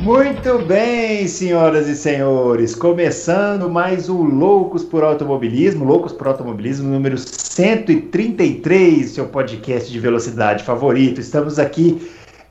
Muito 0.00 0.58
bem, 0.60 1.26
senhoras 1.26 1.88
e 1.88 1.96
senhores, 1.96 2.74
começando 2.74 3.68
mais 3.68 4.08
um 4.08 4.22
Loucos 4.22 4.84
por 4.84 5.02
Automobilismo, 5.02 5.84
Loucos 5.84 6.12
por 6.12 6.28
Automobilismo 6.28 6.88
número 6.88 7.16
133, 7.18 9.10
seu 9.10 9.26
podcast 9.26 9.90
de 9.90 9.98
velocidade 9.98 10.62
favorito. 10.62 11.20
Estamos 11.20 11.58
aqui 11.58 12.08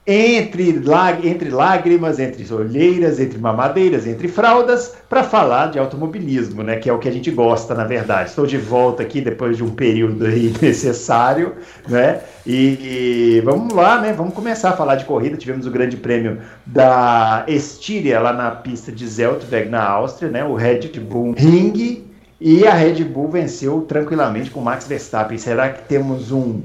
entre, 0.08 0.84
entre 1.24 1.50
lágrimas, 1.50 2.20
entre 2.20 2.54
olheiras, 2.54 3.20
entre 3.20 3.40
mamadeiras, 3.40 4.06
entre 4.06 4.28
fraldas, 4.28 4.94
para 5.10 5.24
falar 5.24 5.72
de 5.72 5.80
automobilismo, 5.80 6.62
né? 6.62 6.76
Que 6.76 6.90
é 6.90 6.94
o 6.94 7.00
que 7.00 7.10
a 7.10 7.12
gente 7.12 7.32
gosta, 7.32 7.74
na 7.74 7.86
verdade. 7.86 8.30
Estou 8.30 8.46
de 8.46 8.58
volta 8.58 9.02
aqui 9.02 9.20
depois 9.20 9.58
de 9.58 9.64
um 9.64 9.72
período 9.72 10.26
aí 10.26 10.54
necessário, 10.62 11.54
né? 11.88 12.22
E, 12.46 13.38
e, 13.38 13.42
vamos 13.44 13.74
lá, 13.74 14.00
né? 14.00 14.14
Vamos 14.14 14.36
começar 14.36 14.70
a 14.70 14.78
falar 14.78 14.96
de 14.96 15.06
corrida. 15.06 15.38
Tivemos 15.38 15.66
o 15.66 15.72
Grande 15.72 15.98
Prêmio 15.98 16.40
da 16.64 17.44
Estíria 17.48 18.20
lá 18.20 18.32
na 18.32 18.52
pista 18.52 18.92
de 18.92 19.08
Zeltweg, 19.08 19.70
na 19.70 19.84
Áustria, 19.84 20.30
né? 20.30 20.46
O 20.46 20.54
Red 20.54 20.88
Bull 21.00 21.34
Ring. 21.36 22.06
E 22.40 22.68
a 22.68 22.74
Red 22.74 23.04
Bull 23.06 23.30
venceu 23.30 23.82
tranquilamente 23.82 24.52
com 24.52 24.62
Max 24.62 24.86
Verstappen. 24.86 25.38
Será 25.38 25.70
que 25.70 25.88
temos 25.88 26.32
um 26.32 26.62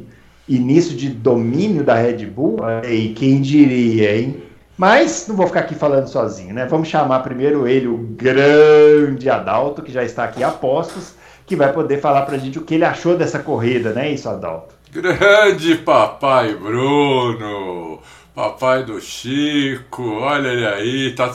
início 0.54 0.96
de 0.96 1.09
domínio 1.09 1.84
da 1.84 1.95
Red 1.95 2.27
Bull, 2.27 2.59
e 2.88 3.10
quem 3.10 3.40
diria, 3.40 4.18
hein? 4.18 4.43
Mas 4.76 5.26
não 5.29 5.37
vou 5.37 5.46
ficar 5.46 5.60
aqui 5.60 5.74
falando 5.74 6.09
sozinho, 6.09 6.54
né? 6.54 6.66
Vamos 6.66 6.88
chamar 6.88 7.20
primeiro 7.20 7.68
ele, 7.68 7.87
o 7.87 7.98
grande 7.98 9.29
Adalto, 9.29 9.82
que 9.82 9.92
já 9.92 10.02
está 10.02 10.24
aqui 10.24 10.42
a 10.42 10.51
postos, 10.51 11.15
que 11.46 11.54
vai 11.54 11.73
poder 11.73 12.01
falar 12.01 12.23
pra 12.23 12.38
gente 12.38 12.59
o 12.59 12.62
que 12.62 12.74
ele 12.74 12.84
achou 12.84 13.16
dessa 13.16 13.38
corrida, 13.38 13.92
né? 13.92 14.10
Isso, 14.10 14.29
Adalto. 14.29 14.74
Grande 14.90 15.76
papai 15.76 16.54
Bruno, 16.54 18.01
papai 18.35 18.82
do 18.82 19.01
Chico, 19.01 20.02
olha 20.20 20.48
ele 20.48 20.66
aí, 20.66 21.14
tá, 21.14 21.30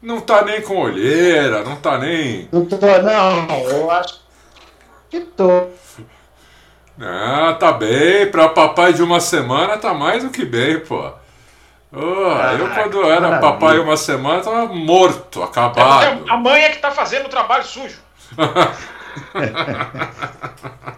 não 0.00 0.20
tá 0.20 0.44
nem 0.44 0.60
com 0.60 0.76
olheira, 0.76 1.64
não 1.64 1.76
tá 1.76 1.98
nem. 1.98 2.48
Não 2.52 2.64
tô, 2.64 2.76
não, 2.76 3.60
eu 3.70 3.90
acho 3.90 4.20
que 5.10 5.20
tô. 5.20 5.66
Ah, 7.02 7.56
tá 7.58 7.72
bem. 7.72 8.30
Pra 8.30 8.48
papai 8.48 8.92
de 8.92 9.02
uma 9.02 9.18
semana 9.18 9.76
tá 9.76 9.92
mais 9.92 10.22
do 10.22 10.30
que 10.30 10.44
bem, 10.44 10.78
pô. 10.80 11.10
Oh, 11.94 11.98
ah, 11.98 12.56
eu, 12.58 12.68
quando 12.70 13.02
era 13.02 13.20
maravilha. 13.20 13.40
papai 13.40 13.78
uma 13.78 13.98
semana, 13.98 14.40
tava 14.40 14.66
morto, 14.66 15.42
acabado. 15.42 16.04
É, 16.26 16.32
a 16.32 16.36
mãe 16.38 16.62
é 16.62 16.70
que 16.70 16.78
tá 16.78 16.90
fazendo 16.90 17.26
o 17.26 17.28
trabalho 17.28 17.64
sujo. 17.64 17.98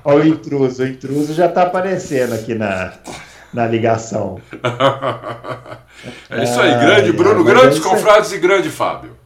Olha 0.05 0.23
o 0.23 0.27
intruso, 0.27 0.85
o 0.85 0.87
intruso 0.87 1.35
já 1.35 1.49
tá 1.49 1.63
aparecendo 1.63 2.35
aqui 2.35 2.55
na, 2.55 2.93
na 3.53 3.67
ligação. 3.67 4.41
é 6.31 6.45
isso 6.45 6.61
aí, 6.61 6.79
grande 6.79 7.11
Bruno, 7.13 7.43
grandes 7.43 7.79
é 7.79 7.83
confrades 7.83 8.31
e 8.31 8.39
grande 8.39 8.71
Fábio. 8.71 9.17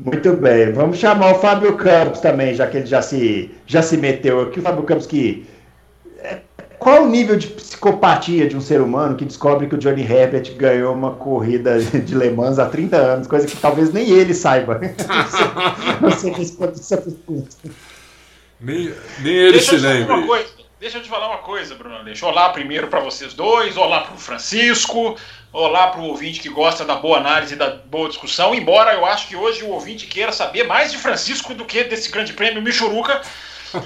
Muito 0.00 0.32
bem, 0.32 0.72
vamos 0.72 0.96
chamar 0.96 1.32
o 1.32 1.38
Fábio 1.38 1.76
Campos 1.76 2.20
também, 2.20 2.54
já 2.54 2.66
que 2.66 2.78
ele 2.78 2.86
já 2.86 3.02
se, 3.02 3.54
já 3.66 3.82
se 3.82 3.98
meteu 3.98 4.40
aqui. 4.40 4.58
O 4.58 4.62
Fábio 4.62 4.84
Campos 4.84 5.06
que 5.06 5.46
qual 6.84 7.04
o 7.04 7.08
nível 7.08 7.34
de 7.36 7.46
psicopatia 7.46 8.46
de 8.46 8.54
um 8.54 8.60
ser 8.60 8.82
humano 8.82 9.16
que 9.16 9.24
descobre 9.24 9.66
que 9.66 9.74
o 9.74 9.78
Johnny 9.78 10.02
Herbert 10.02 10.54
ganhou 10.54 10.92
uma 10.92 11.12
corrida 11.12 11.78
de 11.80 12.14
Le 12.14 12.30
Mans 12.30 12.58
há 12.58 12.66
30 12.66 12.94
anos, 12.94 13.26
coisa 13.26 13.46
que 13.46 13.56
talvez 13.56 13.90
nem 13.90 14.10
ele 14.10 14.34
saiba. 14.34 14.78
Não 16.02 16.10
sei 16.10 16.30
responder 16.32 16.78
essa 16.78 16.98
pergunta. 16.98 17.56
Nem, 18.60 18.94
nem 19.20 19.32
ele 19.32 19.52
Deixa 19.52 19.70
se 19.70 19.76
lembra. 19.78 20.14
Deixa 20.78 20.98
eu 20.98 21.02
te 21.02 21.08
falar 21.08 21.28
uma 21.28 21.38
coisa, 21.38 21.74
Bruno 21.74 22.04
Deixa 22.04 22.26
Olá 22.26 22.50
primeiro 22.50 22.88
para 22.88 23.00
vocês 23.00 23.32
dois, 23.32 23.78
olá 23.78 24.02
para 24.02 24.16
o 24.16 24.18
Francisco, 24.18 25.16
olá 25.50 25.86
para 25.86 26.02
o 26.02 26.04
ouvinte 26.04 26.40
que 26.40 26.50
gosta 26.50 26.84
da 26.84 26.96
boa 26.96 27.16
análise 27.16 27.54
e 27.54 27.56
da 27.56 27.70
boa 27.70 28.10
discussão. 28.10 28.54
Embora 28.54 28.92
eu 28.92 29.06
acho 29.06 29.26
que 29.26 29.34
hoje 29.34 29.64
o 29.64 29.70
ouvinte 29.70 30.06
queira 30.06 30.32
saber 30.32 30.64
mais 30.64 30.92
de 30.92 30.98
Francisco 30.98 31.54
do 31.54 31.64
que 31.64 31.82
desse 31.84 32.10
grande 32.10 32.34
prêmio 32.34 32.60
Michuruca 32.60 33.22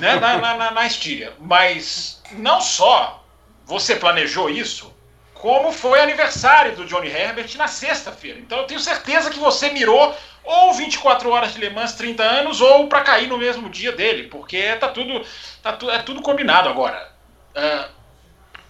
né, 0.00 0.16
na, 0.16 0.38
na, 0.38 0.56
na, 0.56 0.70
na 0.72 0.86
Estíria. 0.86 1.32
Mas 1.38 2.17
não 2.32 2.60
só 2.60 3.24
você 3.64 3.96
planejou 3.96 4.48
isso, 4.48 4.92
como 5.34 5.72
foi 5.72 6.00
aniversário 6.00 6.74
do 6.74 6.84
Johnny 6.84 7.08
Herbert 7.08 7.54
na 7.56 7.68
sexta-feira. 7.68 8.38
Então 8.38 8.58
eu 8.58 8.66
tenho 8.66 8.80
certeza 8.80 9.30
que 9.30 9.38
você 9.38 9.70
mirou 9.70 10.16
ou 10.42 10.72
24 10.72 11.30
horas 11.30 11.52
de 11.52 11.60
Le 11.60 11.70
Mans 11.70 11.92
30 11.92 12.22
anos 12.22 12.60
ou 12.60 12.88
para 12.88 13.02
cair 13.02 13.28
no 13.28 13.38
mesmo 13.38 13.68
dia 13.68 13.92
dele, 13.92 14.24
porque 14.24 14.74
tá 14.76 14.88
tudo, 14.88 15.24
tá 15.62 15.72
tu, 15.72 15.90
é 15.90 15.98
tudo 15.98 16.22
combinado 16.22 16.68
agora. 16.68 17.12
Uh, 17.54 17.88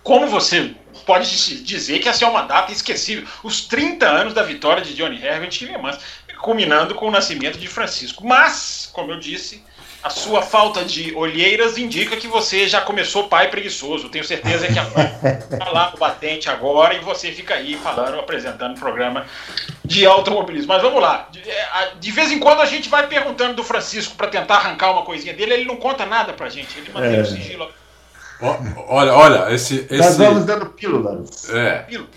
como 0.02 0.26
você 0.26 0.74
pode 1.06 1.28
dizer 1.62 1.98
que 2.00 2.08
essa 2.08 2.24
é 2.24 2.28
uma 2.28 2.42
data 2.42 2.72
esquecível? 2.72 3.26
Os 3.42 3.66
30 3.66 4.06
anos 4.06 4.34
da 4.34 4.42
vitória 4.42 4.82
de 4.82 4.94
Johnny 4.94 5.22
Herbert 5.22 5.56
em 5.62 5.66
Le 5.66 5.78
Mans, 5.78 5.98
culminando 6.38 6.94
com 6.94 7.08
o 7.08 7.10
nascimento 7.10 7.58
de 7.58 7.66
Francisco. 7.66 8.26
Mas, 8.26 8.88
como 8.92 9.12
eu 9.12 9.18
disse, 9.18 9.62
a 10.08 10.10
sua 10.10 10.40
falta 10.40 10.84
de 10.84 11.14
olheiras 11.14 11.76
indica 11.76 12.16
que 12.16 12.26
você 12.26 12.66
já 12.66 12.80
começou 12.80 13.28
pai 13.28 13.48
preguiçoso. 13.50 14.08
Tenho 14.08 14.24
certeza 14.24 14.66
que 14.66 14.78
a 14.78 14.84
tá 15.58 15.70
lá 15.70 15.90
no 15.90 15.98
batente 15.98 16.48
agora 16.48 16.94
e 16.94 17.00
você 17.00 17.30
fica 17.30 17.54
aí 17.54 17.76
falando, 17.76 18.18
apresentando 18.18 18.74
o 18.74 18.80
programa 18.80 19.26
de 19.84 20.06
automobilismo. 20.06 20.68
Mas 20.68 20.80
vamos 20.80 21.02
lá. 21.02 21.28
De, 21.30 21.40
é, 21.40 21.90
vez 22.10 22.32
em 22.32 22.38
quando 22.38 22.62
a 22.62 22.66
gente 22.66 22.88
vai 22.88 23.06
perguntando 23.06 23.54
do 23.54 23.62
Francisco 23.62 24.16
para 24.16 24.28
tentar 24.28 24.56
arrancar 24.56 24.92
uma 24.92 25.02
coisinha 25.02 25.34
dele, 25.34 25.52
ele 25.52 25.64
não 25.66 25.76
conta 25.76 26.06
nada 26.06 26.32
pra 26.32 26.48
gente, 26.48 26.78
ele 26.78 26.90
mantém 26.90 27.16
é. 27.16 27.20
o 27.20 27.26
sigilo. 27.26 27.68
olha, 28.88 29.12
olha, 29.12 29.54
esse, 29.54 29.86
esse. 29.90 29.96
Nós 29.98 30.16
vamos 30.16 30.44
dando 30.46 30.66
pílulas. 30.70 31.50
É. 31.50 31.80
Pílula. 31.80 32.08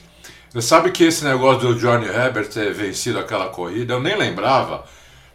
Você 0.50 0.62
sabe 0.62 0.92
que 0.92 1.04
esse 1.04 1.26
negócio 1.26 1.60
do 1.60 1.76
Johnny 1.76 2.06
Herbert 2.06 2.48
ter 2.48 2.74
vencido 2.74 3.20
aquela 3.20 3.50
corrida, 3.50 3.94
eu 3.94 4.02
nem 4.02 4.18
lembrava. 4.18 4.86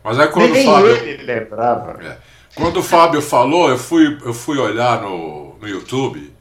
Mas 0.02 0.18
aí 0.18 0.28
quando 0.28 0.52
nem 0.52 0.66
o 0.66 0.72
Fábio. 0.72 0.96
Ele 0.96 1.22
lembrava. 1.22 1.98
É. 2.02 2.35
Quando 2.56 2.78
o 2.78 2.82
Fábio 2.82 3.20
falou, 3.20 3.68
eu 3.68 3.76
fui, 3.76 4.18
eu 4.24 4.32
fui 4.32 4.56
olhar 4.56 5.02
no, 5.02 5.56
no 5.60 5.68
YouTube 5.68 6.34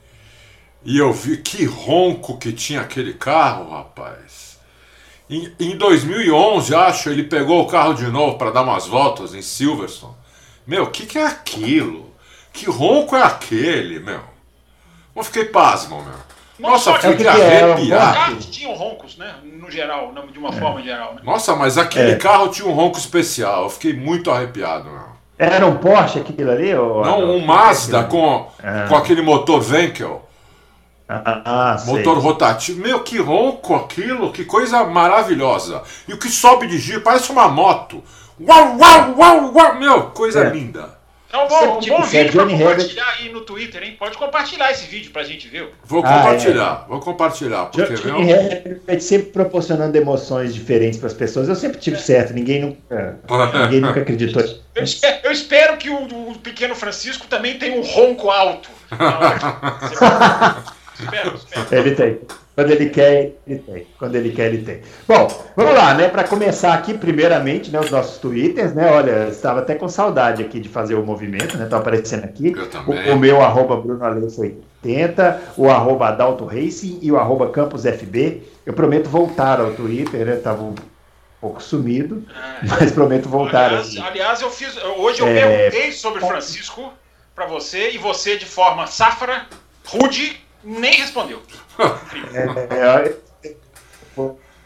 e 0.82 0.96
eu 0.96 1.12
vi 1.12 1.36
que 1.36 1.66
ronco 1.66 2.38
que 2.38 2.52
tinha 2.52 2.80
aquele 2.80 3.12
carro, 3.12 3.70
rapaz. 3.70 4.58
Em, 5.28 5.52
em 5.60 5.76
2011, 5.76 6.74
acho, 6.74 7.10
ele 7.10 7.24
pegou 7.24 7.60
o 7.60 7.66
carro 7.66 7.92
de 7.92 8.06
novo 8.06 8.38
para 8.38 8.50
dar 8.50 8.62
umas 8.62 8.86
voltas 8.86 9.34
em 9.34 9.42
Silverstone. 9.42 10.14
Meu, 10.66 10.84
o 10.84 10.90
que, 10.90 11.04
que 11.04 11.18
é 11.18 11.26
aquilo? 11.26 12.10
Que 12.50 12.64
ronco 12.64 13.14
é 13.14 13.22
aquele, 13.22 14.00
meu? 14.00 14.22
Eu 15.14 15.22
fiquei 15.22 15.44
pasmo, 15.44 16.02
meu. 16.02 16.26
Nossa, 16.58 16.92
Nossa 16.92 17.10
fiquei 17.10 17.28
arrepiado. 17.28 17.82
Os 17.82 18.16
carros 18.16 18.46
tinham 18.46 18.74
roncos, 18.74 19.18
né? 19.18 19.34
No 19.44 19.70
geral, 19.70 20.14
de 20.32 20.38
uma 20.38 20.48
é. 20.48 20.52
forma 20.52 20.82
geral. 20.82 21.14
Né? 21.14 21.20
Nossa, 21.22 21.54
mas 21.54 21.76
aquele 21.76 22.12
é. 22.12 22.16
carro 22.16 22.48
tinha 22.48 22.66
um 22.66 22.72
ronco 22.72 22.96
especial. 22.96 23.64
Eu 23.64 23.70
fiquei 23.70 23.92
muito 23.92 24.30
arrepiado, 24.30 24.88
meu. 24.88 25.05
Era 25.38 25.66
um 25.66 25.76
Porsche 25.76 26.20
aquilo 26.20 26.50
ali? 26.50 26.74
Ou... 26.74 27.04
Não, 27.04 27.36
um 27.36 27.44
Mazda 27.44 28.04
com, 28.04 28.48
ah. 28.62 28.86
com 28.88 28.96
aquele 28.96 29.22
motor 29.22 29.60
Venkel. 29.60 30.22
Ah, 31.08 31.42
ah, 31.44 31.82
motor 31.86 32.14
sei. 32.14 32.22
rotativo. 32.22 32.80
Meu, 32.80 33.00
que 33.00 33.18
ronco 33.18 33.74
aquilo, 33.76 34.32
que 34.32 34.44
coisa 34.44 34.82
maravilhosa. 34.84 35.82
E 36.08 36.12
o 36.12 36.18
que 36.18 36.28
sobe 36.28 36.66
de 36.66 36.78
giro, 36.78 37.02
parece 37.02 37.30
uma 37.30 37.48
moto. 37.48 38.02
Uau, 38.40 38.76
uau, 38.76 39.14
uau, 39.16 39.52
uau. 39.54 39.74
Meu, 39.78 40.02
coisa 40.10 40.40
é. 40.44 40.50
linda. 40.50 40.95
É 41.32 41.38
um 41.38 41.48
bom, 41.48 41.78
um 41.78 41.80
bom 41.80 42.02
vídeo 42.02 42.32
pra 42.32 42.46
compartilhar 42.46 42.60
Herbert... 42.60 43.20
aí 43.20 43.32
no 43.32 43.40
Twitter, 43.40 43.82
hein? 43.82 43.96
Pode 43.98 44.16
compartilhar 44.16 44.70
esse 44.70 44.86
vídeo 44.86 45.10
pra 45.10 45.24
gente 45.24 45.48
ver. 45.48 45.72
Vou 45.84 46.02
compartilhar, 46.02 46.82
ah, 46.82 46.84
é. 46.84 46.88
vou 46.88 47.00
compartilhar. 47.00 47.66
Porque, 47.66 47.94
Johnny 47.94 48.24
meu... 48.24 48.36
Herbert 48.36 49.00
sempre 49.00 49.32
proporcionando 49.32 49.96
emoções 49.96 50.54
diferentes 50.54 50.98
para 50.98 51.08
as 51.08 51.14
pessoas. 51.14 51.48
Eu 51.48 51.56
sempre 51.56 51.78
tive 51.78 51.96
é. 51.96 52.00
certo, 52.00 52.32
ninguém 52.32 52.60
nunca, 52.60 53.18
ninguém 53.64 53.80
nunca 53.80 54.00
acreditou. 54.00 54.42
Eu 54.76 54.84
espero, 54.84 55.20
eu 55.24 55.32
espero 55.32 55.78
que 55.78 55.88
o, 55.88 56.32
o, 56.32 56.38
pequeno 56.38 56.74
Francisco 56.74 57.26
também 57.28 57.58
tenha 57.58 57.80
um 57.80 57.82
ronco 57.82 58.30
alto. 58.30 58.68
espero, 61.00 61.34
espero. 61.34 61.66
Ele 61.72 61.94
tem. 61.94 62.20
Quando 62.56 62.70
ele 62.70 62.88
quer, 62.88 63.34
ele 63.46 63.58
tem. 63.58 63.86
Quando 63.98 64.14
ele 64.14 64.30
quer, 64.30 64.46
ele 64.46 64.64
tem. 64.64 64.80
Bom, 65.06 65.28
vamos 65.54 65.74
lá, 65.74 65.92
né? 65.92 66.08
Para 66.08 66.24
começar 66.24 66.72
aqui, 66.72 66.94
primeiramente, 66.94 67.70
né, 67.70 67.78
os 67.78 67.90
nossos 67.90 68.16
twitters, 68.16 68.74
né? 68.74 68.90
Olha, 68.90 69.28
estava 69.28 69.60
até 69.60 69.74
com 69.74 69.86
saudade 69.90 70.42
aqui 70.42 70.58
de 70.58 70.66
fazer 70.66 70.94
o 70.94 71.04
movimento, 71.04 71.58
né? 71.58 71.66
Tá 71.66 71.76
aparecendo 71.76 72.24
aqui. 72.24 72.54
O, 72.86 73.12
o, 73.12 73.18
meu 73.18 73.42
arroba 73.42 73.76
Bruno 73.76 74.02
Aleixo 74.02 74.40
80, 74.40 75.42
o 75.58 75.68
arroba 75.68 76.08
Adalto 76.08 76.46
Racing 76.46 76.98
e 77.02 77.12
o 77.12 77.18
arroba 77.18 77.50
Campus 77.50 77.82
FB. 77.82 78.42
Eu 78.64 78.72
prometo 78.72 79.10
voltar 79.10 79.60
ao 79.60 79.72
Twitter, 79.72 80.24
né? 80.24 80.36
Tava 80.36 80.62
um 80.62 80.74
pouco 81.38 81.62
sumido, 81.62 82.24
é. 82.30 82.66
mas 82.66 82.90
prometo 82.90 83.28
voltar. 83.28 83.66
Aliás, 83.66 83.98
aliás 83.98 84.40
eu 84.40 84.50
fiz. 84.50 84.74
Hoje 84.96 85.20
eu 85.20 85.26
é... 85.26 85.34
perguntei 85.34 85.92
sobre 85.92 86.24
Francisco 86.26 86.90
para 87.34 87.44
você 87.44 87.90
e 87.90 87.98
você, 87.98 88.38
de 88.38 88.46
forma 88.46 88.86
safra, 88.86 89.44
rude, 89.84 90.40
nem 90.66 90.92
respondeu. 90.94 91.40
é, 92.34 92.76
é, 92.76 93.16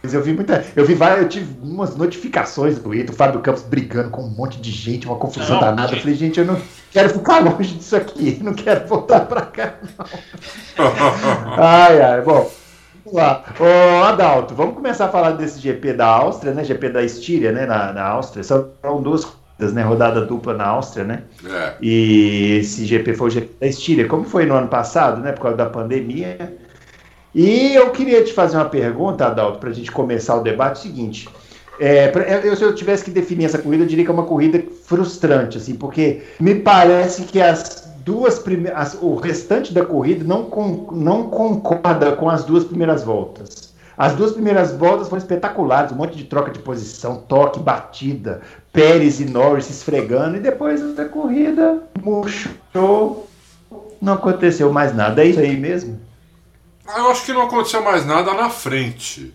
eu 0.02 0.22
vi 0.22 0.32
muita. 0.32 0.64
Eu 0.74 0.86
vi 0.86 0.94
várias, 0.94 1.22
eu 1.22 1.28
tive 1.28 1.60
umas 1.62 1.94
notificações 1.94 2.76
do 2.76 2.84
Twitter, 2.84 3.10
o 3.10 3.16
Fábio 3.16 3.40
Campos 3.40 3.62
brigando 3.62 4.08
com 4.08 4.22
um 4.22 4.30
monte 4.30 4.58
de 4.58 4.70
gente, 4.70 5.06
uma 5.06 5.16
confusão 5.16 5.56
não, 5.56 5.60
danada. 5.60 5.88
Gente. 5.88 5.96
Eu 5.96 6.00
falei, 6.00 6.16
gente, 6.16 6.40
eu 6.40 6.46
não 6.46 6.60
quero 6.90 7.10
ficar 7.10 7.40
longe 7.40 7.74
disso 7.74 7.96
aqui, 7.96 8.40
não 8.42 8.54
quero 8.54 8.86
voltar 8.88 9.26
pra 9.26 9.42
cá, 9.42 9.74
não. 9.98 11.62
ai, 11.62 12.00
ai, 12.00 12.22
bom. 12.22 12.50
Vamos 13.04 13.18
lá. 13.18 13.44
Ô, 13.58 14.04
Adalto, 14.04 14.54
vamos 14.54 14.74
começar 14.74 15.06
a 15.06 15.08
falar 15.10 15.32
desse 15.32 15.60
GP 15.60 15.92
da 15.94 16.06
Áustria, 16.06 16.54
né? 16.54 16.64
GP 16.64 16.88
da 16.90 17.02
Estíria, 17.02 17.52
né? 17.52 17.66
Na, 17.66 17.92
na 17.92 18.02
Áustria. 18.04 18.42
São 18.42 18.70
duas 19.02 19.26
corridas, 19.60 19.72
né? 19.72 19.82
Rodada 19.82 20.22
dupla 20.22 20.54
na 20.54 20.66
Áustria, 20.66 21.04
né? 21.04 21.22
É. 21.44 21.74
E 21.80 22.58
esse 22.60 22.86
GP 22.86 23.14
foi 23.14 23.28
o 23.28 23.30
GP 23.30 23.50
da 23.60 23.66
Estíria. 23.66 24.08
Como 24.08 24.24
foi 24.24 24.46
no 24.46 24.54
ano 24.54 24.68
passado, 24.68 25.20
né? 25.20 25.32
Por 25.32 25.42
causa 25.42 25.56
da 25.56 25.66
pandemia. 25.66 26.56
E 27.34 27.74
eu 27.74 27.90
queria 27.90 28.24
te 28.24 28.32
fazer 28.32 28.56
uma 28.56 28.64
pergunta, 28.64 29.26
Adalto, 29.26 29.58
para 29.58 29.70
a 29.70 29.72
gente 29.72 29.92
começar 29.92 30.36
o 30.36 30.42
debate. 30.42 30.70
É 30.70 30.80
o 30.80 30.82
seguinte. 30.82 31.28
É, 31.78 32.08
pra, 32.08 32.22
eu, 32.22 32.56
se 32.56 32.62
eu 32.62 32.74
tivesse 32.74 33.04
que 33.04 33.10
definir 33.10 33.44
essa 33.44 33.58
corrida, 33.58 33.84
eu 33.84 33.88
diria 33.88 34.04
que 34.04 34.10
é 34.10 34.14
uma 34.14 34.24
corrida 34.24 34.62
frustrante, 34.84 35.56
assim, 35.56 35.74
porque 35.74 36.22
me 36.38 36.54
parece 36.54 37.22
que 37.22 37.40
as 37.40 37.90
duas 38.04 38.38
primeiras, 38.38 38.98
o 39.00 39.14
restante 39.14 39.72
da 39.72 39.84
corrida 39.84 40.22
não, 40.24 40.44
com, 40.44 40.88
não 40.92 41.30
concorda 41.30 42.12
com 42.12 42.28
as 42.28 42.44
duas 42.44 42.64
primeiras 42.64 43.02
voltas. 43.02 43.70
As 44.00 44.14
duas 44.14 44.32
primeiras 44.32 44.72
voltas 44.72 45.08
foram 45.08 45.20
espetaculares, 45.20 45.92
um 45.92 45.96
monte 45.96 46.16
de 46.16 46.24
troca 46.24 46.50
de 46.50 46.58
posição, 46.58 47.16
toque, 47.28 47.60
batida, 47.60 48.40
Pérez 48.72 49.20
e 49.20 49.24
Norris 49.24 49.68
esfregando, 49.68 50.36
e 50.36 50.40
depois 50.40 50.94
da 50.94 51.04
corrida 51.04 51.82
murchou, 52.00 53.28
não 54.00 54.12
aconteceu 54.12 54.72
mais 54.72 54.94
nada. 54.94 55.22
É 55.22 55.28
isso 55.28 55.40
aí 55.40 55.56
mesmo? 55.56 56.00
Eu 56.96 57.10
acho 57.10 57.24
que 57.24 57.32
não 57.32 57.42
aconteceu 57.42 57.82
mais 57.82 58.04
nada 58.04 58.32
na 58.34 58.50
frente, 58.50 59.34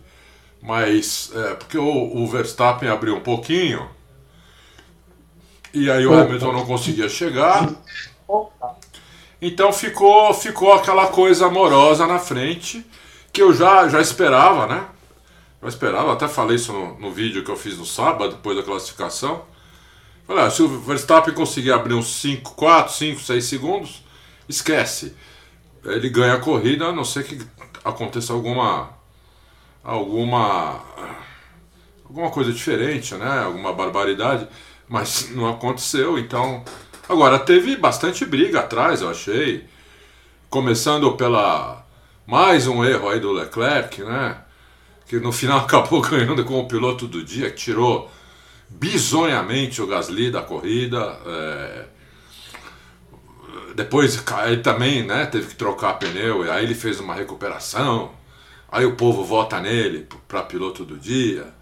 mas 0.62 1.32
é, 1.34 1.54
porque 1.56 1.78
o, 1.78 2.18
o 2.18 2.28
Verstappen 2.28 2.90
abriu 2.90 3.16
um 3.16 3.22
pouquinho, 3.22 3.88
e 5.74 5.92
aí 5.92 6.06
o 6.06 6.14
Hamilton 6.14 6.54
não 6.54 6.66
conseguia 6.66 7.10
chegar. 7.10 7.70
Então 9.42 9.72
ficou, 9.74 10.34
ficou 10.34 10.74
aquela 10.74 11.08
coisa 11.08 11.48
amorosa 11.48 12.08
na 12.08 12.18
frente 12.18 12.86
que 13.32 13.42
eu 13.42 13.54
já, 13.54 13.88
já 13.90 14.00
esperava, 14.00 14.66
né? 14.66 14.86
Eu 15.66 15.70
esperava, 15.70 16.14
até 16.14 16.28
falei 16.28 16.58
isso 16.58 16.72
no, 16.72 17.00
no 17.00 17.12
vídeo 17.12 17.44
que 17.44 17.50
eu 17.50 17.58
fiz 17.58 17.76
no 17.76 17.88
sábado, 17.88 18.36
depois 18.36 18.56
da 18.56 18.62
classificação. 18.62 19.44
Falei, 20.28 20.44
ah, 20.44 20.52
se 20.52 20.62
o 20.62 20.68
Verstappen 20.82 21.34
conseguir 21.34 21.72
abrir 21.72 21.96
uns 21.96 22.06
5, 22.22 22.54
4, 22.54 22.94
5, 22.94 23.20
6 23.20 23.44
segundos, 23.44 24.04
esquece. 24.48 25.16
Ele 25.84 26.08
ganha 26.08 26.36
a 26.36 26.40
corrida, 26.40 26.86
a 26.86 26.92
não 26.92 27.04
ser 27.04 27.24
que 27.24 27.44
aconteça 27.84 28.32
alguma. 28.32 28.92
alguma. 29.84 30.84
alguma 32.08 32.30
coisa 32.30 32.54
diferente, 32.54 33.16
né? 33.16 33.40
Alguma 33.46 33.74
barbaridade. 33.74 34.48
Mas 34.88 35.32
não 35.34 35.50
aconteceu, 35.50 36.20
então 36.20 36.64
Agora, 37.10 37.40
teve 37.40 37.76
bastante 37.76 38.24
briga 38.24 38.60
atrás, 38.60 39.02
eu 39.02 39.10
achei. 39.10 39.66
Começando 40.48 41.12
pela. 41.14 41.84
Mais 42.28 42.68
um 42.68 42.86
erro 42.86 43.10
aí 43.10 43.20
do 43.20 43.32
Leclerc, 43.32 44.04
né? 44.04 44.45
Que 45.08 45.20
no 45.20 45.32
final 45.32 45.60
acabou 45.66 46.02
ganhando 46.02 46.44
com 46.46 46.60
o 46.60 46.68
piloto 46.68 47.08
do 47.08 47.24
dia, 47.24 47.50
que 47.50 47.58
tirou 47.58 48.10
bizonhamente 48.70 49.82
o 49.82 49.88
Gasly 49.88 50.32
da 50.32 50.42
corrida. 50.42 51.20
É... 51.26 51.86
Depois 53.76 54.24
ele 54.46 54.62
também 54.62 55.04
né, 55.04 55.26
teve 55.26 55.48
que 55.48 55.56
trocar 55.56 55.96
pneu, 55.96 56.46
e 56.46 56.50
aí 56.50 56.64
ele 56.64 56.76
fez 56.76 57.00
uma 57.00 57.14
recuperação. 57.14 58.12
Aí 58.72 58.86
o 58.86 58.96
povo 58.96 59.24
vota 59.24 59.60
nele 59.60 60.08
para 60.28 60.42
piloto 60.44 60.84
do 60.84 60.98
dia. 60.98 61.54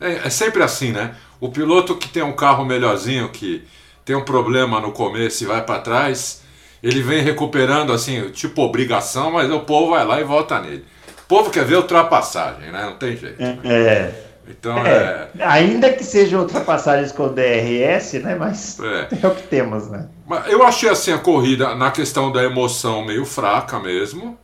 É, 0.00 0.26
é 0.26 0.30
sempre 0.30 0.62
assim, 0.62 0.92
né? 0.92 1.16
O 1.40 1.50
piloto 1.50 1.96
que 1.96 2.08
tem 2.08 2.22
um 2.22 2.32
carro 2.32 2.64
melhorzinho, 2.64 3.28
que 3.30 3.64
tem 4.04 4.16
um 4.16 4.24
problema 4.24 4.80
no 4.80 4.92
começo 4.92 5.42
e 5.42 5.46
vai 5.46 5.64
para 5.64 5.80
trás, 5.80 6.42
ele 6.82 7.02
vem 7.02 7.22
recuperando 7.22 7.92
assim, 7.92 8.30
tipo 8.30 8.62
obrigação, 8.62 9.32
mas 9.32 9.50
o 9.50 9.60
povo 9.60 9.90
vai 9.90 10.04
lá 10.04 10.20
e 10.20 10.24
volta 10.24 10.60
nele. 10.60 10.84
O 11.28 11.36
povo 11.36 11.50
quer 11.50 11.66
ver 11.66 11.76
ultrapassagem, 11.76 12.72
né? 12.72 12.86
Não 12.86 12.96
tem 12.96 13.14
jeito. 13.14 13.38
É. 13.38 13.58
é. 13.64 14.24
Então 14.48 14.78
é, 14.78 15.28
é... 15.38 15.44
Ainda 15.44 15.92
que 15.92 16.02
sejam 16.02 16.40
ultrapassagens 16.40 17.12
com 17.12 17.28
DRS, 17.28 18.14
né? 18.14 18.34
Mas 18.34 18.80
é. 18.80 19.08
é 19.22 19.26
o 19.26 19.34
que 19.34 19.42
temos, 19.42 19.90
né? 19.90 20.08
Eu 20.46 20.62
achei 20.62 20.88
assim 20.88 21.12
a 21.12 21.18
corrida 21.18 21.74
na 21.74 21.90
questão 21.90 22.32
da 22.32 22.42
emoção 22.42 23.04
meio 23.04 23.26
fraca 23.26 23.78
mesmo, 23.78 24.38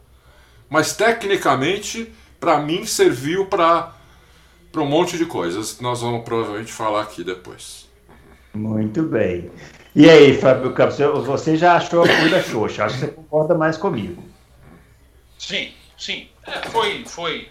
mas 0.69 0.93
tecnicamente 0.95 2.13
para 2.39 2.59
mim 2.59 2.85
serviu 2.85 3.47
para 3.47 3.95
para 4.71 4.83
um 4.83 4.87
monte 4.87 5.17
de 5.17 5.25
coisas. 5.25 5.81
Nós 5.81 6.03
vamos 6.03 6.23
provavelmente 6.23 6.71
falar 6.71 7.01
aqui 7.01 7.25
depois. 7.25 7.89
Muito 8.53 9.05
bem. 9.05 9.51
E 9.97 10.11
aí, 10.11 10.37
Fábio 10.37 10.73
Campos, 10.75 10.99
você 11.25 11.57
já 11.57 11.77
achou 11.77 12.03
a 12.03 12.09
corrida 12.09 12.43
xoxa? 12.43 12.85
Acho 12.85 12.95
que 12.97 13.01
você 13.07 13.07
concorda 13.07 13.55
mais 13.55 13.79
comigo. 13.79 14.23
Sim, 15.39 15.71
sim. 15.97 16.29
É, 16.47 16.69
foi, 16.69 17.05
foi. 17.07 17.49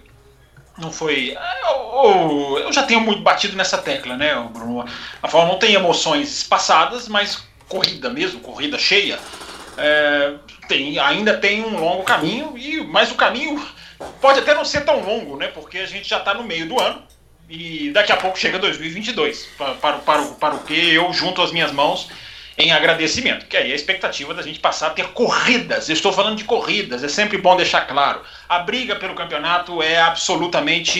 Não 0.77 0.91
foi. 0.91 1.37
É, 1.37 1.61
eu, 1.63 2.59
eu, 2.59 2.73
já 2.73 2.83
tenho 2.83 3.01
muito 3.01 3.21
batido 3.21 3.55
nessa 3.55 3.77
tecla, 3.77 4.17
né, 4.17 4.35
Bruno? 4.51 4.85
A 5.21 5.27
Fórmula 5.27 5.53
não 5.53 5.59
tem 5.59 5.75
emoções 5.75 6.43
passadas, 6.43 7.07
mas 7.07 7.43
corrida 7.67 8.09
mesmo, 8.09 8.39
corrida 8.39 8.77
cheia, 8.77 9.19
é, 9.77 10.33
tem, 10.67 10.99
ainda 10.99 11.37
tem 11.37 11.63
um 11.63 11.79
longo 11.79 12.03
caminho, 12.03 12.57
e 12.57 12.83
mas 12.83 13.11
o 13.11 13.15
caminho 13.15 13.63
pode 14.21 14.39
até 14.39 14.53
não 14.53 14.65
ser 14.65 14.81
tão 14.81 14.99
longo, 15.01 15.37
né? 15.37 15.47
Porque 15.47 15.79
a 15.79 15.85
gente 15.85 16.07
já 16.07 16.19
está 16.19 16.33
no 16.33 16.43
meio 16.43 16.67
do 16.67 16.79
ano. 16.79 17.03
E 17.49 17.91
daqui 17.91 18.11
a 18.11 18.17
pouco 18.17 18.39
chega 18.39 18.57
2022, 18.57 19.49
para, 19.57 19.73
para, 19.75 19.97
para, 19.99 20.23
para 20.23 20.55
o 20.55 20.63
que 20.63 20.93
eu 20.93 21.11
junto 21.13 21.41
as 21.41 21.51
minhas 21.51 21.71
mãos 21.71 22.09
em 22.57 22.71
agradecimento, 22.71 23.47
que 23.47 23.57
aí 23.57 23.69
é 23.69 23.73
a 23.73 23.75
expectativa 23.75 24.33
da 24.33 24.43
gente 24.43 24.59
passar 24.59 24.87
a 24.87 24.89
ter 24.91 25.07
corridas. 25.07 25.89
Eu 25.89 25.93
estou 25.93 26.13
falando 26.13 26.37
de 26.37 26.43
corridas, 26.43 27.03
é 27.03 27.07
sempre 27.07 27.37
bom 27.37 27.55
deixar 27.55 27.81
claro. 27.87 28.21
A 28.47 28.59
briga 28.59 28.95
pelo 28.95 29.15
campeonato 29.15 29.81
é 29.81 29.99
absolutamente 29.99 30.99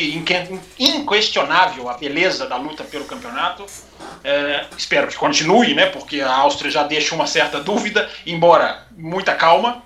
inquestionável, 0.79 1.89
a 1.89 1.93
beleza 1.93 2.47
da 2.47 2.55
luta 2.55 2.83
pelo 2.83 3.05
campeonato. 3.05 3.65
É, 4.23 4.65
espero 4.75 5.07
que 5.07 5.15
continue, 5.15 5.75
né? 5.75 5.87
Porque 5.87 6.21
a 6.21 6.33
Áustria 6.33 6.71
já 6.71 6.83
deixa 6.83 7.13
uma 7.13 7.27
certa 7.27 7.59
dúvida, 7.59 8.09
embora 8.25 8.87
muita 8.97 9.35
calma. 9.35 9.83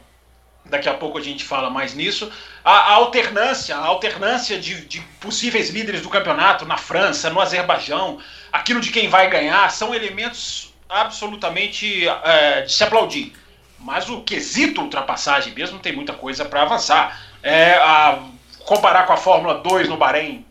Daqui 0.63 0.87
a 0.87 0.93
pouco 0.93 1.17
a 1.17 1.21
gente 1.21 1.43
fala 1.43 1.69
mais 1.69 1.93
nisso. 1.93 2.31
A, 2.63 2.71
a 2.71 2.93
alternância, 2.93 3.75
a 3.75 3.85
alternância 3.85 4.59
de, 4.59 4.85
de, 4.85 5.01
possíveis 5.19 5.69
líderes 5.69 6.01
do 6.01 6.09
campeonato 6.09 6.65
na 6.65 6.77
França, 6.77 7.29
no 7.29 7.39
Azerbaijão, 7.39 8.19
aquilo 8.51 8.81
de 8.81 8.91
quem 8.91 9.07
vai 9.07 9.29
ganhar, 9.29 9.69
são 9.71 9.95
elementos 9.95 10.66
absolutamente 10.89 12.07
é, 12.07 12.61
de 12.61 12.71
se 12.71 12.83
aplaudir. 12.83 13.33
Mas 13.79 14.09
o 14.09 14.21
quesito 14.21 14.81
ultrapassagem 14.81 15.53
mesmo 15.53 15.79
tem 15.79 15.93
muita 15.93 16.13
coisa 16.13 16.45
para 16.45 16.63
avançar. 16.63 17.21
É, 17.43 17.73
a, 17.75 18.19
comparar 18.65 19.05
com 19.05 19.13
a 19.13 19.17
Fórmula 19.17 19.55
2 19.55 19.87
no 19.87 19.97
Bahrein, 19.97 20.45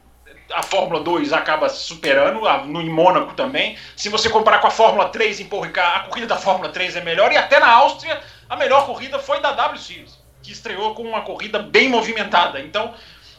a 0.55 0.62
Fórmula 0.62 1.00
2 1.02 1.33
acaba 1.33 1.69
superando, 1.69 2.47
a, 2.47 2.64
no 2.64 2.81
em 2.81 2.88
Mônaco 2.88 3.35
também. 3.35 3.76
Se 3.97 4.09
você 4.09 4.31
comparar 4.31 4.61
com 4.61 4.69
a 4.69 4.71
Fórmula 4.71 5.09
3 5.09 5.40
em 5.40 5.47
Paul 5.47 5.64
a 5.64 6.00
corrida 6.00 6.26
da 6.26 6.37
Fórmula 6.37 6.71
3 6.71 6.97
é 6.97 7.00
melhor, 7.02 7.33
e 7.33 7.37
até 7.37 7.59
na 7.59 7.71
Áustria 7.71 8.21
a 8.49 8.57
melhor 8.57 8.87
corrida 8.87 9.19
foi 9.19 9.40
da 9.40 9.52
W 9.52 9.78
Series, 9.78 10.19
que 10.43 10.52
estreou 10.52 10.95
com 10.95 11.02
uma 11.02 11.23
corrida 11.23 11.59
bem 11.59 11.88
movimentada. 11.88 12.61
Então, 12.61 12.95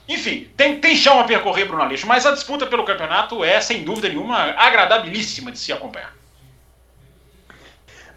enfim, 0.07 0.49
tem, 0.55 0.79
tem 0.79 0.95
chão 0.95 1.19
a 1.19 1.23
percorrer, 1.23 1.65
Bruno 1.65 1.83
Aleixo, 1.83 2.07
mas 2.07 2.25
a 2.25 2.31
disputa 2.31 2.65
pelo 2.65 2.83
campeonato 2.83 3.43
é, 3.43 3.59
sem 3.61 3.83
dúvida 3.83 4.09
nenhuma, 4.09 4.53
agradabilíssima 4.57 5.51
de 5.51 5.59
se 5.59 5.71
acompanhar. 5.71 6.16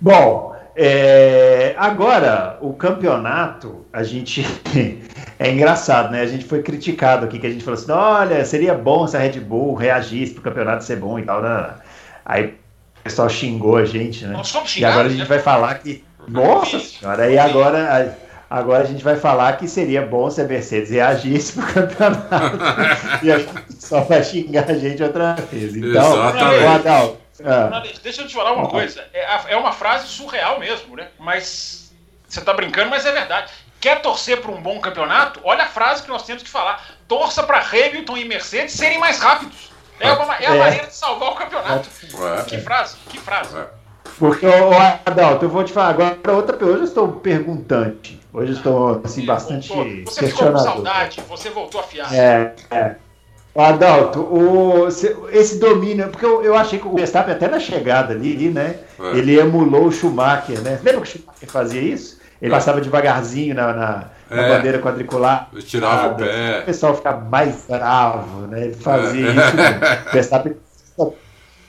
Bom, 0.00 0.56
é, 0.74 1.74
agora 1.76 2.56
o 2.60 2.72
campeonato, 2.72 3.84
a 3.92 4.02
gente. 4.02 4.46
é 5.38 5.50
engraçado, 5.50 6.10
né? 6.10 6.22
A 6.22 6.26
gente 6.26 6.44
foi 6.44 6.62
criticado 6.62 7.26
aqui, 7.26 7.38
que 7.38 7.46
a 7.46 7.50
gente 7.50 7.64
falou 7.64 7.78
assim: 7.78 7.92
olha, 7.92 8.44
seria 8.44 8.74
bom 8.74 9.06
se 9.06 9.16
a 9.16 9.20
Red 9.20 9.40
Bull 9.40 9.74
reagisse 9.74 10.32
para 10.32 10.40
o 10.40 10.44
campeonato 10.44 10.84
ser 10.84 10.96
bom 10.96 11.18
e 11.18 11.22
tal. 11.22 11.42
Né? 11.42 11.74
Aí 12.24 12.44
o 12.46 13.02
pessoal 13.02 13.28
xingou 13.28 13.76
a 13.76 13.84
gente, 13.84 14.24
né? 14.24 14.40
e 14.76 14.84
agora 14.84 15.06
a 15.06 15.10
gente 15.10 15.20
né? 15.20 15.26
vai 15.26 15.38
falar 15.38 15.74
que 15.74 16.04
nossa 16.28 16.78
senhora, 16.78 17.30
e 17.30 17.38
agora, 17.38 18.16
agora 18.48 18.84
a 18.84 18.86
gente 18.86 19.02
vai 19.02 19.16
falar 19.16 19.56
que 19.56 19.66
seria 19.66 20.02
bom 20.02 20.30
se 20.30 20.40
a 20.40 20.44
Mercedes 20.44 20.90
reagisse 20.90 21.54
pro 21.54 21.66
campeonato. 21.66 22.58
e 23.22 23.32
a 23.32 23.38
gente 23.38 23.52
só 23.78 24.02
vai 24.02 24.22
xingar 24.22 24.70
a 24.70 24.74
gente 24.74 25.02
outra 25.02 25.34
vez. 25.50 25.74
Então, 25.74 26.22
Adal, 26.22 27.16
ah. 27.44 27.82
deixa 28.02 28.22
eu 28.22 28.28
te 28.28 28.34
falar 28.34 28.52
uma 28.52 28.68
coisa. 28.68 29.06
É, 29.12 29.52
é 29.52 29.56
uma 29.56 29.72
frase 29.72 30.06
surreal 30.06 30.58
mesmo, 30.58 30.96
né? 30.96 31.08
Mas 31.18 31.92
você 32.28 32.40
tá 32.40 32.52
brincando, 32.52 32.90
mas 32.90 33.04
é 33.04 33.12
verdade. 33.12 33.52
Quer 33.80 34.02
torcer 34.02 34.40
para 34.40 34.50
um 34.50 34.60
bom 34.60 34.78
campeonato? 34.80 35.40
Olha 35.42 35.64
a 35.64 35.68
frase 35.68 36.02
que 36.02 36.08
nós 36.08 36.22
temos 36.22 36.42
que 36.42 36.50
falar. 36.50 36.84
Torça 37.08 37.42
para 37.42 37.58
Hamilton 37.58 38.16
e 38.18 38.24
Mercedes 38.24 38.74
serem 38.74 38.98
mais 38.98 39.18
rápidos. 39.18 39.70
É, 39.98 40.12
uma, 40.12 40.34
é 40.36 40.46
a 40.46 40.54
é. 40.54 40.58
maneira 40.58 40.86
de 40.86 40.94
salvar 40.94 41.32
o 41.32 41.34
campeonato. 41.34 41.88
É. 41.88 42.42
Que 42.44 42.58
frase, 42.58 42.96
que 43.08 43.18
frase. 43.18 43.56
Porque, 44.18 44.46
ô, 44.46 44.72
Adalto, 45.04 45.44
eu 45.44 45.48
vou 45.48 45.64
te 45.64 45.72
falar 45.72 45.90
agora 45.90 46.32
outra 46.32 46.56
pergunta. 46.56 46.64
Hoje 46.66 46.78
eu 46.78 46.88
estou 46.88 47.08
perguntante. 47.08 48.20
Hoje 48.32 48.52
estou 48.52 49.00
assim, 49.02 49.24
bastante. 49.24 49.68
Você 50.04 50.28
ficou 50.28 50.52
com 50.52 50.58
saudade, 50.58 51.20
você 51.28 51.50
voltou 51.50 51.80
a 51.80 51.84
fiar. 51.84 52.14
É, 52.14 52.54
é. 52.70 52.96
Adalto, 53.54 54.20
o, 54.20 54.86
esse 55.32 55.58
domínio, 55.58 56.08
porque 56.08 56.24
eu, 56.24 56.42
eu, 56.42 56.54
achei 56.54 56.78
que 56.78 56.86
o 56.86 56.94
Verstappen, 56.94 57.34
até 57.34 57.48
na 57.48 57.58
chegada 57.58 58.14
ali, 58.14 58.48
né? 58.48 58.76
É. 58.98 59.18
Ele 59.18 59.38
emulou 59.38 59.86
o 59.86 59.92
Schumacher, 59.92 60.60
né? 60.60 60.78
Lembra 60.84 61.00
que 61.00 61.08
o 61.08 61.10
Schumacher 61.10 61.48
fazia 61.48 61.80
isso? 61.80 62.20
Ele 62.40 62.52
é. 62.52 62.56
passava 62.56 62.80
devagarzinho 62.80 63.54
na, 63.54 63.72
na, 63.72 64.04
na 64.30 64.42
é. 64.42 64.56
bandeira 64.56 64.78
quadricular. 64.78 65.48
Ele 65.52 65.62
tirava 65.62 66.12
o 66.12 66.16
pé. 66.16 66.60
O 66.60 66.64
pessoal 66.64 66.94
ficava 66.94 67.20
mais 67.28 67.66
bravo, 67.68 68.46
né? 68.46 68.66
Ele 68.66 68.74
fazia 68.74 69.26
é. 69.26 69.30
isso. 69.30 69.56
Verstappen. 70.12 70.56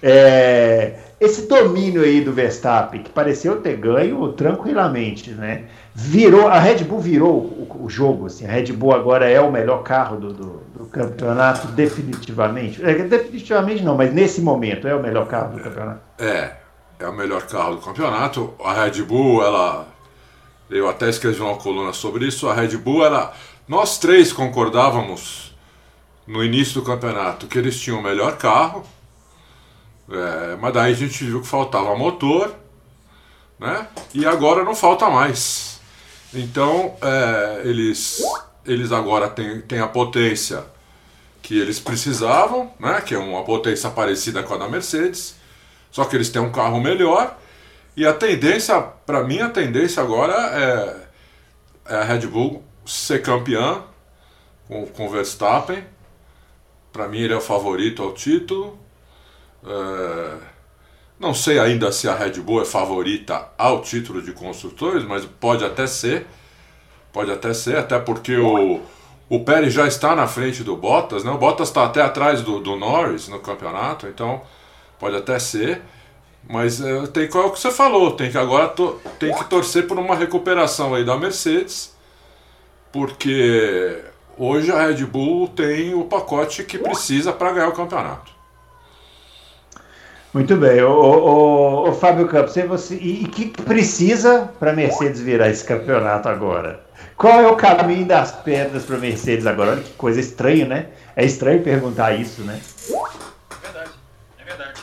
É, 0.03 0.93
esse 1.19 1.47
domínio 1.47 2.03
aí 2.03 2.21
do 2.21 2.31
Verstappen, 2.31 3.03
que 3.03 3.09
pareceu 3.09 3.59
ter 3.59 3.75
ganho 3.77 4.31
tranquilamente, 4.33 5.31
né? 5.31 5.65
Virou, 5.93 6.47
a 6.47 6.59
Red 6.59 6.83
Bull 6.83 6.99
virou 6.99 7.33
o, 7.33 7.85
o 7.85 7.89
jogo, 7.89 8.27
assim. 8.27 8.45
A 8.45 8.51
Red 8.51 8.71
Bull 8.71 8.93
agora 8.93 9.29
é 9.29 9.41
o 9.41 9.51
melhor 9.51 9.83
carro 9.83 10.17
do, 10.17 10.33
do 10.33 10.70
campeonato 10.91 11.67
definitivamente? 11.67 12.83
É, 12.83 12.93
definitivamente 13.03 13.83
não, 13.83 13.95
mas 13.95 14.13
nesse 14.13 14.41
momento 14.41 14.87
é 14.87 14.95
o 14.95 15.01
melhor 15.01 15.27
carro 15.27 15.57
do 15.57 15.63
campeonato. 15.63 16.01
É, 16.19 16.55
é 16.99 17.07
o 17.07 17.13
melhor 17.13 17.43
carro 17.47 17.75
do 17.75 17.81
campeonato. 17.81 18.53
A 18.63 18.73
Red 18.73 19.01
Bull, 19.03 19.43
ela. 19.43 19.87
Eu 20.69 20.87
até 20.87 21.09
escrevi 21.09 21.41
uma 21.41 21.57
coluna 21.57 21.91
sobre 21.93 22.25
isso. 22.27 22.47
A 22.47 22.53
Red 22.53 22.77
Bull, 22.77 23.05
ela. 23.05 23.33
Nós 23.67 23.97
três 23.97 24.31
concordávamos 24.33 25.55
no 26.27 26.43
início 26.43 26.75
do 26.75 26.83
campeonato 26.83 27.47
que 27.47 27.57
eles 27.57 27.79
tinham 27.79 27.99
o 27.99 28.03
melhor 28.03 28.37
carro. 28.37 28.83
É, 30.09 30.57
mas 30.57 30.73
daí 30.73 30.91
a 30.91 30.95
gente 30.95 31.23
viu 31.23 31.41
que 31.41 31.47
faltava 31.47 31.95
motor, 31.95 32.53
né? 33.57 33.87
E 34.13 34.25
agora 34.25 34.63
não 34.63 34.75
falta 34.75 35.09
mais. 35.09 35.79
Então, 36.33 36.95
é, 37.01 37.61
eles, 37.65 38.21
eles 38.65 38.91
agora 38.91 39.29
têm, 39.29 39.61
têm 39.61 39.79
a 39.79 39.87
potência 39.87 40.65
que 41.41 41.59
eles 41.59 41.79
precisavam, 41.79 42.71
né, 42.79 43.01
que 43.01 43.13
é 43.13 43.17
uma 43.17 43.43
potência 43.43 43.89
parecida 43.89 44.43
com 44.43 44.53
a 44.53 44.57
da 44.57 44.69
Mercedes, 44.69 45.35
só 45.91 46.05
que 46.05 46.15
eles 46.15 46.29
têm 46.29 46.41
um 46.41 46.51
carro 46.51 46.79
melhor. 46.79 47.37
E 47.95 48.05
a 48.05 48.13
tendência, 48.13 48.79
para 48.81 49.23
mim, 49.23 49.39
a 49.39 49.49
tendência 49.49 50.01
agora 50.01 50.33
é, 50.33 51.93
é, 51.93 51.95
a 51.95 52.03
Red 52.03 52.27
Bull 52.27 52.63
ser 52.85 53.21
campeã 53.21 53.83
com, 54.67 54.85
com 54.85 55.09
Verstappen. 55.09 55.83
Para 56.93 57.07
mim, 57.07 57.19
ele 57.19 57.33
é 57.33 57.37
o 57.37 57.41
favorito 57.41 58.01
ao 58.01 58.13
título. 58.13 58.79
É, 59.65 60.37
não 61.19 61.33
sei 61.33 61.59
ainda 61.59 61.91
se 61.91 62.07
a 62.07 62.15
Red 62.15 62.39
Bull 62.41 62.61
é 62.61 62.65
favorita 62.65 63.49
ao 63.57 63.81
título 63.81 64.21
de 64.21 64.31
construtores, 64.31 65.03
mas 65.03 65.25
pode 65.25 65.65
até 65.65 65.85
ser. 65.85 66.25
Pode 67.11 67.29
até 67.29 67.53
ser, 67.53 67.77
até 67.77 67.99
porque 67.99 68.37
o 68.37 68.79
o 69.31 69.39
Pérez 69.39 69.73
já 69.73 69.87
está 69.87 70.13
na 70.13 70.27
frente 70.27 70.61
do 70.61 70.75
Bottas, 70.75 71.23
né? 71.23 71.31
O 71.31 71.37
Bottas 71.37 71.69
está 71.69 71.85
até 71.85 72.01
atrás 72.01 72.41
do, 72.41 72.59
do 72.59 72.75
Norris 72.75 73.29
no 73.29 73.39
campeonato, 73.39 74.05
então 74.05 74.41
pode 74.99 75.15
até 75.15 75.39
ser. 75.39 75.81
Mas 76.49 76.81
é, 76.81 77.07
tem 77.07 77.29
qual 77.29 77.45
é 77.45 77.47
o 77.47 77.51
que 77.51 77.59
você 77.61 77.71
falou, 77.71 78.11
tem 78.11 78.29
que 78.29 78.37
agora 78.37 78.67
to, 78.67 78.99
tem 79.17 79.33
que 79.33 79.45
torcer 79.45 79.87
por 79.87 79.97
uma 79.97 80.17
recuperação 80.17 80.93
aí 80.93 81.05
da 81.05 81.15
Mercedes, 81.15 81.95
porque 82.91 84.03
hoje 84.37 84.69
a 84.69 84.87
Red 84.87 85.05
Bull 85.05 85.47
tem 85.47 85.93
o 85.93 86.03
pacote 86.03 86.65
que 86.65 86.77
precisa 86.77 87.31
para 87.31 87.53
ganhar 87.53 87.69
o 87.69 87.73
campeonato. 87.73 88.33
Muito 90.33 90.57
bem, 90.57 90.83
o, 90.83 90.91
o, 90.91 91.89
o 91.89 91.93
Fábio 91.93 92.27
Campos, 92.27 92.57
e, 92.57 92.63
você, 92.63 92.95
e 92.95 93.25
que 93.29 93.47
precisa 93.47 94.51
para 94.59 94.71
a 94.71 94.75
Mercedes 94.75 95.21
virar 95.21 95.47
esse 95.47 95.63
campeonato 95.63 96.27
agora? 96.27 96.90
Qual 97.21 97.39
é 97.39 97.47
o 97.47 97.55
caminho 97.55 98.03
das 98.03 98.31
pedras 98.31 98.83
para 98.83 98.97
Mercedes 98.97 99.45
agora? 99.45 99.73
Olha 99.73 99.83
que 99.83 99.91
coisa 99.91 100.19
estranha, 100.19 100.65
né? 100.65 100.87
É 101.15 101.23
estranho 101.23 101.61
perguntar 101.61 102.19
isso, 102.19 102.41
né? 102.41 102.59
É 102.89 103.55
verdade, 103.61 103.91
é 104.39 104.43
verdade. 104.43 104.81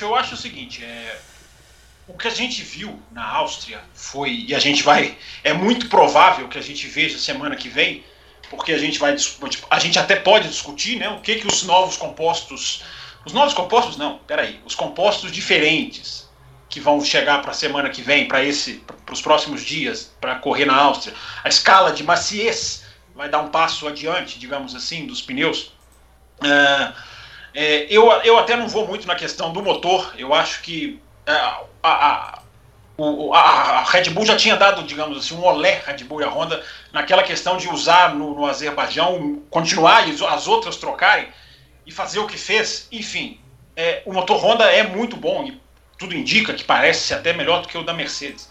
Eu 0.00 0.14
acho 0.14 0.34
o 0.34 0.36
seguinte, 0.36 0.84
é, 0.84 1.18
o 2.06 2.16
que 2.16 2.28
a 2.28 2.30
gente 2.30 2.62
viu 2.62 2.96
na 3.10 3.28
Áustria 3.28 3.80
foi, 3.94 4.44
e 4.46 4.54
a 4.54 4.60
gente 4.60 4.84
vai, 4.84 5.18
é 5.42 5.52
muito 5.52 5.88
provável 5.88 6.46
que 6.46 6.56
a 6.56 6.62
gente 6.62 6.86
veja 6.86 7.18
semana 7.18 7.56
que 7.56 7.68
vem, 7.68 8.04
porque 8.48 8.70
a 8.70 8.78
gente 8.78 9.00
vai, 9.00 9.16
tipo, 9.16 9.66
a 9.68 9.80
gente 9.80 9.98
até 9.98 10.14
pode 10.14 10.46
discutir, 10.46 11.00
né, 11.00 11.08
o 11.08 11.20
que 11.20 11.34
que 11.34 11.48
os 11.48 11.64
novos 11.64 11.96
compostos, 11.96 12.84
os 13.24 13.32
novos 13.32 13.54
compostos 13.54 13.96
não, 13.96 14.18
peraí, 14.18 14.60
os 14.64 14.76
compostos 14.76 15.32
diferentes 15.32 16.25
que 16.76 16.80
vão 16.80 17.02
chegar 17.02 17.40
para 17.40 17.52
a 17.52 17.54
semana 17.54 17.88
que 17.88 18.02
vem, 18.02 18.28
para 18.28 18.44
esse, 18.44 18.84
para 19.06 19.14
os 19.14 19.22
próximos 19.22 19.62
dias, 19.62 20.14
para 20.20 20.34
correr 20.34 20.66
na 20.66 20.76
Áustria. 20.76 21.16
A 21.42 21.48
escala 21.48 21.90
de 21.90 22.04
maciez 22.04 22.84
vai 23.14 23.30
dar 23.30 23.38
um 23.38 23.48
passo 23.48 23.88
adiante, 23.88 24.38
digamos 24.38 24.74
assim, 24.74 25.06
dos 25.06 25.22
pneus. 25.22 25.72
É, 26.44 26.92
é, 27.54 27.86
eu, 27.88 28.12
eu 28.24 28.38
até 28.38 28.56
não 28.56 28.68
vou 28.68 28.86
muito 28.86 29.06
na 29.06 29.14
questão 29.14 29.54
do 29.54 29.62
motor. 29.62 30.12
Eu 30.18 30.34
acho 30.34 30.60
que 30.60 31.00
é, 31.24 31.32
a, 31.32 31.62
a, 31.82 32.42
a, 32.98 33.38
a, 33.38 33.84
Red 33.84 34.10
Bull 34.10 34.26
já 34.26 34.36
tinha 34.36 34.54
dado, 34.54 34.82
digamos 34.82 35.16
assim, 35.16 35.34
um 35.34 35.46
olé 35.46 35.82
Red 35.86 36.04
Bull 36.04 36.20
e 36.20 36.24
a 36.24 36.28
Honda 36.28 36.62
naquela 36.92 37.22
questão 37.22 37.56
de 37.56 37.70
usar 37.70 38.14
no, 38.14 38.34
no 38.34 38.44
Azerbaijão, 38.44 39.40
continuar 39.48 40.06
e 40.06 40.12
as 40.26 40.46
outras 40.46 40.76
trocarem 40.76 41.28
e 41.86 41.90
fazer 41.90 42.18
o 42.18 42.26
que 42.26 42.36
fez. 42.36 42.86
Enfim, 42.92 43.40
é, 43.74 44.02
o 44.04 44.12
motor 44.12 44.44
Honda 44.44 44.70
é 44.70 44.82
muito 44.82 45.16
bom 45.16 45.42
e 45.42 45.65
tudo 45.98 46.14
indica 46.14 46.54
que 46.54 46.64
parece 46.64 47.14
até 47.14 47.32
melhor 47.32 47.62
do 47.62 47.68
que 47.68 47.78
o 47.78 47.82
da 47.82 47.92
Mercedes. 47.92 48.48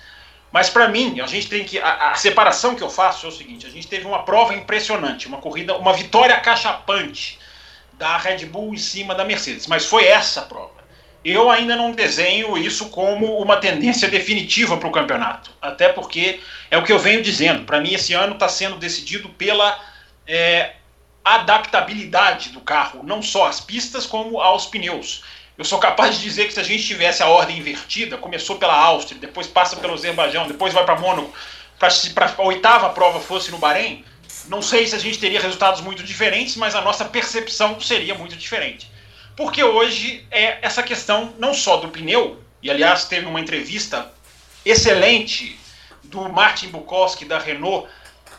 Mas 0.52 0.70
para 0.70 0.88
mim, 0.88 1.20
a 1.20 1.28
gente 1.28 1.50
tem 1.50 1.64
que. 1.64 1.80
A, 1.80 2.12
a, 2.12 2.16
separação 2.16 2.76
que 2.76 2.82
eu 2.82 2.90
faço 2.90 3.26
é 3.26 3.30
o 3.30 3.32
seguinte: 3.32 3.66
a 3.66 3.70
gente 3.70 3.88
teve 3.88 4.06
uma 4.06 4.24
prova 4.24 4.54
impressionante, 4.54 5.28
uma 5.28 5.38
corrida, 5.38 5.76
uma 5.76 5.94
vitória 5.94 6.40
cachapante 6.40 7.40
da 7.94 8.18
Red 8.18 8.46
Bull 8.46 8.74
em 8.74 8.78
cima 8.78 9.14
da 9.14 9.26
Mercedes. 9.26 9.68
Mas 9.68 9.86
foi 9.86 10.06
essa 10.06 10.42
a 10.42 10.44
prova. 10.44 10.76
Eu 11.26 11.50
ainda 11.50 11.76
não 11.76 11.92
desenho 11.92 12.56
isso 12.56 12.90
como 12.90 13.42
uma 13.42 13.58
tendência 13.58 14.08
definitiva 14.08 14.78
para 14.78 14.88
o 14.88 14.92
campeonato. 14.92 15.52
Até 15.60 15.90
porque 15.90 16.40
é 16.70 16.78
o 16.78 16.84
que 16.84 16.94
eu 16.94 17.00
venho 17.00 17.24
dizendo. 17.24 17.66
Para 17.66 17.82
mim, 17.82 17.94
esse 17.94 18.14
ano 18.14 18.34
está 18.34 18.48
sendo 18.48 18.78
decidido 18.78 19.28
pela 19.30 19.78
é, 20.28 20.74
adaptabilidade 21.24 22.50
do 22.50 22.62
carro, 22.62 23.02
não 23.04 23.24
só 23.24 23.48
às 23.48 23.60
pistas, 23.60 24.06
como 24.06 24.40
aos 24.40 24.68
pneus. 24.68 25.24
Eu 25.58 25.64
sou 25.64 25.80
capaz 25.80 26.16
de 26.16 26.22
dizer 26.22 26.48
que 26.48 26.54
se 26.54 26.60
a 26.60 26.64
gente 26.64 26.84
tivesse 26.84 27.24
a 27.24 27.28
ordem 27.28 27.58
invertida, 27.58 28.18
começou 28.18 28.58
pela 28.58 28.78
Áustria, 28.78 29.20
depois 29.20 29.48
passa 29.48 29.78
pelo 29.78 29.94
Azerbaijão, 29.94 30.48
depois 30.48 30.74
vai 30.74 30.84
para 30.84 31.00
Mônaco, 31.00 31.34
para 31.80 32.34
a 32.38 32.42
oitava 32.42 32.90
prova 32.90 33.20
fosse 33.20 33.52
no 33.52 33.58
Bahrein, 33.58 34.04
não 34.48 34.62
sei 34.62 34.86
se 34.86 34.96
a 34.96 35.00
gente 35.00 35.18
teria 35.18 35.40
resultados 35.40 35.82
muito 35.82 36.04
diferentes, 36.04 36.56
mas 36.56 36.76
a 36.76 36.82
nossa 36.82 37.06
percepção 37.06 37.80
seria 37.80 38.16
muito 38.16 38.36
diferente. 38.36 38.92
Porque 39.36 39.64
hoje 39.64 40.26
é 40.30 40.60
essa 40.62 40.84
questão 40.84 41.34
não 41.38 41.54
só 41.54 41.78
do 41.78 41.90
pneu, 41.90 42.42
e 42.62 42.70
aliás 42.70 43.06
teve 43.06 43.26
uma 43.26 43.40
entrevista 43.40 44.12
excelente 44.66 45.60
do 46.04 46.28
Martin 46.30 46.70
Bukowski 46.70 47.26
da 47.26 47.40
Renault 47.40 47.88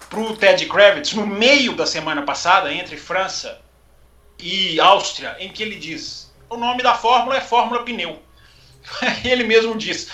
para 0.08 0.20
o 0.20 0.36
Ted 0.36 0.66
Kravitz 0.66 1.12
no 1.12 1.26
meio 1.26 1.74
da 1.74 1.86
semana 1.86 2.22
passada, 2.22 2.72
entre 2.72 2.96
França 2.96 3.60
e 4.38 4.78
Áustria, 4.80 5.36
em 5.38 5.48
que 5.48 5.62
ele 5.62 5.76
diz: 5.76 6.25
o 6.48 6.56
nome 6.56 6.82
da 6.82 6.94
fórmula 6.94 7.36
é 7.36 7.40
fórmula 7.40 7.82
pneu. 7.82 8.22
Ele 9.24 9.44
mesmo 9.44 9.76
diz. 9.76 10.08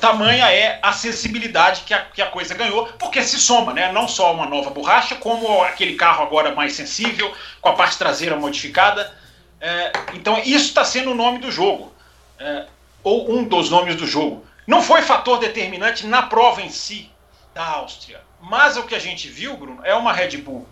Tamanha 0.00 0.48
é 0.52 0.78
a 0.80 0.92
sensibilidade 0.92 1.82
que 1.82 1.92
a, 1.92 2.04
que 2.04 2.22
a 2.22 2.26
coisa 2.26 2.54
ganhou, 2.54 2.86
porque 2.98 3.22
se 3.22 3.38
soma, 3.38 3.74
né? 3.74 3.90
Não 3.90 4.06
só 4.06 4.32
uma 4.32 4.46
nova 4.46 4.70
borracha, 4.70 5.16
como 5.16 5.62
aquele 5.64 5.96
carro 5.96 6.22
agora 6.22 6.54
mais 6.54 6.74
sensível, 6.74 7.34
com 7.60 7.68
a 7.68 7.72
parte 7.72 7.98
traseira 7.98 8.36
modificada. 8.36 9.12
É, 9.60 9.90
então, 10.14 10.38
isso 10.38 10.66
está 10.66 10.84
sendo 10.84 11.10
o 11.10 11.16
nome 11.16 11.38
do 11.38 11.50
jogo, 11.50 11.92
é, 12.38 12.66
ou 13.02 13.32
um 13.32 13.42
dos 13.42 13.70
nomes 13.70 13.96
do 13.96 14.06
jogo. 14.06 14.46
Não 14.68 14.82
foi 14.82 15.02
fator 15.02 15.40
determinante 15.40 16.06
na 16.06 16.22
prova 16.22 16.62
em 16.62 16.70
si 16.70 17.10
da 17.52 17.66
Áustria, 17.66 18.20
mas 18.40 18.76
o 18.76 18.84
que 18.84 18.94
a 18.94 19.00
gente 19.00 19.26
viu, 19.28 19.56
Bruno, 19.56 19.80
é 19.82 19.94
uma 19.94 20.12
Red 20.12 20.36
Bull. 20.36 20.64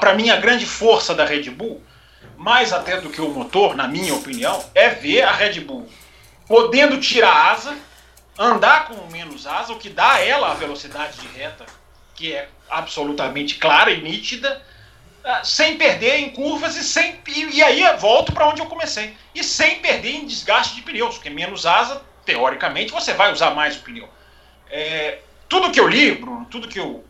Para 0.00 0.14
mim, 0.14 0.30
a 0.30 0.36
grande 0.36 0.64
força 0.64 1.14
da 1.14 1.26
Red 1.26 1.50
Bull 1.50 1.82
mais 2.36 2.72
até 2.72 3.00
do 3.00 3.10
que 3.10 3.20
o 3.20 3.28
motor, 3.28 3.74
na 3.74 3.86
minha 3.88 4.14
opinião, 4.14 4.64
é 4.74 4.90
ver 4.90 5.22
a 5.22 5.32
Red 5.32 5.60
Bull 5.60 5.88
podendo 6.52 7.00
tirar 7.00 7.52
asa, 7.52 7.76
andar 8.38 8.86
com 8.86 9.06
menos 9.10 9.46
asa, 9.46 9.72
o 9.72 9.78
que 9.78 9.88
dá 9.88 10.12
a 10.12 10.20
ela 10.20 10.50
a 10.50 10.54
velocidade 10.54 11.18
de 11.18 11.26
reta, 11.28 11.64
que 12.14 12.34
é 12.34 12.48
absolutamente 12.68 13.56
clara 13.56 13.90
e 13.90 14.02
nítida, 14.02 14.62
ah, 15.24 15.42
sem 15.44 15.78
perder 15.78 16.16
em 16.16 16.30
curvas 16.30 16.76
e 16.76 16.84
sem. 16.84 17.18
E, 17.26 17.62
aí 17.62 17.82
volto 17.96 18.32
para 18.32 18.48
onde 18.48 18.60
eu 18.60 18.66
comecei. 18.66 19.16
E 19.34 19.42
sem 19.42 19.78
perder 19.78 20.16
em 20.16 20.26
desgaste 20.26 20.74
de 20.74 20.82
pneus, 20.82 21.14
porque 21.14 21.30
menos 21.30 21.64
asa, 21.64 22.02
teoricamente, 22.26 22.92
você 22.92 23.14
vai 23.14 23.32
usar 23.32 23.52
mais 23.52 23.76
o 23.76 23.80
pneu. 23.80 24.08
É, 24.68 25.20
tudo 25.48 25.70
que 25.70 25.80
eu 25.80 25.88
li, 25.88 26.12
Bruno, 26.12 26.46
tudo 26.50 26.68
que 26.68 26.78
eu 26.78 27.04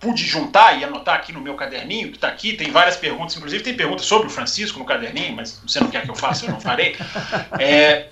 pude 0.00 0.24
juntar 0.24 0.78
e 0.78 0.82
anotar 0.82 1.14
aqui 1.14 1.30
no 1.30 1.40
meu 1.40 1.54
caderninho, 1.54 2.08
que 2.08 2.16
está 2.16 2.28
aqui, 2.28 2.54
tem 2.54 2.70
várias 2.72 2.96
perguntas, 2.96 3.36
inclusive 3.36 3.62
tem 3.62 3.74
perguntas 3.74 4.06
sobre 4.06 4.28
o 4.28 4.30
Francisco 4.30 4.78
no 4.78 4.84
caderninho, 4.86 5.36
mas 5.36 5.60
você 5.64 5.78
não 5.78 5.90
quer 5.90 6.02
que 6.02 6.10
eu 6.10 6.14
faça, 6.14 6.46
eu 6.46 6.50
não 6.50 6.60
farei. 6.60 6.96
É, 7.58 8.08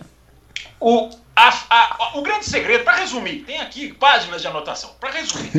o, 0.78 1.10
a, 1.34 1.48
a, 1.70 2.18
o 2.18 2.22
grande 2.22 2.44
segredo, 2.44 2.84
para 2.84 2.96
resumir, 2.96 3.44
tem 3.44 3.60
aqui 3.60 3.92
páginas 3.94 4.42
de 4.42 4.48
anotação. 4.48 4.90
Para 5.00 5.10
resumir, 5.10 5.50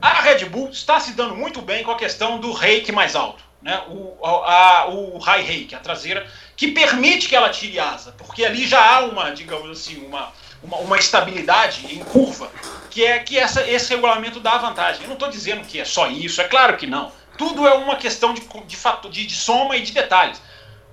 a 0.00 0.22
Red 0.22 0.44
Bull 0.46 0.70
está 0.70 1.00
se 1.00 1.12
dando 1.12 1.34
muito 1.34 1.60
bem 1.60 1.82
com 1.82 1.90
a 1.90 1.96
questão 1.96 2.38
do 2.38 2.52
rake 2.52 2.92
mais 2.92 3.16
alto, 3.16 3.42
né? 3.60 3.82
o, 3.88 4.24
a, 4.24 4.88
o 4.88 5.18
high 5.18 5.42
rake, 5.42 5.74
a 5.74 5.78
traseira, 5.78 6.26
que 6.56 6.68
permite 6.68 7.28
que 7.28 7.36
ela 7.36 7.50
tire 7.50 7.78
asa, 7.78 8.12
porque 8.12 8.44
ali 8.44 8.66
já 8.66 8.82
há 8.82 9.00
uma, 9.00 9.30
digamos 9.30 9.70
assim, 9.70 10.04
uma, 10.06 10.32
uma, 10.62 10.78
uma 10.78 10.98
estabilidade 10.98 11.86
em 11.94 12.02
curva, 12.02 12.50
que 12.90 13.04
é 13.04 13.18
que 13.18 13.38
essa, 13.38 13.68
esse 13.68 13.90
regulamento 13.90 14.40
dá 14.40 14.56
vantagem. 14.56 15.02
Eu 15.02 15.08
não 15.08 15.14
estou 15.14 15.28
dizendo 15.28 15.66
que 15.66 15.78
é 15.78 15.84
só 15.84 16.08
isso, 16.08 16.40
é 16.40 16.44
claro 16.44 16.76
que 16.76 16.86
não. 16.86 17.12
Tudo 17.36 17.66
é 17.66 17.74
uma 17.74 17.96
questão 17.96 18.32
de, 18.32 18.40
de, 18.40 19.10
de, 19.10 19.26
de 19.26 19.34
soma 19.34 19.76
e 19.76 19.82
de 19.82 19.92
detalhes. 19.92 20.40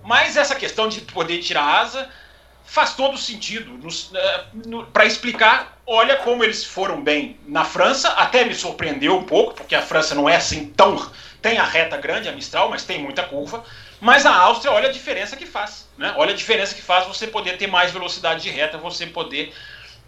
Mas 0.03 0.35
essa 0.35 0.55
questão 0.55 0.89
de 0.89 0.99
poder 0.99 1.39
tirar 1.39 1.63
asa 1.63 2.09
faz 2.65 2.93
todo 2.93 3.17
sentido. 3.17 3.79
Eh, 4.13 4.43
Para 4.91 5.05
explicar, 5.05 5.77
olha 5.87 6.17
como 6.17 6.43
eles 6.43 6.65
foram 6.65 7.01
bem 7.01 7.39
na 7.47 7.63
França, 7.63 8.09
até 8.09 8.43
me 8.43 8.53
surpreendeu 8.53 9.17
um 9.17 9.23
pouco, 9.23 9.53
porque 9.53 9.75
a 9.75 9.81
França 9.81 10.13
não 10.13 10.27
é 10.27 10.35
assim 10.35 10.67
tão. 10.67 11.09
Tem 11.41 11.57
a 11.57 11.63
reta 11.63 11.97
grande, 11.97 12.27
a 12.27 12.31
Mistral, 12.33 12.69
mas 12.69 12.83
tem 12.83 13.01
muita 13.01 13.23
curva. 13.23 13.63
Mas 14.03 14.25
a 14.25 14.35
Áustria, 14.35 14.69
olha 14.73 14.89
a 14.89 14.91
diferença 14.91 15.37
que 15.37 15.45
faz. 15.45 15.87
Né? 15.97 16.13
Olha 16.17 16.33
a 16.33 16.35
diferença 16.35 16.75
que 16.75 16.81
faz 16.81 17.07
você 17.07 17.25
poder 17.25 17.57
ter 17.57 17.67
mais 17.67 17.89
velocidade 17.89 18.43
de 18.43 18.49
reta, 18.49 18.77
você 18.77 19.07
poder 19.07 19.53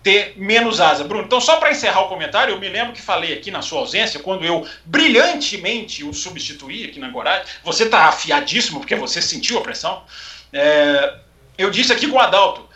ter 0.03 0.33
menos 0.35 0.81
asa. 0.81 1.05
Bruno, 1.05 1.23
então 1.23 1.39
só 1.39 1.55
para 1.55 1.71
encerrar 1.71 2.01
o 2.01 2.09
comentário, 2.09 2.53
eu 2.53 2.59
me 2.59 2.67
lembro 2.67 2.91
que 2.91 3.01
falei 3.01 3.31
aqui 3.31 3.49
na 3.49 3.61
sua 3.61 3.79
ausência, 3.79 4.19
quando 4.19 4.43
eu 4.43 4.67
brilhantemente 4.83 6.03
o 6.03 6.13
substituí 6.13 6.83
aqui 6.83 6.99
na 6.99 7.07
Gorade, 7.07 7.49
você 7.63 7.85
está 7.85 8.09
afiadíssimo, 8.09 8.81
porque 8.81 8.97
você 8.97 9.21
sentiu 9.21 9.59
a 9.59 9.61
pressão. 9.61 10.03
É, 10.51 11.15
eu 11.57 11.71
disse 11.71 11.93
aqui 11.93 12.05
com 12.05 12.17
o 12.17 12.19
Adalto, 12.19 12.67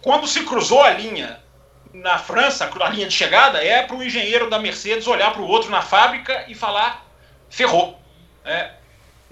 quando 0.00 0.26
se 0.26 0.42
cruzou 0.42 0.80
a 0.80 0.88
linha 0.88 1.38
na 1.92 2.16
França, 2.16 2.70
a 2.80 2.88
linha 2.88 3.06
de 3.06 3.14
chegada, 3.14 3.62
é 3.62 3.82
para 3.82 3.94
o 3.94 4.02
engenheiro 4.02 4.48
da 4.48 4.58
Mercedes 4.58 5.06
olhar 5.06 5.34
para 5.34 5.42
o 5.42 5.46
outro 5.46 5.70
na 5.70 5.82
fábrica 5.82 6.46
e 6.48 6.54
falar: 6.54 7.06
ferrou. 7.50 8.00
É, 8.42 8.70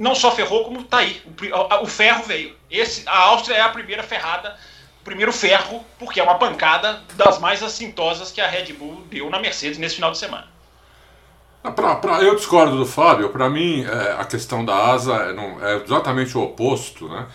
não 0.01 0.15
só 0.15 0.31
ferrou, 0.31 0.65
como 0.65 0.81
está 0.81 0.99
aí. 0.99 1.21
O, 1.27 1.85
o, 1.85 1.87
ferro 1.87 2.23
veio. 2.25 2.57
Esse, 2.71 3.07
a 3.07 3.19
Áustria 3.19 3.57
é 3.57 3.61
a 3.61 3.69
primeira 3.69 4.03
ferrada, 4.03 4.57
o 5.03 5.05
primeiro 5.05 5.31
ferro, 5.31 5.85
porque 5.99 6.19
é 6.19 6.23
uma 6.23 6.37
pancada 6.37 7.03
das 7.17 7.39
mais 7.39 7.63
assintosas 7.63 8.33
que 8.33 8.41
a 8.41 8.47
Red 8.47 8.73
Bull 8.73 9.05
deu 9.11 9.29
na 9.29 9.39
Mercedes 9.39 9.77
nesse 9.77 9.97
final 9.97 10.11
de 10.11 10.17
semana. 10.17 10.49
Pra, 11.77 11.97
pra, 11.97 12.23
eu 12.23 12.35
discordo 12.35 12.79
do 12.79 12.87
Fábio. 12.87 13.29
Para 13.29 13.51
mim, 13.51 13.85
é, 13.85 14.13
a 14.19 14.25
questão 14.25 14.65
da 14.65 14.75
asa 14.75 15.15
é, 15.17 15.33
não, 15.35 15.63
é 15.63 15.77
exatamente 15.77 16.37
o 16.37 16.45
oposto, 16.45 17.07
né? 17.07 17.27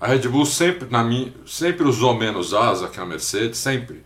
A 0.00 0.06
Red 0.06 0.26
Bull 0.26 0.46
sempre, 0.46 0.88
na 0.90 1.04
minha, 1.04 1.30
sempre 1.46 1.86
usou 1.86 2.14
menos 2.14 2.54
asa 2.54 2.88
que 2.88 2.98
a 2.98 3.04
Mercedes, 3.04 3.58
sempre. 3.58 4.02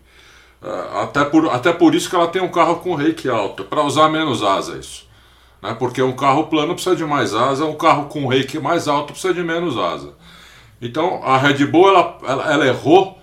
Uh, 0.61 0.97
até, 1.03 1.23
por, 1.23 1.49
até 1.49 1.71
por 1.71 1.95
isso 1.95 2.09
que 2.09 2.15
ela 2.17 2.27
tem 2.27 2.41
um 2.41 2.51
carro 2.51 2.81
com 2.81 2.95
rake 2.95 3.29
alto, 3.29 3.63
para 3.63 3.81
usar 3.81 4.09
menos 4.09 4.43
asa 4.43 4.77
isso. 4.77 5.08
Né? 5.61 5.75
Porque 5.77 6.01
um 6.01 6.15
carro 6.15 6.47
plano 6.47 6.73
precisa 6.73 6.95
de 6.95 7.05
mais 7.05 7.33
asa, 7.33 7.65
um 7.65 7.75
carro 7.75 8.05
com 8.05 8.27
rake 8.27 8.59
mais 8.59 8.87
alto 8.87 9.13
precisa 9.13 9.33
de 9.33 9.43
menos 9.43 9.77
asa. 9.77 10.13
Então 10.81 11.21
a 11.23 11.37
Red 11.37 11.65
Bull 11.65 11.89
ela, 11.89 12.17
ela, 12.23 12.53
ela 12.53 12.65
errou 12.67 13.17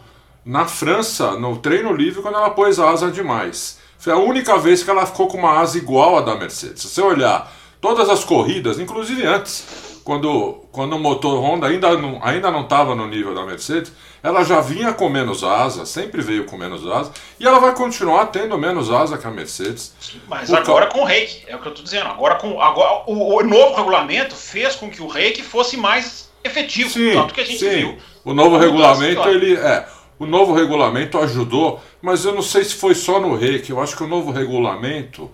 na 0.45 0.67
França, 0.67 1.33
no 1.33 1.57
treino 1.57 1.93
livre, 1.93 2.23
quando 2.23 2.37
ela 2.37 2.51
pôs 2.51 2.79
asa 2.79 3.11
demais. 3.11 3.79
Foi 3.99 4.13
a 4.13 4.17
única 4.17 4.57
vez 4.59 4.83
que 4.83 4.91
ela 4.91 5.07
ficou 5.07 5.27
com 5.27 5.39
uma 5.39 5.59
asa 5.59 5.77
igual 5.77 6.19
à 6.19 6.21
da 6.21 6.37
Mercedes. 6.37 6.83
Se 6.83 6.89
você 6.89 7.01
olhar 7.01 7.51
todas 7.81 8.09
as 8.09 8.23
corridas, 8.23 8.79
inclusive 8.79 9.27
antes, 9.27 9.67
quando, 10.07 10.63
quando 10.71 10.95
o 10.95 11.01
motor 11.01 11.43
Honda 11.43 11.67
ainda 11.67 11.99
não 11.99 12.21
ainda 12.23 12.49
não 12.49 12.63
estava 12.63 12.95
no 12.95 13.09
nível 13.09 13.35
da 13.35 13.45
Mercedes, 13.45 13.93
ela 14.23 14.45
já 14.45 14.61
vinha 14.61 14.93
com 14.93 15.09
menos 15.09 15.43
asa, 15.43 15.85
sempre 15.85 16.23
veio 16.23 16.45
com 16.47 16.57
menos 16.57 16.87
asa, 16.87 17.11
e 17.41 17.45
ela 17.45 17.59
vai 17.59 17.75
continuar 17.75 18.27
tendo 18.27 18.57
menos 18.57 18.89
asa 18.89 19.19
que 19.19 19.27
a 19.27 19.33
Mercedes. 19.33 19.93
Mas 20.29 20.55
agora 20.55 20.87
com 20.87 21.01
o 21.01 21.05
reiki, 21.05 21.43
é 21.49 21.57
o 21.57 21.59
que 21.59 21.67
eu 21.67 21.71
estou 21.71 21.85
dizendo. 21.85 22.07
Agora 22.07 22.37
com 22.37 22.61
agora 22.61 23.03
o, 23.09 23.35
o, 23.37 23.43
novo 23.43 23.75
regulamento 23.75 24.37
fez 24.37 24.77
com 24.77 24.89
que 24.89 25.03
o 25.03 25.09
reiki 25.09 25.43
fosse 25.43 25.77
mais 25.77 26.31
efetivo, 26.45 26.89
sim, 26.89 27.13
tanto 27.13 27.35
que 27.35 27.41
a 27.41 27.45
gente 27.45 27.59
sim. 27.59 27.71
viu. 27.71 27.99
O 28.25 28.33
novo 28.33 28.57
regulamento 28.59 29.29
ele 29.29 29.57
é 29.57 29.89
o 30.21 30.25
novo 30.25 30.55
regulamento 30.55 31.19
ajudou, 31.19 31.83
mas 32.01 32.25
eu 32.25 32.33
não 32.33 32.43
sei 32.43 32.63
se 32.63 32.77
foi 32.77 32.95
só 32.95 33.19
no 33.19 33.35
reiki. 33.35 33.71
Eu 33.71 33.81
acho 33.81 33.97
que 33.97 34.05
o 34.05 34.09
novo 34.09 34.31
regulamento 34.31 35.29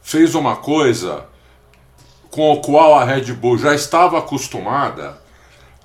fez 0.00 0.36
uma 0.36 0.54
coisa 0.54 1.26
com 2.32 2.50
o 2.50 2.62
qual 2.62 2.94
a 2.94 3.04
Red 3.04 3.30
Bull 3.34 3.58
já 3.58 3.74
estava 3.74 4.18
acostumada 4.18 5.20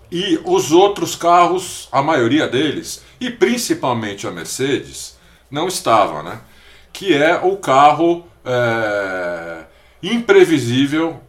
e 0.09 0.39
os 0.45 0.71
outros 0.71 1.13
carros, 1.13 1.89
a 1.91 2.01
maioria 2.01 2.47
deles, 2.47 3.03
e 3.19 3.29
principalmente 3.29 4.25
a 4.25 4.31
Mercedes, 4.31 5.17
não 5.51 5.67
estava, 5.67 6.23
né? 6.23 6.39
Que 6.93 7.13
é 7.13 7.35
o 7.35 7.57
carro 7.57 8.25
é, 8.45 9.65
imprevisível, 10.01 11.21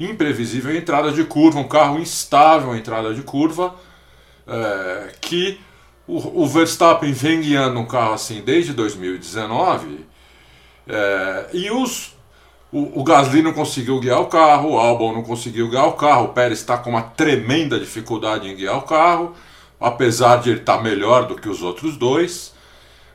imprevisível 0.00 0.74
entrada 0.74 1.12
de 1.12 1.22
curva, 1.24 1.58
um 1.58 1.68
carro 1.68 1.98
instável 1.98 2.74
entrada 2.74 3.12
de 3.12 3.20
curva, 3.20 3.74
é, 4.46 5.12
que 5.20 5.60
o, 6.06 6.42
o, 6.42 6.46
Verstappen 6.46 7.12
vem 7.12 7.42
guiando 7.42 7.78
um 7.78 7.84
carro 7.84 8.14
assim 8.14 8.40
desde 8.40 8.72
2019, 8.72 10.06
é, 10.88 11.46
e 11.52 11.70
os 11.70 12.11
o, 12.72 13.00
o 13.00 13.04
Gasly 13.04 13.42
não 13.42 13.52
conseguiu 13.52 14.00
guiar 14.00 14.20
o 14.20 14.26
carro, 14.26 14.70
o 14.70 14.78
Albon 14.78 15.12
não 15.12 15.22
conseguiu 15.22 15.68
guiar 15.68 15.86
o 15.88 15.92
carro, 15.92 16.24
o 16.24 16.28
Pérez 16.28 16.58
está 16.58 16.78
com 16.78 16.90
uma 16.90 17.02
tremenda 17.02 17.78
dificuldade 17.78 18.48
em 18.48 18.56
guiar 18.56 18.78
o 18.78 18.82
carro, 18.82 19.34
apesar 19.78 20.36
de 20.36 20.50
ele 20.50 20.60
estar 20.60 20.78
tá 20.78 20.82
melhor 20.82 21.26
do 21.26 21.36
que 21.36 21.48
os 21.48 21.62
outros 21.62 21.98
dois. 21.98 22.54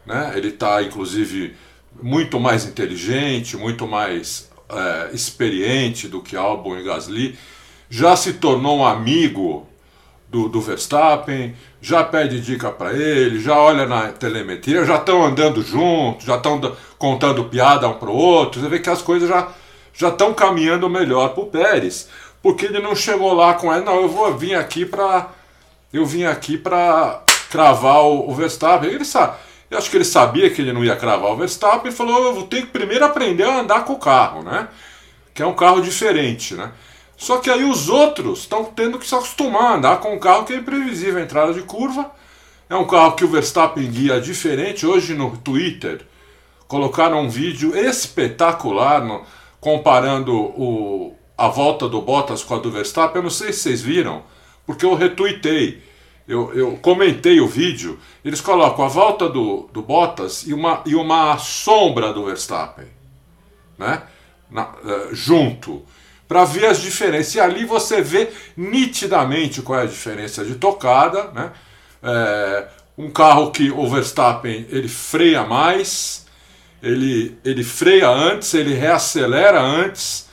Né? 0.06 0.34
Ele 0.36 0.50
está, 0.50 0.82
inclusive, 0.84 1.56
muito 2.02 2.39
mais 2.39 2.65
inteligente, 2.65 3.58
muito 3.58 3.88
mais 3.88 4.50
é, 4.70 5.10
experiente 5.12 6.08
do 6.08 6.22
que 6.22 6.36
Albon 6.36 6.78
e 6.78 6.84
Gasly. 6.84 7.38
Já 7.89 8.15
se 8.15 8.34
tornou 8.34 8.78
um 8.78 8.86
amigo 8.86 9.66
do, 10.30 10.50
do 10.50 10.60
Verstappen, 10.60 11.56
já 11.82 12.04
pede 12.04 12.42
dica 12.42 12.70
para 12.70 12.94
ele, 12.94 13.40
já 13.40 13.58
olha 13.58 13.86
na 13.86 14.10
telemetria, 14.10 14.86
já 14.86 14.96
estão 14.96 15.26
andando 15.26 15.62
juntos, 15.62 16.26
já 16.26 16.36
estão 16.36 16.60
contando 16.98 17.46
piada 17.46 17.88
um 17.88 17.94
para 17.94 18.10
o 18.10 18.16
outro. 18.16 18.60
Você 18.60 18.68
vê 18.68 18.80
que 18.80 18.90
as 18.90 19.02
coisas 19.02 19.30
já 19.30 19.50
já 19.94 20.10
estão 20.10 20.32
caminhando 20.32 20.88
melhor 20.88 21.30
para 21.30 21.44
o 21.44 21.48
Pérez, 21.48 22.08
porque 22.42 22.66
ele 22.66 22.80
não 22.80 22.96
chegou 22.96 23.34
lá 23.34 23.56
com 23.56 23.74
ele, 23.74 23.84
não, 23.84 23.96
eu 23.96 24.08
vou 24.08 24.32
vir 24.38 24.54
aqui 24.54 24.86
para 24.86 25.32
eu 25.92 26.06
vim 26.06 26.24
aqui 26.26 26.58
para 26.58 27.24
cravar 27.50 28.04
o, 28.04 28.30
o 28.30 28.36
Verstappen. 28.36 28.90
Ele 28.90 29.06
sabe, 29.06 29.38
eu 29.72 29.78
acho 29.78 29.90
que 29.90 29.98
ele 29.98 30.06
sabia 30.06 30.50
que 30.50 30.62
ele 30.62 30.74
não 30.74 30.84
ia 30.84 30.96
cravar 30.96 31.32
o 31.32 31.36
Verstappen 31.38 31.92
e 31.92 31.96
falou, 31.96 32.26
eu 32.26 32.34
vou 32.34 32.44
ter 32.44 32.62
que 32.62 32.68
primeiro 32.68 33.06
aprender 33.06 33.44
a 33.44 33.60
andar 33.60 33.86
com 33.86 33.94
o 33.94 34.00
carro, 34.00 34.44
né? 34.44 34.68
Que 35.34 35.42
é 35.42 35.48
um 35.48 35.56
carro 35.56 35.82
diferente, 35.82 36.54
né? 36.54 36.72
Só 37.17 37.39
que 37.39 37.49
aí 37.49 37.63
os 37.63 37.89
outros 37.89 38.41
estão 38.41 38.63
tendo 38.63 38.99
que 38.99 39.08
se 39.08 39.15
acostumar 39.15 39.63
a 39.63 39.75
andar 39.75 39.97
com 39.97 40.13
um 40.13 40.19
carro 40.19 40.45
que 40.45 40.53
é 40.53 40.58
imprevisível, 40.58 41.19
entrada 41.19 41.51
de 41.51 41.63
curva. 41.63 42.12
É 42.69 42.75
um 42.75 42.86
carro 42.86 43.15
que 43.15 43.25
o 43.25 43.27
Verstappen 43.27 43.89
guia 43.89 44.21
diferente. 44.21 44.86
Hoje 44.86 45.15
no 45.15 45.36
Twitter 45.36 46.06
colocaram 46.67 47.21
um 47.21 47.30
vídeo 47.30 47.75
espetacular 47.75 49.03
no, 49.03 49.23
comparando 49.60 50.32
o, 50.32 51.15
a 51.36 51.47
volta 51.47 51.89
do 51.89 52.01
Bottas 52.03 52.43
com 52.43 52.53
a 52.53 52.60
do 52.60 52.69
Verstappen. 52.69 53.17
Eu 53.17 53.23
não 53.23 53.30
sei 53.32 53.51
se 53.51 53.62
vocês 53.62 53.82
viram, 53.82 54.21
porque 54.67 54.86
eu 54.86 54.93
retuitei. 54.93 55.82
Eu, 56.27 56.53
eu 56.53 56.77
comentei 56.77 57.39
o 57.39 57.47
vídeo. 57.47 57.97
Eles 58.23 58.41
colocam 58.41 58.86
a 58.86 58.89
volta 58.89 59.27
do, 59.27 59.67
do 59.73 59.82
Bottas 59.82 60.43
e 60.45 60.53
uma, 60.53 60.84
e 60.86 60.93
uma 60.93 61.36
sombra 61.39 62.13
do 62.13 62.25
Verstappen, 62.25 62.86
né? 63.75 64.03
Na, 64.51 64.65
uh, 64.65 65.15
junto 65.15 65.84
para 66.28 66.44
ver 66.46 66.66
as 66.66 66.82
diferenças. 66.82 67.36
E 67.36 67.40
ali 67.40 67.66
você 67.66 68.02
vê 68.02 68.30
nitidamente 68.56 69.62
qual 69.62 69.80
é 69.80 69.84
a 69.84 69.88
diferença 69.88 70.44
de 70.44 70.56
tocada. 70.56 71.32
Né? 71.32 71.52
É, 72.04 72.68
um 72.98 73.10
carro 73.10 73.52
que 73.52 73.72
o 73.72 73.88
Verstappen 73.90 74.66
ele 74.70 74.88
freia 74.88 75.44
mais, 75.46 76.26
ele, 76.82 77.38
ele 77.46 77.63
freia 77.63 78.10
antes, 78.10 78.54
ele 78.54 78.74
reacelera 78.74 79.62
antes, 79.62 80.28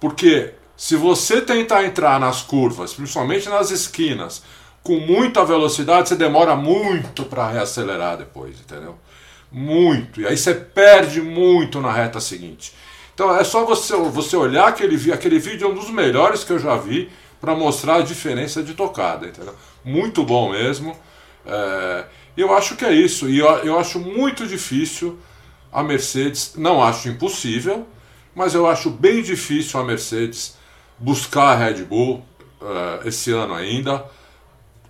porque 0.00 0.52
se 0.76 0.96
você 0.96 1.40
tentar 1.40 1.84
entrar 1.84 2.20
nas 2.20 2.42
curvas, 2.42 2.92
principalmente 2.92 3.48
nas 3.48 3.70
esquinas, 3.70 4.42
com 4.82 4.98
muita 5.00 5.44
velocidade, 5.44 6.08
você 6.08 6.16
demora 6.16 6.56
muito 6.56 7.24
para 7.24 7.50
reacelerar 7.50 8.16
depois, 8.16 8.58
entendeu? 8.60 8.96
Muito. 9.50 10.20
E 10.20 10.26
aí 10.26 10.36
você 10.36 10.54
perde 10.54 11.20
muito 11.20 11.80
na 11.80 11.92
reta 11.92 12.20
seguinte. 12.20 12.72
Então 13.18 13.34
é 13.34 13.42
só 13.42 13.64
você, 13.64 13.96
você 13.96 14.36
olhar 14.36 14.68
aquele, 14.68 15.12
aquele 15.12 15.40
vídeo, 15.40 15.66
é 15.66 15.68
um 15.68 15.74
dos 15.74 15.90
melhores 15.90 16.44
que 16.44 16.52
eu 16.52 16.58
já 16.60 16.76
vi 16.76 17.10
para 17.40 17.52
mostrar 17.52 17.96
a 17.96 18.00
diferença 18.00 18.62
de 18.62 18.74
tocada, 18.74 19.26
entendeu? 19.26 19.56
Muito 19.84 20.22
bom 20.22 20.52
mesmo. 20.52 20.96
É, 21.44 22.04
eu 22.36 22.54
acho 22.54 22.76
que 22.76 22.84
é 22.84 22.92
isso. 22.92 23.28
E 23.28 23.40
eu, 23.40 23.48
eu 23.64 23.76
acho 23.76 23.98
muito 23.98 24.46
difícil 24.46 25.18
a 25.72 25.82
Mercedes, 25.82 26.54
não 26.56 26.80
acho 26.80 27.08
impossível, 27.08 27.88
mas 28.36 28.54
eu 28.54 28.68
acho 28.68 28.88
bem 28.88 29.20
difícil 29.20 29.80
a 29.80 29.82
Mercedes 29.82 30.56
buscar 30.96 31.48
a 31.48 31.56
Red 31.56 31.82
Bull 31.86 32.24
uh, 32.62 33.04
esse 33.04 33.32
ano 33.32 33.52
ainda, 33.52 34.04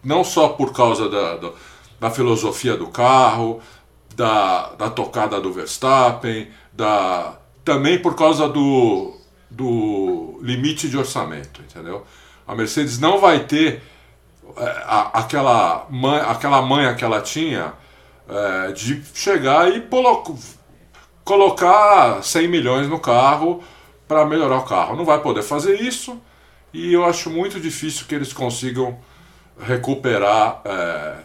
não 0.05 0.23
só 0.23 0.49
por 0.49 0.75
causa 0.75 1.09
da, 1.09 1.37
da, 1.39 1.53
da 1.99 2.11
filosofia 2.11 2.77
do 2.77 2.89
carro, 2.89 3.63
da, 4.15 4.75
da 4.75 4.91
tocada 4.91 5.41
do 5.41 5.51
Verstappen, 5.51 6.51
da, 6.75 7.39
também 7.69 7.99
por 7.99 8.15
causa 8.15 8.49
do, 8.49 9.15
do 9.51 10.39
limite 10.41 10.89
de 10.89 10.97
orçamento, 10.97 11.61
entendeu? 11.61 12.03
A 12.47 12.55
Mercedes 12.55 12.99
não 12.99 13.19
vai 13.19 13.41
ter 13.41 13.83
é, 14.57 14.63
a, 14.87 15.19
aquela, 15.19 15.87
man, 15.91 16.17
aquela 16.23 16.63
manha 16.63 16.95
que 16.95 17.05
ela 17.05 17.21
tinha 17.21 17.75
é, 18.27 18.73
de 18.73 19.03
chegar 19.13 19.71
e 19.71 19.87
colocar 21.23 22.23
100 22.23 22.49
milhões 22.49 22.89
no 22.89 22.99
carro 22.99 23.63
para 24.09 24.25
melhorar 24.25 24.57
o 24.57 24.65
carro. 24.65 24.97
Não 24.97 25.05
vai 25.05 25.21
poder 25.21 25.43
fazer 25.43 25.79
isso 25.79 26.19
e 26.73 26.95
eu 26.95 27.05
acho 27.05 27.29
muito 27.29 27.61
difícil 27.61 28.07
que 28.09 28.15
eles 28.15 28.33
consigam 28.33 28.99
recuperar 29.61 30.63
é, 30.65 31.17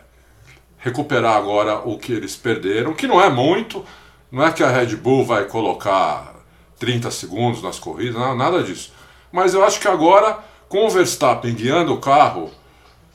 recuperar 0.77 1.37
agora 1.37 1.77
o 1.87 1.97
que 1.97 2.11
eles 2.11 2.35
perderam, 2.35 2.93
que 2.93 3.07
não 3.07 3.21
é 3.21 3.29
muito, 3.29 3.85
não 4.29 4.45
é 4.45 4.51
que 4.51 4.61
a 4.61 4.69
Red 4.69 4.97
Bull 4.97 5.23
vai 5.25 5.45
colocar 5.45 6.32
30 6.83 7.09
segundos 7.11 7.63
nas 7.63 7.79
corridas, 7.79 8.15
nada 8.35 8.61
disso. 8.61 8.91
Mas 9.31 9.53
eu 9.53 9.63
acho 9.63 9.79
que 9.79 9.87
agora, 9.87 10.39
com 10.67 10.85
o 10.85 10.89
Verstappen 10.89 11.53
guiando 11.55 11.93
o 11.93 12.01
carro, 12.01 12.51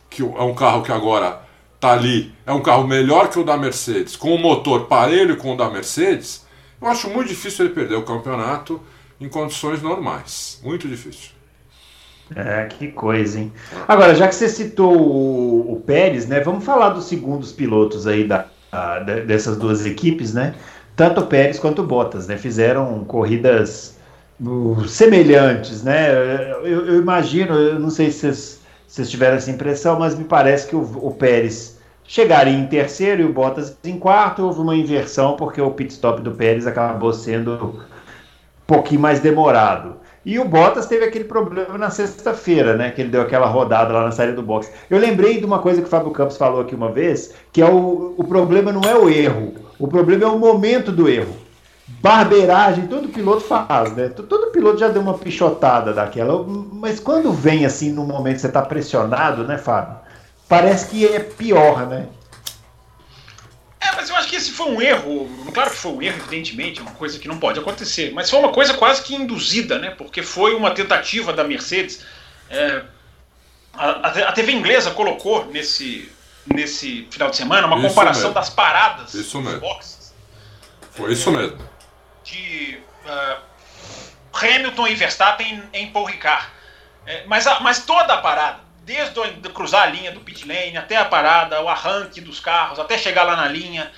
que 0.08 0.22
é 0.22 0.42
um 0.42 0.54
carro 0.54 0.82
que 0.82 0.90
agora 0.90 1.42
está 1.74 1.92
ali, 1.92 2.32
é 2.46 2.52
um 2.52 2.62
carro 2.62 2.86
melhor 2.86 3.28
que 3.28 3.38
o 3.38 3.44
da 3.44 3.58
Mercedes, 3.58 4.16
com 4.16 4.34
o 4.34 4.38
motor 4.38 4.86
parelho 4.86 5.36
com 5.36 5.52
o 5.52 5.56
da 5.56 5.68
Mercedes, 5.68 6.46
eu 6.80 6.88
acho 6.88 7.10
muito 7.10 7.28
difícil 7.28 7.66
ele 7.66 7.74
perder 7.74 7.96
o 7.96 8.04
campeonato 8.04 8.80
em 9.20 9.28
condições 9.28 9.82
normais. 9.82 10.58
Muito 10.64 10.88
difícil. 10.88 11.32
É, 12.34 12.64
que 12.64 12.88
coisa, 12.88 13.38
hein? 13.38 13.52
Agora, 13.86 14.14
já 14.14 14.28
que 14.28 14.34
você 14.34 14.48
citou 14.48 14.96
o, 14.98 15.74
o 15.74 15.80
Pérez, 15.80 16.26
né? 16.26 16.40
Vamos 16.40 16.64
falar 16.64 16.90
dos 16.90 17.04
segundos 17.04 17.52
pilotos 17.52 18.06
aí 18.06 18.26
da, 18.26 18.46
a, 18.72 19.00
dessas 19.00 19.58
duas 19.58 19.84
equipes, 19.84 20.32
né? 20.32 20.54
Tanto 20.98 21.20
o 21.20 21.26
Pérez 21.26 21.60
quanto 21.60 21.80
o 21.80 21.86
Bottas, 21.86 22.26
né? 22.26 22.36
Fizeram 22.36 23.04
corridas 23.04 23.96
uh, 24.40 24.84
semelhantes, 24.88 25.84
né? 25.84 26.12
Eu, 26.64 26.86
eu, 26.86 27.00
imagino, 27.00 27.54
eu 27.54 27.78
não 27.78 27.88
sei 27.88 28.10
se 28.10 28.18
vocês, 28.18 28.60
vocês 28.88 29.08
tiveram 29.08 29.36
essa 29.36 29.48
impressão, 29.48 29.96
mas 29.96 30.18
me 30.18 30.24
parece 30.24 30.66
que 30.66 30.74
o, 30.74 30.80
o 30.80 31.14
Pérez 31.14 31.78
chegaria 32.02 32.52
em 32.52 32.66
terceiro 32.66 33.22
e 33.22 33.24
o 33.24 33.32
Bottas 33.32 33.78
em 33.84 33.96
quarto. 33.96 34.42
Houve 34.42 34.58
uma 34.58 34.74
inversão 34.74 35.36
porque 35.36 35.60
o 35.60 35.70
pit 35.70 35.92
stop 35.92 36.20
do 36.20 36.32
Pérez 36.32 36.66
acabou 36.66 37.12
sendo 37.12 37.52
um 37.54 37.80
pouquinho 38.66 39.00
mais 39.00 39.20
demorado. 39.20 39.98
E 40.26 40.36
o 40.40 40.44
Bottas 40.44 40.86
teve 40.86 41.04
aquele 41.04 41.26
problema 41.26 41.78
na 41.78 41.90
sexta-feira, 41.90 42.76
né? 42.76 42.90
Que 42.90 43.02
ele 43.02 43.10
deu 43.10 43.22
aquela 43.22 43.46
rodada 43.46 43.92
lá 43.92 44.02
na 44.02 44.10
saída 44.10 44.32
do 44.32 44.42
box. 44.42 44.68
Eu 44.90 44.98
lembrei 44.98 45.38
de 45.38 45.46
uma 45.46 45.60
coisa 45.60 45.80
que 45.80 45.86
o 45.86 45.90
Fábio 45.90 46.10
Campos 46.10 46.36
falou 46.36 46.60
aqui 46.60 46.74
uma 46.74 46.90
vez, 46.90 47.32
que 47.52 47.62
é 47.62 47.66
o, 47.66 48.14
o 48.18 48.24
problema 48.24 48.72
não 48.72 48.82
é 48.82 48.96
o 48.96 49.08
erro, 49.08 49.67
o 49.78 49.86
problema 49.86 50.24
é 50.24 50.26
o 50.26 50.38
momento 50.38 50.90
do 50.90 51.08
erro. 51.08 51.36
Barbeiragem, 51.86 52.86
todo 52.86 53.08
piloto 53.08 53.40
faz, 53.40 53.94
né? 53.96 54.08
Todo 54.08 54.50
piloto 54.50 54.78
já 54.78 54.88
deu 54.88 55.00
uma 55.00 55.16
pichotada 55.16 55.92
daquela, 55.92 56.44
mas 56.44 57.00
quando 57.00 57.32
vem 57.32 57.64
assim 57.64 57.92
no 57.92 58.04
momento 58.04 58.36
que 58.36 58.40
você 58.42 58.48
está 58.48 58.62
pressionado, 58.62 59.44
né, 59.44 59.56
Fábio? 59.56 59.96
Parece 60.48 60.88
que 60.88 61.06
é 61.06 61.20
pior, 61.20 61.86
né? 61.86 62.06
É, 63.80 63.92
mas 63.96 64.10
eu 64.10 64.16
acho 64.16 64.28
que 64.28 64.36
esse 64.36 64.50
foi 64.50 64.70
um 64.70 64.82
erro. 64.82 65.28
Claro 65.52 65.70
que 65.70 65.76
foi 65.76 65.92
um 65.92 66.02
erro, 66.02 66.18
evidentemente, 66.18 66.80
uma 66.80 66.90
coisa 66.92 67.18
que 67.18 67.28
não 67.28 67.38
pode 67.38 67.58
acontecer. 67.58 68.12
Mas 68.12 68.28
foi 68.28 68.38
uma 68.38 68.52
coisa 68.52 68.74
quase 68.74 69.02
que 69.02 69.14
induzida, 69.14 69.78
né? 69.78 69.90
Porque 69.90 70.22
foi 70.22 70.54
uma 70.54 70.70
tentativa 70.70 71.32
da 71.32 71.44
Mercedes. 71.44 72.04
É, 72.50 72.82
a, 73.74 74.08
a, 74.08 74.32
TV 74.32 74.52
inglesa 74.52 74.90
colocou 74.90 75.46
nesse, 75.46 76.10
nesse 76.52 77.06
final 77.10 77.30
de 77.30 77.36
semana 77.36 77.66
uma 77.66 77.78
isso 77.78 77.88
comparação 77.88 78.22
mesmo. 78.22 78.34
das 78.34 78.50
paradas 78.50 79.14
isso 79.14 79.38
dos 79.38 79.46
mesmo. 79.46 79.60
boxes. 79.60 80.14
Foi 80.92 81.12
isso 81.12 81.30
mesmo. 81.30 81.58
De 82.24 82.78
uh, 83.06 83.40
Hamilton 84.32 84.86
e 84.88 84.94
Verstappen 84.94 85.62
em 85.72 85.90
Paul 85.90 86.06
Ricard. 86.06 86.46
É, 87.06 87.24
mas, 87.26 87.46
a, 87.46 87.60
mas 87.60 87.84
toda 87.84 88.14
a 88.14 88.18
parada 88.18 88.68
desde 88.88 89.20
o, 89.20 89.50
cruzar 89.50 89.82
a 89.82 89.86
linha 89.86 90.10
do 90.10 90.20
pit 90.20 90.48
lane 90.48 90.78
até 90.78 90.96
a 90.96 91.04
parada, 91.04 91.60
o 91.60 91.68
arranque 91.68 92.22
dos 92.22 92.40
carros, 92.40 92.78
até 92.78 92.96
chegar 92.96 93.24
lá 93.24 93.36
na 93.36 93.46
linha. 93.46 93.92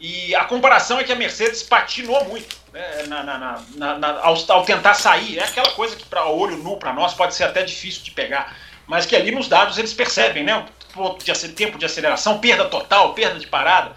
E 0.00 0.34
a 0.34 0.44
comparação 0.44 0.98
é 0.98 1.04
que 1.04 1.12
a 1.12 1.16
Mercedes 1.16 1.62
patinou 1.62 2.24
muito 2.24 2.56
né, 2.72 3.04
na, 3.06 3.22
na, 3.22 3.62
na, 3.76 4.20
ao, 4.20 4.36
ao, 4.48 4.64
tentar 4.64 4.94
sair. 4.94 5.38
É 5.38 5.44
aquela 5.44 5.70
coisa 5.70 5.94
que, 5.94 6.04
para 6.04 6.26
olho 6.26 6.56
nu, 6.56 6.76
para 6.76 6.92
nós, 6.92 7.14
pode 7.14 7.36
ser 7.36 7.44
até 7.44 7.62
difícil 7.62 8.02
de 8.02 8.10
pegar. 8.10 8.56
Mas 8.84 9.06
que 9.06 9.14
ali 9.14 9.30
nos 9.30 9.46
dados 9.46 9.78
eles 9.78 9.94
percebem, 9.94 10.42
né? 10.42 10.66
De, 11.24 11.48
tempo 11.50 11.78
de 11.78 11.84
aceleração, 11.84 12.38
perda 12.38 12.66
total, 12.66 13.14
perda 13.14 13.38
de 13.38 13.46
parada. 13.46 13.96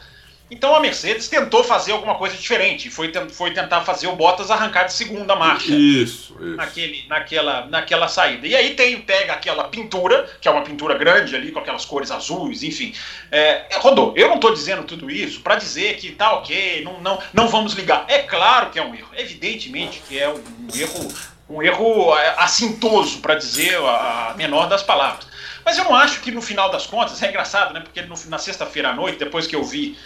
Então 0.49 0.75
a 0.75 0.79
Mercedes 0.79 1.27
tentou 1.27 1.63
fazer 1.63 1.91
alguma 1.91 2.15
coisa 2.15 2.37
diferente, 2.37 2.89
foi, 2.89 3.11
foi 3.31 3.51
tentar 3.51 3.81
fazer 3.81 4.07
o 4.07 4.15
Bottas 4.15 4.51
arrancar 4.51 4.83
de 4.83 4.93
segunda 4.93 5.35
marcha. 5.35 5.71
Isso, 5.71 6.35
isso. 6.39 6.55
Naquele, 6.55 7.07
naquela, 7.07 7.65
naquela 7.65 8.07
saída. 8.07 8.45
E 8.45 8.55
aí 8.55 8.75
tem, 8.75 9.01
pega 9.01 9.33
aquela 9.33 9.63
pintura, 9.65 10.29
que 10.39 10.47
é 10.47 10.51
uma 10.51 10.61
pintura 10.61 10.95
grande 10.97 11.35
ali, 11.35 11.51
com 11.51 11.59
aquelas 11.59 11.83
cores 11.83 12.11
azuis, 12.11 12.61
enfim. 12.61 12.93
É, 13.31 13.65
rodou. 13.77 14.13
Eu 14.15 14.27
não 14.27 14.35
estou 14.35 14.53
dizendo 14.53 14.83
tudo 14.83 15.09
isso 15.09 15.41
para 15.41 15.55
dizer 15.55 15.97
que 15.97 16.11
tá 16.11 16.33
ok, 16.33 16.83
não, 16.83 17.01
não, 17.01 17.19
não 17.33 17.47
vamos 17.47 17.73
ligar. 17.73 18.05
É 18.07 18.19
claro 18.19 18.69
que 18.69 18.77
é 18.77 18.85
um 18.85 18.93
erro, 18.93 19.09
evidentemente 19.17 20.03
que 20.07 20.19
é 20.19 20.29
um 20.29 20.43
erro, 20.75 21.07
um 21.49 21.63
erro 21.63 22.15
é, 22.19 22.35
assintoso, 22.37 23.19
para 23.19 23.33
dizer 23.33 23.77
a 23.77 24.35
menor 24.37 24.69
das 24.69 24.83
palavras. 24.83 25.34
Mas 25.65 25.79
eu 25.79 25.83
não 25.83 25.95
acho 25.95 26.21
que 26.21 26.31
no 26.31 26.43
final 26.43 26.69
das 26.69 26.85
contas, 26.85 27.21
é 27.23 27.27
engraçado, 27.27 27.73
né? 27.73 27.79
Porque 27.79 27.99
no, 28.03 28.15
na 28.27 28.37
sexta-feira 28.37 28.89
à 28.89 28.93
noite, 28.93 29.17
depois 29.17 29.47
que 29.47 29.55
eu 29.55 29.63
vi 29.63 29.97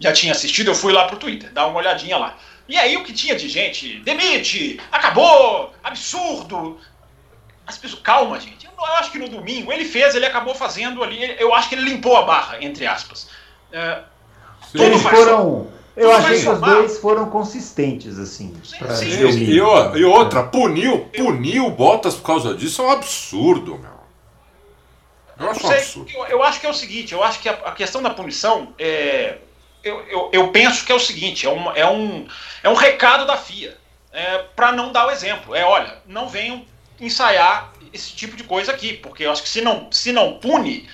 já 0.00 0.12
tinha 0.12 0.32
assistido, 0.32 0.72
eu 0.72 0.74
fui 0.74 0.92
lá 0.92 1.06
pro 1.06 1.16
Twitter, 1.16 1.52
dar 1.52 1.68
uma 1.68 1.78
olhadinha 1.78 2.18
lá. 2.18 2.36
E 2.68 2.76
aí 2.76 2.96
o 2.96 3.04
que 3.04 3.12
tinha 3.12 3.36
de 3.36 3.48
gente, 3.48 4.00
demite, 4.00 4.80
acabou, 4.90 5.72
absurdo. 5.84 6.78
As 7.64 7.78
pessoas, 7.78 8.02
calma, 8.02 8.40
gente. 8.40 8.66
Eu 8.66 8.84
acho 8.96 9.12
que 9.12 9.18
no 9.18 9.28
domingo 9.28 9.72
ele 9.72 9.84
fez, 9.84 10.14
ele 10.14 10.26
acabou 10.26 10.54
fazendo 10.54 11.02
ali, 11.02 11.36
eu 11.38 11.54
acho 11.54 11.68
que 11.68 11.76
ele 11.76 11.84
limpou 11.84 12.16
a 12.16 12.22
barra, 12.22 12.58
entre 12.60 12.86
aspas. 12.86 13.28
É, 13.72 14.00
Eles 14.74 15.00
foram. 15.00 15.68
Eu 15.96 16.10
achei 16.10 16.42
que 16.42 16.48
os 16.48 16.60
dois 16.60 16.98
foram 16.98 17.30
consistentes, 17.30 18.18
assim. 18.18 18.52
Sim, 18.64 18.78
sim, 18.96 19.32
sim. 19.32 19.44
E, 19.44 19.54
e, 19.54 20.04
outra, 20.04 20.42
puniu, 20.42 21.08
puniu 21.16 21.70
Bottas 21.70 22.16
por 22.16 22.24
causa 22.24 22.54
disso 22.54 22.82
é 22.82 22.86
um 22.86 22.90
absurdo, 22.90 23.78
meu. 23.78 23.93
Eu 25.38 25.50
acho, 25.50 25.66
absurdo. 25.66 26.10
Eu, 26.12 26.26
eu, 26.26 26.42
acho 26.42 26.60
que 26.60 26.66
é 26.66 26.70
o 26.70 26.74
seguinte, 26.74 27.12
eu 27.12 27.22
acho 27.22 27.40
que 27.40 27.48
a, 27.48 27.52
a 27.52 27.72
questão 27.72 28.02
da 28.02 28.10
punição 28.10 28.74
é 28.78 29.38
eu, 29.84 30.00
eu, 30.08 30.30
eu, 30.32 30.48
penso 30.48 30.84
que 30.84 30.90
é 30.90 30.94
o 30.94 31.00
seguinte: 31.00 31.46
é 31.46 31.50
um, 31.50 31.70
é 31.76 31.86
um, 31.86 32.26
é 32.62 32.68
um 32.68 32.74
recado 32.74 33.26
da 33.26 33.36
FIA 33.36 33.76
é, 34.10 34.38
para 34.56 34.72
não 34.72 34.90
dar 34.90 35.06
o 35.06 35.10
exemplo. 35.10 35.54
É, 35.54 35.64
olha, 35.64 35.98
não 36.06 36.28
venham 36.28 36.64
ensaiar 36.98 37.72
esse 37.92 38.12
tipo 38.14 38.34
de 38.34 38.44
coisa 38.44 38.72
aqui, 38.72 38.94
porque 38.94 39.24
eu 39.24 39.30
acho 39.30 39.42
que 39.42 39.48
se 39.48 39.60
não, 39.60 39.92
se 39.92 40.10
não 40.10 40.38
pune, 40.38 40.88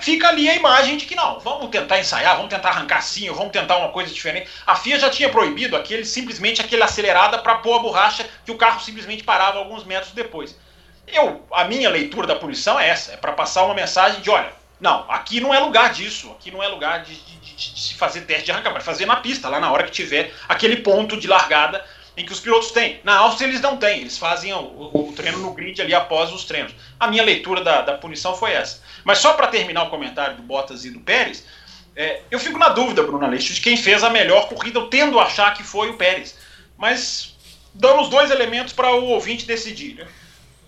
fica 0.00 0.28
ali 0.28 0.48
a 0.48 0.56
imagem 0.56 0.96
de 0.96 1.06
que 1.06 1.14
não, 1.14 1.38
vamos 1.38 1.70
tentar 1.70 2.00
ensaiar, 2.00 2.36
vamos 2.36 2.50
tentar 2.50 2.70
arrancar 2.70 3.00
sim, 3.02 3.30
vamos 3.30 3.52
tentar 3.52 3.76
uma 3.76 3.90
coisa 3.90 4.12
diferente. 4.12 4.50
A 4.66 4.74
FIA 4.74 4.98
já 4.98 5.10
tinha 5.10 5.28
proibido 5.28 5.76
aquele 5.76 6.04
simplesmente 6.04 6.60
aquele 6.60 6.82
acelerada 6.82 7.38
para 7.38 7.56
pôr 7.56 7.74
a 7.74 7.78
borracha 7.78 8.28
que 8.44 8.50
o 8.50 8.56
carro 8.56 8.80
simplesmente 8.80 9.22
parava 9.22 9.58
alguns 9.58 9.84
metros 9.84 10.12
depois. 10.12 10.58
Eu, 11.06 11.44
a 11.52 11.64
minha 11.64 11.90
leitura 11.90 12.26
da 12.26 12.36
punição 12.36 12.78
é 12.78 12.88
essa, 12.88 13.12
é 13.12 13.16
para 13.16 13.32
passar 13.32 13.64
uma 13.64 13.74
mensagem 13.74 14.20
de, 14.20 14.30
olha, 14.30 14.52
não, 14.80 15.04
aqui 15.10 15.40
não 15.40 15.52
é 15.54 15.58
lugar 15.58 15.92
disso, 15.92 16.30
aqui 16.32 16.50
não 16.50 16.62
é 16.62 16.68
lugar 16.68 17.02
de, 17.02 17.14
de 17.14 17.34
de, 17.54 17.80
se 17.80 17.94
fazer 17.94 18.22
teste 18.22 18.44
de 18.44 18.52
arrancar, 18.52 18.72
vai 18.72 18.82
fazer 18.82 19.06
na 19.06 19.16
pista, 19.16 19.48
lá 19.48 19.60
na 19.60 19.70
hora 19.70 19.84
que 19.84 19.90
tiver 19.90 20.32
aquele 20.48 20.76
ponto 20.76 21.16
de 21.16 21.26
largada 21.26 21.84
em 22.16 22.24
que 22.24 22.32
os 22.32 22.40
pilotos 22.40 22.70
têm. 22.70 23.00
Na 23.02 23.16
Áustria 23.18 23.48
eles 23.48 23.60
não 23.60 23.76
têm, 23.76 24.00
eles 24.00 24.18
fazem 24.18 24.52
o, 24.52 24.90
o, 24.92 25.12
treino 25.16 25.38
no 25.38 25.52
grid 25.52 25.80
ali 25.80 25.94
após 25.94 26.32
os 26.32 26.44
treinos. 26.44 26.72
A 26.98 27.08
minha 27.08 27.22
leitura 27.22 27.62
da, 27.62 27.82
da 27.82 27.94
punição 27.94 28.36
foi 28.36 28.52
essa. 28.52 28.82
Mas 29.02 29.18
só 29.18 29.34
para 29.34 29.48
terminar 29.48 29.84
o 29.84 29.90
comentário 29.90 30.36
do 30.36 30.42
Bottas 30.42 30.84
e 30.84 30.90
do 30.90 31.00
Pérez, 31.00 31.44
é, 31.96 32.22
eu 32.30 32.38
fico 32.38 32.58
na 32.58 32.68
dúvida, 32.68 33.02
Bruno 33.02 33.24
Aleixo, 33.24 33.52
de 33.52 33.60
quem 33.60 33.76
fez 33.76 34.04
a 34.04 34.10
melhor 34.10 34.48
corrida. 34.48 34.78
Eu 34.78 34.86
tendo 34.86 35.18
a 35.18 35.24
achar 35.24 35.54
que 35.54 35.62
foi 35.62 35.90
o 35.90 35.94
Pérez. 35.94 36.36
Mas 36.76 37.34
dando 37.72 38.02
os 38.02 38.08
dois 38.08 38.30
elementos 38.30 38.72
para 38.72 38.92
o 38.92 39.06
ouvinte 39.06 39.46
decidir. 39.46 39.96
Né? 39.96 40.06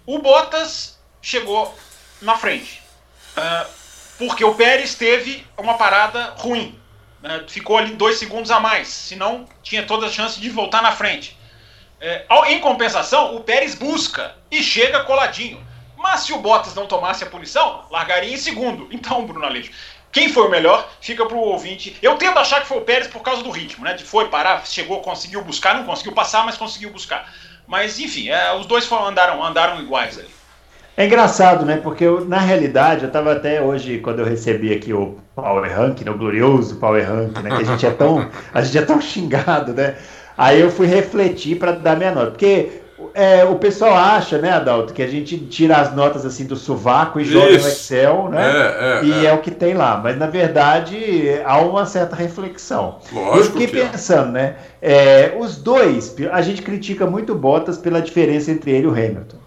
O 0.07 0.21
Bottas 0.21 0.99
chegou 1.21 1.77
na 2.23 2.37
frente. 2.37 2.81
Uh, 3.37 3.69
porque 4.17 4.45
o 4.45 4.55
Pérez 4.55 4.95
teve 4.95 5.45
uma 5.59 5.75
parada 5.75 6.35
ruim. 6.39 6.79
Né? 7.21 7.45
Ficou 7.49 7.77
ali 7.77 7.93
dois 7.95 8.19
segundos 8.19 8.51
a 8.51 8.61
mais, 8.61 8.89
senão 8.89 9.47
tinha 9.63 9.85
toda 9.85 10.07
a 10.07 10.11
chance 10.11 10.41
de 10.41 10.49
voltar 10.49 10.81
na 10.81 10.93
frente. 10.93 11.37
É, 12.01 12.25
em 12.49 12.61
compensação, 12.61 13.35
o 13.35 13.41
Pérez 13.41 13.75
busca 13.75 14.35
e 14.51 14.63
chega 14.63 15.05
coladinho. 15.05 15.65
Mas 15.97 16.21
se 16.21 16.33
o 16.33 16.39
Bottas 16.39 16.75
não 16.75 16.87
tomasse 16.87 17.25
a 17.25 17.27
punição, 17.27 17.85
largaria 17.91 18.33
em 18.33 18.37
segundo. 18.37 18.87
Então, 18.93 19.27
Bruno 19.27 19.45
Aleixo, 19.45 19.73
quem 20.13 20.29
foi 20.29 20.47
o 20.47 20.51
melhor 20.51 20.89
fica 21.01 21.27
para 21.27 21.37
o 21.37 21.41
ouvinte. 21.41 21.97
Eu 22.01 22.17
tento 22.17 22.39
achar 22.39 22.61
que 22.61 22.69
foi 22.69 22.79
o 22.79 22.83
Pérez 22.83 23.09
por 23.09 23.23
causa 23.23 23.43
do 23.43 23.51
ritmo, 23.51 23.85
né? 23.85 23.95
De 23.95 24.05
foi 24.05 24.29
parar, 24.29 24.67
chegou, 24.67 25.01
conseguiu 25.01 25.43
buscar, 25.43 25.75
não 25.75 25.85
conseguiu 25.85 26.13
passar, 26.13 26.45
mas 26.45 26.57
conseguiu 26.57 26.91
buscar. 26.91 27.33
Mas 27.67 27.99
enfim, 27.99 28.29
é, 28.29 28.55
os 28.55 28.67
dois 28.67 28.87
foram, 28.87 29.07
andaram, 29.07 29.43
andaram 29.45 29.81
iguais 29.81 30.19
ali. 30.19 30.29
É 30.97 31.05
engraçado, 31.05 31.67
né? 31.67 31.77
Porque 31.77 32.05
eu, 32.05 32.25
na 32.25 32.39
realidade, 32.39 33.03
eu 33.03 33.09
estava 33.09 33.33
até 33.33 33.61
hoje, 33.61 33.99
quando 33.99 34.21
eu 34.21 34.25
recebi 34.25 34.73
aqui 34.73 34.95
o 34.95 35.19
Power 35.35 35.71
Rank, 35.71 36.01
né? 36.01 36.11
o 36.11 36.17
glorioso 36.17 36.77
Power 36.77 37.07
Rank, 37.07 37.39
né? 37.43 37.51
Que 37.55 37.63
a 37.63 37.65
gente 37.65 37.85
é 37.85 37.91
tão, 37.91 38.31
a 38.55 38.63
gente 38.63 38.79
é 38.79 38.83
tão 38.83 38.99
xingado, 38.99 39.75
né? 39.75 39.97
Aí 40.39 40.61
eu 40.61 40.71
fui 40.71 40.87
refletir 40.87 41.59
para 41.59 41.73
dar 41.73 41.97
minha 41.97 42.13
nota. 42.13 42.31
Porque 42.31 42.81
é, 43.17 43.45
o 43.47 43.57
pessoal 43.57 43.95
acha, 43.95 44.37
né, 44.37 44.51
Adalto, 44.51 44.93
que 44.93 45.03
a 45.03 45.07
gente 45.07 45.39
tira 45.39 45.79
as 45.79 45.97
notas 45.97 46.27
assim 46.27 46.45
do 46.45 46.55
sovaco 46.55 47.19
e 47.19 47.23
Isso. 47.23 47.33
joga 47.33 47.51
no 47.51 47.57
Excel, 47.57 48.29
né? 48.29 48.43
É, 48.45 49.01
é, 49.01 49.05
e 49.05 49.25
é. 49.25 49.31
é. 49.31 49.33
o 49.33 49.39
que 49.39 49.51
tem 49.51 49.73
lá. 49.73 49.97
Mas 49.97 50.19
na 50.19 50.27
verdade 50.27 50.97
há 51.47 51.59
uma 51.61 51.87
certa 51.87 52.15
reflexão. 52.15 52.99
Lógico. 53.11 53.39
Eu 53.39 53.45
fiquei 53.45 53.81
é. 53.81 53.89
pensando, 53.89 54.33
né? 54.33 54.57
É, 54.83 55.35
os 55.39 55.57
dois, 55.57 56.15
a 56.31 56.43
gente 56.43 56.61
critica 56.61 57.07
muito 57.07 57.35
Bottas 57.35 57.79
pela 57.79 58.03
diferença 58.03 58.51
entre 58.51 58.71
ele 58.71 58.85
e 58.85 58.87
o 58.87 58.93
Hamilton. 58.93 59.39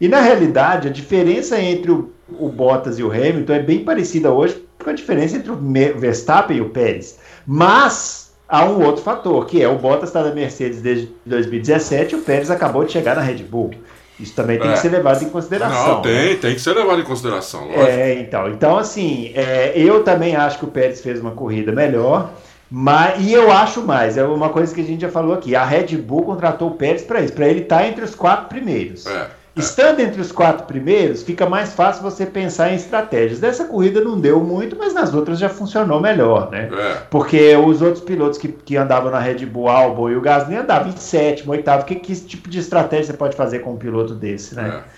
E 0.00 0.08
na 0.08 0.20
realidade, 0.20 0.88
a 0.88 0.90
diferença 0.90 1.60
entre 1.60 1.90
o, 1.90 2.10
o 2.38 2.48
Bottas 2.48 2.98
e 2.98 3.02
o 3.02 3.12
Hamilton 3.12 3.52
é 3.52 3.58
bem 3.58 3.84
parecida 3.84 4.32
hoje 4.32 4.64
com 4.82 4.88
a 4.88 4.94
diferença 4.94 5.36
entre 5.36 5.52
o 5.52 5.58
Verstappen 5.98 6.56
e 6.56 6.60
o 6.62 6.70
Pérez. 6.70 7.18
Mas 7.46 8.29
há 8.50 8.64
um 8.64 8.84
outro 8.84 9.02
fator, 9.02 9.46
que 9.46 9.62
é 9.62 9.68
o 9.68 9.76
Bottas 9.76 10.10
está 10.10 10.22
na 10.22 10.34
Mercedes 10.34 10.82
desde 10.82 11.10
2017 11.24 12.14
e 12.14 12.18
o 12.18 12.22
Pérez 12.22 12.50
acabou 12.50 12.84
de 12.84 12.92
chegar 12.92 13.14
na 13.14 13.22
Red 13.22 13.44
Bull. 13.44 13.70
Isso 14.18 14.34
também 14.34 14.58
tem 14.58 14.68
é. 14.68 14.72
que 14.74 14.78
ser 14.80 14.90
levado 14.90 15.22
em 15.22 15.30
consideração. 15.30 15.94
Não, 15.94 16.02
tem, 16.02 16.12
né? 16.12 16.34
tem 16.34 16.54
que 16.54 16.60
ser 16.60 16.74
levado 16.74 17.00
em 17.00 17.04
consideração. 17.04 17.64
Lógico. 17.64 17.86
É, 17.86 18.14
então. 18.14 18.48
Então, 18.50 18.76
assim, 18.76 19.32
é, 19.34 19.72
eu 19.74 20.04
também 20.04 20.36
acho 20.36 20.58
que 20.58 20.64
o 20.66 20.68
Pérez 20.68 21.00
fez 21.00 21.20
uma 21.20 21.30
corrida 21.30 21.72
melhor. 21.72 22.30
Mas, 22.70 23.26
e 23.26 23.32
eu 23.32 23.50
acho 23.50 23.82
mais, 23.82 24.16
é 24.16 24.22
uma 24.22 24.50
coisa 24.50 24.72
que 24.72 24.80
a 24.80 24.84
gente 24.84 25.00
já 25.00 25.08
falou 25.08 25.34
aqui. 25.34 25.56
A 25.56 25.64
Red 25.64 25.96
Bull 25.96 26.22
contratou 26.22 26.68
o 26.68 26.74
Pérez 26.74 27.02
para 27.02 27.20
isso, 27.20 27.32
para 27.32 27.48
ele 27.48 27.62
estar 27.62 27.78
tá 27.78 27.86
entre 27.88 28.04
os 28.04 28.14
quatro 28.14 28.46
primeiros. 28.48 29.06
É. 29.06 29.26
Estando 29.56 30.00
entre 30.00 30.20
os 30.20 30.30
quatro 30.30 30.64
primeiros, 30.64 31.24
fica 31.24 31.48
mais 31.48 31.72
fácil 31.72 32.02
você 32.02 32.24
pensar 32.24 32.70
em 32.70 32.76
estratégias. 32.76 33.40
Dessa 33.40 33.64
corrida 33.64 34.00
não 34.00 34.18
deu 34.18 34.40
muito, 34.40 34.76
mas 34.76 34.94
nas 34.94 35.12
outras 35.12 35.38
já 35.38 35.48
funcionou 35.48 36.00
melhor, 36.00 36.50
né? 36.50 36.68
É. 36.72 36.94
Porque 37.10 37.56
os 37.56 37.82
outros 37.82 38.02
pilotos 38.04 38.38
que, 38.38 38.48
que 38.48 38.76
andavam 38.76 39.10
na 39.10 39.18
Red 39.18 39.44
Bull, 39.46 39.68
Albon 39.68 40.10
e 40.10 40.16
o 40.16 40.20
Gasly 40.20 40.56
andavam 40.56 40.90
em 40.90 40.96
sétimo, 40.96 41.50
oitavo. 41.52 41.84
Que, 41.84 41.96
que 41.96 42.14
tipo 42.14 42.48
de 42.48 42.60
estratégia 42.60 43.06
você 43.06 43.12
pode 43.14 43.36
fazer 43.36 43.58
com 43.58 43.72
um 43.72 43.76
piloto 43.76 44.14
desse, 44.14 44.54
né? 44.54 44.82
É. 44.86 44.90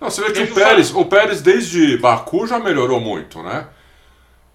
Não, 0.00 0.10
você 0.10 0.20
vê 0.20 0.32
que 0.32 0.42
o 0.42 0.54
Pérez, 0.54 0.94
o 0.94 1.04
Pérez 1.04 1.40
desde 1.40 1.96
Baku 1.96 2.46
já 2.46 2.58
melhorou 2.58 3.00
muito, 3.00 3.42
né? 3.42 3.66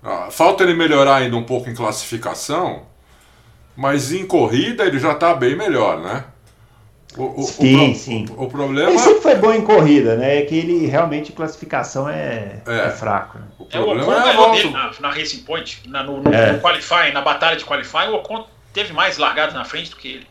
Ah, 0.03 0.27
falta 0.29 0.63
ele 0.63 0.73
melhorar 0.73 1.17
ainda 1.17 1.35
um 1.37 1.43
pouco 1.43 1.69
em 1.69 1.75
classificação, 1.75 2.83
mas 3.75 4.11
em 4.11 4.25
corrida 4.25 4.83
ele 4.83 4.99
já 4.99 5.13
está 5.13 5.33
bem 5.33 5.55
melhor, 5.55 5.99
né? 5.99 6.25
O, 7.17 7.41
o, 7.41 7.43
sim, 7.43 7.91
o, 7.91 7.95
sim. 7.95 8.25
O, 8.37 8.47
problema... 8.47 8.89
Ele 8.89 8.99
sempre 8.99 9.21
foi 9.21 9.35
bom 9.35 9.53
em 9.53 9.61
corrida, 9.61 10.15
né? 10.15 10.37
É 10.37 10.41
que 10.43 10.55
ele 10.55 10.85
realmente 10.85 11.31
classificação 11.31 12.07
é, 12.07 12.61
é. 12.65 12.87
é 12.87 12.89
fraco. 12.89 13.37
Né? 13.37 13.45
O 13.59 13.67
é, 13.69 13.79
o 13.79 14.01
Ocon 14.01 14.13
é 14.13 14.23
ganhou 14.23 14.51
dele 14.51 14.69
na, 14.69 14.91
na 14.99 15.09
Racing 15.09 15.43
Point, 15.43 15.81
na, 15.87 16.03
no, 16.03 16.21
no, 16.21 16.33
é. 16.33 16.53
no 16.53 16.59
qualifying, 16.61 17.11
na 17.13 17.21
batalha 17.21 17.57
de 17.57 17.65
qualifying, 17.65 18.09
o 18.09 18.15
Ocon 18.15 18.47
teve 18.73 18.93
mais 18.93 19.17
largados 19.17 19.53
na 19.53 19.65
frente 19.65 19.89
do 19.89 19.97
que 19.97 20.07
ele. 20.07 20.27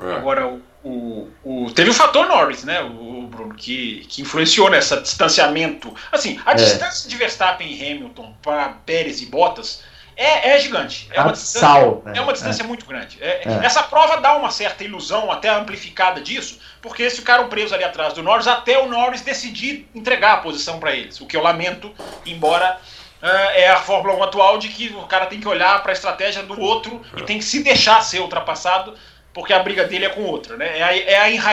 É. 0.00 0.12
Agora, 0.16 0.48
o, 0.48 0.60
o, 0.82 1.30
o, 1.44 1.70
teve 1.70 1.90
o 1.90 1.94
fator 1.94 2.26
Norris, 2.26 2.64
né, 2.64 2.82
o, 2.82 3.14
Bruno, 3.34 3.54
que, 3.54 4.06
que 4.08 4.22
influenciou 4.22 4.70
nesse 4.70 4.98
distanciamento. 5.00 5.92
Assim, 6.10 6.40
a 6.44 6.52
é. 6.52 6.54
distância 6.54 7.08
de 7.08 7.16
Verstappen 7.16 7.72
e 7.72 7.92
Hamilton 7.92 8.34
para 8.42 8.68
Pérez 8.86 9.20
e 9.22 9.26
Bottas 9.26 9.82
é, 10.16 10.50
é 10.50 10.58
gigante. 10.60 11.08
É 11.12 11.20
uma 11.20 11.32
distância, 11.32 11.60
Sal, 11.60 12.02
né? 12.04 12.12
é 12.16 12.20
uma 12.20 12.32
distância 12.32 12.62
é. 12.62 12.66
muito 12.66 12.86
grande. 12.86 13.18
É, 13.20 13.42
é, 13.44 13.64
essa 13.64 13.82
prova 13.82 14.18
dá 14.18 14.36
uma 14.36 14.50
certa 14.50 14.84
ilusão, 14.84 15.30
até 15.30 15.48
amplificada 15.48 16.20
disso, 16.20 16.58
porque 16.80 17.02
eles 17.02 17.16
ficaram 17.16 17.48
presos 17.48 17.72
ali 17.72 17.84
atrás 17.84 18.12
do 18.12 18.22
Norris 18.22 18.46
até 18.46 18.78
o 18.78 18.88
Norris 18.88 19.22
decidir 19.22 19.88
entregar 19.94 20.34
a 20.34 20.36
posição 20.38 20.78
para 20.78 20.92
eles. 20.92 21.20
O 21.20 21.26
que 21.26 21.36
eu 21.36 21.42
lamento, 21.42 21.92
embora 22.24 22.78
uh, 23.22 23.26
é 23.54 23.68
a 23.68 23.78
Fórmula 23.78 24.16
1 24.16 24.22
atual 24.22 24.58
de 24.58 24.68
que 24.68 24.88
o 24.88 25.06
cara 25.06 25.26
tem 25.26 25.40
que 25.40 25.48
olhar 25.48 25.82
para 25.82 25.92
a 25.92 25.94
estratégia 25.94 26.42
do 26.42 26.60
outro 26.60 27.02
e 27.16 27.22
tem 27.22 27.38
que 27.38 27.44
se 27.44 27.62
deixar 27.62 28.00
ser 28.02 28.20
ultrapassado, 28.20 28.94
porque 29.32 29.52
a 29.52 29.58
briga 29.58 29.84
dele 29.84 30.04
é 30.04 30.10
com 30.10 30.22
outra. 30.22 30.56
Né? 30.56 30.78
É, 30.78 30.82
a, 30.82 30.96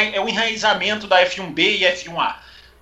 é, 0.01 0.15
é 0.15 0.21
o 0.21 0.29
enraizamento 0.29 1.07
da 1.07 1.25
F1B 1.25 1.59
e 1.59 1.83
F1A. 1.83 2.35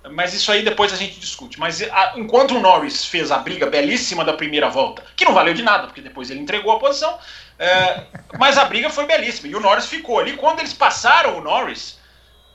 Mas 0.08 0.32
isso 0.32 0.50
aí 0.50 0.62
depois 0.62 0.92
a 0.92 0.96
gente 0.96 1.20
discute. 1.20 1.58
Mas 1.60 1.82
a, 1.82 2.14
enquanto 2.16 2.56
o 2.56 2.60
Norris 2.60 3.04
fez 3.04 3.30
a 3.30 3.38
briga 3.38 3.66
belíssima 3.66 4.24
da 4.24 4.32
primeira 4.32 4.70
volta, 4.70 5.04
que 5.14 5.24
não 5.24 5.34
valeu 5.34 5.52
de 5.52 5.62
nada, 5.62 5.86
porque 5.86 6.00
depois 6.00 6.30
ele 6.30 6.40
entregou 6.40 6.72
a 6.72 6.78
posição, 6.78 7.18
é, 7.58 8.04
mas 8.38 8.56
a 8.56 8.64
briga 8.64 8.88
foi 8.88 9.06
belíssima. 9.06 9.48
E 9.48 9.54
o 9.54 9.60
Norris 9.60 9.86
ficou 9.86 10.18
ali. 10.18 10.36
Quando 10.36 10.60
eles 10.60 10.72
passaram 10.72 11.36
o 11.36 11.42
Norris, 11.42 11.98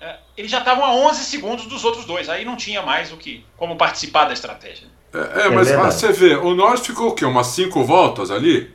é, 0.02 0.16
eles 0.36 0.50
já 0.50 0.60
estavam 0.60 0.84
a 0.84 0.94
11 0.94 1.24
segundos 1.24 1.68
dos 1.68 1.86
outros 1.86 2.06
dois. 2.06 2.30
Aí 2.30 2.44
não 2.44 2.56
tinha 2.56 2.82
mais 2.82 3.12
o 3.12 3.18
que 3.18 3.46
como 3.56 3.76
participar 3.76 4.26
da 4.26 4.34
estratégia. 4.34 4.88
É, 5.14 5.46
é 5.46 5.50
mas 5.50 5.70
é 5.70 5.78
você 5.78 6.12
vê, 6.12 6.36
o 6.36 6.56
Norris 6.56 6.86
ficou 6.86 7.10
o 7.10 7.14
quê? 7.14 7.26
Umas 7.26 7.48
5 7.48 7.84
voltas 7.84 8.32
ali? 8.32 8.74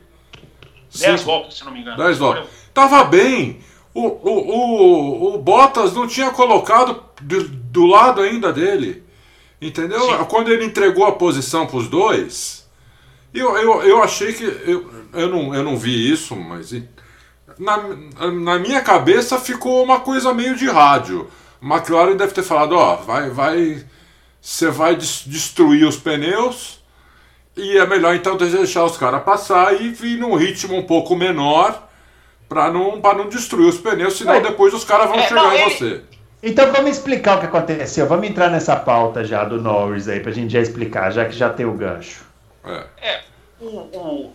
10 0.97 1.23
voltas, 1.23 1.57
se 1.57 1.65
não 1.65 1.71
me 1.71 1.81
engano. 1.81 1.97
10 1.97 2.17
voltas. 2.17 2.47
Tava 2.73 3.03
bem. 3.03 3.61
O, 3.93 4.07
o, 4.07 5.31
o, 5.31 5.35
o 5.35 5.37
Bottas 5.37 5.93
não 5.93 6.07
tinha 6.07 6.31
colocado 6.31 7.03
do, 7.21 7.43
do 7.47 7.85
lado 7.85 8.21
ainda 8.21 8.51
dele. 8.53 9.03
Entendeu? 9.61 9.99
Sim. 9.99 10.25
Quando 10.25 10.51
ele 10.51 10.65
entregou 10.65 11.05
a 11.05 11.11
posição 11.11 11.67
para 11.67 11.77
os 11.77 11.87
dois, 11.87 12.67
eu, 13.33 13.55
eu, 13.57 13.83
eu 13.83 14.03
achei 14.03 14.33
que. 14.33 14.43
Eu, 14.43 14.89
eu, 15.13 15.29
não, 15.29 15.53
eu 15.53 15.63
não 15.63 15.77
vi 15.77 16.11
isso, 16.11 16.35
mas. 16.35 16.73
Na, 17.59 17.77
na 18.31 18.57
minha 18.57 18.81
cabeça 18.81 19.39
ficou 19.39 19.83
uma 19.83 19.99
coisa 19.99 20.33
meio 20.33 20.55
de 20.55 20.67
rádio. 20.67 21.29
McLaren 21.61 22.15
deve 22.15 22.33
ter 22.33 22.43
falado: 22.43 22.75
ó, 22.75 22.95
vai, 22.95 23.29
vai. 23.29 23.85
Você 24.41 24.69
vai 24.71 24.95
destruir 24.95 25.85
os 25.85 25.97
pneus. 25.97 26.81
E 27.55 27.77
é 27.77 27.85
melhor 27.85 28.15
então 28.15 28.37
deixar 28.37 28.85
os 28.85 28.97
caras 28.97 29.23
passar 29.23 29.79
e 29.79 29.89
vir 29.89 30.17
num 30.17 30.35
ritmo 30.35 30.75
um 30.75 30.83
pouco 30.83 31.15
menor 31.15 31.89
para 32.51 32.69
não, 32.69 32.97
não 32.97 33.29
destruir 33.29 33.69
os 33.69 33.77
pneus, 33.77 34.17
senão 34.17 34.41
depois 34.41 34.73
os 34.73 34.83
caras 34.83 35.07
vão 35.07 35.17
é, 35.17 35.25
chegar 35.25 35.41
não, 35.41 35.53
em 35.53 35.61
ele, 35.61 35.69
você. 35.69 36.01
Então 36.43 36.69
vamos 36.69 36.97
explicar 36.97 37.37
o 37.37 37.39
que 37.39 37.45
aconteceu. 37.45 38.05
Vamos 38.05 38.27
entrar 38.27 38.49
nessa 38.49 38.75
pauta 38.75 39.23
já 39.23 39.45
do 39.45 39.61
Norris 39.61 40.09
aí, 40.09 40.19
pra 40.19 40.33
gente 40.33 40.51
já 40.51 40.59
explicar, 40.59 41.09
já 41.11 41.23
que 41.23 41.31
já 41.31 41.49
tem 41.49 41.65
o 41.65 41.71
gancho. 41.71 42.25
É, 42.65 42.85
é 43.01 43.21
o, 43.57 43.67
o 43.67 44.33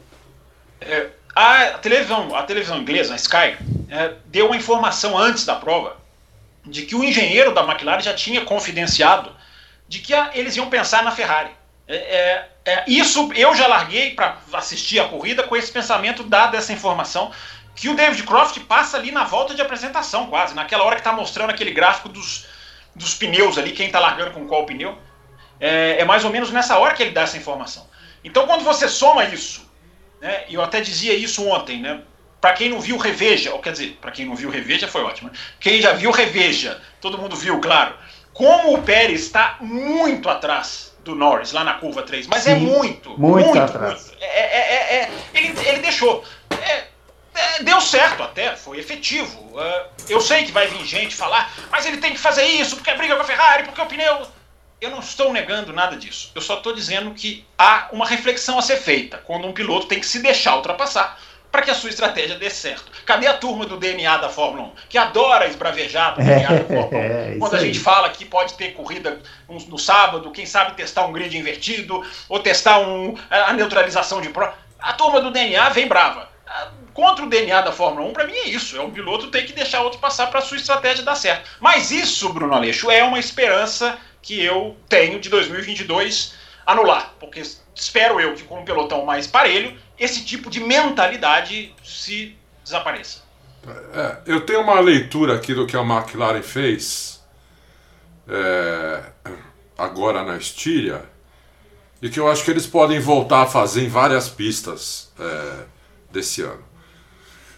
é, 0.80 1.08
a, 1.34 1.72
televisão, 1.72 2.34
a 2.34 2.42
televisão 2.44 2.78
inglesa, 2.78 3.12
a 3.12 3.16
Sky, 3.16 3.58
é, 3.90 4.14
deu 4.24 4.46
uma 4.46 4.56
informação 4.56 5.18
antes 5.18 5.44
da 5.44 5.56
prova 5.56 5.98
de 6.64 6.86
que 6.86 6.96
o 6.96 7.04
engenheiro 7.04 7.52
da 7.52 7.64
McLaren 7.64 8.00
já 8.00 8.14
tinha 8.14 8.46
confidenciado 8.46 9.30
de 9.86 9.98
que 9.98 10.14
a, 10.14 10.30
eles 10.32 10.56
iam 10.56 10.70
pensar 10.70 11.04
na 11.04 11.10
Ferrari. 11.10 11.50
É, 11.86 11.96
é, 11.96 12.48
é 12.64 12.84
isso 12.88 13.30
eu 13.34 13.54
já 13.54 13.66
larguei 13.66 14.12
para 14.12 14.38
assistir 14.54 14.98
a 15.00 15.06
corrida 15.06 15.42
com 15.42 15.54
esse 15.54 15.70
pensamento 15.70 16.24
dada 16.24 16.56
essa 16.56 16.72
informação 16.72 17.30
que 17.76 17.90
o 17.90 17.94
David 17.94 18.22
Croft 18.22 18.58
passa 18.60 18.96
ali 18.96 19.12
na 19.12 19.24
volta 19.24 19.54
de 19.54 19.60
apresentação, 19.60 20.26
quase, 20.28 20.54
naquela 20.54 20.82
hora 20.82 20.96
que 20.96 21.02
está 21.02 21.12
mostrando 21.12 21.50
aquele 21.50 21.70
gráfico 21.70 22.08
dos, 22.08 22.46
dos 22.94 23.14
pneus 23.14 23.58
ali, 23.58 23.72
quem 23.72 23.86
está 23.86 24.00
largando 24.00 24.30
com 24.30 24.46
qual 24.46 24.64
pneu. 24.64 24.96
É, 25.60 26.00
é, 26.00 26.04
mais 26.04 26.24
ou 26.24 26.30
menos 26.30 26.50
nessa 26.50 26.78
hora 26.78 26.94
que 26.94 27.02
ele 27.02 27.12
dá 27.12 27.22
essa 27.22 27.36
informação. 27.36 27.86
Então, 28.24 28.46
quando 28.46 28.64
você 28.64 28.88
soma 28.88 29.24
isso, 29.26 29.70
né, 30.20 30.44
e 30.48 30.54
eu 30.54 30.62
até 30.62 30.80
dizia 30.80 31.14
isso 31.14 31.46
ontem, 31.46 31.80
né, 31.80 32.00
para 32.40 32.54
quem 32.54 32.70
não 32.70 32.80
viu, 32.80 32.96
reveja, 32.96 33.52
ou 33.52 33.58
quer 33.60 33.72
dizer, 33.72 33.98
para 34.00 34.10
quem 34.10 34.24
não 34.24 34.34
viu, 34.34 34.48
reveja 34.48 34.88
foi 34.88 35.02
ótimo. 35.02 35.30
Né? 35.30 35.36
Quem 35.60 35.80
já 35.80 35.92
viu, 35.92 36.10
reveja. 36.10 36.80
Todo 37.00 37.18
mundo 37.18 37.36
viu, 37.36 37.60
claro. 37.60 37.94
Como 38.32 38.74
o 38.74 38.82
Pérez 38.82 39.22
está 39.22 39.56
muito 39.60 40.28
atrás 40.28 40.94
do 41.06 41.14
Norris 41.14 41.52
lá 41.52 41.64
na 41.64 41.74
curva 41.74 42.02
3, 42.02 42.26
mas 42.26 42.46
é 42.46 42.54
Sim, 42.54 42.66
é 42.66 42.76
muito, 42.76 43.10
muito, 43.18 43.46
muito 43.46 43.58
atrás. 43.58 44.08
Muito. 44.08 44.22
É, 44.22 44.26
é, 44.26 44.74
é, 44.74 44.96
é, 44.96 45.10
ele, 45.32 45.68
ele 45.68 45.78
deixou. 45.78 46.24
É, 47.36 47.60
é, 47.60 47.62
deu 47.62 47.80
certo 47.80 48.22
até, 48.22 48.56
foi 48.56 48.78
efetivo. 48.78 49.38
Uh, 49.38 49.86
eu 50.08 50.20
sei 50.20 50.44
que 50.44 50.52
vai 50.52 50.66
vir 50.66 50.84
gente 50.84 51.14
falar, 51.14 51.52
mas 51.70 51.84
ele 51.84 51.98
tem 51.98 52.12
que 52.12 52.18
fazer 52.18 52.44
isso 52.44 52.76
porque 52.76 52.90
é 52.90 52.96
briga 52.96 53.14
com 53.14 53.22
a 53.22 53.26
Ferrari, 53.26 53.64
porque 53.64 53.80
o 53.80 53.86
pneu. 53.86 54.26
Eu 54.78 54.90
não 54.90 55.00
estou 55.00 55.32
negando 55.32 55.72
nada 55.72 55.96
disso. 55.96 56.30
Eu 56.34 56.42
só 56.42 56.58
estou 56.58 56.74
dizendo 56.74 57.12
que 57.12 57.46
há 57.56 57.88
uma 57.92 58.06
reflexão 58.06 58.58
a 58.58 58.62
ser 58.62 58.76
feita 58.76 59.18
quando 59.18 59.46
um 59.46 59.52
piloto 59.52 59.86
tem 59.86 59.98
que 59.98 60.06
se 60.06 60.18
deixar 60.18 60.56
ultrapassar 60.56 61.18
para 61.50 61.62
que 61.62 61.70
a 61.70 61.74
sua 61.74 61.88
estratégia 61.88 62.36
dê 62.36 62.50
certo. 62.50 62.92
Cadê 63.06 63.26
a 63.26 63.32
turma 63.32 63.64
do 63.64 63.78
DNA 63.78 64.18
da 64.18 64.28
Fórmula 64.28 64.68
1, 64.68 64.72
que 64.90 64.98
adora 64.98 65.46
esbravejar 65.46 66.14
do 66.14 66.22
DNA 66.22 66.48
da 66.48 66.64
Fórmula 66.68 66.88
1? 66.88 66.94
É, 66.94 67.36
quando 67.38 67.54
a 67.54 67.60
gente 67.60 67.80
fala 67.80 68.10
que 68.10 68.26
pode 68.26 68.52
ter 68.54 68.74
corrida 68.74 69.18
no 69.48 69.78
sábado, 69.78 70.30
quem 70.30 70.44
sabe 70.44 70.74
testar 70.74 71.06
um 71.06 71.12
grid 71.12 71.34
invertido, 71.38 72.04
ou 72.28 72.40
testar 72.40 72.80
um, 72.80 73.16
a 73.30 73.54
neutralização 73.54 74.20
de 74.20 74.28
prova. 74.28 74.54
A 74.78 74.92
turma 74.92 75.22
do 75.22 75.30
DNA 75.30 75.70
vem 75.70 75.88
brava 75.88 76.36
contra 76.96 77.26
o 77.26 77.28
DNA 77.28 77.60
da 77.60 77.72
Fórmula 77.72 78.08
1, 78.08 78.12
para 78.14 78.26
mim 78.26 78.32
é 78.32 78.48
isso. 78.48 78.74
É 78.74 78.80
um 78.80 78.90
piloto 78.90 79.30
ter 79.30 79.42
que 79.42 79.52
deixar 79.52 79.82
outro 79.82 79.98
passar 79.98 80.28
para 80.28 80.40
sua 80.40 80.56
estratégia 80.56 81.04
dar 81.04 81.14
certo. 81.14 81.50
Mas 81.60 81.90
isso, 81.90 82.32
Bruno 82.32 82.54
Aleixo, 82.54 82.90
é 82.90 83.04
uma 83.04 83.18
esperança 83.18 83.98
que 84.22 84.42
eu 84.42 84.74
tenho 84.88 85.20
de 85.20 85.28
2022 85.28 86.34
anular. 86.64 87.12
Porque 87.20 87.42
espero 87.74 88.18
eu 88.18 88.34
que 88.34 88.44
com 88.44 88.60
um 88.60 88.64
pelotão 88.64 89.04
mais 89.04 89.26
parelho, 89.26 89.76
esse 89.98 90.24
tipo 90.24 90.48
de 90.48 90.58
mentalidade 90.58 91.74
se 91.84 92.34
desapareça. 92.64 93.22
É, 93.92 94.16
eu 94.24 94.40
tenho 94.40 94.62
uma 94.62 94.80
leitura 94.80 95.34
aqui 95.34 95.52
do 95.52 95.66
que 95.66 95.76
a 95.76 95.82
McLaren 95.82 96.42
fez. 96.42 97.22
É, 98.26 99.02
agora 99.76 100.24
na 100.24 100.38
Estíria 100.38 101.04
e 102.00 102.08
que 102.08 102.18
eu 102.18 102.28
acho 102.28 102.44
que 102.44 102.50
eles 102.50 102.66
podem 102.66 102.98
voltar 102.98 103.42
a 103.42 103.46
fazer 103.46 103.84
em 103.84 103.88
várias 103.88 104.28
pistas 104.28 105.12
é, 105.18 105.64
desse 106.10 106.42
ano. 106.42 106.65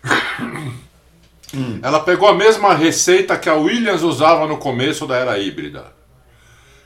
Ela 1.82 2.00
pegou 2.00 2.28
a 2.28 2.34
mesma 2.34 2.74
receita 2.74 3.38
que 3.38 3.48
a 3.48 3.54
Williams 3.54 4.02
usava 4.02 4.46
no 4.46 4.58
começo 4.58 5.06
da 5.06 5.16
era 5.16 5.38
híbrida, 5.38 5.92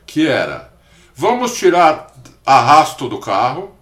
que 0.06 0.26
era: 0.26 0.72
vamos 1.14 1.54
tirar 1.54 2.12
arrasto 2.46 3.08
do 3.08 3.18
carro, 3.18 3.76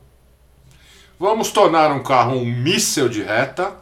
vamos 1.18 1.50
tornar 1.50 1.90
um 1.92 2.02
carro 2.02 2.36
um 2.36 2.44
míssel 2.44 3.08
de 3.08 3.22
reta 3.22 3.74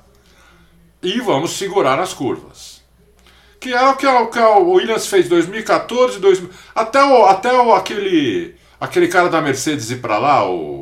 e 1.02 1.20
vamos 1.20 1.52
segurar 1.52 1.98
as 1.98 2.12
curvas. 2.12 2.82
Que 3.60 3.72
é 3.72 3.88
o 3.88 3.96
que, 3.96 4.06
a, 4.06 4.26
que 4.26 4.38
a 4.38 4.56
Williams 4.56 5.06
fez 5.06 5.26
em 5.26 5.30
2014, 5.30 6.20
2000, 6.20 6.50
até, 6.74 7.04
o, 7.04 7.26
até 7.26 7.52
o, 7.52 7.74
aquele, 7.74 8.54
aquele 8.80 9.08
cara 9.08 9.28
da 9.28 9.40
Mercedes 9.40 9.90
ir 9.90 10.00
para 10.00 10.18
lá, 10.18 10.48
o. 10.48 10.77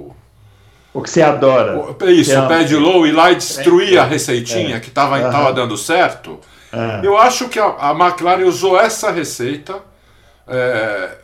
O 0.97 1.03
que 1.03 1.11
você 1.11 1.21
adora. 1.21 1.77
O, 1.77 2.09
isso, 2.09 2.33
o 2.39 2.49
pad 2.49 2.75
low, 2.75 3.07
ir 3.07 3.13
lá 3.13 3.31
e 3.31 3.35
destruir 3.35 3.97
é, 3.97 3.99
a 3.99 4.05
receitinha 4.05 4.77
é, 4.77 4.81
que 4.81 4.89
estava 4.89 5.19
uhum. 5.19 5.55
dando 5.55 5.77
certo. 5.77 6.41
Uhum. 6.73 7.05
Eu 7.05 7.19
acho 7.19 7.51
que 7.51 7.59
a, 7.59 7.67
a, 7.67 7.91
McLaren 7.91 8.47
usou 8.47 8.81
essa 8.81 9.11
receita 9.11 9.79
é, 10.49 11.19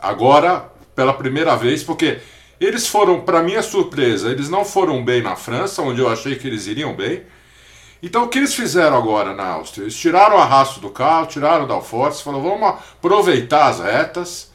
agora 0.00 0.64
pela 0.96 1.12
primeira 1.12 1.54
vez, 1.54 1.84
porque 1.84 2.18
eles 2.58 2.88
foram, 2.88 3.20
para 3.20 3.42
minha 3.42 3.60
surpresa, 3.60 4.30
eles 4.30 4.48
não 4.48 4.64
foram 4.64 5.04
bem 5.04 5.22
na 5.22 5.36
França, 5.36 5.82
onde 5.82 6.00
eu 6.00 6.08
achei 6.08 6.36
que 6.36 6.46
eles 6.46 6.66
iriam 6.66 6.94
bem. 6.94 7.22
Então 8.02 8.24
o 8.24 8.28
que 8.28 8.38
eles 8.38 8.54
fizeram 8.54 8.96
agora 8.96 9.34
na 9.34 9.48
Áustria? 9.48 9.84
Eles 9.84 9.96
tiraram 9.96 10.36
o 10.36 10.40
arrasto 10.40 10.80
do 10.80 10.88
carro, 10.88 11.26
tiraram 11.26 11.66
da 11.66 11.82
force, 11.82 12.22
falaram 12.22 12.42
vamos 12.42 12.68
aproveitar 12.70 13.68
as 13.68 13.80
retas 13.80 14.50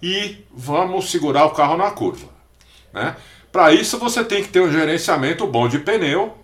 e 0.00 0.38
vamos 0.52 1.10
segurar 1.10 1.46
o 1.46 1.50
carro 1.50 1.76
na 1.76 1.90
curva. 1.90 2.28
Né? 2.92 3.16
Para 3.54 3.72
isso 3.72 3.98
você 3.98 4.24
tem 4.24 4.42
que 4.42 4.48
ter 4.48 4.58
um 4.58 4.72
gerenciamento 4.72 5.46
bom 5.46 5.68
de 5.68 5.78
pneu, 5.78 6.36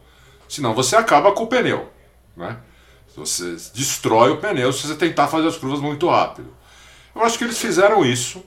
senão 0.49 0.75
você 0.75 0.94
acaba 0.94 1.33
com 1.33 1.42
o 1.42 1.46
pneu. 1.49 1.90
Né? 2.37 2.57
Você 3.16 3.57
destrói 3.75 4.31
o 4.31 4.37
pneu 4.37 4.73
se 4.73 4.87
você 4.87 4.94
tentar 4.94 5.27
fazer 5.27 5.49
as 5.49 5.57
curvas 5.57 5.81
muito 5.81 6.09
rápido. 6.09 6.55
Eu 7.12 7.25
acho 7.25 7.37
que 7.37 7.42
eles 7.42 7.59
fizeram 7.59 8.05
isso. 8.05 8.44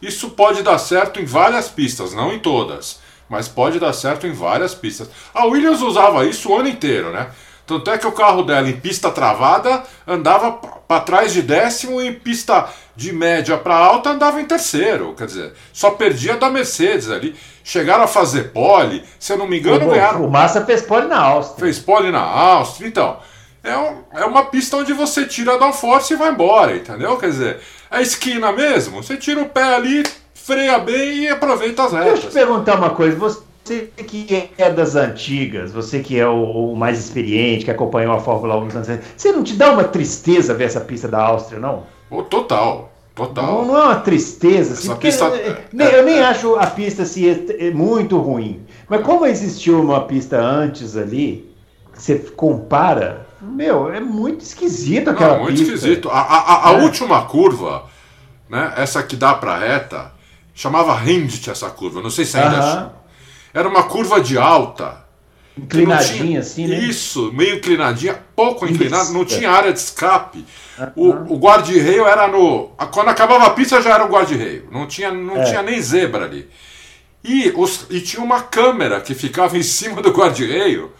Isso 0.00 0.30
pode 0.30 0.62
dar 0.62 0.78
certo 0.78 1.18
em 1.18 1.24
várias 1.24 1.68
pistas, 1.68 2.14
não 2.14 2.32
em 2.32 2.38
todas, 2.38 3.00
mas 3.28 3.48
pode 3.48 3.80
dar 3.80 3.92
certo 3.92 4.28
em 4.28 4.32
várias 4.32 4.76
pistas. 4.76 5.10
A 5.34 5.46
Williams 5.46 5.82
usava 5.82 6.24
isso 6.24 6.52
o 6.52 6.56
ano 6.56 6.68
inteiro, 6.68 7.10
né? 7.10 7.32
Tanto 7.66 7.90
é 7.90 7.96
que 7.96 8.06
o 8.06 8.12
carro 8.12 8.42
dela 8.42 8.68
em 8.68 8.78
pista 8.78 9.10
travada 9.10 9.82
andava 10.06 10.52
para 10.52 11.00
trás 11.00 11.32
de 11.32 11.40
décimo 11.40 12.00
e 12.00 12.08
em 12.08 12.12
pista 12.12 12.68
de 12.94 13.12
média 13.12 13.56
para 13.56 13.74
alta 13.74 14.10
andava 14.10 14.40
em 14.40 14.44
terceiro. 14.44 15.14
Quer 15.14 15.26
dizer, 15.26 15.52
só 15.72 15.92
perdia 15.92 16.36
da 16.36 16.50
Mercedes 16.50 17.10
ali. 17.10 17.34
Chegaram 17.62 18.04
a 18.04 18.06
fazer 18.06 18.52
pole, 18.52 19.02
se 19.18 19.32
eu 19.32 19.38
não 19.38 19.46
me 19.46 19.58
engano, 19.58 19.86
o, 19.86 19.90
ganharam. 19.90 20.24
O 20.26 20.30
Massa 20.30 20.64
fez 20.66 20.82
pole 20.82 21.06
na 21.06 21.18
Áustria. 21.18 21.58
Fez 21.58 21.78
pole 21.78 22.10
na 22.10 22.20
Áustria. 22.20 22.86
Então, 22.86 23.16
é, 23.62 23.76
um, 23.78 24.02
é 24.12 24.24
uma 24.26 24.44
pista 24.44 24.76
onde 24.76 24.92
você 24.92 25.24
tira 25.24 25.58
da 25.58 25.72
força 25.72 26.12
e 26.12 26.16
vai 26.16 26.30
embora, 26.30 26.76
entendeu? 26.76 27.16
Quer 27.16 27.30
dizer, 27.30 27.60
é 27.90 28.02
esquina 28.02 28.52
mesmo. 28.52 29.02
Você 29.02 29.16
tira 29.16 29.40
o 29.40 29.48
pé 29.48 29.74
ali, 29.74 30.04
freia 30.34 30.78
bem 30.78 31.24
e 31.24 31.28
aproveita 31.30 31.84
as 31.84 31.92
retas. 31.92 32.12
Deixa 32.12 32.26
eu 32.26 32.30
te 32.30 32.34
perguntar 32.34 32.76
uma 32.76 32.90
coisa. 32.90 33.16
Você 33.16 33.40
que 33.64 34.50
é 34.58 34.70
das 34.70 34.94
antigas, 34.94 35.72
você 35.72 36.00
que 36.00 36.18
é 36.18 36.26
o, 36.26 36.72
o 36.72 36.76
mais 36.76 36.98
experiente, 36.98 37.64
que 37.64 37.70
acompanhou 37.70 38.14
a 38.14 38.20
Fórmula 38.20 38.56
1 38.58 38.64
nos 38.64 38.74
anos 38.74 38.88
você 39.16 39.32
não 39.32 39.42
te 39.42 39.54
dá 39.54 39.72
uma 39.72 39.84
tristeza 39.84 40.52
ver 40.52 40.64
essa 40.64 40.80
pista 40.80 41.08
da 41.08 41.22
Áustria, 41.22 41.58
não? 41.58 41.84
Oh, 42.10 42.22
total. 42.22 42.92
Total. 43.14 43.46
Não, 43.46 43.64
não, 43.64 43.76
é 43.76 43.84
uma 43.84 44.00
tristeza, 44.00 44.72
assim, 44.72 44.92
pista, 44.96 45.24
eu, 45.26 45.86
é, 45.86 45.98
eu 46.00 46.04
nem 46.04 46.16
é, 46.16 46.24
acho 46.24 46.56
a 46.56 46.66
pista 46.66 47.04
assim, 47.04 47.28
é, 47.28 47.68
é 47.68 47.70
muito 47.70 48.18
ruim. 48.18 48.66
Mas 48.88 49.02
como 49.02 49.24
existiu 49.24 49.80
uma 49.80 50.00
pista 50.00 50.36
antes 50.36 50.96
ali, 50.96 51.48
você 51.92 52.16
compara, 52.16 53.24
meu, 53.40 53.92
é 53.92 54.00
muito 54.00 54.40
esquisito 54.40 55.10
aquela 55.10 55.34
não, 55.34 55.44
muito 55.44 55.58
pista. 55.58 55.74
esquisito. 55.74 56.10
A, 56.10 56.20
a, 56.20 56.70
a 56.70 56.72
é. 56.72 56.82
última 56.82 57.22
curva, 57.22 57.84
né, 58.50 58.72
essa 58.76 59.00
que 59.00 59.14
dá 59.14 59.32
pra 59.32 59.58
reta, 59.58 60.10
chamava 60.52 60.92
Rindt 60.96 61.48
essa 61.48 61.70
curva, 61.70 62.02
não 62.02 62.10
sei 62.10 62.24
se 62.24 62.36
ainda 62.36 62.58
uh 62.58 62.62
-huh. 62.62 63.03
Era 63.54 63.68
uma 63.68 63.84
curva 63.84 64.20
de 64.20 64.36
alta. 64.36 65.04
Inclinadinha 65.56 66.24
tinha, 66.24 66.40
assim, 66.40 66.66
né? 66.66 66.78
Isso, 66.80 67.32
meio 67.32 67.56
inclinadinha, 67.56 68.20
pouco 68.34 68.66
inclinada, 68.66 69.10
não 69.10 69.24
tinha 69.24 69.48
área 69.48 69.72
de 69.72 69.78
escape. 69.78 70.44
O, 70.96 71.10
o 71.32 71.38
guarda-reio 71.38 72.04
era 72.04 72.26
no. 72.26 72.72
Quando 72.92 73.10
acabava 73.10 73.46
a 73.46 73.50
pista 73.50 73.80
já 73.80 73.94
era 73.94 74.04
o 74.04 74.08
guarda-reio. 74.08 74.68
Não, 74.72 74.88
tinha, 74.88 75.12
não 75.12 75.36
é. 75.36 75.44
tinha 75.44 75.62
nem 75.62 75.80
zebra 75.80 76.24
ali. 76.24 76.50
E, 77.22 77.52
os, 77.56 77.86
e 77.88 78.00
tinha 78.00 78.22
uma 78.22 78.42
câmera 78.42 79.00
que 79.00 79.14
ficava 79.14 79.56
em 79.56 79.62
cima 79.62 80.02
do 80.02 80.10
guarda-reio. 80.10 80.92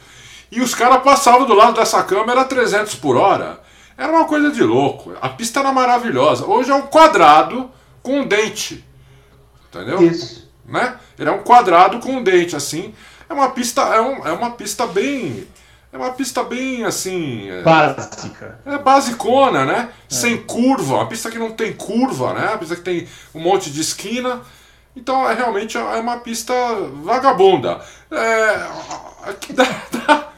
E 0.52 0.60
os 0.60 0.72
caras 0.72 1.02
passavam 1.02 1.46
do 1.46 1.54
lado 1.54 1.74
dessa 1.74 2.00
câmera 2.04 2.42
a 2.42 2.44
300 2.44 2.94
por 2.94 3.16
hora. 3.16 3.60
Era 3.98 4.12
uma 4.12 4.24
coisa 4.24 4.52
de 4.52 4.62
louco. 4.62 5.12
A 5.20 5.28
pista 5.28 5.58
era 5.58 5.72
maravilhosa. 5.72 6.46
Hoje 6.46 6.70
é 6.70 6.74
um 6.74 6.82
quadrado 6.82 7.68
com 8.02 8.20
um 8.20 8.26
dente. 8.26 8.84
Entendeu? 9.68 10.00
Isso. 10.00 10.43
Né? 10.66 10.96
Ele 11.18 11.28
é 11.28 11.32
um 11.32 11.42
quadrado 11.42 11.98
com 12.00 12.12
um 12.12 12.22
dente, 12.22 12.56
assim. 12.56 12.94
É 13.28 13.32
uma 13.32 13.50
pista, 13.50 13.82
é, 13.82 14.00
um, 14.00 14.26
é 14.26 14.32
uma 14.32 14.50
pista 14.52 14.86
bem. 14.86 15.46
É 15.92 15.96
uma 15.96 16.10
pista 16.10 16.42
bem 16.42 16.84
assim. 16.84 17.48
É, 17.48 17.62
Básica. 17.62 18.58
É 18.66 18.78
basicona, 18.78 19.64
né? 19.64 19.88
É. 20.10 20.14
Sem 20.14 20.38
curva. 20.42 20.96
Uma 20.96 21.06
pista 21.08 21.30
que 21.30 21.38
não 21.38 21.52
tem 21.52 21.72
curva, 21.72 22.34
né? 22.34 22.48
Uma 22.48 22.58
pista 22.58 22.76
que 22.76 22.82
tem 22.82 23.08
um 23.32 23.40
monte 23.40 23.70
de 23.70 23.80
esquina. 23.80 24.40
Então 24.96 25.28
é 25.28 25.34
realmente 25.34 25.76
é 25.76 25.80
uma 25.80 26.18
pista 26.18 26.52
vagabunda. 27.02 27.80
É, 28.10 28.68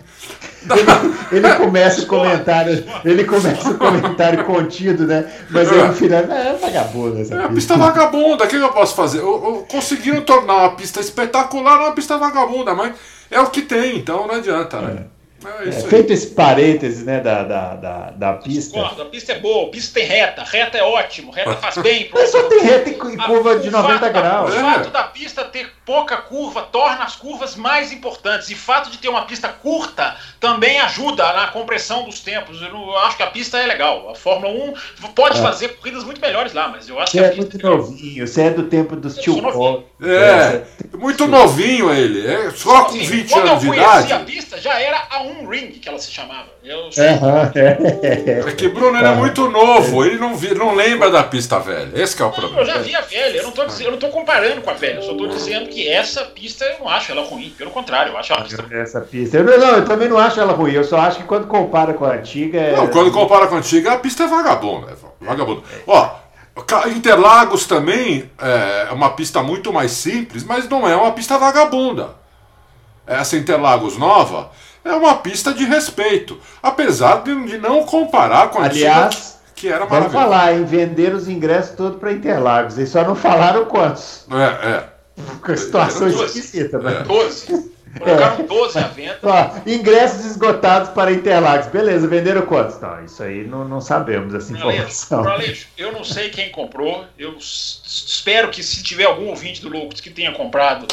ele, 1.30 1.46
ele, 1.46 1.54
começa 1.54 2.02
o 2.02 2.06
comentário, 2.06 2.84
ele 3.04 3.24
começa 3.24 3.70
o 3.70 3.78
comentário 3.78 4.44
contido, 4.44 5.06
né? 5.06 5.30
Mas 5.50 5.70
aí 5.70 5.86
no 5.86 5.94
final 5.94 6.20
é 6.20 6.52
vagabunda 6.54 7.20
essa 7.20 7.34
é 7.34 7.38
pista. 7.38 7.54
pista 7.54 7.76
vagabunda, 7.76 8.44
o 8.44 8.48
que 8.48 8.56
eu 8.56 8.72
posso 8.72 8.94
fazer? 8.94 9.18
Eu, 9.18 9.24
eu, 9.24 9.66
conseguiram 9.70 10.22
tornar 10.22 10.56
uma 10.56 10.76
pista 10.76 11.00
espetacular 11.00 11.78
uma 11.78 11.92
pista 11.92 12.18
vagabunda, 12.18 12.74
mas 12.74 12.94
é 13.30 13.40
o 13.40 13.46
que 13.46 13.62
tem, 13.62 13.98
então 13.98 14.26
não 14.26 14.34
adianta, 14.34 14.80
né? 14.80 15.04
É. 15.12 15.15
É, 15.44 15.68
é, 15.68 15.72
feito 15.72 16.12
esse 16.12 16.28
parênteses 16.28 17.04
né, 17.04 17.20
da, 17.20 17.42
da, 17.42 17.74
da, 17.74 18.10
da 18.10 18.32
pista. 18.34 18.72
Discordo, 18.72 19.02
a 19.02 19.04
pista 19.06 19.32
é 19.32 19.38
boa, 19.38 19.66
a 19.66 19.70
pista 19.70 20.00
tem 20.00 20.08
reta, 20.08 20.42
reta 20.42 20.78
é 20.78 20.82
ótimo, 20.82 21.30
reta 21.30 21.54
faz 21.56 21.76
bem. 21.78 22.10
Mas 22.12 22.30
só 22.30 22.42
tem 22.44 22.60
reta 22.62 22.88
e 22.88 22.94
curva 22.94 23.58
de 23.58 23.70
90 23.70 24.08
graus. 24.08 24.54
O 24.54 24.58
fato 24.58 24.90
da 24.90 25.04
pista 25.04 25.44
ter 25.44 25.70
pouca 25.84 26.16
curva 26.16 26.62
torna 26.62 27.04
as 27.04 27.16
curvas 27.16 27.54
mais 27.54 27.92
importantes. 27.92 28.50
E 28.50 28.54
o 28.54 28.56
fato 28.56 28.90
de 28.90 28.98
ter 28.98 29.08
uma 29.08 29.26
pista 29.26 29.48
curta 29.48 30.16
também 30.40 30.80
ajuda 30.80 31.32
na 31.32 31.48
compressão 31.48 32.04
dos 32.04 32.20
tempos. 32.20 32.60
Eu, 32.62 32.72
não, 32.72 32.88
eu 32.88 32.98
acho 32.98 33.16
que 33.16 33.22
a 33.22 33.28
pista 33.28 33.58
é 33.58 33.66
legal. 33.66 34.10
A 34.10 34.14
Fórmula 34.14 34.52
1 35.02 35.08
pode 35.14 35.38
é. 35.38 35.42
fazer 35.42 35.68
corridas 35.76 36.02
muito 36.02 36.20
melhores 36.20 36.52
lá, 36.54 36.68
mas 36.68 36.88
eu 36.88 36.98
acho 36.98 37.12
você 37.12 37.18
que 37.18 37.24
a 37.24 37.28
é 37.28 37.34
muito 37.36 37.56
é 37.56 37.62
novinho, 37.62 38.26
você 38.26 38.42
é 38.42 38.50
do 38.50 38.64
tempo 38.64 38.96
dos 38.96 39.16
tio 39.16 39.36
É, 40.02 40.06
é, 40.06 40.66
muito 40.96 41.26
novinho 41.26 41.92
ele. 41.92 42.26
É, 42.26 42.50
só 42.50 42.86
com 42.86 42.92
20 42.92 43.04
anos 43.08 43.24
de 43.26 43.36
idade. 43.36 43.60
Quando 43.66 43.76
eu 43.76 43.84
conheci 43.84 44.12
a 44.12 44.18
pista, 44.20 44.60
já 44.60 44.80
era 44.80 45.06
a 45.10 45.22
1 45.26 45.48
Ring 45.48 45.70
que 45.72 45.88
ela 45.88 45.98
se 45.98 46.10
chamava. 46.10 46.46
Eu 46.62 46.88
é, 46.96 48.52
que 48.52 48.68
Bruno 48.68 48.98
ele 48.98 49.06
é 49.06 49.14
muito 49.14 49.48
novo, 49.48 50.04
ele 50.04 50.16
não, 50.16 50.36
vi, 50.36 50.54
não 50.54 50.74
lembra 50.74 51.10
da 51.10 51.22
pista 51.22 51.58
velha. 51.58 51.90
Esse 51.94 52.20
é 52.20 52.24
o 52.24 52.30
problema. 52.30 52.60
Eu 52.60 52.64
já 52.64 52.78
vi 52.78 52.94
a 52.94 53.00
velha, 53.00 53.38
eu 53.38 53.42
não 53.42 53.50
estou 53.50 53.66
eu 53.80 53.90
não 53.90 53.98
tô 53.98 54.08
comparando 54.08 54.60
com 54.62 54.70
a 54.70 54.74
velha, 54.74 54.96
eu 54.96 55.02
só 55.02 55.12
estou 55.12 55.28
dizendo 55.28 55.68
que 55.68 55.88
essa 55.88 56.24
pista 56.24 56.64
eu 56.64 56.80
não 56.80 56.88
acho 56.88 57.12
ela 57.12 57.22
ruim. 57.22 57.50
Pelo 57.56 57.70
contrário, 57.70 58.12
eu 58.12 58.18
acho 58.18 58.32
ela 58.32 58.42
pista. 58.42 58.66
Essa 58.70 59.00
pista. 59.00 59.36
Eu, 59.36 59.44
não, 59.44 59.76
eu 59.76 59.84
também 59.84 60.08
não 60.08 60.18
acho 60.18 60.40
ela 60.40 60.52
ruim, 60.52 60.72
eu 60.72 60.84
só 60.84 60.98
acho 60.98 61.18
que 61.18 61.24
quando 61.24 61.46
compara 61.46 61.94
com 61.94 62.04
a 62.04 62.12
antiga. 62.14 62.58
É... 62.58 62.76
Não, 62.76 62.88
quando 62.88 63.10
compara 63.10 63.46
com 63.46 63.56
a 63.56 63.58
antiga, 63.58 63.92
a 63.92 63.98
pista 63.98 64.24
é 64.24 64.26
vagabunda. 64.26 64.92
É 64.92 65.24
vagabunda. 65.24 65.62
Ó. 65.86 66.26
Interlagos 66.86 67.66
também 67.66 68.30
é 68.40 68.90
uma 68.90 69.10
pista 69.10 69.42
muito 69.42 69.70
mais 69.72 69.90
simples, 69.90 70.42
mas 70.42 70.66
não 70.66 70.88
é 70.88 70.96
uma 70.96 71.12
pista 71.12 71.36
vagabunda. 71.36 72.14
Essa 73.06 73.36
Interlagos 73.36 73.98
nova 73.98 74.50
é 74.90 74.94
uma 74.94 75.16
pista 75.16 75.52
de 75.52 75.64
respeito. 75.64 76.38
Apesar 76.62 77.22
de, 77.22 77.34
não 77.58 77.84
comparar 77.84 78.50
com 78.50 78.60
a 78.60 78.66
Aliás, 78.66 79.06
antiga, 79.06 79.36
que 79.54 79.68
era 79.68 79.80
maravilhosa. 79.80 80.08
Vamos 80.08 80.12
falar 80.12 80.54
em 80.54 80.64
vender 80.64 81.14
os 81.14 81.28
ingressos 81.28 81.76
todos 81.76 81.98
para 81.98 82.12
Interlagos. 82.12 82.76
Eles 82.78 82.90
só 82.90 83.04
não 83.04 83.14
falaram 83.14 83.64
quantos. 83.66 84.26
É, 84.30 84.68
é. 84.68 84.84
Com 85.42 85.52
a 85.52 85.56
situação 85.56 86.08
esquisita, 86.08 86.78
né? 86.78 87.04
12. 87.06 87.76
Colocaram 87.98 88.44
12 88.44 88.78
à 88.78 88.82
venda. 88.88 89.18
Ó, 89.22 89.50
ingressos 89.66 90.24
esgotados 90.26 90.90
para 90.90 91.12
Interlagos. 91.12 91.68
Beleza, 91.68 92.06
venderam 92.06 92.42
quantos? 92.42 92.78
Não, 92.80 93.04
isso 93.04 93.22
aí 93.22 93.46
não, 93.46 93.66
não 93.66 93.80
sabemos 93.80 94.34
essa 94.34 94.52
informação. 94.52 95.24
Eu 95.76 95.92
não 95.92 96.04
sei 96.04 96.28
quem 96.28 96.50
comprou. 96.50 97.06
Eu 97.18 97.36
espero 97.38 98.50
que 98.50 98.62
se 98.62 98.82
tiver 98.82 99.04
algum 99.04 99.28
ouvinte 99.28 99.62
do 99.62 99.68
Loucos 99.68 100.00
que 100.00 100.10
tenha 100.10 100.32
comprado 100.32 100.86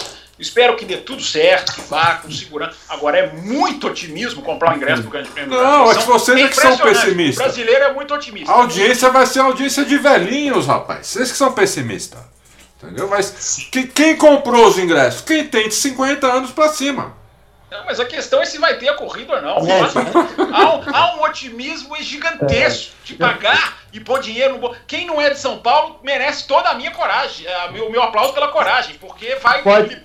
Espero 0.43 0.75
que 0.75 0.83
dê 0.83 0.97
tudo 0.97 1.23
certo, 1.23 1.73
que 1.73 1.81
vá 1.83 2.15
com 2.15 2.29
segurança. 2.29 2.75
Agora, 2.89 3.17
é 3.17 3.31
muito 3.31 3.87
otimismo 3.87 4.41
comprar 4.41 4.73
o 4.73 4.75
ingresso 4.75 5.03
do 5.03 5.09
Grande 5.09 5.29
Prêmio 5.29 5.51
Não, 5.51 5.89
é 5.89 5.95
que 5.95 6.03
vocês 6.03 6.37
é 6.37 6.47
que 6.49 6.55
são 6.55 6.77
pessimistas. 6.77 7.37
O 7.37 7.43
brasileiro 7.43 7.83
é 7.85 7.93
muito 7.93 8.13
otimista. 8.13 8.51
A 8.51 8.55
audiência 8.55 9.09
vai 9.09 9.25
ser 9.25 9.39
audiência 9.39 9.85
de 9.85 9.97
velhinhos, 9.97 10.67
rapaz. 10.67 11.07
Vocês 11.07 11.31
que 11.31 11.37
são 11.37 11.53
pessimistas. 11.53 12.19
Entendeu? 12.81 13.07
Mas 13.07 13.69
que, 13.71 13.87
quem 13.87 14.17
comprou 14.17 14.67
os 14.67 14.77
ingressos? 14.77 15.21
Quem 15.21 15.47
tem 15.47 15.69
de 15.69 15.75
50 15.75 16.27
anos 16.27 16.51
para 16.51 16.67
cima. 16.67 17.15
Não, 17.71 17.85
mas 17.85 17.99
a 17.99 18.05
questão 18.05 18.41
é 18.41 18.45
se 18.45 18.57
vai 18.57 18.77
ter 18.77 18.89
a 18.89 18.93
corrida 18.95 19.37
ou 19.37 19.41
não. 19.41 19.57
É, 19.65 19.79
há, 20.53 20.75
um, 20.75 20.95
há, 20.95 21.15
um, 21.15 21.23
otimismo 21.23 21.95
gigantesco 22.03 22.93
de 23.05 23.15
pagar 23.15 23.79
e 23.93 23.99
pôr 23.99 24.19
dinheiro 24.19 24.55
no 24.55 24.59
bolso. 24.59 24.79
Quem 24.85 25.07
não 25.07 25.19
é 25.19 25.29
de 25.29 25.39
São 25.39 25.57
Paulo 25.57 25.99
merece 26.03 26.45
toda 26.45 26.69
a 26.69 26.75
minha 26.75 26.91
coragem, 26.91 27.47
o 27.69 27.71
meu, 27.71 27.89
meu 27.89 28.03
aplauso 28.03 28.33
pela 28.33 28.49
coragem, 28.49 28.95
porque 28.99 29.35
vai 29.35 29.63
Pode. 29.63 29.99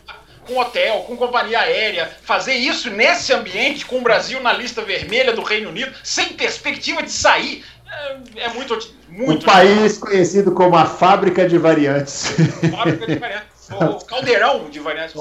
Com 0.49 0.59
hotel, 0.59 1.05
com 1.07 1.17
companhia 1.17 1.61
aérea, 1.61 2.11
fazer 2.23 2.55
isso 2.55 2.91
nesse 2.91 3.33
ambiente, 3.33 3.85
com 3.85 3.99
o 3.99 4.03
Brasil 4.03 4.41
na 4.41 4.53
lista 4.53 4.83
vermelha 4.83 5.33
do 5.33 5.43
Reino 5.43 5.69
Unido, 5.69 5.93
sem 6.03 6.29
perspectiva 6.31 7.03
de 7.03 7.13
sair. 7.13 7.65
É, 7.87 8.17
é 8.45 8.49
muito, 8.49 8.77
muito. 9.09 9.45
Um 9.45 9.47
país 9.47 9.99
conhecido 9.99 10.53
como 10.53 10.77
a 10.77 10.87
fábrica 10.87 11.47
de 11.47 11.59
variantes. 11.59 12.33
Fábrica 12.71 13.07
de 13.07 13.17
variantes 13.17 13.59
o 13.71 14.05
caldeirão 14.05 14.71
de 14.71 14.79
variantes. 14.81 15.15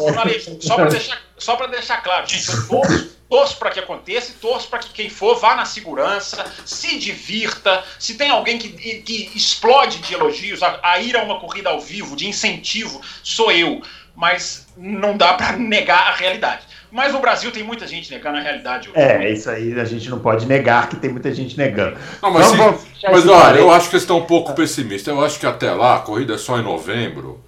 Só 0.59 0.75
para 0.75 0.89
deixar, 0.89 1.21
só 1.37 1.67
deixar 1.67 1.97
claro, 2.01 2.27
gente, 2.27 2.49
eu 2.49 2.67
torço, 2.67 3.17
torço 3.29 3.57
para 3.57 3.71
que 3.71 3.79
aconteça 3.79 4.31
e 4.31 4.35
torço 4.35 4.67
para 4.69 4.79
que 4.79 4.89
quem 4.89 5.09
for 5.09 5.37
vá 5.39 5.55
na 5.55 5.65
segurança, 5.65 6.45
se 6.65 6.97
divirta. 6.97 7.83
Se 7.99 8.15
tem 8.15 8.29
alguém 8.29 8.57
que, 8.57 8.69
que 8.69 9.31
explode 9.35 9.99
de 9.99 10.13
elogios, 10.13 10.63
a, 10.63 10.79
a 10.81 10.99
ir 10.99 11.15
a 11.17 11.23
uma 11.23 11.39
corrida 11.39 11.69
ao 11.69 11.81
vivo, 11.81 12.15
de 12.15 12.27
incentivo, 12.27 13.01
sou 13.23 13.51
eu. 13.51 13.81
Mas 14.17 14.65
não 14.75 15.15
dá 15.15 15.35
para 15.35 15.55
negar 15.55 16.07
a 16.07 16.15
realidade. 16.15 16.63
Mas 16.91 17.13
o 17.13 17.19
Brasil 17.19 17.51
tem 17.51 17.63
muita 17.63 17.85
gente 17.85 18.09
negando 18.09 18.37
a 18.37 18.41
realidade. 18.41 18.89
Hoje. 18.89 18.99
É, 18.99 19.31
isso 19.31 19.47
aí 19.47 19.79
a 19.79 19.85
gente 19.85 20.09
não 20.09 20.17
pode 20.17 20.47
negar 20.47 20.89
que 20.89 20.95
tem 20.95 21.11
muita 21.11 21.31
gente 21.31 21.55
negando. 21.55 21.99
Não, 22.19 22.31
mas, 22.31 22.51
então, 22.51 22.79
mas 23.03 23.27
olha, 23.27 23.59
eu 23.59 23.69
acho 23.69 23.89
que 23.89 23.95
eles 23.95 24.03
estão 24.03 24.17
um 24.17 24.25
pouco 24.25 24.55
pessimistas. 24.55 25.13
Eu 25.13 25.23
acho 25.23 25.39
que 25.39 25.45
até 25.45 25.71
lá, 25.71 25.97
a 25.97 25.99
corrida 25.99 26.33
é 26.33 26.37
só 26.39 26.57
em 26.57 26.63
novembro. 26.63 27.39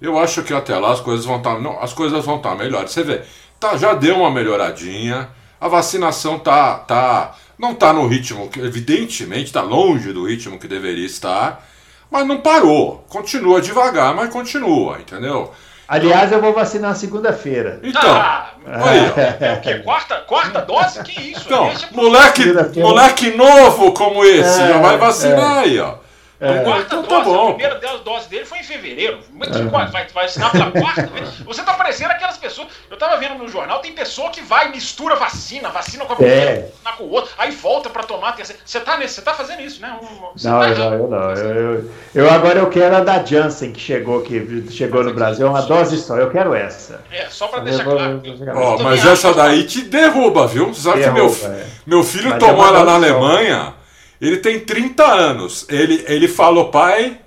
Eu 0.00 0.16
acho 0.16 0.44
que 0.44 0.54
até 0.54 0.78
lá 0.78 0.92
as 0.92 1.00
coisas 1.00 1.26
vão 1.26 1.38
estar, 1.38 1.54
tá, 1.54 1.60
não, 1.60 1.82
as 1.82 1.92
coisas 1.92 2.24
vão 2.24 2.36
estar 2.36 2.50
tá 2.50 2.54
melhores. 2.54 2.92
Você 2.92 3.02
vê, 3.02 3.22
tá, 3.58 3.76
já 3.76 3.92
deu 3.92 4.18
uma 4.18 4.30
melhoradinha. 4.30 5.28
A 5.60 5.66
vacinação 5.66 6.38
tá, 6.38 6.74
tá, 6.74 7.34
não 7.58 7.72
está 7.72 7.92
no 7.92 8.06
ritmo, 8.06 8.48
evidentemente 8.58 9.46
está 9.46 9.60
longe 9.60 10.12
do 10.12 10.24
ritmo 10.24 10.58
que 10.58 10.68
deveria 10.68 11.04
estar, 11.04 11.66
mas 12.08 12.26
não 12.26 12.40
parou. 12.40 13.04
Continua 13.08 13.60
devagar, 13.60 14.14
mas 14.14 14.30
continua, 14.30 15.00
entendeu? 15.00 15.52
Aliás, 15.90 16.30
eu 16.30 16.40
vou 16.40 16.52
vacinar 16.52 16.94
segunda-feira. 16.94 17.80
Então, 17.82 18.12
ah, 18.12 18.52
aí, 18.64 18.98
é 19.40 19.54
o 19.54 19.60
quê? 19.60 19.74
Quarta, 19.80 20.18
quarta 20.18 20.60
dose? 20.60 21.02
Que 21.02 21.32
isso? 21.32 21.42
Então, 21.46 21.68
moleque, 21.90 22.44
moleque 22.78 23.30
novo 23.32 23.90
como 23.90 24.24
esse, 24.24 24.62
é, 24.62 24.68
já 24.68 24.78
vai 24.78 24.96
vacinar 24.96 25.56
é. 25.56 25.60
aí, 25.64 25.80
ó. 25.80 25.94
É. 26.40 26.64
Quarta 26.64 26.86
então, 26.86 27.02
tá 27.02 27.20
dose, 27.20 27.30
tá 27.30 27.42
a 27.42 27.46
primeira 27.48 27.98
dose 27.98 28.28
dele 28.30 28.46
foi 28.46 28.60
em 28.60 28.62
fevereiro. 28.62 29.18
Que, 29.18 29.62
vai, 29.64 30.06
vai 30.08 30.24
assinar 30.24 30.50
pela 30.50 30.70
quarta 30.70 31.06
vez? 31.08 31.28
Você 31.40 31.62
tá 31.62 31.74
parecendo 31.74 32.12
aquelas 32.12 32.38
pessoas. 32.38 32.68
Eu 32.90 32.96
tava 32.96 33.18
vendo 33.18 33.34
no 33.34 33.46
jornal, 33.46 33.80
tem 33.80 33.92
pessoa 33.92 34.30
que 34.30 34.40
vai, 34.40 34.70
mistura 34.70 35.16
vacina, 35.16 35.68
vacina 35.68 36.06
com 36.06 36.14
a 36.14 36.16
primeira, 36.16 36.50
é. 36.50 36.54
vacina 36.62 36.92
com 36.96 37.04
o 37.04 37.10
outro, 37.10 37.30
aí 37.36 37.50
volta 37.50 37.90
pra 37.90 38.04
tomar 38.04 38.30
a 38.30 38.32
terceira. 38.32 38.60
Você 38.64 38.80
tá, 38.80 38.96
nesse, 38.96 39.16
você 39.16 39.22
tá 39.22 39.34
fazendo 39.34 39.60
isso, 39.60 39.82
né? 39.82 39.94
Você 40.34 40.48
não, 40.48 40.60
tá 40.60 40.68
eu 40.68 40.78
não, 40.78 40.92
eu 40.94 41.08
não. 41.08 41.30
Eu, 41.32 41.54
eu, 41.54 41.90
eu, 42.14 42.30
agora 42.30 42.58
eu 42.58 42.70
quero 42.70 42.96
a 42.96 43.00
da 43.00 43.22
Janssen, 43.22 43.72
que 43.72 43.80
chegou, 43.80 44.22
que 44.22 44.66
chegou 44.70 45.04
no 45.04 45.12
Brasil, 45.12 45.46
é 45.46 45.50
uma 45.50 45.62
dose 45.62 45.98
só. 45.98 46.16
Eu 46.16 46.30
quero 46.30 46.54
essa. 46.54 47.02
É, 47.12 47.26
só 47.28 47.48
pra 47.48 47.60
deixar 47.60 47.84
claro. 47.84 48.22
Oh, 48.56 48.82
mas 48.82 49.04
essa 49.04 49.34
daí 49.34 49.64
te 49.64 49.82
derruba, 49.82 50.46
viu? 50.46 50.72
Sabe 50.72 51.00
derruba, 51.00 51.34
que 51.34 51.42
meu, 51.42 51.54
é. 51.54 51.66
meu 51.86 52.02
filho 52.02 52.32
é 52.32 52.38
tomou 52.38 52.66
ela 52.66 52.82
na 52.82 52.94
Alemanha. 52.94 53.79
Ele 54.20 54.36
tem 54.36 54.60
30 54.60 55.04
anos. 55.04 55.66
Ele, 55.68 56.04
ele 56.06 56.28
falou, 56.28 56.70
pai, 56.70 57.18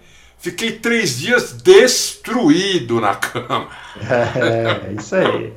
fiquei 0.43 0.73
três 0.73 1.19
dias 1.19 1.53
destruído 1.53 2.99
na 2.99 3.15
cama. 3.15 3.69
É, 3.95 4.89
é 4.89 4.93
isso 4.99 5.15
aí. 5.15 5.53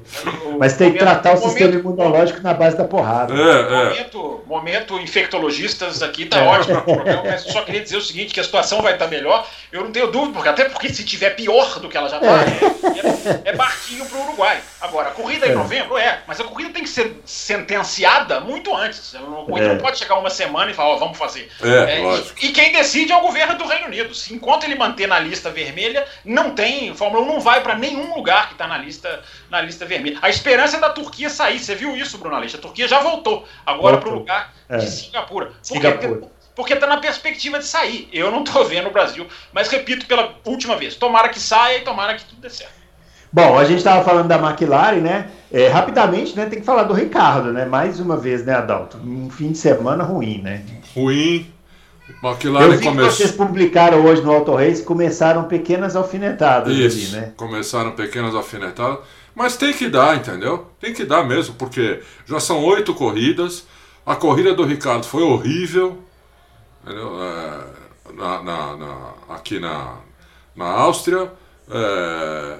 Mas 0.58 0.76
tem 0.76 0.92
que 0.92 0.98
tratar 0.98 1.34
o, 1.34 1.38
sistema 1.38 1.74
imunológico 1.74 2.40
na 2.40 2.54
base 2.54 2.76
da 2.76 2.84
porrada. 2.84 3.34
É, 3.34 3.38
é. 3.38 3.84
Momento, 3.88 4.44
momento 4.46 5.00
infectologistas 5.00 6.02
aqui 6.02 6.26
tá 6.26 6.38
é. 6.38 6.46
ótimo 6.46 6.82
mas 7.24 7.42
só 7.42 7.62
queria 7.62 7.80
dizer 7.80 7.96
o 7.96 8.02
seguinte, 8.02 8.32
que 8.32 8.38
a 8.38 8.44
situação 8.44 8.80
vai 8.80 8.92
estar 8.92 9.06
tá 9.06 9.10
melhor. 9.10 9.44
Eu 9.72 9.82
não 9.82 9.90
tenho 9.90 10.06
dúvida, 10.06 10.34
porque 10.34 10.48
até 10.48 10.68
porque 10.68 10.88
se 10.88 11.04
tiver 11.04 11.30
pior 11.30 11.80
do 11.80 11.88
que 11.88 11.96
ela 11.96 12.08
já 12.08 12.18
está, 12.18 12.42
é, 12.42 13.48
é, 13.48 13.50
é 13.50 13.56
barquinho 13.56 14.06
pro 14.06 14.20
Uruguai. 14.20 14.60
Agora, 14.80 15.08
a 15.08 15.12
corrida 15.12 15.46
em 15.46 15.50
é. 15.50 15.54
novembro 15.54 15.98
é, 15.98 16.20
mas 16.28 16.38
a 16.38 16.44
corrida 16.44 16.70
tem 16.70 16.84
que 16.84 16.88
ser 16.88 17.20
sentenciada 17.24 18.40
muito 18.40 18.74
antes. 18.74 19.14
A 19.14 19.18
corrida 19.18 19.74
não 19.74 19.78
pode 19.78 19.98
chegar 19.98 20.16
uma 20.16 20.30
semana 20.30 20.70
e 20.70 20.74
falar, 20.74 20.90
ó, 20.90 20.96
vamos 20.96 21.18
fazer. 21.18 21.50
É, 21.62 22.00
e, 22.00 22.46
e, 22.46 22.52
quem 22.52 22.72
decide 22.72 23.10
é 23.10 23.16
o 23.16 23.20
governo 23.20 23.58
do 23.58 23.66
Reino 23.66 23.86
Unido. 23.86 24.14
Se, 24.14 24.32
enquanto 24.32 24.64
ele 24.64 24.75
manter 24.76 25.06
na 25.06 25.18
lista 25.18 25.50
vermelha, 25.50 26.06
não 26.24 26.50
tem, 26.50 26.94
Fórmula 26.94 27.22
1 27.24 27.26
não 27.26 27.40
vai 27.40 27.62
para 27.62 27.76
nenhum 27.76 28.14
lugar 28.14 28.48
que 28.48 28.54
está 28.54 28.66
na 28.66 28.78
lista, 28.78 29.20
na 29.50 29.60
lista 29.60 29.84
vermelha. 29.84 30.18
A 30.22 30.28
esperança 30.28 30.76
é 30.76 30.80
da 30.80 30.90
Turquia 30.90 31.30
sair. 31.30 31.58
Você 31.58 31.74
viu 31.74 31.96
isso, 31.96 32.18
Bruno 32.18 32.36
Aleixo? 32.36 32.56
A 32.56 32.60
Turquia 32.60 32.88
já 32.88 33.00
voltou 33.00 33.46
agora 33.64 33.98
para 33.98 34.08
o 34.08 34.14
lugar 34.14 34.54
é. 34.68 34.78
de 34.78 34.86
Singapura. 34.86 35.52
Singapura. 35.62 36.28
Porque 36.54 36.72
está 36.72 36.86
na 36.86 36.96
perspectiva 36.96 37.58
de 37.58 37.66
sair. 37.66 38.08
Eu 38.12 38.30
não 38.30 38.42
estou 38.42 38.64
vendo 38.64 38.88
o 38.88 38.92
Brasil, 38.92 39.26
mas 39.52 39.68
repito 39.68 40.06
pela 40.06 40.34
última 40.44 40.76
vez: 40.76 40.96
tomara 40.96 41.28
que 41.28 41.38
saia 41.38 41.78
e 41.78 41.80
tomara 41.82 42.14
que 42.14 42.24
tudo 42.24 42.40
dê 42.40 42.48
certo. 42.48 42.86
Bom, 43.32 43.58
a 43.58 43.64
gente 43.64 43.78
estava 43.78 44.02
falando 44.02 44.28
da 44.28 44.36
McLaren, 44.36 45.00
né? 45.00 45.30
É, 45.52 45.68
rapidamente, 45.68 46.34
né? 46.34 46.46
Tem 46.46 46.60
que 46.60 46.64
falar 46.64 46.84
do 46.84 46.94
Ricardo, 46.94 47.52
né? 47.52 47.66
Mais 47.66 48.00
uma 48.00 48.16
vez, 48.16 48.44
né, 48.44 48.54
Adalto? 48.54 48.96
Um 48.96 49.28
fim 49.28 49.52
de 49.52 49.58
semana 49.58 50.02
ruim, 50.02 50.40
né? 50.40 50.64
Ruim, 50.94 51.52
McLaren 52.22 52.66
Eu 52.66 52.78
vi 52.78 52.84
começou... 52.84 53.10
que 53.10 53.16
vocês 53.16 53.32
publicaram 53.32 54.04
hoje 54.04 54.22
no 54.22 54.32
Auto 54.32 54.54
Race, 54.54 54.82
começaram 54.82 55.44
pequenas 55.44 55.96
alfinetadas 55.96 56.76
Isso, 56.76 57.14
ali, 57.14 57.20
né? 57.22 57.32
começaram 57.36 57.92
pequenas 57.92 58.34
alfinetadas, 58.34 58.98
mas 59.34 59.56
tem 59.56 59.72
que 59.72 59.88
dar, 59.88 60.16
entendeu? 60.16 60.66
Tem 60.80 60.92
que 60.92 61.04
dar 61.04 61.24
mesmo, 61.24 61.54
porque 61.56 62.00
já 62.24 62.38
são 62.38 62.64
oito 62.64 62.94
corridas, 62.94 63.66
a 64.04 64.14
corrida 64.14 64.54
do 64.54 64.64
Ricardo 64.64 65.04
foi 65.04 65.22
horrível? 65.22 65.98
É, 66.86 68.12
na, 68.14 68.42
na, 68.42 68.76
na, 68.76 69.14
aqui 69.28 69.58
na, 69.58 69.96
na 70.54 70.66
Áustria, 70.66 71.32
é, 71.68 72.58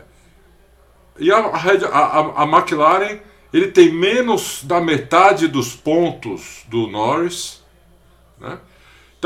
e 1.19 1.31
a, 1.31 1.39
a, 1.39 2.43
a 2.43 2.45
McLaren, 2.45 3.21
ele 3.53 3.69
tem 3.69 3.93
menos 3.93 4.63
da 4.65 4.81
metade 4.81 5.47
dos 5.47 5.75
pontos 5.75 6.65
do 6.69 6.89
Norris, 6.89 7.63
né? 8.39 8.59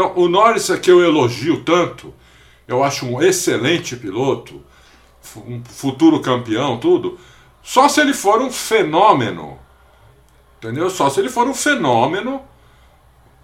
Então, 0.01 0.15
o 0.17 0.29
Norris 0.29 0.71
é 0.71 0.79
que 0.79 0.91
eu 0.91 1.05
elogio 1.05 1.63
tanto, 1.63 2.15
eu 2.67 2.83
acho 2.83 3.05
um 3.05 3.21
excelente 3.21 3.95
piloto, 3.95 4.65
um 5.37 5.63
futuro 5.63 6.21
campeão, 6.21 6.79
tudo, 6.79 7.19
só 7.63 7.87
se 7.87 8.01
ele 8.01 8.15
for 8.15 8.41
um 8.41 8.51
fenômeno. 8.51 9.59
Entendeu? 10.57 10.89
Só 10.89 11.11
se 11.11 11.21
ele 11.21 11.29
for 11.29 11.47
um 11.47 11.53
fenômeno 11.53 12.41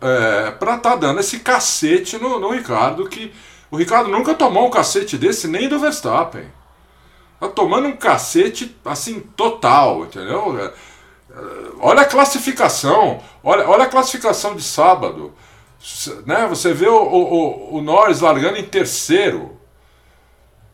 é, 0.00 0.50
pra 0.52 0.76
estar 0.76 0.92
tá 0.92 0.96
dando 0.96 1.20
esse 1.20 1.40
cacete 1.40 2.16
no, 2.16 2.40
no 2.40 2.52
Ricardo, 2.52 3.06
que 3.06 3.30
o 3.70 3.76
Ricardo 3.76 4.08
nunca 4.08 4.32
tomou 4.34 4.66
um 4.66 4.70
cacete 4.70 5.18
desse 5.18 5.46
nem 5.46 5.68
do 5.68 5.78
Verstappen. 5.78 6.46
Tá 7.38 7.48
tomando 7.48 7.88
um 7.88 7.96
cacete 7.96 8.74
assim 8.82 9.20
total, 9.20 10.04
entendeu? 10.04 10.58
É, 10.58 10.64
é, 10.64 11.42
olha 11.80 12.00
a 12.00 12.06
classificação, 12.06 13.22
olha, 13.44 13.68
olha 13.68 13.84
a 13.84 13.88
classificação 13.88 14.56
de 14.56 14.62
sábado. 14.62 15.34
Né? 16.24 16.46
Você 16.48 16.72
vê 16.72 16.88
o, 16.88 17.02
o, 17.02 17.76
o 17.76 17.82
Norris 17.82 18.20
largando 18.20 18.58
em 18.58 18.64
terceiro. 18.64 19.56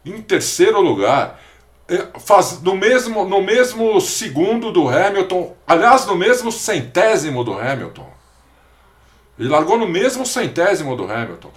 Em 0.05 0.21
terceiro 0.23 0.81
lugar. 0.81 1.41
É, 1.89 2.19
faz, 2.21 2.63
no, 2.63 2.75
mesmo, 2.75 3.25
no 3.25 3.43
mesmo 3.43 4.01
segundo 4.01 4.73
do 4.73 4.89
Hamilton. 4.89 5.55
Aliás, 5.67 6.07
no 6.07 6.17
mesmo 6.17 6.51
centésimo 6.51 7.45
do 7.45 7.53
Hamilton. 7.53 8.11
Ele 9.39 9.49
largou 9.49 9.77
no 9.77 9.89
mesmo 9.89 10.25
centésimo 10.25 10.97
do 10.97 11.11
Hamilton. 11.11 11.51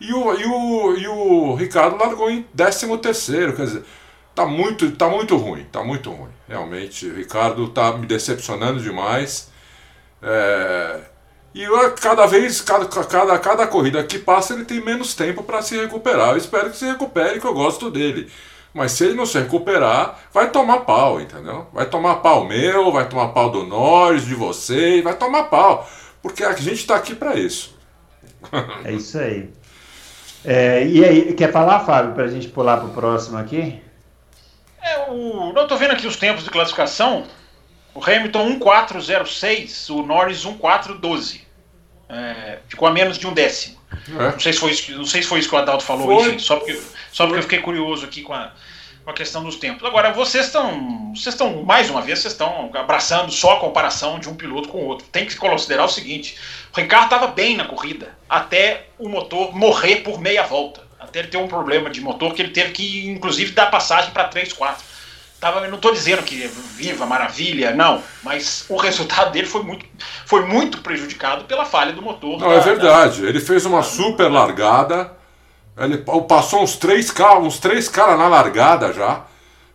E 0.00 0.12
o, 0.12 0.34
e 0.34 0.44
o, 0.44 0.96
e 0.96 1.08
o 1.08 1.54
Ricardo 1.54 1.96
largou 1.96 2.30
em 2.30 2.46
décimo 2.52 2.98
terceiro. 2.98 3.54
Quer 3.56 3.64
dizer, 3.64 3.84
tá 4.34 4.44
muito, 4.46 4.90
tá 4.92 5.08
muito 5.08 5.36
ruim. 5.36 5.64
Tá 5.64 5.82
muito 5.82 6.10
ruim. 6.10 6.30
Realmente, 6.46 7.06
o 7.06 7.14
Ricardo 7.14 7.68
tá 7.68 7.92
me 7.92 8.06
decepcionando 8.06 8.80
demais. 8.80 9.50
É, 10.22 11.00
e 11.54 11.66
cada 12.00 12.26
vez, 12.26 12.60
cada, 12.60 12.86
cada, 12.86 13.38
cada 13.38 13.66
corrida 13.66 14.04
que 14.04 14.18
passa, 14.18 14.54
ele 14.54 14.64
tem 14.64 14.80
menos 14.84 15.14
tempo 15.14 15.42
para 15.42 15.62
se 15.62 15.76
recuperar. 15.76 16.30
Eu 16.30 16.36
espero 16.36 16.70
que 16.70 16.76
se 16.76 16.86
recupere, 16.86 17.40
que 17.40 17.46
eu 17.46 17.54
gosto 17.54 17.90
dele. 17.90 18.30
Mas 18.72 18.92
se 18.92 19.04
ele 19.04 19.14
não 19.14 19.26
se 19.26 19.38
recuperar, 19.38 20.18
vai 20.32 20.50
tomar 20.50 20.80
pau, 20.80 21.20
entendeu? 21.20 21.66
Vai 21.72 21.86
tomar 21.86 22.16
pau 22.16 22.44
meu, 22.44 22.92
vai 22.92 23.08
tomar 23.08 23.28
pau 23.28 23.50
do 23.50 23.64
Norris, 23.64 24.26
de 24.26 24.34
você, 24.34 25.02
vai 25.02 25.16
tomar 25.16 25.44
pau. 25.44 25.88
Porque 26.22 26.44
a 26.44 26.52
gente 26.52 26.74
está 26.74 26.96
aqui 26.96 27.14
para 27.14 27.34
isso. 27.34 27.76
É 28.84 28.92
isso 28.92 29.18
aí. 29.18 29.50
É, 30.44 30.86
e 30.86 31.04
aí, 31.04 31.34
quer 31.34 31.50
falar, 31.50 31.80
Fábio, 31.80 32.14
para 32.14 32.24
a 32.24 32.28
gente 32.28 32.48
pular 32.48 32.76
para 32.76 32.86
o 32.86 32.92
próximo 32.92 33.36
aqui? 33.36 33.82
É, 34.80 35.10
o, 35.10 35.52
eu 35.56 35.62
estou 35.62 35.76
vendo 35.76 35.90
aqui 35.90 36.06
os 36.06 36.16
tempos 36.16 36.44
de 36.44 36.50
classificação. 36.50 37.24
O 37.98 38.10
Hamilton 38.10 38.60
1.406, 38.60 39.92
o 39.92 40.06
Norris 40.06 40.44
1.412. 40.44 41.40
É, 42.08 42.58
ficou 42.68 42.86
a 42.86 42.92
menos 42.92 43.18
de 43.18 43.26
um 43.26 43.34
décimo. 43.34 43.76
É. 44.08 44.30
Não, 44.30 44.38
sei 44.38 44.52
se 44.52 44.60
foi 44.60 44.70
isso, 44.70 44.92
não 44.92 45.04
sei 45.04 45.20
se 45.20 45.28
foi 45.28 45.40
isso 45.40 45.48
que 45.48 45.54
o 45.56 45.58
Adalto 45.58 45.82
falou, 45.82 46.24
enfim, 46.24 46.38
só 46.38 46.56
porque, 46.56 46.80
Só 47.10 47.26
porque 47.26 47.40
eu 47.40 47.42
fiquei 47.42 47.58
curioso 47.58 48.04
aqui 48.04 48.22
com 48.22 48.32
a, 48.32 48.52
com 49.04 49.10
a 49.10 49.12
questão 49.12 49.42
dos 49.42 49.56
tempos. 49.56 49.84
Agora, 49.84 50.12
vocês 50.12 50.46
estão, 50.46 51.12
vocês 51.12 51.34
estão, 51.34 51.64
mais 51.64 51.90
uma 51.90 52.00
vez, 52.00 52.20
vocês 52.20 52.34
estão 52.34 52.70
abraçando 52.72 53.32
só 53.32 53.56
a 53.56 53.60
comparação 53.60 54.20
de 54.20 54.28
um 54.28 54.36
piloto 54.36 54.68
com 54.68 54.78
o 54.78 54.86
outro. 54.86 55.08
Tem 55.08 55.26
que 55.26 55.34
considerar 55.34 55.84
o 55.84 55.88
seguinte: 55.88 56.38
o 56.72 56.80
Ricardo 56.80 57.06
estava 57.06 57.26
bem 57.26 57.56
na 57.56 57.64
corrida, 57.64 58.16
até 58.28 58.86
o 58.96 59.08
motor 59.08 59.52
morrer 59.56 59.96
por 59.96 60.20
meia 60.20 60.44
volta. 60.44 60.86
Até 61.00 61.18
ele 61.18 61.28
ter 61.28 61.38
um 61.38 61.48
problema 61.48 61.90
de 61.90 62.00
motor 62.00 62.32
que 62.32 62.42
ele 62.42 62.52
teve 62.52 62.70
que, 62.70 63.08
inclusive, 63.08 63.50
dar 63.52 63.66
passagem 63.66 64.12
para 64.12 64.28
3, 64.28 64.52
4. 64.52 64.97
Tava, 65.40 65.66
não 65.68 65.76
estou 65.76 65.92
dizendo 65.92 66.22
que 66.22 66.48
viva, 66.74 67.06
maravilha, 67.06 67.72
não, 67.72 68.02
mas 68.24 68.64
o 68.68 68.76
resultado 68.76 69.30
dele 69.30 69.46
foi 69.46 69.62
muito, 69.62 69.86
foi 70.26 70.44
muito 70.44 70.78
prejudicado 70.78 71.44
pela 71.44 71.64
falha 71.64 71.92
do 71.92 72.02
motor. 72.02 72.40
Não, 72.40 72.48
da, 72.48 72.54
é 72.54 72.60
verdade. 72.60 73.22
Da... 73.22 73.28
Ele 73.28 73.40
fez 73.40 73.64
uma 73.64 73.82
super 73.82 74.28
largada 74.28 75.16
ele 75.78 75.98
passou 76.26 76.62
uns 76.62 76.76
três 76.76 77.12
uns 77.40 77.58
três 77.58 77.88
caras 77.88 78.18
na 78.18 78.26
largada 78.26 78.92
já. 78.92 79.24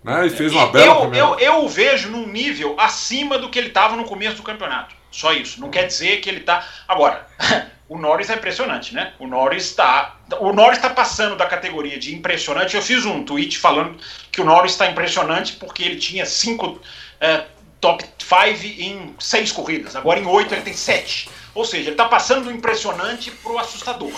Né, 0.04 0.28
e 0.28 0.30
fez 0.30 0.52
uma 0.52 0.68
bela. 0.68 1.06
Eu, 1.06 1.14
eu, 1.14 1.40
eu 1.40 1.64
o 1.64 1.70
vejo 1.70 2.10
num 2.10 2.28
nível 2.28 2.76
acima 2.78 3.38
do 3.38 3.50
que 3.50 3.58
ele 3.58 3.70
estava 3.70 3.96
no 3.96 4.04
começo 4.04 4.36
do 4.36 4.44
campeonato. 4.44 4.94
Só 5.14 5.32
isso. 5.32 5.62
Não 5.62 5.70
quer 5.70 5.88
dizer 5.88 6.20
que 6.20 6.30
ele 6.30 6.40
está. 6.40 6.68
Agora, 6.88 7.26
o 7.88 7.98
Norris 7.98 8.30
é 8.30 8.34
impressionante, 8.34 8.94
né? 8.94 9.14
O 9.20 9.28
Norris 9.28 9.66
está. 9.66 10.18
O 10.40 10.52
Norris 10.52 10.78
está 10.78 10.90
passando 10.90 11.38
da 11.38 11.46
categoria 11.46 11.98
de 11.98 12.14
impressionante. 12.14 12.76
Eu 12.76 12.82
fiz 12.82 13.06
um 13.06 13.24
tweet 13.24 13.58
falando 13.58 13.98
que 14.32 14.42
o 14.42 14.46
Norris 14.46 14.74
está 14.74 14.90
impressionante 14.90 15.54
porque 15.54 15.84
ele 15.84 15.98
tinha 15.98 16.26
cinco 16.26 16.82
é, 17.22 17.46
top 17.80 18.04
5 18.18 18.82
em 18.82 19.16
seis 19.20 19.52
corridas. 19.52 19.96
Agora 19.96 20.20
em 20.20 20.26
oito 20.26 20.54
ele 20.54 20.64
tem 20.64 20.74
sete. 20.74 21.30
Ou 21.56 21.64
seja, 21.64 21.84
ele 21.84 21.92
está 21.92 22.06
passando 22.06 22.46
do 22.46 22.52
impressionante 22.52 23.30
para 23.30 23.52
o 23.52 23.60
assustador 23.60 24.12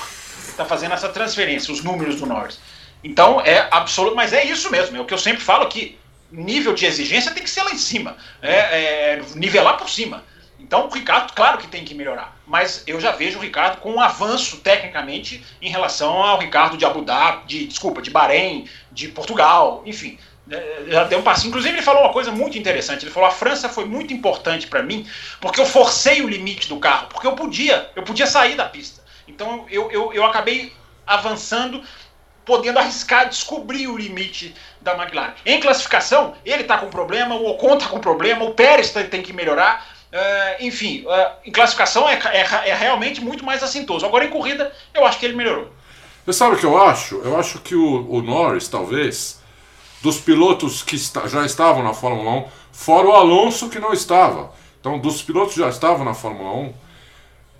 está 0.55 0.65
fazendo 0.65 0.93
essa 0.93 1.09
transferência, 1.09 1.73
os 1.73 1.83
números 1.83 2.19
do 2.19 2.25
Norris. 2.25 2.59
Então 3.03 3.39
é 3.41 3.67
absoluto, 3.71 4.15
mas 4.15 4.33
é 4.33 4.43
isso 4.43 4.71
mesmo, 4.71 4.97
é 4.97 4.99
o 4.99 5.05
que 5.05 5.13
eu 5.13 5.17
sempre 5.17 5.41
falo 5.41 5.67
que 5.67 5.97
nível 6.31 6.73
de 6.73 6.85
exigência 6.85 7.31
tem 7.31 7.43
que 7.43 7.49
ser 7.49 7.63
lá 7.63 7.71
em 7.71 7.77
cima, 7.77 8.17
é, 8.41 8.53
é, 8.53 9.21
nivelar 9.35 9.77
por 9.77 9.89
cima. 9.89 10.23
Então 10.59 10.87
o 10.87 10.89
Ricardo, 10.89 11.33
claro 11.33 11.57
que 11.57 11.67
tem 11.67 11.83
que 11.83 11.93
melhorar, 11.93 12.35
mas 12.47 12.83
eu 12.87 12.99
já 12.99 13.11
vejo 13.11 13.37
o 13.37 13.41
Ricardo 13.41 13.77
com 13.81 13.91
um 13.91 13.99
avanço 14.01 14.57
tecnicamente 14.57 15.43
em 15.61 15.69
relação 15.69 16.23
ao 16.23 16.39
Ricardo 16.39 16.77
de 16.77 16.85
Abu 16.85 17.01
Dhabi, 17.01 17.45
de, 17.45 17.67
desculpa, 17.67 18.01
de 18.01 18.09
Bahrein, 18.09 18.67
de 18.91 19.09
Portugal, 19.09 19.83
enfim. 19.85 20.17
É, 20.49 20.85
já 20.87 21.03
deu 21.05 21.19
um 21.19 21.23
passinho. 21.23 21.49
Inclusive, 21.49 21.75
ele 21.75 21.81
falou 21.81 22.03
uma 22.03 22.13
coisa 22.13 22.31
muito 22.31 22.57
interessante. 22.57 23.03
Ele 23.03 23.11
falou: 23.11 23.27
a 23.27 23.31
França 23.31 23.67
foi 23.67 23.85
muito 23.85 24.13
importante 24.13 24.67
para 24.67 24.83
mim 24.83 25.07
porque 25.41 25.59
eu 25.59 25.65
forcei 25.65 26.21
o 26.21 26.29
limite 26.29 26.69
do 26.69 26.77
carro, 26.77 27.07
porque 27.07 27.25
eu 27.25 27.33
podia, 27.33 27.89
eu 27.95 28.03
podia 28.03 28.27
sair 28.27 28.55
da 28.55 28.65
pista. 28.65 29.03
Então 29.27 29.65
eu, 29.69 29.91
eu, 29.91 30.13
eu 30.13 30.23
acabei 30.23 30.71
avançando, 31.05 31.83
podendo 32.45 32.79
arriscar 32.79 33.27
descobrir 33.27 33.87
o 33.87 33.97
limite 33.97 34.53
da 34.81 34.93
McLaren. 34.93 35.33
Em 35.45 35.59
classificação, 35.59 36.35
ele 36.45 36.61
está 36.61 36.77
com 36.77 36.89
problema, 36.89 37.35
o 37.35 37.47
Ocon 37.47 37.77
está 37.77 37.89
com 37.89 37.99
problema, 37.99 38.45
o 38.45 38.53
Pérez 38.53 38.91
tem 38.91 39.21
que 39.21 39.33
melhorar. 39.33 39.94
Uh, 40.15 40.63
enfim, 40.63 41.03
uh, 41.05 41.31
em 41.43 41.51
classificação 41.51 42.07
é, 42.07 42.13
é, 42.13 42.69
é, 42.69 42.73
realmente 42.73 43.19
muito 43.19 43.43
mais 43.43 43.61
assintoso. 43.61 44.05
Agora 44.05 44.23
em 44.23 44.29
corrida, 44.29 44.71
eu 44.93 45.05
acho 45.05 45.19
que 45.19 45.25
ele 45.25 45.35
melhorou. 45.35 45.67
Você 46.25 46.31
sabe 46.31 46.55
o 46.55 46.57
que 46.57 46.65
eu 46.65 46.81
acho? 46.81 47.15
Eu 47.15 47.37
acho 47.37 47.59
que 47.59 47.75
o, 47.75 48.09
o 48.09 48.21
Norris, 48.21 48.69
talvez, 48.69 49.41
dos 50.01 50.17
pilotos 50.17 50.81
que 50.81 50.95
está, 50.95 51.27
já 51.27 51.45
estavam 51.45 51.83
na 51.83 51.93
Fórmula 51.93 52.31
1, 52.31 52.45
fora 52.71 53.07
o 53.07 53.11
Alonso 53.11 53.67
que 53.67 53.77
não 53.77 53.91
estava. 53.91 54.53
Então, 54.79 54.97
dos 54.97 55.21
pilotos 55.21 55.55
que 55.55 55.59
já 55.59 55.67
estavam 55.67 56.05
na 56.05 56.13
Fórmula 56.13 56.49
1, 56.59 56.73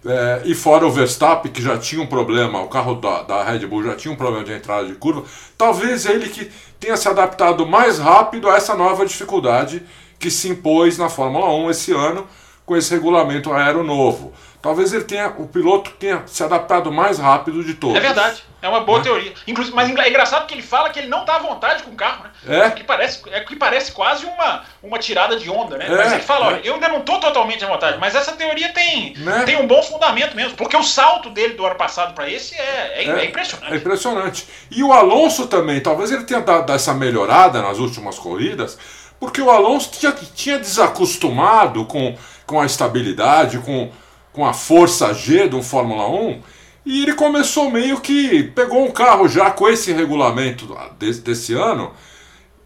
é, 0.05 0.41
e 0.45 0.55
fora 0.55 0.87
o 0.87 0.91
Verstappen, 0.91 1.51
que 1.51 1.61
já 1.61 1.77
tinha 1.77 2.01
um 2.01 2.07
problema, 2.07 2.61
o 2.61 2.69
carro 2.69 2.95
da, 2.95 3.23
da 3.23 3.43
Red 3.43 3.67
Bull 3.67 3.83
já 3.83 3.95
tinha 3.95 4.13
um 4.13 4.15
problema 4.17 4.45
de 4.45 4.53
entrada 4.53 4.87
de 4.87 4.95
curva, 4.95 5.25
talvez 5.57 6.05
ele 6.05 6.29
que 6.29 6.49
tenha 6.79 6.95
se 6.95 7.09
adaptado 7.09 7.65
mais 7.67 7.99
rápido 7.99 8.49
a 8.49 8.55
essa 8.55 8.75
nova 8.75 9.05
dificuldade 9.05 9.83
que 10.17 10.31
se 10.31 10.47
impôs 10.47 10.97
na 10.97 11.09
Fórmula 11.09 11.53
1 11.53 11.69
esse 11.69 11.91
ano 11.91 12.25
com 12.65 12.75
esse 12.75 12.93
regulamento 12.93 13.53
aero 13.53 13.83
novo. 13.83 14.33
Talvez 14.65 14.91
ele 14.93 15.03
tenha, 15.03 15.27
o 15.37 15.47
piloto 15.47 15.91
tenha 15.91 16.23
se 16.25 16.43
adaptado 16.43 16.91
mais 16.91 17.19
rápido 17.19 17.63
de 17.63 17.75
todos. 17.75 17.97
É 17.97 17.99
verdade, 17.99 18.43
é 18.63 18.67
uma 18.67 18.79
boa 18.79 18.97
né? 18.97 19.03
teoria. 19.03 19.33
Inclusive, 19.45 19.75
mas 19.75 19.87
é 19.87 20.09
engraçado 20.09 20.47
que 20.47 20.55
ele 20.55 20.63
fala 20.63 20.89
que 20.89 20.97
ele 20.97 21.07
não 21.07 21.19
está 21.19 21.35
à 21.35 21.39
vontade 21.39 21.83
com 21.83 21.91
o 21.91 21.95
carro, 21.95 22.23
né? 22.23 22.65
É. 22.65 22.69
Que 22.71 22.83
parece, 22.83 23.21
é 23.29 23.41
que 23.41 23.55
parece 23.55 23.91
quase 23.91 24.25
uma, 24.25 24.63
uma 24.81 24.97
tirada 24.97 25.37
de 25.37 25.51
onda, 25.51 25.77
né? 25.77 25.85
É, 25.85 25.95
mas 25.95 26.13
ele 26.13 26.23
fala, 26.23 26.45
é. 26.45 26.47
olha, 26.47 26.61
eu 26.63 26.73
ainda 26.73 26.87
não 26.87 26.97
estou 26.97 27.19
totalmente 27.19 27.63
à 27.63 27.67
vontade, 27.67 27.99
mas 27.99 28.15
essa 28.15 28.31
teoria 28.31 28.73
tem, 28.73 29.13
né? 29.17 29.43
tem 29.45 29.55
um 29.55 29.67
bom 29.67 29.83
fundamento 29.83 30.35
mesmo, 30.35 30.57
porque 30.57 30.75
o 30.75 30.81
salto 30.81 31.29
dele 31.29 31.53
do 31.53 31.63
ano 31.63 31.75
passado 31.75 32.15
para 32.15 32.27
esse 32.27 32.55
é, 32.55 33.03
é, 33.03 33.07
é, 33.07 33.25
impressionante. 33.25 33.71
É 33.71 33.75
impressionante. 33.75 34.47
E 34.71 34.81
o 34.81 34.91
Alonso 34.91 35.45
também, 35.45 35.79
talvez 35.79 36.11
ele 36.11 36.23
tenha 36.23 36.41
dado 36.41 36.73
essa 36.73 36.91
melhorada 36.91 37.61
nas 37.61 37.77
últimas 37.77 38.17
corridas, 38.17 38.79
porque 39.19 39.39
o 39.39 39.51
Alonso 39.51 39.91
tinha, 39.91 40.11
tinha 40.11 40.57
desacostumado 40.57 41.85
com, 41.85 42.17
com 42.45 42.59
a 42.59 42.65
estabilidade, 42.65 43.59
com 43.59 43.91
com 44.35 44.45
a 44.45 44.53
força 44.53 45.13
G 45.13 45.47
do 45.47 45.63
Fórmula 45.63 46.09
1 46.09 46.41
e 46.85 47.03
ele 47.03 47.13
começou 47.13 47.71
meio 47.71 48.01
que 48.01 48.43
pegou 48.43 48.85
um 48.85 48.91
carro 48.91 49.29
já 49.29 49.49
com 49.49 49.67
esse 49.67 49.93
regulamento 49.93 50.77
desse, 50.99 51.21
desse 51.21 51.53
ano 51.53 51.93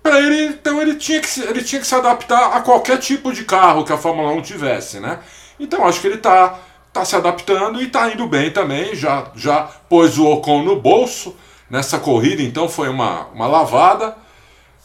para 0.02 0.20
ele 0.20 0.46
então 0.46 0.82
ele 0.82 0.96
tinha 0.96 1.22
que 1.22 1.40
ele 1.42 1.64
tinha 1.64 1.80
que 1.80 1.86
se 1.86 1.94
adaptar 1.94 2.58
a 2.58 2.62
qualquer 2.62 2.98
tipo 2.98 3.32
de 3.32 3.46
carro 3.46 3.86
que 3.86 3.94
a 3.94 3.98
Fórmula 3.98 4.32
1 4.32 4.42
tivesse 4.42 5.00
né? 5.00 5.20
Então 5.60 5.86
acho 5.86 6.02
que 6.02 6.08
ele 6.08 6.16
está 6.16 6.58
tá 6.92 7.06
se 7.06 7.16
adaptando 7.16 7.80
e 7.80 7.86
está 7.86 8.12
indo 8.12 8.26
bem 8.26 8.50
também 8.50 8.96
já 8.96 9.32
já 9.36 9.62
pôs 9.88 10.18
o 10.18 10.26
Ocon 10.26 10.64
no 10.64 10.82
bolso 10.82 11.36
nessa 11.70 12.00
corrida 12.00 12.42
então 12.42 12.68
foi 12.68 12.90
uma, 12.90 13.28
uma 13.28 13.46
lavada. 13.46 14.18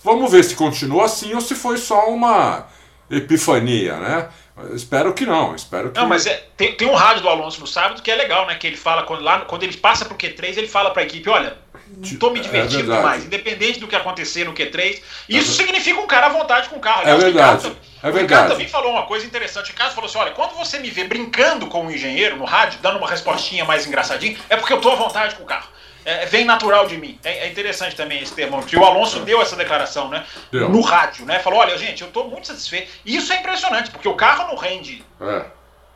Vamos 0.03 0.31
ver 0.31 0.45
se 0.45 0.55
continua 0.55 1.07
assim 1.07 1.33
ou 1.33 1.41
se 1.41 1.55
foi 1.55 1.79
só 1.79 2.11
uma 2.11 2.67
epifania 3.11 3.97
né 3.97 4.29
Espero 4.73 5.13
que 5.13 5.27
não, 5.27 5.55
espero 5.55 5.91
que. 5.91 5.99
Não, 5.99 6.07
mas 6.07 6.27
é, 6.27 6.45
tem, 6.57 6.75
tem 6.75 6.89
um 6.89 6.95
rádio 6.95 7.23
do 7.23 7.29
Alonso 7.29 7.61
no 7.61 7.67
sábado 7.67 8.01
que 8.01 8.11
é 8.11 8.15
legal, 8.15 8.47
né? 8.47 8.55
Que 8.55 8.69
ele 8.69 8.77
fala, 8.77 9.03
quando, 9.03 9.23
lá, 9.23 9.41
quando 9.41 9.65
ele 9.65 9.77
passa 9.77 10.05
pro 10.05 10.17
Q3, 10.17 10.57
ele 10.57 10.69
fala 10.69 10.93
pra 10.93 11.03
equipe: 11.03 11.29
olha, 11.29 11.57
tô 12.21 12.31
me 12.31 12.39
é 12.39 12.43
divertindo 12.43 12.93
é 12.93 12.97
demais, 12.97 13.25
independente 13.25 13.81
do 13.81 13.89
que 13.89 13.97
acontecer 13.97 14.45
no 14.45 14.53
Q3. 14.53 15.03
Isso 15.29 15.51
é 15.61 15.65
significa 15.65 15.99
um 16.01 16.07
cara 16.07 16.27
à 16.27 16.29
vontade 16.29 16.69
com 16.69 16.77
o 16.77 16.81
carro. 16.81 17.03
é 17.03 17.17
verdade. 17.17 17.67
Ricardo, 17.67 17.67
é 18.01 18.11
verdade. 18.11 18.17
O 18.17 18.21
Ricardo 18.21 18.51
também 18.53 18.69
falou 18.69 18.93
uma 18.93 19.07
coisa 19.07 19.27
interessante. 19.27 19.71
O 19.71 19.73
Ricardo 19.73 19.93
falou 19.93 20.09
assim: 20.09 20.19
olha, 20.19 20.31
quando 20.31 20.55
você 20.55 20.79
me 20.79 20.89
vê 20.89 21.03
brincando 21.03 21.67
com 21.67 21.81
o 21.81 21.87
um 21.87 21.91
engenheiro 21.91 22.37
no 22.37 22.45
rádio, 22.45 22.79
dando 22.81 22.99
uma 22.99 23.11
respostinha 23.11 23.65
mais 23.65 23.89
engraçadinha, 23.89 24.37
é 24.49 24.57
porque 24.57 24.73
eu 24.73 24.81
tô 24.81 24.93
à 24.93 24.95
vontade 24.95 25.35
com 25.35 25.43
o 25.43 25.47
carro. 25.47 25.69
É, 26.05 26.27
vem 26.27 26.45
natural 26.45 26.87
de 26.87 26.97
mim. 26.99 27.19
É, 27.25 27.47
é, 27.47 27.49
interessante 27.49 27.97
também 27.97 28.23
esse 28.23 28.35
termo. 28.35 28.65
Que 28.65 28.77
o 28.77 28.85
Alonso 28.85 29.21
deu 29.21 29.41
essa 29.41 29.57
declaração, 29.57 30.09
né? 30.09 30.25
Deu. 30.53 30.69
No 30.69 30.81
rádio, 30.81 31.25
né? 31.25 31.39
Falou: 31.39 31.61
olha, 31.61 31.77
gente, 31.79 32.03
eu 32.03 32.09
estou 32.09 32.29
muito 32.29 32.47
satisfeito. 32.47 32.91
E 33.05 33.17
isso 33.17 33.33
é 33.33 33.37
impressionante, 33.37 33.91
porque 33.91 34.09
o 34.09 34.15
carro 34.15 34.49
não 34.49 34.57
rende 34.57 35.05
é. 35.21 35.45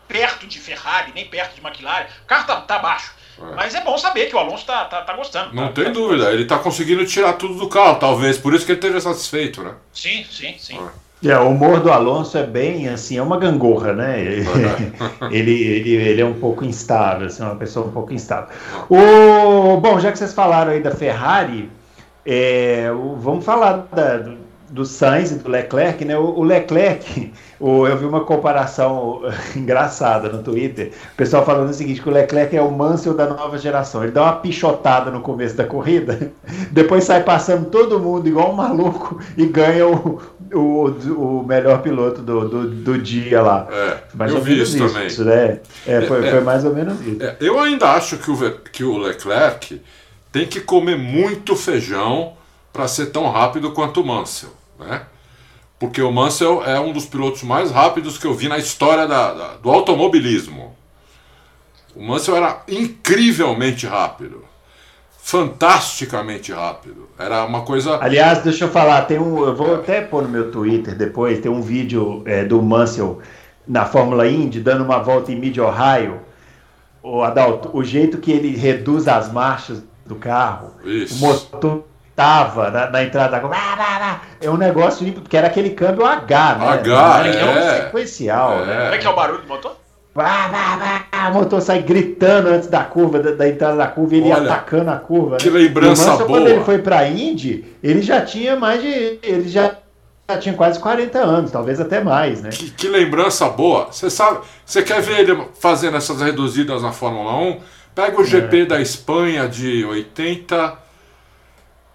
perto 0.07 0.47
de 0.47 0.59
Ferrari, 0.59 1.13
nem 1.15 1.27
perto 1.27 1.55
de 1.55 1.67
McLaren. 1.67 2.07
O 2.25 2.27
carro 2.27 2.47
tá, 2.47 2.61
tá 2.63 2.79
baixo. 2.79 3.13
É. 3.39 3.55
Mas 3.55 3.75
é 3.75 3.81
bom 3.83 3.97
saber 3.97 4.27
que 4.27 4.35
o 4.35 4.39
Alonso 4.39 4.65
tá, 4.67 4.85
tá, 4.87 5.03
tá 5.03 5.13
gostando. 5.15 5.55
Não 5.55 5.69
tá, 5.73 5.83
tem 5.83 5.93
dúvida, 5.93 6.33
ele 6.33 6.45
tá 6.45 6.59
conseguindo 6.59 7.07
tirar 7.07 7.35
tudo 7.35 7.55
do 7.55 7.69
carro, 7.69 7.99
talvez. 7.99 8.39
Por 8.39 8.55
isso 8.55 8.65
que 8.65 8.73
ele 8.73 8.79
esteja 8.79 9.01
satisfeito, 9.01 9.63
né? 9.63 9.75
Sim, 9.93 10.27
sim, 10.31 10.57
sim. 10.59 10.79
É. 10.79 11.08
É, 11.25 11.37
o 11.37 11.49
humor 11.49 11.81
do 11.81 11.91
Alonso 11.91 12.39
é 12.39 12.47
bem 12.47 12.89
assim, 12.89 13.19
é 13.19 13.23
uma 13.23 13.39
gangorra, 13.39 13.93
né? 13.93 14.21
Ele, 15.31 15.63
ele, 15.63 15.95
ele, 15.95 16.21
é 16.21 16.25
um 16.25 16.35
pouco 16.35 16.65
instável, 16.65 17.27
assim, 17.27 17.43
uma 17.43 17.57
pessoa 17.57 17.87
um 17.87 17.91
pouco 17.91 18.13
instável. 18.13 18.49
O, 18.89 19.77
bom, 19.79 19.99
já 19.99 20.13
que 20.13 20.19
vocês 20.19 20.33
falaram 20.33 20.73
aí 20.73 20.81
da 20.81 20.91
Ferrari, 20.91 21.71
é, 22.25 22.91
o, 22.93 23.17
vamos 23.17 23.45
falar 23.45 23.89
da, 23.93 24.19
do, 24.19 24.37
do 24.71 24.85
Sainz 24.85 25.33
e 25.33 25.37
do 25.37 25.49
Leclerc, 25.51 26.05
né? 26.05 26.17
O, 26.17 26.39
o 26.39 26.43
Leclerc, 26.45 27.33
o, 27.59 27.87
eu 27.87 27.97
vi 27.97 28.05
uma 28.05 28.25
comparação 28.25 29.23
engraçada 29.57 30.29
no 30.29 30.43
Twitter, 30.43 30.93
o 31.13 31.17
pessoal 31.17 31.45
falando 31.45 31.71
o 31.71 31.75
seguinte, 31.75 32.01
que 32.01 32.09
o 32.09 32.13
Leclerc 32.13 32.57
é 32.57 32.63
o 32.63 32.71
Mansell 32.71 33.15
da 33.15 33.27
nova 33.27 33.59
geração. 33.59 34.03
Ele 34.03 34.13
dá 34.13 34.23
uma 34.23 34.37
pichotada 34.37 35.11
no 35.11 35.21
começo 35.21 35.57
da 35.57 35.65
corrida, 35.65 36.33
depois 36.71 37.05
sai 37.05 37.23
passando 37.23 37.67
todo 37.71 37.99
mundo 37.99 38.29
igual 38.29 38.53
um 38.53 38.57
maluco 38.57 39.19
e 39.37 39.47
ganha 39.47 39.87
o, 39.87 40.21
o, 40.53 41.41
o 41.41 41.47
melhor 41.47 41.83
piloto 41.83 42.23
do, 42.23 42.49
do, 42.49 42.71
do 42.71 42.99
dia 42.99 43.43
lá. 43.43 43.67
É, 43.71 43.99
mais 44.15 44.33
eu 44.33 44.41
vi 44.41 44.61
isso, 44.61 44.79
também. 44.79 45.07
Isso, 45.07 45.25
né? 45.25 45.61
É, 45.87 46.01
foi, 46.03 46.27
é, 46.27 46.31
foi 46.31 46.41
mais 46.41 46.65
ou 46.65 46.75
menos 46.75 47.01
isso. 47.01 47.23
É, 47.23 47.37
eu 47.41 47.59
ainda 47.59 47.91
acho 47.93 48.19
que 48.19 48.31
o, 48.31 48.61
que 48.73 48.85
o 48.85 48.99
Leclerc 48.99 49.81
tem 50.33 50.47
que 50.47 50.61
comer 50.61 50.97
muito 50.97 51.55
feijão 51.57 52.35
para 52.73 52.89
ser 52.89 53.07
tão 53.07 53.31
rápido 53.31 53.73
quanto 53.73 54.01
o 54.01 54.07
Mansell, 54.07 54.53
né? 54.79 55.03
Porque 55.79 56.03
o 56.03 56.11
Mansell 56.11 56.65
é 56.65 56.79
um 56.81 56.93
dos 56.93 57.07
pilotos 57.07 57.43
mais 57.43 57.71
rápidos 57.71 58.19
que 58.19 58.27
eu 58.27 58.35
vi 58.35 58.49
na 58.49 58.59
história 58.59 59.07
da, 59.07 59.33
da 59.33 59.49
do 59.57 59.71
automobilismo. 59.71 60.77
O 61.95 62.03
Mansell 62.03 62.37
era 62.37 62.63
incrivelmente 62.69 63.87
rápido 63.87 64.48
fantasticamente 65.29 66.53
rápido. 66.53 67.07
Era 67.19 67.45
uma 67.45 67.61
coisa. 67.61 67.99
Aliás, 68.03 68.39
deixa 68.39 68.65
eu 68.65 68.71
falar, 68.71 69.03
tem 69.03 69.19
um. 69.19 69.45
Eu 69.45 69.55
vou 69.55 69.75
até 69.75 70.01
pôr 70.01 70.23
no 70.23 70.29
meu 70.29 70.51
Twitter 70.51 70.95
depois, 70.95 71.39
tem 71.41 71.51
um 71.51 71.61
vídeo 71.61 72.23
é, 72.25 72.45
do 72.45 72.63
Mansell 72.63 73.21
na 73.67 73.85
Fórmula 73.85 74.27
Indy 74.27 74.61
dando 74.61 74.83
uma 74.83 74.99
volta 74.99 75.31
em 75.31 75.39
Mid 75.39 75.59
Ohio. 75.59 76.21
O 77.03 77.23
Adalto, 77.23 77.71
o 77.75 77.85
jeito 77.85 78.19
que 78.19 78.33
ele 78.33 78.57
reduz 78.57 79.07
as 79.07 79.31
marchas 79.31 79.83
do 80.07 80.17
carro, 80.17 80.73
Isso. 80.83 81.15
o 81.23 81.29
motor 81.29 81.85
gritava 82.19 82.71
na, 82.71 82.91
na 82.91 83.05
entrada 83.05 83.33
da 83.33 83.41
curva. 83.41 83.57
É 84.41 84.51
um 84.51 84.57
negócio 84.57 85.05
limpo, 85.05 85.21
porque 85.21 85.37
era 85.37 85.47
aquele 85.47 85.71
câmbio 85.71 86.05
H, 86.07 86.55
né? 86.55 86.69
H, 86.69 87.27
era 87.27 87.51
é. 87.51 87.83
sequencial, 87.83 88.63
É. 88.63 88.67
né? 88.67 88.83
Como 88.85 88.95
é 88.95 88.99
que 88.99 89.07
é 89.07 89.11
o 89.11 89.15
barulho 89.17 89.43
do 89.43 89.49
motor? 89.49 89.77
Vá, 90.19 90.49
vá, 90.49 91.07
vá, 91.13 91.29
O 91.29 91.35
motor 91.35 91.63
sai 91.63 91.81
gritando 91.81 92.49
antes 92.49 92.67
da 92.67 92.83
curva, 92.83 93.21
da, 93.21 93.31
da 93.31 93.49
entrada 93.49 93.77
da 93.77 93.87
curva, 93.87 94.17
e 94.17 94.19
ele 94.19 94.33
Olha, 94.33 94.53
atacando 94.53 94.91
a 94.91 94.97
curva. 94.97 95.37
que 95.37 95.49
né? 95.49 95.61
lembrança 95.61 96.03
o 96.03 96.07
Mansell, 96.07 96.27
boa. 96.27 96.41
Quando 96.41 96.49
ele 96.49 96.65
foi 96.65 96.79
pra 96.79 97.09
Indy, 97.09 97.65
ele 97.81 98.03
já 98.03 98.21
tinha 98.23 98.57
mais 98.57 98.83
de. 98.83 98.89
Ele 99.23 99.49
já, 99.49 99.77
já 100.29 100.39
tinha 100.39 100.57
quase 100.57 100.81
40 100.81 101.21
anos, 101.21 101.53
talvez 101.53 101.81
até 101.81 102.03
mais, 102.03 102.43
né? 102.43 102.51
Que, 102.51 102.69
que 102.69 102.89
lembrança 102.89 103.49
boa. 103.49 103.93
Você 103.93 104.11
sabe, 104.11 104.41
você 104.67 104.83
quer 104.83 105.01
ver 105.01 105.21
ele 105.21 105.41
fazendo 105.61 105.97
essas 105.97 106.21
reduzidas 106.21 106.83
na 106.83 106.91
Fórmula 106.91 107.37
1? 107.37 107.61
Pega 107.95 108.21
o 108.21 108.25
GP 108.25 108.65
da 108.65 108.81
Espanha 108.81 109.49
de 109.49 109.85
80, 109.85 110.79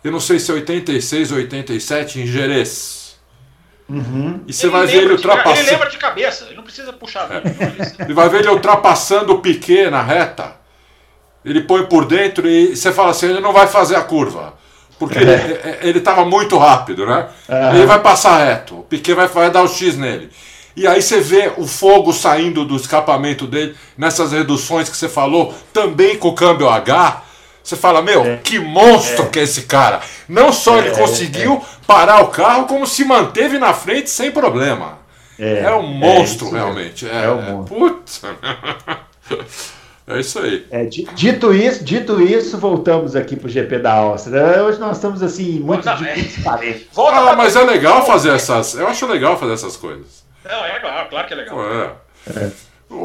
eu 0.01 0.13
não 0.13 0.21
sei 0.21 0.39
se 0.39 0.49
é 0.49 0.53
86 0.53 1.32
ou 1.34 1.38
87 1.39 2.21
em 2.21 2.26
Jerez. 2.26 3.03
E 4.48 4.54
você 4.54 4.68
vai 4.70 4.88
ver 4.88 4.94
ele 4.98 5.02
lembra 5.02 5.16
de- 5.18 5.22
Ele 5.24 5.30
ultrapassando. 5.32 5.70
lembra 5.72 5.89
de 5.89 5.98
cabeça, 5.98 6.46
ele 6.46 6.56
não 6.56 6.64
precisa 6.64 6.94
puxar. 6.94 7.30
Ele 8.00 8.14
vai 8.14 8.30
ver 8.30 8.39
ele 8.39 8.50
ultrapassando 8.50 9.34
o 9.34 9.39
Piquet 9.39 9.89
na 9.89 10.02
reta. 10.02 10.56
Ele 11.46 11.62
põe 11.62 11.86
por 11.86 12.06
dentro 12.06 12.48
e 12.48 12.76
você 12.76 12.91
fala 12.91 13.12
assim, 13.12 13.28
ele 13.28 13.39
não 13.41 13.52
vai 13.54 13.68
fazer 13.68 13.96
a 13.96 14.02
curva. 14.02 14.54
Porque 14.98 15.18
ele, 15.18 15.60
ele 15.82 16.00
tava 16.00 16.24
muito 16.26 16.58
rápido, 16.58 17.06
né? 17.06 17.28
Aham. 17.50 17.76
Ele 17.76 17.86
vai 17.86 18.00
passar 18.00 18.38
reto. 18.46 18.80
O 18.80 18.84
Piquet 18.84 19.14
vai, 19.14 19.28
vai 19.28 19.52
dar 19.52 19.62
o 19.64 19.68
X 19.68 19.98
nele. 19.98 20.30
E 20.76 20.88
aí 20.88 21.02
você 21.02 21.20
vê 21.20 21.52
o 21.58 21.68
fogo 21.68 22.14
saindo 22.14 22.64
do 22.66 22.76
escapamento 22.76 23.46
dele 23.46 23.76
nessas 23.98 24.32
reduções 24.32 24.89
que 24.89 24.96
você 24.98 25.10
falou, 25.10 25.54
também 25.74 26.18
com 26.18 26.30
o 26.30 26.34
câmbio 26.36 26.70
H. 26.70 27.22
Você 27.64 27.76
fala, 27.78 28.01
meu, 28.01 28.39
que 28.43 28.59
monstro 28.59 29.30
que 29.30 29.39
é 29.39 29.43
esse 29.43 29.61
cara. 29.64 30.01
Não 30.28 30.51
só 30.51 30.78
ele 30.80 30.91
conseguiu 30.91 31.64
parar 31.88 32.22
o 32.22 32.28
carro, 32.28 32.66
como 32.66 32.86
se 32.86 33.05
manteve 33.05 33.57
na 33.57 33.74
frente 33.74 34.09
sem 34.09 34.32
problema. 34.32 34.99
É, 35.39 35.72
um 35.74 35.82
monstro, 35.88 36.51
realmente. 36.51 37.07
É 37.09 37.30
um 37.32 37.41
monstro. 37.41 37.76
Putz. 37.78 38.22
é 40.07 40.20
isso 40.20 40.39
aí. 40.39 40.66
É, 40.70 40.86
di- 40.86 41.07
dito 41.16 41.53
isso, 41.53 41.84
dito 41.84 42.22
isso, 42.22 42.57
voltamos 42.57 43.16
aqui 43.16 43.36
pro 43.36 43.49
GP 43.49 43.80
da 43.80 43.93
Áustria. 43.93 44.61
Hoje 44.64 44.80
nós 44.80 44.97
estamos 44.97 45.24
assim, 45.24 45.59
muito 45.59 45.86
Não, 45.86 45.95
de 45.95 46.07
é. 46.07 46.14
transparente. 46.14 46.89
Volta 46.93 47.18
Ah, 47.32 47.36
mas 47.36 47.55
é 47.55 47.61
legal 47.64 48.05
fazer 48.05 48.32
essas. 48.36 48.76
Eu 48.76 48.88
acho 48.88 49.05
legal 49.07 49.39
fazer 49.39 49.53
essas 49.53 49.78
coisas. 49.78 50.24
Não, 50.43 50.66
é 50.66 50.80
claro, 50.80 51.09
claro 51.09 51.28
que 51.28 51.34
é 51.34 51.38
legal. 51.38 51.57
É. 51.64 52.49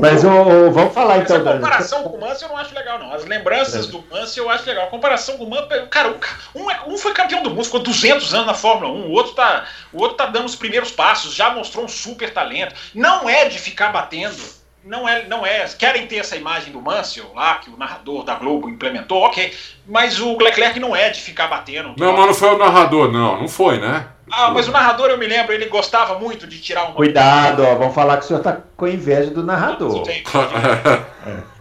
Mas 0.00 0.22
ô, 0.24 0.28
ô, 0.30 0.70
vamos 0.70 0.92
falar 0.92 1.16
Mas 1.16 1.24
então. 1.24 1.36
a 1.36 1.40
da- 1.40 1.52
comparação 1.54 2.02
com 2.04 2.16
o 2.16 2.20
Mansell 2.20 2.48
eu 2.48 2.54
não 2.54 2.60
acho 2.60 2.74
legal, 2.74 2.98
não. 2.98 3.12
As 3.12 3.24
lembranças 3.24 3.86
do 3.86 4.04
Mansell 4.10 4.44
eu 4.44 4.50
acho 4.50 4.66
legal. 4.66 4.84
A 4.84 4.88
comparação 4.88 5.36
com 5.38 5.44
o 5.44 5.50
Mansell, 5.50 5.86
cara, 5.88 6.14
um, 6.54 6.70
é- 6.70 6.80
um 6.86 6.98
foi 6.98 7.12
campeão 7.12 7.42
do 7.42 7.50
mundo, 7.50 7.64
ficou 7.64 7.80
200 7.80 8.34
anos 8.34 8.46
na 8.46 8.54
Fórmula 8.54 8.92
1, 8.92 9.06
o 9.06 9.10
outro, 9.12 9.32
tá, 9.32 9.64
o 9.92 10.00
outro 10.00 10.16
tá 10.16 10.26
dando 10.26 10.44
os 10.46 10.54
primeiros 10.56 10.90
passos, 10.90 11.34
já 11.34 11.50
mostrou 11.50 11.84
um 11.84 11.88
super 11.88 12.32
talento. 12.32 12.74
Não 12.94 13.28
é 13.28 13.48
de 13.48 13.58
ficar 13.58 13.90
batendo. 13.90 14.36
Não 14.84 15.06
é, 15.08 15.26
não 15.26 15.44
é. 15.44 15.66
Querem 15.78 16.06
ter 16.06 16.16
essa 16.16 16.36
imagem 16.36 16.72
do 16.72 16.80
Mansell 16.80 17.30
lá, 17.34 17.56
que 17.56 17.68
o 17.68 17.76
narrador 17.76 18.24
da 18.24 18.34
Globo 18.36 18.68
implementou, 18.70 19.22
ok. 19.22 19.52
Mas 19.86 20.18
o 20.20 20.38
Leclerc 20.38 20.78
não 20.78 20.94
é 20.94 21.10
de 21.10 21.20
ficar 21.20 21.46
batendo. 21.48 21.94
Não, 21.98 22.16
mas 22.16 22.26
não 22.26 22.34
foi 22.34 22.54
o 22.54 22.58
narrador, 22.58 23.10
não. 23.12 23.40
Não 23.40 23.48
foi, 23.48 23.78
né? 23.78 24.06
Ah, 24.32 24.50
mas 24.50 24.68
o 24.68 24.70
narrador, 24.72 25.08
eu 25.10 25.18
me 25.18 25.26
lembro, 25.26 25.52
ele 25.52 25.66
gostava 25.66 26.18
muito 26.18 26.46
de 26.46 26.60
tirar 26.60 26.84
uma. 26.84 26.94
Cuidado, 26.94 27.62
ó, 27.64 27.74
vamos 27.76 27.94
falar 27.94 28.16
que 28.18 28.24
o 28.24 28.28
senhor 28.28 28.42
tá 28.42 28.58
com 28.76 28.86
inveja 28.86 29.30
do 29.30 29.42
narrador. 29.42 30.02
Tem, 30.02 30.22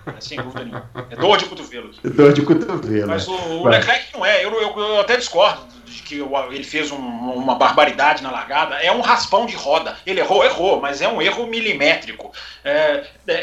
é, 0.08 0.22
sem 0.22 0.38
dúvida 0.42 0.64
nenhuma. 0.64 0.90
É 1.10 1.16
dor 1.16 1.38
de 1.38 1.46
cotovelo. 1.46 1.92
Dor 2.04 2.34
de 2.34 2.42
cotovelo. 2.42 3.08
Mas 3.08 3.28
o, 3.28 3.34
o 3.34 3.64
Vai. 3.64 3.74
Leclerc 3.80 4.14
não 4.14 4.26
é. 4.26 4.44
Eu, 4.46 4.54
eu- 4.62 4.78
eu 4.80 5.00
até 5.02 5.18
discordo 5.18 5.62
de 5.86 6.02
que 6.04 6.22
o- 6.22 6.52
ele 6.52 6.64
fez 6.64 6.92
um- 6.92 6.98
uma 6.98 7.56
barbaridade 7.56 8.22
na 8.24 8.32
largada. 8.32 8.76
É 8.76 8.92
um 8.92 9.02
raspão 9.02 9.46
de 9.46 9.56
roda. 9.56 9.98
Ele 10.06 10.20
errou, 10.20 10.44
errou, 10.46 10.80
mas 10.80 11.02
é 11.02 11.08
um 11.08 11.22
erro 11.22 11.48
milimétrico. 11.48 12.32
É, 12.64 13.04
é, 13.28 13.34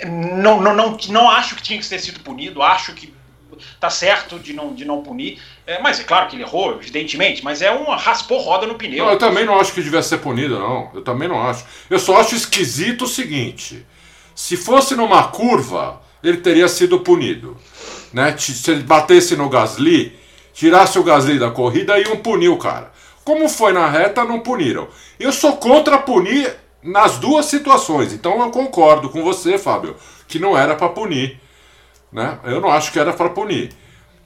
é, 0.00 0.06
não, 0.06 0.60
não, 0.60 0.74
não, 0.74 0.96
não 1.08 1.30
acho 1.30 1.54
que 1.56 1.62
tinha 1.62 1.78
que 1.78 1.88
ter 1.88 1.98
sido 1.98 2.20
punido. 2.20 2.62
Acho 2.62 2.92
que 2.94 3.13
tá 3.80 3.90
certo 3.90 4.38
de 4.38 4.52
não, 4.52 4.74
de 4.74 4.84
não 4.84 5.02
punir. 5.02 5.40
É, 5.66 5.80
mas 5.80 6.00
é 6.00 6.04
claro 6.04 6.28
que 6.28 6.36
ele 6.36 6.42
errou, 6.42 6.72
evidentemente. 6.72 7.44
Mas 7.44 7.62
é 7.62 7.72
um 7.72 7.84
raspou 7.84 8.38
roda 8.38 8.66
no 8.66 8.74
pneu. 8.74 9.04
Não, 9.04 9.12
eu 9.12 9.18
também 9.18 9.44
não 9.44 9.58
acho 9.58 9.72
que 9.72 9.82
devia 9.82 10.02
ser 10.02 10.18
punido, 10.18 10.58
não. 10.58 10.90
Eu 10.94 11.02
também 11.02 11.28
não 11.28 11.42
acho. 11.42 11.64
Eu 11.88 11.98
só 11.98 12.18
acho 12.20 12.34
esquisito 12.34 13.04
o 13.04 13.08
seguinte: 13.08 13.84
se 14.34 14.56
fosse 14.56 14.94
numa 14.94 15.24
curva, 15.28 16.00
ele 16.22 16.38
teria 16.38 16.68
sido 16.68 17.00
punido. 17.00 17.56
Né? 18.12 18.34
Se 18.38 18.70
ele 18.70 18.82
batesse 18.82 19.36
no 19.36 19.48
Gasly, 19.48 20.16
tirasse 20.52 20.98
o 20.98 21.02
Gasly 21.02 21.38
da 21.38 21.50
corrida, 21.50 21.98
iam 21.98 22.16
punir 22.16 22.48
o 22.48 22.56
cara. 22.56 22.92
Como 23.24 23.48
foi 23.48 23.72
na 23.72 23.88
reta, 23.88 24.24
não 24.24 24.40
puniram. 24.40 24.88
Eu 25.18 25.32
sou 25.32 25.56
contra 25.56 25.98
punir 25.98 26.54
nas 26.82 27.18
duas 27.18 27.46
situações. 27.46 28.12
Então 28.12 28.40
eu 28.40 28.50
concordo 28.50 29.08
com 29.08 29.22
você, 29.22 29.56
Fábio, 29.56 29.96
que 30.28 30.38
não 30.38 30.56
era 30.56 30.74
para 30.74 30.90
punir. 30.90 31.40
Né? 32.14 32.38
Eu 32.44 32.60
não 32.60 32.70
acho 32.70 32.92
que 32.92 32.98
era 33.00 33.12
para 33.12 33.28
punir. 33.28 33.72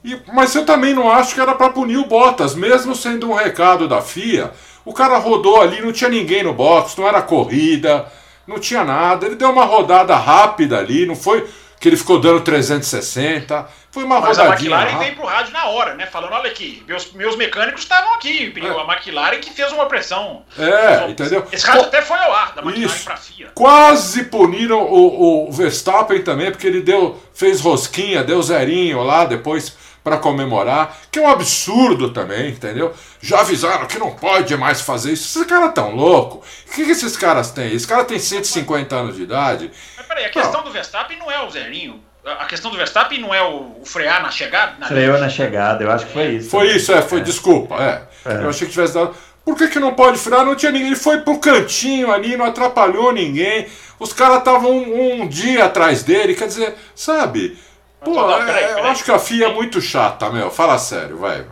E- 0.04 0.20
mas 0.32 0.54
eu 0.54 0.66
também 0.66 0.92
não 0.92 1.10
acho 1.10 1.34
que 1.34 1.40
era 1.40 1.54
para 1.54 1.70
punir 1.70 1.96
o 1.96 2.04
Bottas, 2.06 2.54
mesmo 2.54 2.94
sendo 2.94 3.30
um 3.30 3.34
recado 3.34 3.88
da 3.88 4.02
FIA. 4.02 4.52
O 4.84 4.92
cara 4.92 5.16
rodou 5.16 5.60
ali, 5.60 5.80
não 5.80 5.90
tinha 5.90 6.10
ninguém 6.10 6.42
no 6.42 6.52
box, 6.52 6.94
não 6.98 7.08
era 7.08 7.22
corrida, 7.22 8.06
não 8.46 8.58
tinha 8.58 8.84
nada. 8.84 9.24
Ele 9.24 9.36
deu 9.36 9.50
uma 9.50 9.64
rodada 9.64 10.14
rápida 10.16 10.78
ali, 10.78 11.06
não 11.06 11.16
foi 11.16 11.46
que 11.80 11.88
ele 11.88 11.96
ficou 11.96 12.20
dando 12.20 12.40
360. 12.40 13.68
Foi 13.90 14.04
uma 14.04 14.20
Mas 14.20 14.38
a 14.38 14.44
rodadinha 14.44 14.70
McLaren 14.70 14.84
rápida. 14.84 15.04
veio 15.04 15.16
pro 15.16 15.26
rádio 15.26 15.52
na 15.52 15.64
hora, 15.66 15.94
né? 15.94 16.06
Falando, 16.06 16.32
olha 16.32 16.50
aqui, 16.50 16.82
meus, 16.86 17.12
meus 17.12 17.36
mecânicos 17.36 17.82
estavam 17.82 18.14
aqui. 18.14 18.52
A 18.56 18.92
McLaren 18.92 19.38
que 19.38 19.50
fez 19.50 19.72
uma 19.72 19.86
pressão. 19.86 20.44
É, 20.58 21.08
entendeu? 21.10 21.46
Esse 21.50 21.66
rádio 21.66 21.82
até 21.84 22.02
foi 22.02 22.18
ao 22.18 22.32
ar, 22.32 22.54
da 22.54 22.62
McLaren 22.62 22.86
Isso. 22.86 23.04
pra 23.04 23.16
FIA. 23.16 23.50
Quase 23.54 24.24
puniram 24.24 24.82
o, 24.82 25.48
o 25.48 25.52
Verstappen 25.52 26.22
também, 26.22 26.50
porque 26.50 26.66
ele 26.66 26.82
deu, 26.82 27.20
fez 27.32 27.60
rosquinha, 27.60 28.22
deu 28.22 28.42
zerinho 28.42 29.02
lá 29.02 29.24
depois 29.24 29.76
para 30.08 30.16
comemorar, 30.16 30.96
que 31.10 31.18
é 31.18 31.22
um 31.22 31.28
absurdo 31.28 32.10
também, 32.10 32.50
entendeu? 32.50 32.94
Já 33.20 33.40
avisaram 33.40 33.86
que 33.86 33.98
não 33.98 34.12
pode 34.12 34.56
mais 34.56 34.80
fazer 34.80 35.12
isso. 35.12 35.38
Esses 35.38 35.48
caras 35.48 35.72
tão 35.74 35.94
loucos. 35.94 36.48
O 36.66 36.74
que, 36.74 36.84
que 36.84 36.92
esses 36.92 37.16
caras 37.16 37.50
têm? 37.50 37.74
Esse 37.74 37.86
cara 37.86 38.04
tem 38.04 38.18
150 38.18 38.96
anos 38.96 39.16
de 39.16 39.22
idade. 39.22 39.70
Mas 40.08 40.16
peraí, 40.16 40.24
a 40.24 40.30
questão 40.30 40.62
do 40.62 40.70
Verstappen 40.70 41.18
não 41.18 41.30
é 41.30 41.42
o 41.42 41.50
zerinho. 41.50 42.02
A 42.24 42.44
questão 42.46 42.70
do 42.70 42.76
Verstappen 42.76 43.20
não 43.20 43.34
é 43.34 43.42
o, 43.42 43.76
o 43.80 43.82
frear 43.86 44.22
na 44.22 44.30
chegada? 44.30 44.74
Na 44.78 44.86
Freou 44.86 45.18
na 45.18 45.28
chegada, 45.28 45.84
eu 45.84 45.90
acho 45.90 46.06
que 46.06 46.12
foi 46.12 46.26
isso. 46.28 46.50
Foi 46.50 46.66
isso, 46.68 46.92
é, 46.92 47.00
foi, 47.00 47.20
desculpa, 47.20 47.76
é. 47.76 48.02
É. 48.30 48.34
Eu 48.44 48.48
achei 48.50 48.66
que 48.66 48.72
tivesse 48.72 48.94
dado. 48.94 49.14
Por 49.44 49.56
que, 49.56 49.68
que 49.68 49.78
não 49.78 49.94
pode 49.94 50.18
frear? 50.18 50.44
Não 50.44 50.54
tinha 50.54 50.70
ninguém. 50.72 50.88
Ele 50.88 50.96
foi 50.96 51.20
pro 51.20 51.38
cantinho 51.38 52.12
ali, 52.12 52.36
não 52.36 52.44
atrapalhou 52.46 53.12
ninguém. 53.12 53.66
Os 53.98 54.12
caras 54.12 54.38
estavam 54.38 54.70
um, 54.70 55.22
um 55.22 55.28
dia 55.28 55.64
atrás 55.64 56.02
dele, 56.02 56.34
quer 56.34 56.48
dizer, 56.48 56.74
sabe? 56.94 57.58
Pô, 58.04 58.12
Não, 58.14 58.30
é- 58.42 58.44
peraí, 58.44 58.64
eu 58.64 58.74
peraí. 58.76 58.90
acho 58.90 59.04
que 59.04 59.10
a 59.10 59.18
FIA 59.18 59.46
é 59.46 59.52
muito 59.52 59.80
chata, 59.80 60.28
meu. 60.30 60.50
Fala 60.50 60.76
sério, 60.78 61.16
vai. 61.16 61.44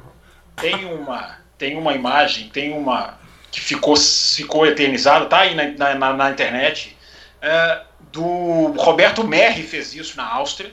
Tem 0.57 0.85
uma, 0.85 1.37
tem 1.57 1.77
uma 1.79 1.93
imagem, 1.95 2.49
tem 2.51 2.73
uma 2.73 3.15
que 3.51 3.61
ficou, 3.61 3.97
ficou 3.97 4.67
eternizada, 4.67 5.25
tá 5.27 5.39
aí 5.41 5.55
na, 5.55 5.65
na- 5.69 5.95
na, 5.95 6.13
na 6.13 6.31
internet, 6.31 6.97
é, 7.41 7.81
do 8.13 8.73
Roberto 8.79 9.25
Merri 9.27 9.63
fez 9.63 9.95
isso 9.95 10.17
na 10.17 10.27
Áustria. 10.27 10.73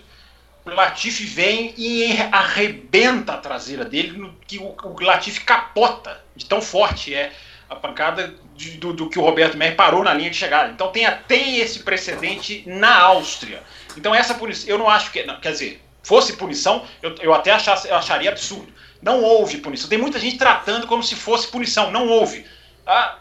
O 0.66 0.70
Latifi 0.70 1.26
vem 1.26 1.74
e 1.78 2.18
arrebenta 2.32 3.34
a 3.34 3.38
traseira 3.38 3.84
dele, 3.84 4.32
que 4.48 4.58
o, 4.60 4.76
o 4.84 5.02
Latifi 5.04 5.42
capota, 5.42 6.24
de 6.36 6.46
tão 6.46 6.62
forte 6.62 7.14
é 7.14 7.34
a 7.70 7.76
pancada 7.76 8.34
de- 8.56 8.78
do, 8.78 8.94
do 8.94 9.10
que 9.10 9.20
o 9.20 9.22
Roberto 9.22 9.58
Merri 9.58 9.76
parou 9.76 10.04
na 10.04 10.14
linha 10.14 10.30
de 10.30 10.38
chegada. 10.38 10.72
Então 10.72 10.90
tem, 10.92 11.06
a- 11.06 11.12
tem 11.12 11.58
esse 11.58 11.80
precedente 11.80 12.64
na 12.66 12.98
Áustria. 12.98 13.62
Então 13.98 14.16
essa 14.16 14.34
punição, 14.36 14.70
eu 14.70 14.78
não 14.78 14.90
acho 14.90 15.12
que, 15.12 15.24
não, 15.24 15.40
quer 15.40 15.52
dizer, 15.52 15.84
fosse 16.02 16.34
punição, 16.34 16.86
eu, 17.02 17.14
eu 17.20 17.34
até 17.34 17.52
achasse, 17.52 17.90
eu 17.90 17.96
acharia 17.96 18.30
absurdo. 18.30 18.72
Não 19.02 19.22
houve 19.22 19.58
punição. 19.58 19.90
Tem 19.90 19.98
muita 19.98 20.18
gente 20.18 20.38
tratando 20.38 20.88
como 20.88 21.04
se 21.04 21.16
fosse 21.16 21.48
punição. 21.50 21.92
Não 21.92 22.08
houve. 22.08 22.46
Ah, 22.88 23.18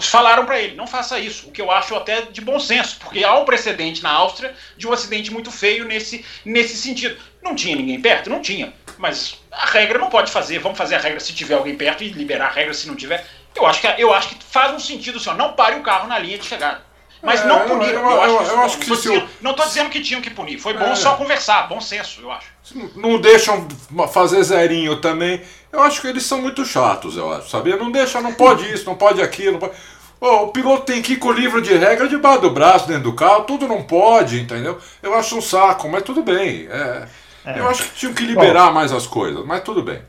falaram 0.00 0.44
para 0.46 0.60
ele, 0.60 0.74
não 0.76 0.86
faça 0.86 1.18
isso. 1.18 1.48
O 1.48 1.52
que 1.52 1.60
eu 1.60 1.70
acho 1.70 1.94
até 1.94 2.22
de 2.22 2.40
bom 2.40 2.58
senso, 2.60 2.96
porque 3.00 3.24
há 3.24 3.34
um 3.38 3.44
precedente 3.44 4.02
na 4.02 4.10
Áustria 4.12 4.54
de 4.76 4.86
um 4.86 4.92
acidente 4.92 5.30
muito 5.32 5.50
feio 5.50 5.84
nesse, 5.84 6.24
nesse 6.44 6.76
sentido. 6.76 7.16
Não 7.42 7.54
tinha 7.54 7.76
ninguém 7.76 8.00
perto? 8.00 8.30
Não 8.30 8.40
tinha. 8.40 8.72
Mas 8.98 9.36
a 9.50 9.66
regra 9.66 9.98
não 9.98 10.08
pode 10.08 10.30
fazer. 10.30 10.58
Vamos 10.58 10.78
fazer 10.78 10.94
a 10.94 10.98
regra 11.00 11.18
se 11.20 11.32
tiver 11.32 11.54
alguém 11.54 11.76
perto 11.76 12.04
e 12.04 12.08
liberar 12.08 12.46
a 12.46 12.50
regra 12.52 12.72
se 12.74 12.86
não 12.86 12.94
tiver. 12.94 13.26
Eu 13.54 13.66
acho 13.66 13.80
que, 13.80 13.86
eu 13.98 14.12
acho 14.14 14.28
que 14.28 14.36
faz 14.44 14.72
um 14.72 14.78
sentido, 14.78 15.18
senhor. 15.20 15.36
Não 15.36 15.52
pare 15.52 15.76
o 15.76 15.82
carro 15.82 16.08
na 16.08 16.18
linha 16.18 16.38
de 16.38 16.44
chegada. 16.44 16.82
Mas 17.22 17.40
É, 17.40 17.46
não 17.46 17.60
puniram. 17.66 18.10
eu- 18.10 18.10
Eu, 18.10 18.20
acho 18.22 18.30
eu- 18.32 18.38
que, 18.38 18.50
eu 18.52 18.60
acho 18.60 18.78
que 18.78 18.88
não, 18.88 18.96
tô 18.96 19.02
se 19.02 19.08
o- 19.08 19.12
dizendo, 19.12 19.30
não 19.40 19.54
tô 19.54 19.64
dizendo 19.64 19.90
que 19.90 20.00
tinham 20.02 20.20
que 20.20 20.28
punir. 20.30 20.58
Foi 20.58 20.74
bom 20.74 20.92
É. 20.92 20.94
só 20.94 21.16
conversar. 21.16 21.66
Bom 21.68 21.80
senso, 21.80 22.20
eu 22.20 22.30
acho. 22.30 22.48
Não 22.96 23.18
deixam 23.18 23.66
fazer 24.12 24.42
zerinho 24.42 24.96
também. 25.00 25.40
Eu 25.74 25.82
acho 25.82 26.00
que 26.00 26.06
eles 26.06 26.22
são 26.22 26.40
muito 26.40 26.64
chatos, 26.64 27.16
eu 27.16 27.32
acho, 27.32 27.50
sabia? 27.50 27.76
Não 27.76 27.90
deixa, 27.90 28.20
não 28.20 28.32
pode 28.32 28.72
isso, 28.72 28.86
não 28.86 28.94
pode 28.94 29.20
aquilo. 29.20 29.54
Não 29.54 29.58
pode... 29.58 29.72
Ô, 30.20 30.44
o 30.44 30.48
piloto 30.48 30.84
tem 30.84 31.02
que 31.02 31.14
ir 31.14 31.16
com 31.16 31.28
o 31.28 31.32
livro 31.32 31.60
de 31.60 31.74
regra 31.74 32.08
debaixo 32.08 32.42
do 32.42 32.50
braço, 32.50 32.86
dentro 32.86 33.02
do 33.02 33.12
carro, 33.12 33.42
tudo 33.42 33.66
não 33.66 33.82
pode, 33.82 34.40
entendeu? 34.40 34.78
Eu 35.02 35.14
acho 35.14 35.36
um 35.36 35.42
saco, 35.42 35.88
mas 35.88 36.04
tudo 36.04 36.22
bem. 36.22 36.68
é. 36.70 37.58
Eu 37.58 37.68
acho 37.68 37.82
que 37.82 37.94
tinham 37.96 38.14
que 38.14 38.24
liberar 38.24 38.72
mais 38.72 38.92
as 38.92 39.06
coisas, 39.06 39.44
mas 39.44 39.62
tudo 39.62 39.82
bem. 39.82 40.00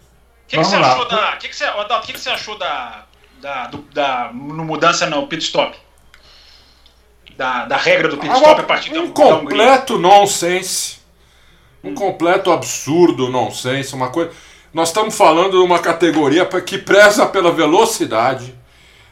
que, 0.48 0.56
que 0.58 0.64
você 0.64 0.76
achou 0.76 1.08
da. 1.08 1.34
O 1.34 1.38
que, 1.38 1.50
que, 1.50 1.56
você, 1.56 1.66
que, 2.06 2.14
que 2.14 2.20
você 2.20 2.30
achou 2.30 2.58
da. 2.58 3.04
Da, 3.42 3.68
do, 3.68 3.80
da 3.94 4.32
no 4.34 4.64
mudança 4.64 5.06
no 5.08 5.28
pit 5.28 5.44
stop? 5.44 5.76
Da, 7.36 7.66
da 7.66 7.76
regra 7.76 8.08
do 8.08 8.18
pit 8.18 8.34
stop 8.34 8.62
a 8.62 8.64
partir 8.64 8.92
um 8.92 8.94
da 8.94 9.02
Um 9.02 9.10
completo 9.10 9.98
nonsense. 9.98 11.00
Um 11.84 11.94
completo 11.94 12.52
absurdo 12.52 13.30
nonsense. 13.30 13.94
Uma 13.94 14.10
coisa. 14.10 14.32
Nós 14.76 14.90
estamos 14.90 15.16
falando 15.16 15.52
de 15.52 15.64
uma 15.64 15.80
categoria 15.80 16.46
que 16.46 16.78
preza 16.78 17.26
pela 17.26 17.50
velocidade. 17.50 18.54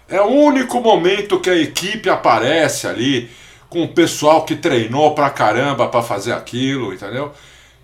É 0.10 0.20
o 0.20 0.28
único 0.28 0.82
momento 0.82 1.40
que 1.40 1.50
a 1.50 1.56
equipe 1.56 2.10
aparece 2.10 2.86
ali 2.86 3.32
com 3.70 3.82
o 3.82 3.88
pessoal 3.88 4.44
que 4.44 4.58
treinou 4.58 5.16
pra 5.16 5.30
caramba 5.30 5.88
para 5.88 6.02
fazer 6.02 6.34
aquilo, 6.34 6.94
entendeu? 6.94 7.32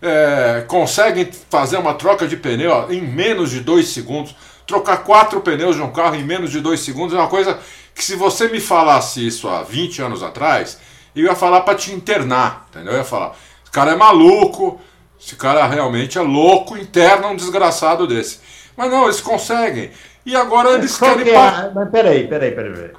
É, 0.02 0.66
conseguem 0.68 1.30
fazer 1.50 1.78
uma 1.78 1.94
troca 1.94 2.28
de 2.28 2.36
pneu 2.36 2.92
em 2.92 3.00
menos 3.00 3.50
de 3.50 3.62
dois 3.62 3.88
segundos. 3.88 4.36
Trocar 4.68 4.98
quatro 4.98 5.40
pneus 5.40 5.78
de 5.78 5.82
um 5.82 5.90
carro 5.90 6.16
em 6.16 6.24
menos 6.26 6.52
de 6.52 6.60
dois 6.60 6.82
segundos 6.82 7.16
é 7.16 7.18
uma 7.18 7.30
coisa 7.30 7.58
que, 7.96 8.04
se 8.04 8.18
você 8.18 8.50
me 8.50 8.60
falasse 8.60 9.26
isso 9.26 9.48
há 9.48 9.64
20 9.64 10.02
anos 10.02 10.22
atrás, 10.22 10.78
eu 11.16 11.24
ia 11.24 11.34
falar 11.34 11.62
para 11.62 11.76
te 11.76 11.94
internar, 11.94 12.68
entendeu? 12.72 12.92
Eu 12.92 13.00
ia 13.00 13.06
falar: 13.06 13.38
esse 13.64 13.72
cara 13.72 13.94
é 13.94 13.96
maluco, 13.96 14.82
esse 15.20 15.36
cara 15.36 15.66
realmente 15.68 16.18
é 16.18 16.22
louco, 16.22 16.78
interna 16.78 17.28
um 17.28 17.36
desgraçado 17.36 18.08
desse. 18.08 18.40
Mas 18.76 18.90
não, 18.90 19.04
eles 19.04 19.20
conseguem. 19.20 19.92
E 20.26 20.36
agora 20.36 20.72
eles 20.72 20.98
Qual 20.98 21.12
querem. 21.12 21.26
Que 21.26 21.38
é? 21.38 21.72
Mas 21.74 21.90
peraí, 21.90 22.28
peraí, 22.28 22.52
peraí, 22.52 22.72
peraí. 22.72 22.92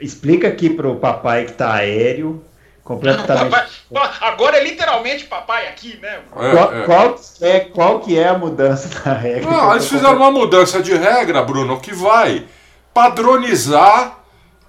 Explica 0.00 0.48
aqui 0.48 0.68
pro 0.68 0.96
papai 0.96 1.46
que 1.46 1.52
tá 1.52 1.74
aéreo 1.74 2.44
completamente. 2.84 3.50
Papai, 3.50 3.66
agora 4.20 4.58
é 4.58 4.64
literalmente 4.64 5.24
papai 5.24 5.68
aqui, 5.68 5.98
né? 6.02 6.20
É, 6.36 6.50
qual, 6.50 6.74
é. 6.74 6.84
Qual, 6.84 7.20
é, 7.40 7.60
qual 7.60 8.00
que 8.00 8.18
é 8.18 8.28
a 8.28 8.36
mudança 8.36 8.88
da 9.00 9.14
regra? 9.14 9.50
Não, 9.50 9.72
eles 9.72 9.88
fizeram 9.88 10.16
uma 10.16 10.30
mudança 10.30 10.82
de 10.82 10.94
regra, 10.94 11.42
Bruno, 11.42 11.80
que 11.80 11.94
vai 11.94 12.44
padronizar, 12.92 14.18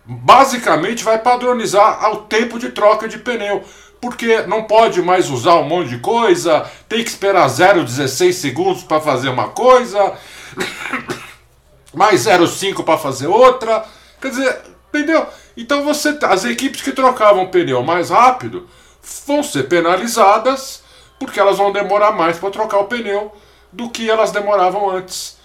basicamente 0.06 1.04
vai 1.04 1.20
padronizar 1.20 2.12
o 2.12 2.18
tempo 2.18 2.58
de 2.58 2.70
troca 2.70 3.08
de 3.08 3.18
pneu. 3.18 3.64
Porque 4.00 4.42
não 4.42 4.64
pode 4.64 5.02
mais 5.02 5.30
usar 5.30 5.56
um 5.56 5.64
monte 5.64 5.90
de 5.90 6.00
coisa, 6.00 6.70
tem 6.88 7.04
que 7.04 7.10
esperar 7.10 7.48
0,16 7.48 8.34
segundos 8.34 8.84
para 8.84 9.02
fazer 9.02 9.30
uma 9.30 9.50
coisa, 9.50 10.14
mais 11.94 12.26
0,5 12.26 12.84
para 12.84 12.98
fazer 12.98 13.28
outra. 13.28 13.84
Quer 14.22 14.30
dizer, 14.30 14.62
entendeu? 14.90 15.26
Então 15.56 15.84
você, 15.84 16.18
as 16.24 16.46
equipes 16.46 16.82
que 16.82 16.92
trocavam 16.92 17.48
pneu 17.48 17.82
mais 17.82 18.12
rápido 18.12 18.68
vão 19.26 19.42
ser 19.42 19.64
penalizadas 19.64 20.84
porque 21.20 21.40
elas 21.40 21.58
vão 21.58 21.72
demorar 21.72 22.12
mais 22.12 22.38
para 22.38 22.52
trocar 22.52 22.80
o 22.80 22.86
pneu 22.86 23.34
do 23.72 23.90
que 23.90 24.10
elas 24.10 24.32
demoravam 24.32 24.90
antes. 24.90 25.37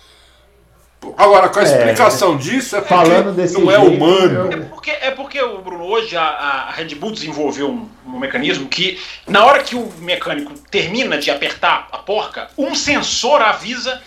Agora, 1.17 1.49
com 1.49 1.59
a 1.59 1.63
é, 1.63 1.65
explicação 1.65 2.35
é, 2.35 2.39
disso, 2.39 2.77
é 2.77 2.83
falando 2.83 3.35
desse 3.35 3.59
não 3.59 3.71
é 3.71 3.79
humano. 3.79 4.53
É 4.53 4.57
porque, 4.67 4.91
é 4.91 5.11
porque 5.11 5.43
o 5.43 5.59
Bruno, 5.59 5.85
hoje 5.85 6.17
a, 6.17 6.23
a 6.23 6.71
Red 6.71 6.95
Bull 6.95 7.11
desenvolveu 7.11 7.71
um, 7.71 7.89
um, 8.07 8.19
mecanismo 8.19 8.69
que, 8.69 9.01
na 9.27 9.45
hora 9.45 9.63
que 9.63 9.75
o 9.75 9.93
mecânico 9.99 10.55
termina 10.71 11.19
de 11.19 11.31
apertar 11.31 11.89
a 11.91 11.99
porca, 11.99 12.49
um 12.57 12.75
sensor 12.75 13.43
avisa 13.43 14.01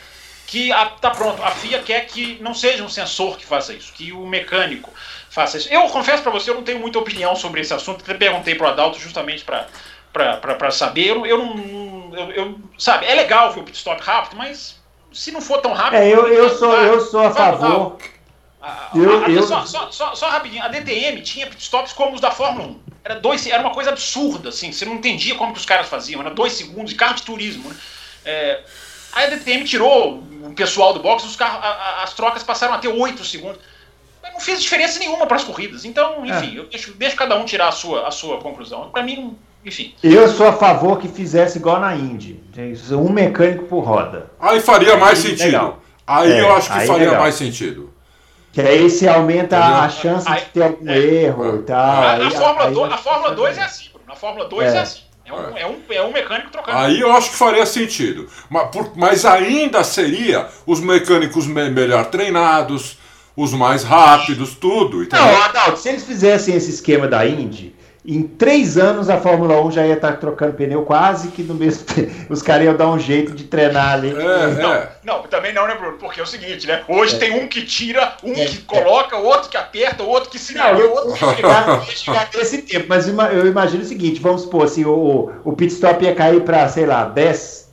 que 0.48 0.72
a, 0.72 0.86
tá 0.86 1.10
pronto. 1.10 1.44
A 1.44 1.52
FIA 1.52 1.80
quer 1.80 2.06
que 2.06 2.38
não 2.42 2.54
seja 2.54 2.84
um 2.84 2.90
sensor 2.90 3.38
que 3.38 3.46
faça 3.46 3.74
isso, 3.74 3.92
que 3.94 4.12
o 4.12 4.26
mecânico 4.26 4.90
faça 5.30 5.58
isso. 5.58 5.68
Eu 5.72 5.82
confesso 5.90 6.24
para 6.24 6.32
você, 6.32 6.50
eu 6.50 6.56
não 6.56 6.64
tenho 6.64 6.80
muita 6.80 6.98
opinião 6.98 7.36
sobre 7.36 7.62
esse 7.62 7.74
assunto, 7.74 8.04
até 8.04 8.14
perguntei 8.14 8.56
pro 8.56 8.68
Adalto 8.68 9.00
justamente 9.00 9.44
para 9.44 9.68
para 10.14 10.72
saber. 10.72 11.08
Eu, 11.08 11.26
eu 11.26 11.38
não. 11.38 12.14
Eu, 12.16 12.32
eu, 12.32 12.60
sabe, 12.78 13.06
é 13.06 13.14
legal 13.14 13.52
ver 13.52 13.60
o 13.60 13.64
pit 13.64 13.78
stop 13.78 14.02
rápido, 14.02 14.38
mas 14.38 14.80
se 15.16 15.32
não 15.32 15.42
for 15.42 15.62
tão 15.62 15.74
rápido. 15.74 16.02
É, 16.02 16.10
eu, 16.10 16.28
eu, 16.28 16.50
sou, 16.58 16.74
eu 16.74 17.02
sou 17.02 17.22
a 17.22 17.32
favor. 17.32 17.98
eu, 18.94 19.28
eu... 19.28 19.44
Só, 19.44 19.66
só, 19.66 19.92
só, 19.92 20.14
só, 20.14 20.30
rapidinho, 20.30 20.64
a 20.64 20.68
DTM 20.68 21.22
tinha 21.22 21.48
pit 21.48 21.62
stops 21.62 21.94
como 21.94 22.14
os 22.16 22.22
da 22.22 22.32
Fórmula 22.32 22.68
1. 22.68 22.80
Era, 23.04 23.16
dois, 23.16 23.46
era 23.48 23.62
uma 23.62 23.74
coisa 23.74 23.92
absurda, 23.92 24.50
assim, 24.50 24.72
você 24.72 24.84
não 24.84 24.96
entendia 24.96 25.36
como 25.36 25.54
que 25.54 25.60
os 25.60 25.66
caras 25.66 25.88
faziam, 25.88 26.22
era 26.22 26.32
dois 26.32 26.54
segundos, 26.54 26.92
de 26.92 26.98
carro 26.98 27.16
de 27.16 27.24
turismo. 27.24 27.70
Né? 27.70 27.76
É, 28.26 28.64
aí 29.14 29.26
a 29.26 29.30
DTM 29.30 29.64
tirou 29.64 30.18
o 30.18 30.54
pessoal 30.56 30.94
do 30.94 31.00
box, 31.00 31.24
os 31.24 31.36
carros, 31.36 31.64
as 32.04 32.14
trocas 32.14 32.44
passaram 32.44 32.74
a 32.74 32.78
ter 32.78 32.90
oito 32.90 33.24
segundos 33.24 33.60
não 34.36 34.40
fez 34.40 34.62
diferença 34.62 35.00
nenhuma 35.00 35.26
para 35.26 35.38
as 35.38 35.44
corridas. 35.44 35.86
Então, 35.86 36.26
enfim, 36.26 36.56
é. 36.56 36.60
eu 36.60 36.66
deixo, 36.66 36.94
deixo, 36.94 37.16
cada 37.16 37.38
um 37.38 37.46
tirar 37.46 37.70
a 37.70 37.72
sua, 37.72 38.08
a 38.08 38.12
sua 38.12 38.40
conclusão. 38.40 38.90
Para 38.90 39.02
mim, 39.02 39.38
enfim. 39.66 39.96
Eu 40.04 40.28
sou 40.28 40.48
a 40.48 40.54
favor 40.54 41.00
que 41.00 41.08
fizesse 41.08 41.58
igual 41.58 41.80
na 41.80 41.96
Indy. 41.96 42.40
Um 42.92 43.12
mecânico 43.12 43.66
por 43.66 43.84
roda. 43.84 44.32
Aí 44.40 44.60
faria 44.62 44.96
mais 44.96 45.20
aí, 45.20 45.32
sentido. 45.32 45.46
Legal. 45.46 45.82
Aí 46.06 46.32
é, 46.32 46.42
eu 46.42 46.56
acho 46.56 46.72
que 46.72 46.86
faria 46.86 47.08
legal. 47.08 47.22
mais 47.22 47.36
sentido. 47.36 47.94
Que 48.54 48.62
aí 48.62 48.90
se 48.90 49.08
aumenta 49.08 49.58
Entendeu? 49.58 49.76
a 49.76 49.90
chance 49.90 50.26
aí, 50.30 50.40
de 50.40 50.46
ter 50.46 50.64
algum 50.64 50.90
é, 50.90 50.98
erro 50.98 51.56
e 51.58 51.64
tal. 51.64 51.78
A, 51.78 52.28
a, 52.28 52.32
Fórmula, 52.32 52.72
do, 52.72 52.84
a 52.86 52.98
Fórmula 52.98 53.36
2 53.36 53.58
é 53.58 53.62
assim, 53.64 53.90
Na 54.08 54.16
Fórmula 54.16 54.48
2 54.48 54.74
é, 54.74 54.78
é 54.78 54.80
assim. 54.80 55.02
É 55.26 55.34
um, 55.34 55.58
é. 55.58 55.66
um, 55.66 55.82
é 55.90 56.02
um 56.04 56.14
mecânico 56.14 56.52
trocando. 56.52 56.78
Aí 56.78 57.02
eu 57.02 57.12
acho 57.12 57.32
que 57.32 57.36
faria 57.36 57.66
sentido. 57.66 58.30
Mas, 58.48 58.70
por, 58.70 58.96
mas 58.96 59.26
ainda 59.26 59.84
seria 59.84 60.48
os 60.66 60.80
mecânicos 60.80 61.48
me, 61.48 61.70
melhor 61.70 62.06
treinados, 62.06 62.98
os 63.36 63.52
mais 63.52 63.84
rápidos, 63.84 64.54
tudo. 64.54 65.04
Entendeu? 65.04 65.26
Não, 65.26 65.44
Adalto, 65.44 65.80
se 65.80 65.90
eles 65.90 66.06
fizessem 66.06 66.56
esse 66.56 66.70
esquema 66.70 67.08
da 67.08 67.28
Indy, 67.28 67.75
em 68.08 68.24
três 68.24 68.78
anos 68.78 69.10
a 69.10 69.18
Fórmula 69.18 69.60
1 69.62 69.72
já 69.72 69.88
ia 69.88 69.96
estar 69.96 70.14
trocando 70.18 70.54
pneu 70.54 70.84
quase 70.84 71.30
que 71.30 71.42
no 71.42 71.56
mesmo 71.56 71.86
tempo. 71.94 72.12
Os 72.30 72.42
caras 72.42 72.66
iam 72.66 72.76
dar 72.76 72.90
um 72.90 73.00
jeito 73.00 73.34
de 73.34 73.46
treinar 73.46 73.94
ali. 73.94 74.10
É, 74.10 74.48
não, 74.62 74.74
é. 74.74 74.90
não, 75.04 75.24
também 75.24 75.54
não, 75.54 75.68
né, 75.68 75.76
Bruno? 75.76 75.98
Porque 75.98 76.20
é 76.20 76.24
o 76.24 76.28
seguinte, 76.28 76.68
né? 76.68 76.84
Hoje 76.88 77.16
é. 77.16 77.20
tem 77.20 77.32
um 77.32 77.48
que 77.48 77.64
tira, 77.66 78.16
um 78.24 78.34
é, 78.34 78.46
que 78.46 78.60
coloca, 78.60 79.18
outro 79.18 79.50
que 79.50 79.58
aperta, 79.58 80.04
outro 80.04 80.30
que 80.30 80.38
se 80.38 80.54
não, 80.54 80.78
eu, 80.78 80.92
outro 80.92 81.14
que 81.14 81.36
chegar, 81.36 81.86
chegar 81.86 82.30
nesse 82.34 82.62
tempo. 82.62 82.86
Mas 82.88 83.08
eu 83.08 83.48
imagino 83.48 83.84
o 83.84 83.88
seguinte: 83.88 84.20
vamos 84.20 84.44
supor, 84.44 84.66
assim, 84.66 84.86
o, 84.86 85.32
o 85.44 85.54
pit 85.54 85.74
stop 85.74 86.04
ia 86.04 86.14
cair 86.14 86.42
para, 86.42 86.68
sei 86.68 86.86
lá, 86.86 87.06
10 87.06 87.65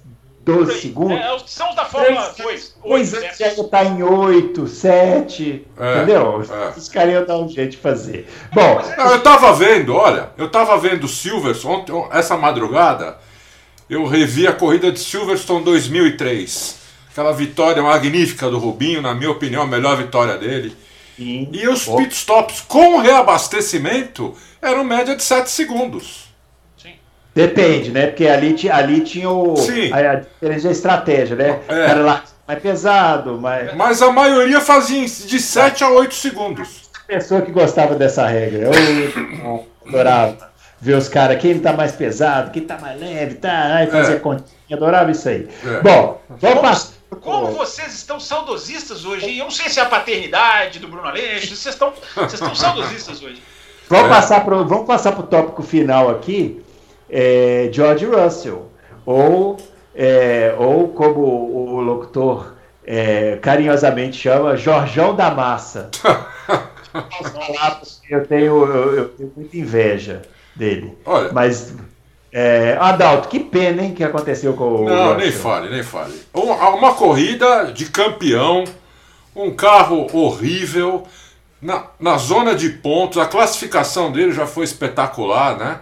12 0.45 0.81
segundos. 0.81 1.19
É, 1.19 1.39
são 1.47 1.71
os 1.71 1.77
da 1.77 1.85
Fórmula 1.85 2.35
2. 2.37 2.77
Pois 2.83 3.15
antes 3.15 3.39
já 3.39 3.49
está 3.49 3.85
em 3.85 4.03
8, 4.03 4.67
7. 4.67 5.67
É, 5.79 5.97
entendeu? 5.97 6.43
É. 6.51 6.77
Os 6.77 6.89
caras 6.89 7.15
iam 7.15 7.25
dar 7.25 7.39
um 7.39 7.49
jeito 7.49 7.73
de 7.73 7.77
fazer. 7.77 8.27
Bom. 8.53 8.83
Não, 8.97 9.13
eu 9.13 9.23
tava 9.23 9.53
vendo, 9.53 9.95
olha, 9.95 10.31
eu 10.37 10.51
tava 10.51 10.77
vendo 10.79 11.07
Silverstone 11.07 11.77
ontem, 11.77 11.95
essa 12.11 12.37
madrugada. 12.37 13.19
Eu 13.89 14.07
revi 14.07 14.47
a 14.47 14.53
corrida 14.53 14.91
de 14.91 14.99
Silverstone 14.99 15.65
2003. 15.65 16.77
Aquela 17.13 17.33
vitória 17.33 17.83
magnífica 17.83 18.51
do 18.51 18.59
Rubinho, 18.59 19.03
na 19.03 19.15
minha 19.15 19.31
opinião, 19.31 19.63
a 19.63 19.67
melhor 19.67 19.97
vitória 19.97 20.37
dele. 20.39 20.75
Sim. 21.17 21.49
E 21.53 21.69
os 21.69 21.85
pitstops 21.85 22.63
com 22.63 22.99
reabastecimento 22.99 24.35
eram 24.61 24.83
média 24.83 25.15
de 25.15 25.23
7 25.23 25.51
segundos. 25.51 26.32
Depende, 27.35 27.91
né? 27.91 28.09
Porque 28.09 28.29
ali, 28.29 28.55
ali 28.71 29.01
tinha 29.01 29.31
o, 29.31 29.55
a, 29.93 30.11
a 30.11 30.15
diferença 30.17 30.69
de 30.69 30.75
estratégia, 30.75 31.37
né? 31.37 31.61
É. 31.69 31.91
Era 31.91 32.01
lá 32.01 32.23
mais 32.47 32.61
pesado, 32.61 33.41
mais... 33.41 33.75
Mas 33.75 34.03
a 34.03 34.13
maioria 34.13 34.61
fazia 34.61 35.05
de 35.05 35.41
7 35.41 35.85
a 35.85 35.91
8 35.91 36.15
segundos. 36.15 36.91
Pessoa 37.07 37.41
que 37.41 37.51
gostava 37.51 37.95
dessa 37.95 38.27
regra. 38.27 38.71
Eu 39.45 39.67
adorava 39.87 40.53
ver 40.81 40.97
os 40.97 41.09
caras, 41.09 41.41
quem 41.41 41.59
tá 41.61 41.73
mais 41.73 41.93
pesado, 41.93 42.51
quem 42.51 42.63
tá 42.63 42.77
mais 42.77 42.99
leve, 43.01 43.37
tá, 43.37 43.77
aí 43.77 43.87
fazer 43.87 44.15
é. 44.15 44.19
continha, 44.19 44.49
adorava 44.73 45.13
isso 45.13 45.29
aí. 45.29 45.49
É. 45.65 45.81
Bom, 45.81 46.21
vamos 46.29 46.61
passar. 46.61 46.93
Como 47.21 47.53
vocês 47.53 47.95
estão 47.95 48.19
saudosistas 48.19 49.05
hoje? 49.05 49.39
Eu 49.39 49.45
não 49.45 49.51
sei 49.51 49.69
se 49.69 49.79
é 49.79 49.83
a 49.83 49.87
paternidade 49.87 50.81
do 50.81 50.89
Bruno 50.89 51.07
Aleixo, 51.07 51.55
vocês 51.55 51.75
estão, 51.75 51.93
vocês 52.17 52.35
estão 52.35 52.55
saudosistas 52.55 53.23
hoje. 53.23 53.41
Vamos, 53.89 54.07
é. 54.07 54.09
passar 54.09 54.45
pro, 54.45 54.65
vamos 54.67 54.87
passar 54.87 55.13
para 55.13 55.23
o 55.23 55.27
tópico 55.27 55.63
final 55.63 56.11
aqui 56.11 56.63
é, 57.13 57.69
George 57.71 58.07
Russell, 58.07 58.73
ou, 59.05 59.59
é, 59.95 60.55
ou 60.59 60.89
como 60.89 61.21
o, 61.21 61.81
locutor 61.83 62.55
é, 62.87 63.37
carinhosamente 63.37 64.17
chama, 64.17 64.57
Jorjão 64.57 65.15
da 65.15 65.31
Massa. 65.31 65.91
eu, 68.09 68.27
tenho, 68.27 68.65
eu, 68.65 68.97
eu, 68.97 69.09
tenho 69.11 69.33
muita 69.37 69.57
inveja 69.57 70.23
dele. 70.57 70.97
Olha, 71.05 71.31
Mas, 71.33 71.75
é, 72.33 72.79
Adalto, 72.81 73.29
que 73.29 73.39
pena 73.39 73.83
hein, 73.83 73.95
que 73.95 74.03
aconteceu 74.03 74.55
com 74.55 74.65
o. 74.65 74.85
Não, 74.85 75.13
Russell. 75.13 75.19
nem 75.19 75.33
fale, 75.33 75.69
nem 75.69 75.83
fale. 75.83 76.15
Uma, 76.33 76.71
uma 76.71 76.95
corrida 76.95 77.67
de 77.67 77.85
campeão, 77.87 78.65
um 79.37 79.51
carro 79.51 80.07
horrível. 80.15 81.07
Na, 81.61 81.85
na 82.01 82.17
zona 82.17 82.57
de 82.57 82.71
pontos, 82.71 83.19
a 83.19 83.27
classificação 83.27 84.11
dele 84.11 84.33
já 84.33 84.49
foi 84.49 84.65
espetacular, 84.65 85.57
né? 85.57 85.81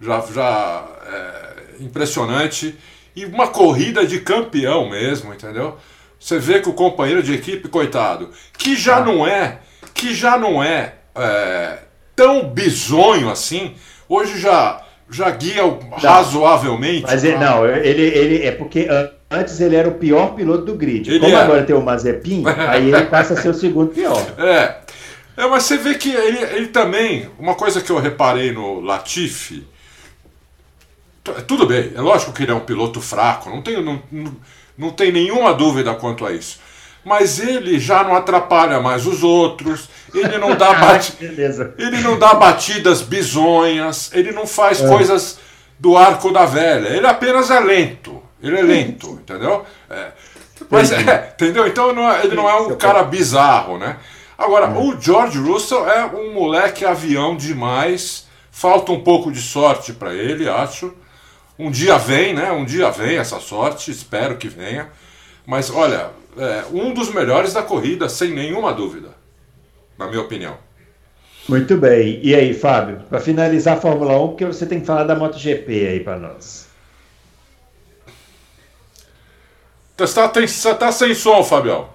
Já, 0.00 0.20
já 0.32 0.86
é, 1.06 1.82
impressionante. 1.84 2.76
E 3.14 3.24
uma 3.24 3.48
corrida 3.48 4.06
de 4.06 4.20
campeão 4.20 4.88
mesmo, 4.88 5.32
entendeu? 5.32 5.76
Você 6.18 6.38
vê 6.38 6.60
que 6.60 6.68
o 6.68 6.72
companheiro 6.72 7.22
de 7.22 7.34
equipe, 7.34 7.68
coitado, 7.68 8.30
que 8.56 8.76
já 8.76 8.96
ah. 8.96 9.04
não 9.04 9.26
é, 9.26 9.60
que 9.94 10.14
já 10.14 10.36
não 10.36 10.62
é, 10.62 10.94
é 11.14 11.78
tão 12.14 12.48
bizonho 12.48 13.30
assim, 13.30 13.74
hoje 14.08 14.38
já 14.38 14.84
já 15.10 15.30
guia 15.30 15.62
razoavelmente. 15.96 17.02
Mas 17.06 17.24
ele, 17.24 17.38
não, 17.38 17.66
ele, 17.66 18.02
ele 18.02 18.46
é 18.46 18.52
porque 18.52 18.86
antes 19.30 19.60
ele 19.60 19.74
era 19.74 19.88
o 19.88 19.94
pior 19.94 20.34
piloto 20.34 20.64
do 20.64 20.74
grid. 20.74 21.08
Ele 21.08 21.20
Como 21.20 21.32
era. 21.32 21.44
agora 21.44 21.62
tem 21.62 21.74
o 21.74 21.80
Mazepin, 21.80 22.44
aí 22.68 22.92
ele 22.92 23.06
passa 23.06 23.34
a 23.34 23.36
ser 23.36 23.48
o 23.48 23.54
segundo 23.54 23.90
pior. 23.92 24.20
É. 24.38 24.76
É, 25.36 25.46
mas 25.46 25.62
você 25.62 25.76
vê 25.76 25.94
que 25.94 26.10
ele, 26.10 26.38
ele 26.56 26.66
também. 26.66 27.30
Uma 27.38 27.54
coisa 27.54 27.80
que 27.80 27.90
eu 27.90 27.98
reparei 27.98 28.50
no 28.52 28.80
Latifi. 28.80 29.64
Tudo 31.46 31.66
bem, 31.66 31.92
é 31.94 32.00
lógico 32.00 32.32
que 32.32 32.42
ele 32.42 32.52
é 32.52 32.54
um 32.54 32.60
piloto 32.60 33.00
fraco, 33.00 33.50
não 33.50 33.60
tem, 33.60 33.82
não, 33.82 34.02
não, 34.76 34.90
tem 34.90 35.12
nenhuma 35.12 35.52
dúvida 35.52 35.94
quanto 35.94 36.24
a 36.24 36.32
isso. 36.32 36.58
Mas 37.04 37.38
ele 37.38 37.78
já 37.78 38.02
não 38.02 38.14
atrapalha 38.14 38.80
mais 38.80 39.06
os 39.06 39.22
outros, 39.22 39.88
ele 40.14 40.38
não 40.38 40.56
dá, 40.56 40.72
Beleza. 41.20 41.74
ele 41.78 42.00
não 42.00 42.18
dá 42.18 42.34
batidas 42.34 43.02
bizonhas, 43.02 44.10
ele 44.14 44.32
não 44.32 44.46
faz 44.46 44.80
coisas 44.80 45.38
do 45.78 45.96
arco 45.96 46.32
da 46.32 46.44
velha, 46.44 46.88
ele 46.88 47.06
apenas 47.06 47.50
é 47.50 47.60
lento. 47.60 48.22
Ele 48.42 48.58
é 48.58 48.62
lento, 48.62 49.18
entendeu? 49.22 49.64
É. 49.90 50.08
Mas 50.70 50.90
é, 50.92 51.32
entendeu? 51.34 51.66
Então 51.66 51.92
não 51.92 52.10
é- 52.10 52.24
ele 52.24 52.34
não 52.34 52.48
é 52.48 52.56
um 52.60 52.76
cara 52.76 53.02
bizarro, 53.02 53.78
né? 53.78 53.96
Agora, 54.36 54.70
o 54.78 55.00
George 55.00 55.38
Russell 55.38 55.88
é 55.88 56.04
um 56.06 56.32
moleque 56.32 56.84
avião 56.84 57.36
demais. 57.36 58.26
Falta 58.52 58.92
um 58.92 59.00
pouco 59.00 59.30
de 59.32 59.40
sorte 59.40 59.92
para 59.92 60.14
ele, 60.14 60.48
acho. 60.48 60.92
Um 61.58 61.70
dia 61.70 61.98
vem, 61.98 62.32
né? 62.34 62.52
Um 62.52 62.64
dia 62.64 62.90
vem 62.90 63.16
essa 63.18 63.40
sorte, 63.40 63.90
espero 63.90 64.36
que 64.36 64.48
venha. 64.48 64.88
Mas 65.44 65.70
olha, 65.70 66.10
é 66.36 66.64
um 66.72 66.92
dos 66.94 67.12
melhores 67.12 67.52
da 67.54 67.62
corrida, 67.62 68.08
sem 68.08 68.30
nenhuma 68.32 68.72
dúvida, 68.72 69.08
na 69.98 70.06
minha 70.06 70.20
opinião. 70.20 70.56
Muito 71.48 71.76
bem. 71.78 72.20
E 72.22 72.34
aí, 72.34 72.52
Fábio, 72.54 73.00
para 73.08 73.18
finalizar 73.20 73.78
a 73.78 73.80
Fórmula 73.80 74.18
1, 74.20 74.28
porque 74.28 74.44
você 74.44 74.66
tem 74.66 74.80
que 74.80 74.86
falar 74.86 75.04
da 75.04 75.16
MotoGP 75.16 75.86
aí 75.88 76.00
para 76.00 76.18
nós. 76.18 76.68
Você 79.96 80.14
tá, 80.14 80.28
tem- 80.28 80.46
você 80.46 80.74
tá 80.74 80.92
sem 80.92 81.14
som, 81.14 81.42
Fabião. 81.42 81.88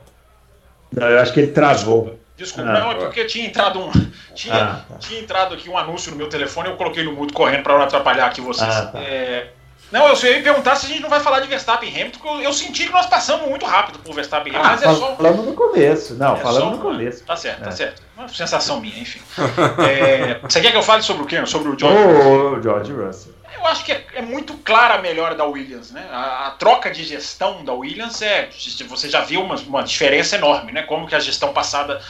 Não, 0.91 1.07
eu 1.07 1.19
acho 1.19 1.33
que 1.33 1.39
ele 1.39 1.51
travou. 1.51 2.19
Desculpa, 2.37 2.69
Ah, 2.69 2.79
não, 2.79 2.91
é 2.91 2.95
porque 2.95 3.25
tinha 3.25 3.45
entrado 3.45 3.79
um. 3.79 3.91
Tinha, 4.33 4.55
Ah, 4.55 4.79
tá. 4.89 4.95
tinha 4.97 5.19
entrado 5.21 5.53
aqui 5.53 5.69
um 5.69 5.77
anúncio 5.77 6.09
no 6.11 6.17
meu 6.17 6.27
telefone, 6.27 6.67
eu 6.69 6.75
coloquei 6.75 7.03
no 7.03 7.11
mudo 7.13 7.31
correndo 7.33 7.61
para 7.61 7.75
não 7.77 7.83
atrapalhar 7.83 8.25
aqui 8.25 8.41
vocês. 8.41 8.67
Ah, 8.67 8.87
tá. 8.87 8.99
É, 8.99 9.49
Não, 9.91 10.07
eu 10.07 10.15
só 10.15 10.25
ia 10.25 10.41
perguntar 10.41 10.75
se 10.75 10.87
a 10.87 10.89
gente 10.89 11.01
não 11.03 11.09
vai 11.09 11.19
falar 11.19 11.39
de 11.41 11.47
Verstappen 11.47 11.87
e 11.87 11.93
Hamilton, 11.93 12.17
porque 12.19 12.35
eu, 12.37 12.41
eu 12.41 12.51
senti 12.53 12.87
que 12.87 12.91
nós 12.91 13.05
passamos 13.05 13.47
muito 13.47 13.63
rápido 13.63 13.99
por 13.99 14.15
Verstappen 14.15 14.51
e 14.51 14.55
Hamilton, 14.55 14.73
Ah, 14.73 14.87
mas 14.87 14.97
é 14.97 14.99
só. 14.99 15.15
falamos 15.15 15.45
no 15.45 15.53
começo. 15.53 16.15
Não, 16.15 16.33
é 16.35 16.39
falamos 16.39 16.63
só 16.63 16.69
no 16.71 16.77
começo. 16.79 17.23
Tá 17.23 17.35
certo, 17.35 17.61
tá 17.61 17.69
É. 17.69 17.71
certo. 17.73 18.01
Uma 18.17 18.27
sensação 18.27 18.79
minha, 18.79 18.97
enfim. 18.99 19.21
É, 19.87 20.39
Você 20.41 20.59
quer 20.59 20.71
que 20.71 20.77
eu 20.77 20.81
fale 20.81 21.03
sobre 21.03 21.21
o 21.21 21.25
quê? 21.27 21.45
Sobre 21.45 21.69
o 21.69 21.77
George? 21.77 21.97
Ô, 22.03 22.59
George 22.59 22.91
Russell. 22.91 23.33
Eu 23.63 23.67
acho 23.67 23.85
que 23.85 23.93
é, 23.93 24.05
é 24.15 24.21
muito 24.21 24.55
clara 24.55 24.95
a 24.95 25.01
melhora 25.01 25.35
da 25.35 25.45
Williams, 25.45 25.89
né? 25.91 26.05
A, 26.11 26.47
a 26.47 26.51
troca 26.51 26.91
de 26.91 27.01
gestão 27.01 27.63
da 27.63 27.71
Williams 27.71 28.21
é. 28.21 28.49
Você 28.89 29.09
já 29.09 29.21
viu 29.21 29.41
uma, 29.41 29.55
uma 29.55 29.83
diferença 29.83 30.35
enorme, 30.35 30.73
né? 30.73 30.81
Como 30.81 31.07
que 31.07 31.15
a 31.15 31.19
gestão 31.19 31.53
passada 31.53 32.01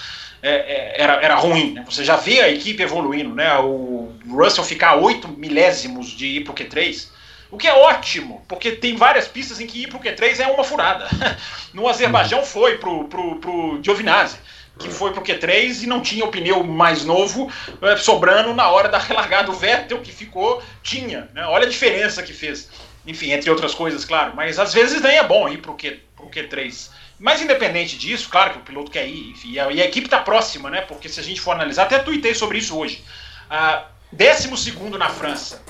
é, 0.41 0.49
é, 0.49 1.01
era, 1.01 1.13
era 1.21 1.35
ruim. 1.35 1.73
Né? 1.73 1.85
Você 1.87 2.03
já 2.03 2.15
vê 2.15 2.41
a 2.41 2.49
equipe 2.49 2.81
evoluindo, 2.81 3.35
né? 3.35 3.55
O 3.59 4.11
Russell 4.27 4.63
ficar 4.63 4.89
a 4.89 4.95
8 4.95 5.27
milésimos 5.27 6.07
de 6.07 6.25
ir 6.25 6.43
pro 6.43 6.55
Q3. 6.55 7.09
O 7.51 7.57
que 7.57 7.67
é 7.67 7.73
ótimo, 7.73 8.43
porque 8.47 8.71
tem 8.71 8.95
várias 8.95 9.27
pistas 9.27 9.59
em 9.59 9.67
que 9.67 9.83
ir 9.83 9.87
pro 9.87 9.99
Q3 9.99 10.39
é 10.39 10.47
uma 10.47 10.63
furada. 10.63 11.07
No 11.71 11.87
Azerbaijão 11.87 12.43
foi 12.43 12.77
pro, 12.77 13.05
pro, 13.05 13.35
pro 13.37 13.79
Giovinazzi, 13.81 14.37
que 14.79 14.89
foi 14.89 15.11
pro 15.11 15.23
Q3 15.23 15.83
e 15.83 15.87
não 15.87 16.01
tinha 16.01 16.25
o 16.25 16.31
pneu 16.31 16.63
mais 16.63 17.05
novo 17.05 17.51
eh, 17.81 17.97
sobrando 17.97 18.53
na 18.53 18.69
hora 18.69 18.89
da 18.89 18.97
relargada. 18.97 19.51
O 19.51 19.55
Vettel 19.55 20.01
que 20.01 20.11
ficou, 20.11 20.61
tinha. 20.81 21.29
Né? 21.33 21.45
Olha 21.45 21.65
a 21.65 21.69
diferença 21.69 22.23
que 22.23 22.33
fez. 22.33 22.69
Enfim, 23.05 23.31
entre 23.31 23.49
outras 23.49 23.75
coisas, 23.75 24.03
claro. 24.03 24.33
Mas 24.35 24.57
às 24.57 24.73
vezes 24.73 25.01
nem 25.01 25.17
é 25.17 25.23
bom 25.23 25.47
ir 25.47 25.57
pro, 25.57 25.75
Q, 25.75 25.99
pro 26.15 26.29
Q3. 26.29 26.89
Mas 27.19 27.41
independente 27.41 27.97
disso, 27.97 28.29
claro 28.29 28.51
que 28.51 28.57
o 28.57 28.61
piloto 28.61 28.91
quer 28.91 29.07
ir, 29.07 29.31
enfim, 29.31 29.51
e 29.51 29.59
a, 29.59 29.71
e 29.71 29.81
a 29.81 29.85
equipe 29.85 30.09
tá 30.09 30.19
próxima, 30.19 30.69
né? 30.69 30.81
Porque 30.81 31.07
se 31.07 31.19
a 31.19 31.23
gente 31.23 31.39
for 31.39 31.51
analisar, 31.51 31.83
até 31.83 31.99
tuitei 31.99 32.33
sobre 32.33 32.57
isso 32.57 32.77
hoje. 32.77 33.03
Ah, 33.49 33.85
décimo 34.11 34.57
segundo 34.57 34.97
na 34.97 35.09
França, 35.09 35.61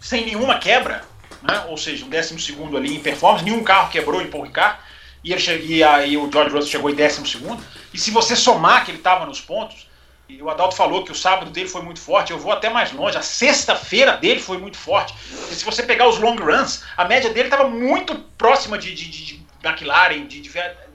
sem 0.00 0.26
nenhuma 0.26 0.58
quebra, 0.58 1.02
né? 1.42 1.64
ou 1.68 1.76
seja, 1.76 2.04
um 2.04 2.08
décimo 2.08 2.38
segundo 2.38 2.76
ali 2.76 2.94
em 2.94 3.00
performance, 3.00 3.44
nenhum 3.44 3.62
carro 3.62 3.90
quebrou 3.90 4.20
em 4.20 4.26
Paul 4.26 4.44
Ricard, 4.44 4.78
e, 5.24 5.32
ele 5.32 5.40
che- 5.40 5.56
e 5.64 5.82
aí 5.84 6.16
o 6.16 6.30
George 6.30 6.54
Russell 6.54 6.70
chegou 6.70 6.90
em 6.90 6.94
décimo 6.94 7.26
segundo, 7.26 7.62
e 7.92 7.98
se 7.98 8.10
você 8.10 8.34
somar 8.36 8.84
que 8.84 8.90
ele 8.90 8.98
estava 8.98 9.26
nos 9.26 9.40
pontos, 9.40 9.88
e 10.28 10.40
o 10.40 10.48
Adalto 10.48 10.76
falou 10.76 11.02
que 11.04 11.10
o 11.10 11.14
sábado 11.14 11.50
dele 11.50 11.68
foi 11.68 11.82
muito 11.82 12.00
forte, 12.00 12.30
eu 12.30 12.38
vou 12.38 12.52
até 12.52 12.70
mais 12.70 12.92
longe, 12.92 13.16
a 13.18 13.22
sexta-feira 13.22 14.16
dele 14.16 14.40
foi 14.40 14.58
muito 14.58 14.76
forte, 14.78 15.14
e 15.50 15.54
se 15.54 15.64
você 15.64 15.82
pegar 15.82 16.08
os 16.08 16.18
long 16.18 16.36
runs, 16.36 16.84
a 16.96 17.04
média 17.04 17.30
dele 17.30 17.48
estava 17.48 17.68
muito 17.68 18.14
próxima 18.38 18.78
de, 18.78 18.94
de, 18.94 19.08
de- 19.10 19.24
de 19.24 19.40
McLaren, 19.64 20.26
de, 20.26 20.40
de- 20.40 20.50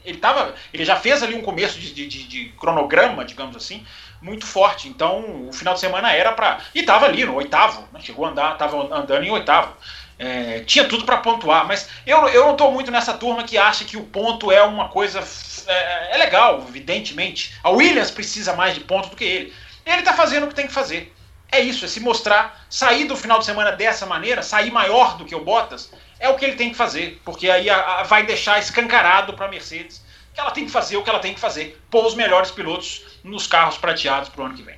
ele, 0.05 0.17
tava, 0.19 0.55
ele 0.73 0.86
já 0.86 0.95
fez 0.95 1.21
ali 1.21 1.36
um 1.36 1.41
começo 1.41 1.80
de 1.80 2.53
cronograma, 2.59 3.26
digamos 3.26 3.55
assim, 3.55 3.86
muito 4.21 4.45
forte. 4.45 4.88
Então, 4.88 5.47
o 5.49 5.53
final 5.53 5.73
de 5.73 5.80
semana 5.80 6.11
era 6.13 6.32
para. 6.32 6.59
E 6.73 6.80
estava 6.80 7.05
ali 7.05 7.26
no 7.26 7.36
oitavo, 7.36 7.88
né? 7.91 7.99
chegou 8.01 8.26
a 8.26 8.30
andar, 8.30 8.53
estava 8.53 8.78
andando 8.95 9.23
em 9.23 9.30
oitavo. 9.32 9.76
É, 10.18 10.61
tinha 10.61 10.86
tudo 10.88 11.05
para 11.05 11.18
pontuar, 11.18 11.68
mas 11.68 11.89
eu, 12.05 12.28
eu 12.30 12.45
não 12.45 12.51
estou 12.53 12.72
muito 12.72 12.89
nessa 12.89 13.13
turma 13.13 13.43
que 13.43 13.57
acha 13.57 13.84
que 13.84 13.97
o 13.97 14.03
ponto 14.03 14.51
é 14.51 14.63
uma 14.63 14.88
coisa. 14.89 15.22
É, 15.68 16.16
é 16.16 16.18
legal, 16.18 16.63
evidentemente. 16.68 17.53
A 17.63 17.70
Williams 17.70 18.11
precisa 18.11 18.53
mais 18.53 18.74
de 18.74 18.80
ponto 18.82 19.09
do 19.09 19.16
que 19.16 19.24
ele. 19.24 19.53
Ele 19.86 19.99
está 19.99 20.13
fazendo 20.13 20.45
o 20.45 20.47
que 20.47 20.55
tem 20.55 20.68
que 20.68 20.74
fazer. 20.74 21.13
É 21.51 21.59
isso, 21.59 21.86
é 21.86 21.88
se 21.88 21.99
mostrar, 21.99 22.66
sair 22.70 23.05
do 23.05 23.16
final 23.16 23.39
de 23.39 23.45
semana 23.45 23.72
dessa 23.72 24.05
maneira, 24.05 24.41
sair 24.41 24.72
maior 24.72 25.16
do 25.18 25.26
que 25.26 25.36
o 25.36 25.43
Bottas, 25.43 25.91
é 26.20 26.28
o 26.28 26.36
que 26.36 26.43
ele 26.43 26.55
tem 26.55 26.70
que 26.72 26.76
fazer, 26.76 27.22
porque 27.24 27.49
aí 27.49 27.70
a- 27.70 27.99
a- 27.99 28.03
vai 28.03 28.26
deixar 28.26 28.57
escancarado 28.59 29.34
para 29.34 29.45
a 29.45 29.49
Mercedes 29.49 30.03
que 30.34 30.39
ela 30.39 30.51
tem 30.51 30.66
que 30.66 30.72
fazer 30.72 30.97
o 30.97 31.03
que 31.03 31.09
ela 31.09 31.20
tem 31.20 31.34
que 31.34 31.39
fazer, 31.39 31.80
pôr 31.89 32.05
os 32.05 32.16
melhores 32.16 32.51
pilotos 32.51 33.03
nos 33.24 33.47
carros 33.47 33.78
prateados 33.78 34.28
para 34.28 34.41
o 34.41 34.45
ano 34.47 34.55
que 34.55 34.63
vem. 34.63 34.76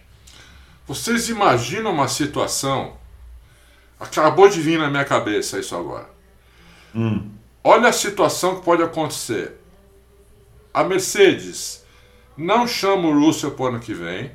Vocês 0.85 1.29
imaginam 1.29 1.91
uma 1.91 2.07
situação. 2.07 2.96
Acabou 3.99 4.47
de 4.47 4.61
vir 4.61 4.77
na 4.79 4.89
minha 4.89 5.05
cabeça 5.05 5.59
isso 5.59 5.75
agora. 5.75 6.09
Olha 7.63 7.89
a 7.89 7.93
situação 7.93 8.55
que 8.55 8.65
pode 8.65 8.81
acontecer. 8.83 9.55
A 10.73 10.83
Mercedes 10.83 11.85
não 12.37 12.67
chama 12.67 13.07
o 13.07 13.19
Russell 13.19 13.51
para 13.51 13.63
o 13.63 13.67
ano 13.67 13.79
que 13.79 13.93
vem. 13.93 14.31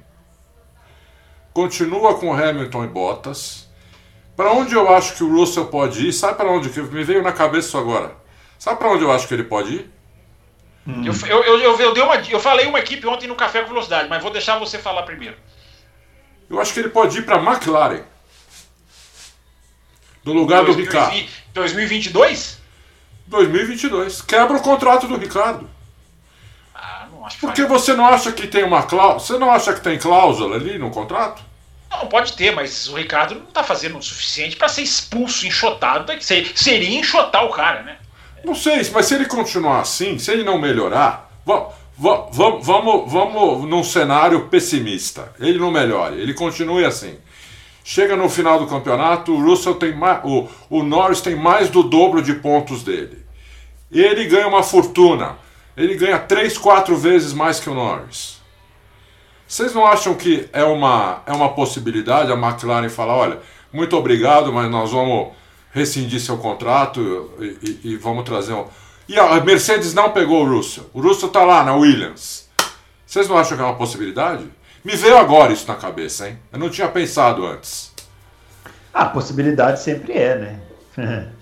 Continua 1.52 2.18
com 2.18 2.32
Hamilton 2.32 2.84
e 2.84 2.88
Bottas. 2.88 3.68
Para 4.36 4.52
onde 4.52 4.74
eu 4.74 4.92
acho 4.92 5.14
que 5.14 5.22
o 5.22 5.32
Russell 5.32 5.66
pode 5.66 6.08
ir? 6.08 6.12
Sabe 6.12 6.36
para 6.36 6.50
onde? 6.50 6.70
Que 6.70 6.80
me 6.80 7.04
veio 7.04 7.22
na 7.22 7.32
cabeça 7.32 7.68
isso 7.68 7.78
agora. 7.78 8.16
Sabe 8.58 8.78
para 8.78 8.90
onde 8.90 9.04
eu 9.04 9.12
acho 9.12 9.28
que 9.28 9.34
ele 9.34 9.44
pode 9.44 9.74
ir? 9.74 9.90
Eu, 11.04 11.12
eu, 11.28 11.44
eu, 11.44 11.58
eu, 11.60 11.78
eu 11.78 11.94
dei 11.94 12.02
uma, 12.02 12.16
eu 12.16 12.40
falei 12.40 12.66
uma 12.66 12.80
equipe 12.80 13.06
ontem 13.06 13.28
no 13.28 13.36
Café 13.36 13.62
com 13.62 13.68
Velocidade, 13.68 14.08
mas 14.08 14.22
vou 14.22 14.32
deixar 14.32 14.58
você 14.58 14.78
falar 14.78 15.04
primeiro. 15.04 15.36
Eu 16.50 16.60
acho 16.60 16.74
que 16.74 16.80
ele 16.80 16.88
pode 16.88 17.18
ir 17.18 17.22
para 17.22 17.36
McLaren. 17.36 18.02
No 20.24 20.32
lugar 20.32 20.64
do 20.64 20.72
Ricardo. 20.72 21.16
2022? 21.54 22.58
2022. 23.26 24.22
Quebra 24.22 24.56
o 24.56 24.60
contrato 24.62 25.06
do 25.06 25.16
Ricardo. 25.16 25.68
Ah, 26.74 27.06
não 27.10 27.24
acho 27.26 27.36
que 27.38 27.46
Porque 27.46 27.64
você 27.64 27.94
não 27.94 28.06
acha 28.06 28.32
que 28.32 28.46
tem 28.46 28.64
uma 28.64 28.82
cláusula? 28.82 29.20
Você 29.20 29.38
não 29.38 29.50
acha 29.50 29.72
que 29.72 29.80
tem 29.80 29.98
cláusula 29.98 30.56
ali 30.56 30.78
no 30.78 30.90
contrato? 30.90 31.42
Não, 31.90 32.06
pode 32.06 32.32
ter, 32.34 32.54
mas 32.54 32.88
o 32.88 32.96
Ricardo 32.96 33.34
não 33.34 33.46
tá 33.46 33.62
fazendo 33.62 33.98
o 33.98 34.02
suficiente 34.02 34.56
para 34.56 34.68
ser 34.68 34.82
expulso, 34.82 35.46
enxotado. 35.46 36.10
Ser- 36.22 36.52
Seria 36.56 36.98
enxotar 36.98 37.44
o 37.44 37.50
cara, 37.50 37.82
né? 37.82 37.96
Não 38.44 38.54
sei, 38.54 38.76
mas 38.92 39.06
se 39.06 39.14
ele 39.14 39.26
continuar 39.26 39.80
assim, 39.80 40.18
se 40.18 40.30
ele 40.32 40.42
não 40.42 40.58
melhorar, 40.58 41.30
vamos, 41.46 41.74
vamos, 41.96 42.66
vamos, 42.66 43.12
vamos 43.12 43.68
num 43.68 43.84
cenário 43.84 44.48
pessimista. 44.48 45.32
Ele 45.38 45.58
não 45.58 45.70
melhore, 45.70 46.20
ele 46.20 46.34
continue 46.34 46.84
assim. 46.84 47.18
Chega 47.84 48.16
no 48.16 48.28
final 48.28 48.58
do 48.60 48.66
campeonato, 48.66 49.32
o 49.32 49.42
Russell 49.44 49.74
tem 49.74 49.94
mais, 49.94 50.20
o, 50.24 50.48
o 50.70 50.82
Norris 50.82 51.20
tem 51.20 51.34
mais 51.34 51.68
do 51.68 51.82
dobro 51.82 52.22
de 52.22 52.34
pontos 52.34 52.82
dele. 52.84 53.24
Ele 53.90 54.24
ganha 54.26 54.46
uma 54.46 54.62
fortuna. 54.62 55.36
Ele 55.76 55.94
ganha 55.96 56.18
três, 56.18 56.56
quatro 56.56 56.96
vezes 56.96 57.32
mais 57.32 57.58
que 57.58 57.68
o 57.68 57.74
Norris. 57.74 58.40
Vocês 59.48 59.74
não 59.74 59.86
acham 59.86 60.14
que 60.14 60.48
é 60.52 60.64
uma, 60.64 61.22
é 61.26 61.32
uma 61.32 61.50
possibilidade 61.50 62.30
a 62.32 62.36
McLaren 62.36 62.88
falar, 62.88 63.14
olha, 63.16 63.38
muito 63.72 63.96
obrigado, 63.96 64.52
mas 64.52 64.70
nós 64.70 64.92
vamos 64.92 65.28
rescindir 65.72 66.20
seu 66.20 66.38
contrato 66.38 67.30
e, 67.40 67.44
e- 67.44 67.80
e 67.92 67.96
vamos 67.96 68.24
trazer 68.24 68.52
um. 68.54 68.66
E 69.08 69.18
a 69.18 69.40
Mercedes 69.40 69.92
não 69.92 70.10
pegou 70.10 70.44
o 70.44 70.48
Russell. 70.56 70.88
O 70.94 71.00
Russell 71.00 71.28
tá 71.30 71.42
lá 71.44 71.64
na 71.64 71.74
Williams. 71.74 72.48
Vocês 73.04 73.28
não 73.28 73.36
acham 73.36 73.56
que 73.56 73.62
é 73.62 73.66
uma 73.66 73.74
possibilidade? 73.76 74.44
Me 74.84 74.96
veio 74.96 75.16
agora 75.16 75.52
isso 75.52 75.66
na 75.68 75.76
cabeça, 75.76 76.28
hein? 76.28 76.38
Eu 76.52 76.58
não 76.58 76.68
tinha 76.68 76.88
pensado 76.88 77.46
antes. 77.46 77.92
A 78.92 79.06
possibilidade 79.06 79.80
sempre 79.80 80.12
é, 80.12 80.36
né? 80.36 80.60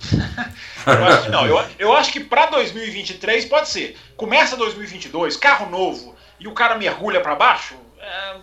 Eu 0.86 1.04
acho 1.04 1.22
que 1.24 1.28
não. 1.30 1.46
Eu, 1.46 1.64
eu 1.78 1.92
acho 1.92 2.12
que 2.12 2.20
para 2.20 2.46
2023 2.46 3.44
pode 3.46 3.68
ser. 3.68 3.98
Começa 4.16 4.56
2022, 4.56 5.36
carro 5.36 5.68
novo 5.68 6.14
e 6.38 6.48
o 6.48 6.52
cara 6.52 6.76
mergulha 6.76 7.20
para 7.20 7.34
baixo. 7.34 7.74
É, 8.00 8.36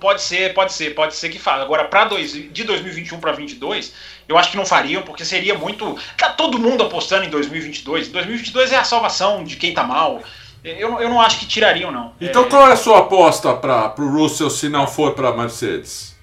pode 0.00 0.20
ser, 0.20 0.52
pode 0.52 0.72
ser, 0.72 0.94
pode 0.94 1.14
ser 1.14 1.28
que 1.28 1.38
faça. 1.38 1.62
Agora, 1.62 1.84
para 1.84 2.06
de 2.06 2.64
2021 2.64 3.20
para 3.20 3.32
2022, 3.32 3.94
eu 4.28 4.36
acho 4.36 4.50
que 4.50 4.56
não 4.56 4.66
fariam, 4.66 5.02
porque 5.02 5.24
seria 5.24 5.56
muito. 5.56 5.96
Tá 6.18 6.30
todo 6.30 6.58
mundo 6.58 6.82
apostando 6.82 7.24
em 7.24 7.30
2022. 7.30 8.08
2022 8.08 8.72
é 8.72 8.76
a 8.76 8.84
salvação 8.84 9.44
de 9.44 9.56
quem 9.56 9.72
tá 9.72 9.84
mal. 9.84 10.22
Eu, 10.66 11.00
eu 11.00 11.08
não 11.08 11.20
acho 11.20 11.38
que 11.38 11.46
tirariam, 11.46 11.92
não. 11.92 12.12
Então, 12.20 12.44
é... 12.44 12.48
qual 12.48 12.68
é 12.68 12.72
a 12.72 12.76
sua 12.76 13.00
aposta 13.00 13.54
para 13.54 13.94
o 13.98 14.08
Russell 14.08 14.50
se 14.50 14.68
não 14.68 14.86
for 14.86 15.14
para 15.14 15.32
Mercedes? 15.32 16.16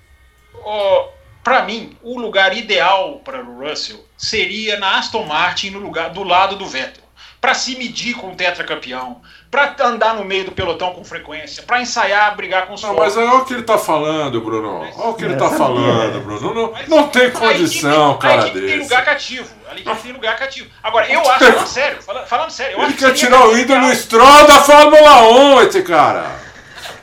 Oh, 0.65 1.07
para 1.43 1.63
mim, 1.63 1.97
o 2.01 2.19
lugar 2.19 2.55
ideal 2.55 3.21
para 3.23 3.43
o 3.43 3.59
Russell 3.59 4.03
seria 4.17 4.79
na 4.79 4.97
Aston 4.97 5.25
Martin, 5.25 5.69
no 5.69 5.79
lugar 5.79 6.09
do 6.09 6.23
lado 6.23 6.55
do 6.55 6.65
Vettel 6.65 7.02
para 7.43 7.53
se 7.53 7.75
medir 7.75 8.13
com 8.13 8.31
o 8.31 8.35
tetracampeão, 8.35 9.19
para 9.51 9.75
andar 9.81 10.15
no 10.15 10.23
meio 10.23 10.45
do 10.45 10.53
pelotão 10.53 10.93
com 10.93 11.03
frequência, 11.03 11.61
para 11.61 11.81
ensaiar, 11.81 12.33
brigar 12.37 12.67
com 12.67 12.73
os 12.73 12.81
Não, 12.81 12.95
mas 12.95 13.17
olha 13.17 13.33
o 13.33 13.43
que 13.43 13.53
ele 13.53 13.63
tá 13.63 13.77
falando, 13.77 14.39
Bruno. 14.39 14.79
Olha 14.79 15.09
o 15.09 15.13
que 15.13 15.25
ele 15.25 15.35
tá 15.35 15.49
falando, 15.49 16.21
Bruno. 16.21 16.53
Não, 16.53 16.73
não 16.87 17.09
tem 17.09 17.29
condição, 17.31 18.17
cara 18.17 18.43
desse. 18.43 18.65
tem 18.65 18.79
lugar 18.79 19.03
cativo. 19.03 19.49
Ali 19.69 19.83
tem 19.83 20.13
lugar 20.13 20.37
cativo. 20.37 20.69
Agora, 20.81 21.11
eu 21.11 21.19
acho, 21.19 21.43
falando 21.43 21.67
sério, 21.67 22.01
falando, 22.01 22.49
sério, 22.49 22.81
ele 22.81 22.93
quer 22.93 23.13
tirar 23.13 23.45
o 23.45 23.57
ídolo 23.57 23.81
no 23.81 23.93
Stroll 23.93 24.47
da 24.47 24.61
Fórmula 24.61 25.27
1, 25.57 25.61
esse 25.63 25.81
cara. 25.81 26.39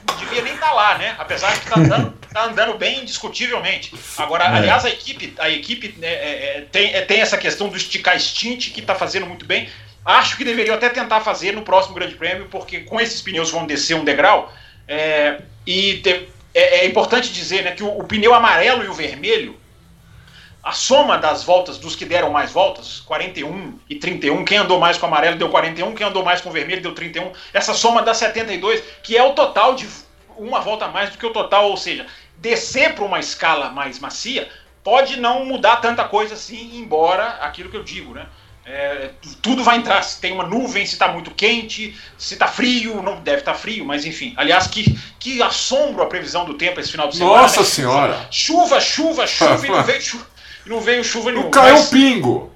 Não 0.09 0.16
devia 0.16 0.41
nem 0.41 0.55
estar 0.55 0.68
tá 0.68 0.72
lá, 0.72 0.97
né? 0.97 1.16
Apesar 1.18 1.53
de 1.53 1.61
que 1.61 1.68
tá 1.68 1.78
andando, 1.78 2.14
tá 2.32 2.45
andando 2.45 2.78
bem 2.78 3.03
indiscutivelmente. 3.03 3.93
Agora, 4.16 4.45
é. 4.45 4.57
aliás, 4.57 4.86
a 4.86 4.88
equipe, 4.88 5.34
a 5.38 5.51
equipe 5.51 5.97
né, 5.99 6.09
é, 6.09 6.57
é, 6.57 6.66
tem, 6.72 6.95
é, 6.95 7.03
tem 7.03 7.20
essa 7.20 7.36
questão 7.36 7.68
do 7.68 7.76
esticar 7.76 8.18
stint 8.18 8.72
que 8.72 8.80
tá 8.80 8.95
fazendo 8.95 9.26
muito 9.26 9.45
bem. 9.45 9.68
Acho 10.05 10.36
que 10.36 10.44
deveriam 10.44 10.74
até 10.74 10.88
tentar 10.88 11.20
fazer 11.20 11.53
no 11.53 11.62
próximo 11.62 11.94
Grande 11.94 12.14
Prêmio, 12.14 12.48
porque 12.51 12.80
com 12.80 13.01
esses 13.01 13.20
pneus 13.20 13.51
vão 13.51 13.66
descer 13.66 13.94
um 13.94 14.05
degrau. 14.05 14.53
É, 14.88 15.42
e 15.66 15.98
te, 15.98 16.28
é, 16.55 16.80
é, 16.80 16.86
importante 16.86 17.32
dizer 17.32 17.62
né, 17.62 17.72
que 17.72 17.82
o, 17.82 17.98
o, 17.98 18.05
pneu 18.05 18.34
amarelo 18.34 18.82
e 18.82 18.88
o 18.88 18.94
vermelho, 18.94 19.59
a 20.62 20.72
soma 20.72 21.16
das 21.16 21.44
voltas 21.44 21.78
dos 21.78 21.94
que 21.94 22.05
deram 22.05 22.30
mais 22.30 22.51
voltas, 22.51 23.01
41 23.01 23.78
e 23.88 23.94
31, 23.94 24.44
quem 24.44 24.59
andou 24.59 24.78
mais 24.78 24.98
com 24.98 25.07
amarelo 25.07 25.36
deu 25.36 25.48
41, 25.48 25.94
quem 25.94 26.07
andou 26.07 26.24
mais 26.24 26.40
com 26.40 26.51
vermelho 26.51 26.82
deu 26.82 26.94
31, 26.94 27.32
essa 27.53 27.72
soma 27.72 28.03
dá 28.03 28.12
72, 28.12 28.82
que 29.03 29.16
é 29.16 29.22
o 29.22 29.32
total 29.32 29.74
de 29.74 29.86
uma 30.36 30.61
volta 30.61 30.86
a 30.86 30.88
mais 30.88 31.11
do 31.11 31.18
que 31.18 31.26
o 31.26 31.32
total, 31.32 31.70
ou 31.70 31.76
seja, 31.76 32.07
descer 32.36 32.94
para 32.94 33.05
uma 33.05 33.20
escala 33.20 33.70
mais 33.70 33.98
macia 33.98 34.48
pode 34.82 35.20
não 35.20 35.44
mudar 35.44 35.76
tanta 35.76 36.05
coisa 36.05 36.34
assim, 36.34 36.78
embora 36.78 37.36
aquilo 37.42 37.70
que 37.70 37.76
eu 37.76 37.84
digo, 37.84 38.14
né? 38.14 38.26
É, 38.72 39.10
tudo 39.42 39.64
vai 39.64 39.78
entrar. 39.78 40.00
Se 40.02 40.20
tem 40.20 40.32
uma 40.32 40.46
nuvem, 40.46 40.86
se 40.86 40.92
está 40.92 41.08
muito 41.08 41.32
quente, 41.32 41.96
se 42.16 42.34
está 42.34 42.46
frio, 42.46 43.02
não 43.02 43.20
deve 43.20 43.38
estar 43.38 43.52
tá 43.52 43.58
frio, 43.58 43.84
mas 43.84 44.04
enfim. 44.04 44.32
Aliás, 44.36 44.68
que, 44.68 44.96
que 45.18 45.42
assombro 45.42 46.02
a 46.02 46.06
previsão 46.06 46.44
do 46.44 46.54
tempo 46.54 46.78
esse 46.78 46.92
final 46.92 47.08
de 47.08 47.16
semana. 47.16 47.42
Nossa 47.42 47.60
né? 47.60 47.66
Senhora! 47.66 48.28
Chuva, 48.30 48.80
chuva, 48.80 49.26
chuva, 49.26 49.66
e 49.66 49.70
não 49.70 49.82
veio, 49.84 50.00
chuva, 50.00 50.26
não 50.66 50.80
veio 50.80 51.02
chuva 51.02 51.30
nenhuma. 51.30 51.44
Não 51.44 51.50
caiu 51.50 51.76
um 51.76 51.86
pingo! 51.86 52.52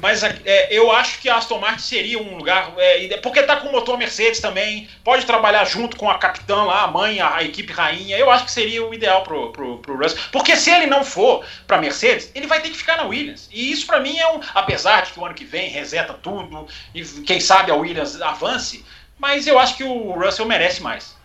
Mas 0.00 0.22
é, 0.22 0.68
eu 0.70 0.92
acho 0.92 1.20
que 1.20 1.28
a 1.28 1.36
Aston 1.36 1.58
Martin 1.58 1.82
seria 1.82 2.22
um 2.22 2.36
lugar. 2.36 2.72
É, 2.78 3.16
porque 3.16 3.42
tá 3.42 3.56
com 3.56 3.68
o 3.68 3.72
motor 3.72 3.98
Mercedes 3.98 4.38
também, 4.38 4.88
pode 5.02 5.26
trabalhar 5.26 5.64
junto 5.64 5.96
com 5.96 6.08
a 6.08 6.16
capitã 6.16 6.62
lá, 6.62 6.84
a 6.84 6.86
mãe, 6.86 7.20
a, 7.20 7.34
a, 7.34 7.42
equipe 7.42 7.72
rainha. 7.72 8.16
Eu 8.16 8.30
acho 8.30 8.44
que 8.44 8.52
seria 8.52 8.86
o 8.86 8.94
ideal 8.94 9.24
pro, 9.24 9.50
pro, 9.50 9.78
pro 9.78 9.98
Russell. 9.98 10.20
Porque 10.30 10.54
se 10.54 10.70
ele 10.70 10.86
não 10.86 11.04
for 11.04 11.44
pra 11.66 11.78
Mercedes, 11.78 12.30
ele 12.32 12.46
vai 12.46 12.60
ter 12.60 12.70
que 12.70 12.76
ficar 12.76 12.96
na 12.96 13.06
Williams. 13.06 13.48
E 13.52 13.72
isso 13.72 13.86
para 13.86 13.98
mim 13.98 14.16
é 14.16 14.30
um. 14.30 14.40
Apesar 14.54 15.02
de 15.02 15.12
que 15.12 15.18
o 15.18 15.24
ano 15.24 15.34
que 15.34 15.44
vem 15.44 15.68
reseta 15.68 16.14
tudo, 16.14 16.68
e 16.94 17.02
quem 17.02 17.40
sabe 17.40 17.72
a 17.72 17.74
Williams 17.74 18.22
avance, 18.22 18.84
mas 19.18 19.48
eu 19.48 19.58
acho 19.58 19.76
que 19.76 19.82
o 19.82 20.12
Russell 20.12 20.46
merece 20.46 20.80
mais. 20.80 21.16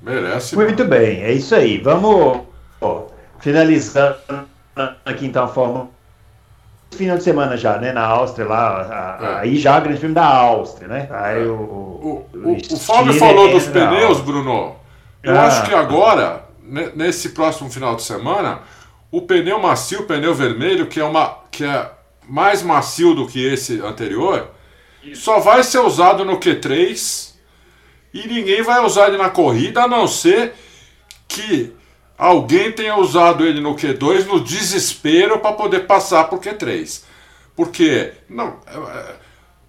Merece. 0.00 0.56
Muito 0.56 0.84
bem, 0.86 1.22
é 1.22 1.32
isso 1.32 1.54
aí. 1.54 1.76
Vamos 1.76 2.46
ó, 2.80 3.06
finalizando 3.38 4.48
aqui 5.04 5.26
então 5.26 5.44
a 5.44 5.48
forma 5.48 5.97
final 6.90 7.16
de 7.16 7.22
semana 7.22 7.56
já, 7.56 7.78
né? 7.78 7.92
Na 7.92 8.04
Áustria 8.04 8.46
lá, 8.46 9.18
a, 9.20 9.24
é. 9.24 9.40
aí 9.40 9.56
já 9.58 9.78
o 9.78 9.82
grande 9.82 10.00
filme 10.00 10.14
da 10.14 10.26
Áustria, 10.26 10.88
né? 10.88 11.08
Aí 11.10 11.46
o, 11.46 11.54
o, 11.54 12.26
o, 12.34 12.56
o 12.56 12.76
Fábio 12.78 13.12
falou 13.14 13.50
dos 13.50 13.66
pneus, 13.66 14.20
Bruno. 14.20 14.76
Eu 15.22 15.38
ah. 15.38 15.46
acho 15.46 15.64
que 15.64 15.74
agora, 15.74 16.44
nesse 16.94 17.30
próximo 17.30 17.70
final 17.70 17.96
de 17.96 18.02
semana, 18.02 18.60
o 19.10 19.22
pneu 19.22 19.58
macio, 19.58 20.00
o 20.00 20.04
pneu 20.04 20.34
vermelho, 20.34 20.86
que 20.86 21.00
é, 21.00 21.04
uma, 21.04 21.38
que 21.50 21.64
é 21.64 21.90
mais 22.28 22.62
macio 22.62 23.14
do 23.14 23.26
que 23.26 23.44
esse 23.44 23.80
anterior, 23.80 24.50
Isso. 25.02 25.22
só 25.22 25.40
vai 25.40 25.62
ser 25.62 25.78
usado 25.78 26.24
no 26.24 26.38
Q3 26.38 27.32
e 28.12 28.26
ninguém 28.26 28.62
vai 28.62 28.84
usar 28.84 29.08
ele 29.08 29.16
na 29.16 29.30
corrida, 29.30 29.82
a 29.82 29.88
não 29.88 30.06
ser 30.06 30.54
que 31.26 31.74
alguém 32.18 32.72
tenha 32.72 32.96
usado 32.96 33.46
ele 33.46 33.60
no 33.60 33.76
Q2 33.76 34.26
no 34.26 34.40
desespero 34.40 35.38
para 35.38 35.52
poder 35.52 35.86
passar 35.86 36.24
para 36.24 36.36
o 36.36 36.40
Q3. 36.40 37.04
Porque 37.54 38.12
não, 38.28 38.58
é, 38.66 38.76
é, 38.76 39.14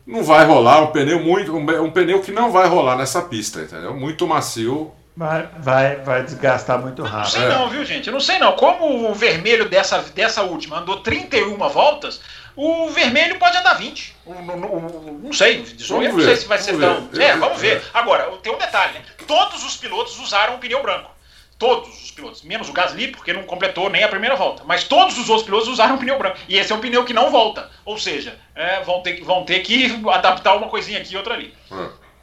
não 0.06 0.24
vai 0.24 0.46
rolar 0.46 0.82
um 0.82 0.88
pneu 0.88 1.20
muito 1.20 1.56
um, 1.56 1.92
pneu 1.92 2.22
que 2.22 2.32
não 2.32 2.52
vai 2.52 2.68
rolar 2.68 2.96
nessa 2.96 3.22
pista, 3.22 3.62
entendeu? 3.62 3.94
Muito 3.94 4.28
macio. 4.28 4.92
Vai, 5.16 5.50
vai, 5.60 5.98
vai 5.98 6.24
desgastar 6.24 6.80
muito 6.80 7.04
rápido. 7.04 7.40
Não 7.40 7.50
sei 7.50 7.50
não, 7.50 7.70
viu, 7.70 7.86
gente? 7.86 8.08
Eu 8.08 8.14
não 8.14 8.20
sei 8.22 8.40
não. 8.40 8.54
Como 8.54 9.10
o 9.10 9.14
vermelho 9.14 9.68
dessa, 9.68 10.00
dessa 10.16 10.44
última 10.44 10.80
andou 10.80 11.02
31 11.02 11.58
voltas, 11.70 12.22
o 12.56 12.90
vermelho 12.90 13.38
pode 13.38 13.58
andar 13.58 13.74
20. 13.74 14.16
não, 14.26 14.58
não, 14.58 14.80
não 15.24 15.34
sei, 15.34 15.62
18, 15.62 16.14
não 16.14 16.24
sei 16.24 16.36
se 16.38 16.46
vai 16.46 16.58
ser 16.58 16.78
tão. 16.80 17.10
É, 17.20 17.36
vamos 17.36 17.60
ver. 17.60 17.82
Agora, 17.94 18.32
tem 18.42 18.54
um 18.54 18.58
detalhe, 18.58 18.94
né? 18.94 19.02
Todos 19.28 19.66
os 19.66 19.76
pilotos 19.76 20.18
usaram 20.20 20.56
o 20.56 20.60
pneu 20.60 20.82
branco. 20.82 21.19
Todos 21.60 22.04
os 22.06 22.12
pilotos, 22.12 22.42
menos 22.42 22.70
o 22.70 22.74
Gasly, 22.74 23.10
porque 23.10 23.34
não 23.34 23.44
completou 23.44 23.90
nem 23.90 24.02
a 24.02 24.08
primeira 24.08 24.36
volta. 24.36 24.64
Mas 24.66 24.86
todos 24.86 25.18
os 25.18 25.30
outros 25.30 25.46
pilotos 25.46 25.68
usaram 25.68 25.98
pneu 26.00 26.18
branco. 26.18 26.38
E 26.48 26.58
esse 26.58 26.72
é 26.72 26.76
um 26.76 26.80
pneu 26.80 27.04
que 27.04 27.14
não 27.14 27.30
volta. 27.30 27.70
Ou 27.84 27.98
seja, 27.98 28.36
é, 28.56 28.82
vão, 28.82 29.02
ter, 29.02 29.22
vão 29.22 29.44
ter 29.44 29.60
que 29.60 30.02
adaptar 30.10 30.56
uma 30.56 30.70
coisinha 30.70 31.00
aqui 31.00 31.14
e 31.14 31.18
outra 31.18 31.34
ali. 31.34 31.54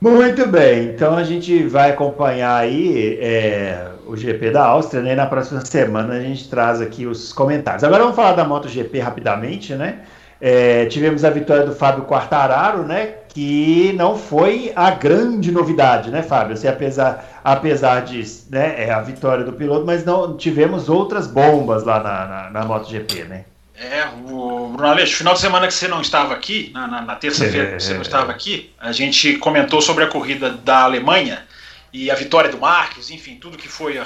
Muito 0.01 0.47
bem, 0.47 0.84
então 0.89 1.16
a 1.16 1.24
gente 1.24 1.64
vai 1.64 1.91
acompanhar 1.91 2.57
aí 2.57 3.18
é, 3.20 3.89
o 4.07 4.16
GP 4.16 4.51
da 4.51 4.64
Áustria, 4.66 5.03
né? 5.03 5.14
Na 5.14 5.26
próxima 5.26 5.64
semana 5.64 6.14
a 6.14 6.20
gente 6.20 6.49
traz 6.49 6.80
aqui 6.80 7.07
os 7.07 7.32
comentários. 7.32 7.82
Agora 7.82 8.03
vamos 8.03 8.16
falar 8.16 8.32
da 8.32 8.45
MotoGP 8.45 8.99
rapidamente, 9.01 9.74
né? 9.74 10.01
É, 10.41 10.87
tivemos 10.87 11.24
a 11.24 11.30
vitória 11.30 11.64
do 11.64 11.74
Fábio 11.74 12.05
Quartararo, 12.05 12.82
né? 12.82 13.14
Que 13.28 13.93
não 13.97 14.16
foi 14.16 14.72
a 14.74 14.91
grande 14.91 15.51
novidade, 15.51 16.11
né, 16.11 16.22
Fábio? 16.22 16.55
Assim, 16.55 16.68
apesar, 16.68 17.41
apesar 17.43 18.01
de 18.01 18.22
né, 18.51 18.84
é 18.84 18.91
a 18.91 19.01
vitória 19.01 19.45
do 19.45 19.53
piloto, 19.53 19.84
mas 19.87 20.05
não 20.05 20.37
tivemos 20.37 20.89
outras 20.89 21.26
bombas 21.26 21.84
lá 21.84 22.03
na, 22.03 22.26
na, 22.26 22.51
na 22.51 22.64
MotoGP, 22.64 23.24
né? 23.24 23.45
É, 23.78 24.07
o 24.07 24.68
Bruno 24.68 24.89
Aleixo, 24.89 25.16
final 25.16 25.34
de 25.34 25.41
semana 25.41 25.66
que 25.66 25.74
você 25.74 25.87
não 25.87 26.01
estava 26.01 26.32
aqui, 26.32 26.70
na, 26.72 26.87
na, 26.87 27.03
na 27.03 27.14
terça-feira 27.14 27.76
que 27.76 27.82
você 27.82 27.93
não 27.93 28.01
estava 28.01 28.32
aqui, 28.32 28.72
a 28.80 28.91
gente 28.91 29.37
comentou 29.37 29.82
sobre 29.82 30.03
a 30.03 30.07
corrida 30.07 30.51
da 30.51 30.80
Alemanha 30.80 31.45
e 31.93 32.11
a 32.11 32.14
vitória 32.14 32.51
do 32.51 32.59
Marques, 32.59 33.11
enfim, 33.11 33.37
tudo 33.37 33.59
que 33.59 33.68
foi 33.68 33.99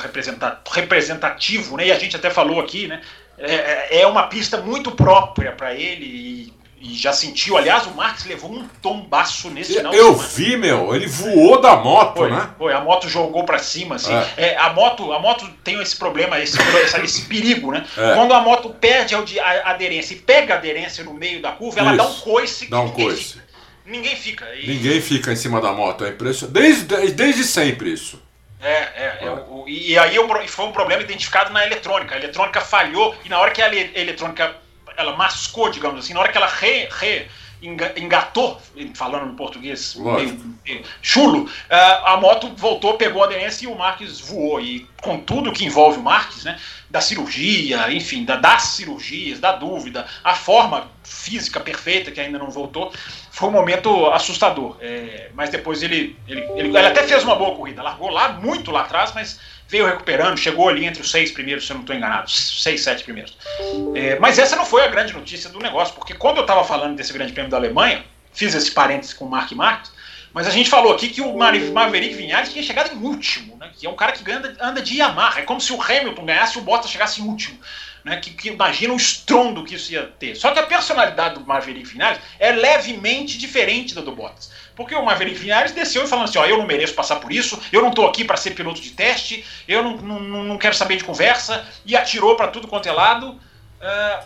representativo, 0.72 1.76
né? 1.76 1.86
E 1.86 1.92
a 1.92 1.98
gente 1.98 2.16
até 2.16 2.30
falou 2.30 2.60
aqui, 2.60 2.88
né? 2.88 3.00
É, 3.40 3.54
é, 3.54 4.00
é 4.02 4.06
uma 4.06 4.24
pista 4.24 4.58
muito 4.58 4.90
própria 4.90 5.52
para 5.52 5.74
ele 5.74 6.04
e, 6.04 6.52
e, 6.80 6.94
já 6.94 7.12
sentiu. 7.12 7.56
Aliás, 7.56 7.86
o 7.86 7.90
Marques 7.92 8.26
levou 8.26 8.52
um 8.52 8.68
tombaço 8.82 9.48
nesse 9.48 9.74
final 9.74 9.94
Eu 9.94 10.14
vi, 10.14 10.56
meu, 10.56 10.94
ele 10.94 11.06
voou 11.06 11.58
da 11.60 11.76
moto, 11.76 12.18
foi, 12.18 12.30
né? 12.30 12.50
Foi, 12.58 12.72
a 12.72 12.80
moto 12.80 13.08
jogou 13.08 13.44
para 13.44 13.58
cima, 13.58 13.96
assim. 13.96 14.12
É. 14.12 14.50
é. 14.50 14.56
a, 14.58 14.72
moto, 14.72 15.10
a 15.12 15.18
moto 15.18 15.48
tem 15.64 15.80
esse 15.80 15.96
problema, 15.96 16.38
esse, 16.38 16.58
esse 17.02 17.22
perigo, 17.22 17.72
né? 17.72 17.84
É. 17.96 18.14
Quando 18.14 18.34
a 18.34 18.40
moto 18.40 18.68
perde 18.70 19.14
a 19.14 19.70
aderência 19.70 20.14
e 20.14 20.18
pega 20.18 20.54
a 20.54 20.58
aderência 20.58 21.02
no 21.02 21.14
meio 21.14 21.40
da 21.40 21.52
curva, 21.52 21.80
ela 21.80 21.94
Isso. 21.94 21.98
dá 21.98 22.08
um 22.08 22.20
coice. 22.20 22.66
Dá 22.68 22.80
um 22.80 22.90
coice. 22.90 23.40
Ninguém 23.86 24.14
fica. 24.16 24.46
E... 24.54 24.66
Ninguém 24.66 25.00
fica 25.00 25.32
em 25.32 25.36
cima 25.36 25.60
da 25.60 25.72
moto, 25.72 26.04
é 26.04 26.10
impressionante. 26.10 26.52
Desde, 26.52 27.12
desde 27.12 27.44
sempre 27.44 27.92
isso. 27.92 28.20
É, 28.62 28.72
é, 28.72 29.18
é 29.22 29.30
o, 29.30 29.64
e 29.66 29.98
aí 29.98 30.16
foi 30.46 30.66
um 30.66 30.72
problema 30.72 31.02
identificado 31.02 31.52
na 31.52 31.64
eletrônica. 31.64 32.14
A 32.14 32.18
eletrônica 32.18 32.60
falhou 32.60 33.14
e 33.24 33.28
na 33.28 33.38
hora 33.38 33.50
que 33.50 33.62
a 33.62 33.74
eletrônica 33.74 34.54
ela 34.96 35.16
mascou, 35.16 35.70
digamos 35.70 36.04
assim, 36.04 36.12
na 36.12 36.20
hora 36.20 36.30
que 36.30 36.36
ela 36.36 36.46
re, 36.46 36.88
re 36.90 37.26
engatou, 37.62 38.60
falando 38.94 39.26
no 39.26 39.34
português 39.34 39.94
meio, 39.94 40.56
meio 40.64 40.82
chulo, 41.02 41.48
a 41.68 42.16
moto 42.16 42.54
voltou, 42.56 42.94
pegou 42.94 43.22
a 43.22 43.26
aderência 43.26 43.64
e 43.64 43.68
o 43.68 43.76
Marques 43.76 44.20
voou. 44.20 44.60
E 44.60 44.88
com 45.02 45.20
tudo 45.20 45.52
que 45.52 45.64
envolve 45.64 45.98
o 45.98 46.02
Marques, 46.02 46.44
né, 46.44 46.58
da 46.88 47.00
cirurgia, 47.00 47.92
enfim, 47.92 48.24
da, 48.24 48.36
das 48.36 48.62
cirurgias, 48.62 49.40
da 49.40 49.52
dúvida, 49.52 50.06
a 50.24 50.34
forma 50.34 50.90
física 51.04 51.60
perfeita 51.60 52.10
que 52.10 52.20
ainda 52.20 52.38
não 52.38 52.50
voltou, 52.50 52.92
foi 53.40 53.48
um 53.48 53.52
momento 53.52 54.06
assustador. 54.08 54.76
É, 54.80 55.30
mas 55.34 55.48
depois 55.48 55.82
ele, 55.82 56.14
ele, 56.28 56.42
ele, 56.56 56.68
ele, 56.68 56.78
até 56.78 57.02
fez 57.04 57.24
uma 57.24 57.34
boa 57.34 57.56
corrida, 57.56 57.82
largou 57.82 58.10
lá, 58.10 58.34
muito 58.34 58.70
lá 58.70 58.82
atrás, 58.82 59.12
mas 59.14 59.40
veio 59.66 59.86
recuperando, 59.86 60.36
chegou 60.36 60.68
ali 60.68 60.84
entre 60.84 61.00
os 61.00 61.10
seis 61.10 61.32
primeiros, 61.32 61.66
se 61.66 61.72
eu 61.72 61.76
não 61.76 61.80
estou 61.80 61.96
enganado, 61.96 62.30
seis, 62.30 62.82
sete 62.82 63.02
primeiros. 63.02 63.36
É, 63.94 64.18
mas 64.18 64.38
essa 64.38 64.54
não 64.54 64.66
foi 64.66 64.84
a 64.84 64.88
grande 64.88 65.14
notícia 65.14 65.48
do 65.48 65.58
negócio, 65.58 65.94
porque 65.94 66.12
quando 66.12 66.36
eu 66.36 66.42
estava 66.42 66.62
falando 66.64 66.96
desse 66.96 67.14
grande 67.14 67.32
prêmio 67.32 67.50
da 67.50 67.56
Alemanha, 67.56 68.04
fiz 68.32 68.54
esse 68.54 68.70
parênteses 68.72 69.14
com 69.14 69.24
o 69.24 69.30
Mark 69.30 69.50
Marques, 69.52 69.90
Mas 70.34 70.46
a 70.46 70.50
gente 70.50 70.68
falou 70.68 70.92
aqui 70.92 71.08
que 71.08 71.22
o 71.22 71.34
Maverick 71.36 72.14
Vinhares 72.14 72.52
tinha 72.52 72.62
chegado 72.62 72.92
em 72.92 73.02
último, 73.02 73.56
né? 73.56 73.70
Que 73.74 73.86
é 73.86 73.90
um 73.90 73.96
cara 73.96 74.12
que 74.12 74.30
anda, 74.30 74.54
anda 74.60 74.82
de 74.82 74.98
Yamaha. 74.98 75.40
É 75.40 75.42
como 75.42 75.60
se 75.60 75.72
o 75.72 75.80
Hamilton 75.80 76.26
ganhasse 76.26 76.58
e 76.58 76.60
o 76.60 76.64
Bottas 76.64 76.90
chegasse 76.90 77.20
em 77.20 77.24
último. 77.24 77.58
Né, 78.02 78.16
que, 78.16 78.30
que, 78.30 78.48
imagina 78.48 78.94
o 78.94 78.96
estrondo 78.96 79.62
que 79.62 79.74
isso 79.74 79.92
ia 79.92 80.06
ter. 80.06 80.34
Só 80.34 80.52
que 80.52 80.58
a 80.58 80.62
personalidade 80.62 81.34
do 81.34 81.44
Maverick 81.44 81.86
Vinhares 81.86 82.18
é 82.38 82.50
levemente 82.50 83.36
diferente 83.36 83.94
da 83.94 84.00
do 84.00 84.12
Bottas. 84.12 84.50
Porque 84.74 84.94
o 84.94 85.04
Maverick 85.04 85.36
Vinhares 85.36 85.72
desceu 85.72 86.04
e 86.04 86.06
falando 86.06 86.24
assim: 86.24 86.38
ó, 86.38 86.46
eu 86.46 86.56
não 86.56 86.66
mereço 86.66 86.94
passar 86.94 87.16
por 87.16 87.30
isso, 87.30 87.60
eu 87.70 87.82
não 87.82 87.90
estou 87.90 88.06
aqui 88.06 88.24
para 88.24 88.38
ser 88.38 88.52
piloto 88.52 88.80
de 88.80 88.90
teste, 88.92 89.44
eu 89.68 89.82
não, 89.82 89.98
não, 89.98 90.44
não 90.44 90.58
quero 90.58 90.74
saber 90.74 90.96
de 90.96 91.04
conversa, 91.04 91.66
e 91.84 91.94
atirou 91.94 92.36
para 92.36 92.48
tudo 92.48 92.66
quanto 92.66 92.88
é 92.88 92.92
lado. 92.92 93.32
Uh, 93.32 94.24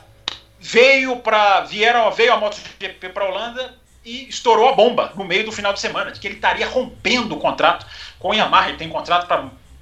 veio 0.60 1.16
para 1.16 1.60
vieram 1.62 2.10
veio 2.10 2.32
a 2.32 2.36
MotoGP 2.36 3.10
para 3.10 3.24
a 3.24 3.28
Holanda 3.28 3.74
e 4.04 4.28
estourou 4.28 4.68
a 4.68 4.72
bomba 4.72 5.12
no 5.14 5.24
meio 5.24 5.44
do 5.44 5.52
final 5.52 5.72
de 5.72 5.80
semana 5.80 6.10
de 6.10 6.20
que 6.20 6.26
ele 6.26 6.36
estaria 6.36 6.66
rompendo 6.66 7.34
o 7.34 7.38
contrato 7.38 7.86
com 8.18 8.30
o 8.30 8.34
Yamaha. 8.34 8.68
Ele 8.68 8.78
tem 8.78 8.88
contrato 8.88 9.26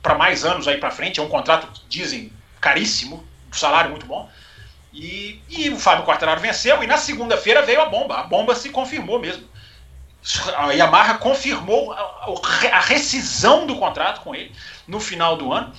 para 0.02 0.14
mais 0.14 0.44
anos 0.44 0.66
aí 0.66 0.78
para 0.78 0.90
frente, 0.90 1.20
é 1.20 1.22
um 1.22 1.28
contrato 1.28 1.68
dizem 1.88 2.32
caríssimo, 2.60 3.26
salário 3.58 3.90
muito 3.90 4.06
bom. 4.06 4.28
E, 4.92 5.40
e 5.48 5.70
o 5.70 5.78
Fábio 5.78 6.04
Quartararo 6.04 6.40
venceu 6.40 6.82
e 6.82 6.86
na 6.86 6.98
segunda-feira 6.98 7.62
veio 7.62 7.80
a 7.80 7.86
bomba. 7.86 8.18
A 8.18 8.22
bomba 8.24 8.54
se 8.54 8.68
confirmou 8.68 9.18
mesmo. 9.18 9.48
A 10.56 10.70
Yamaha 10.72 11.14
confirmou 11.14 11.92
a, 11.92 12.26
a 12.72 12.80
rescisão 12.80 13.66
do 13.66 13.76
contrato 13.76 14.20
com 14.20 14.34
ele 14.34 14.52
no 14.86 15.00
final 15.00 15.36
do 15.36 15.52
ano. 15.52 15.72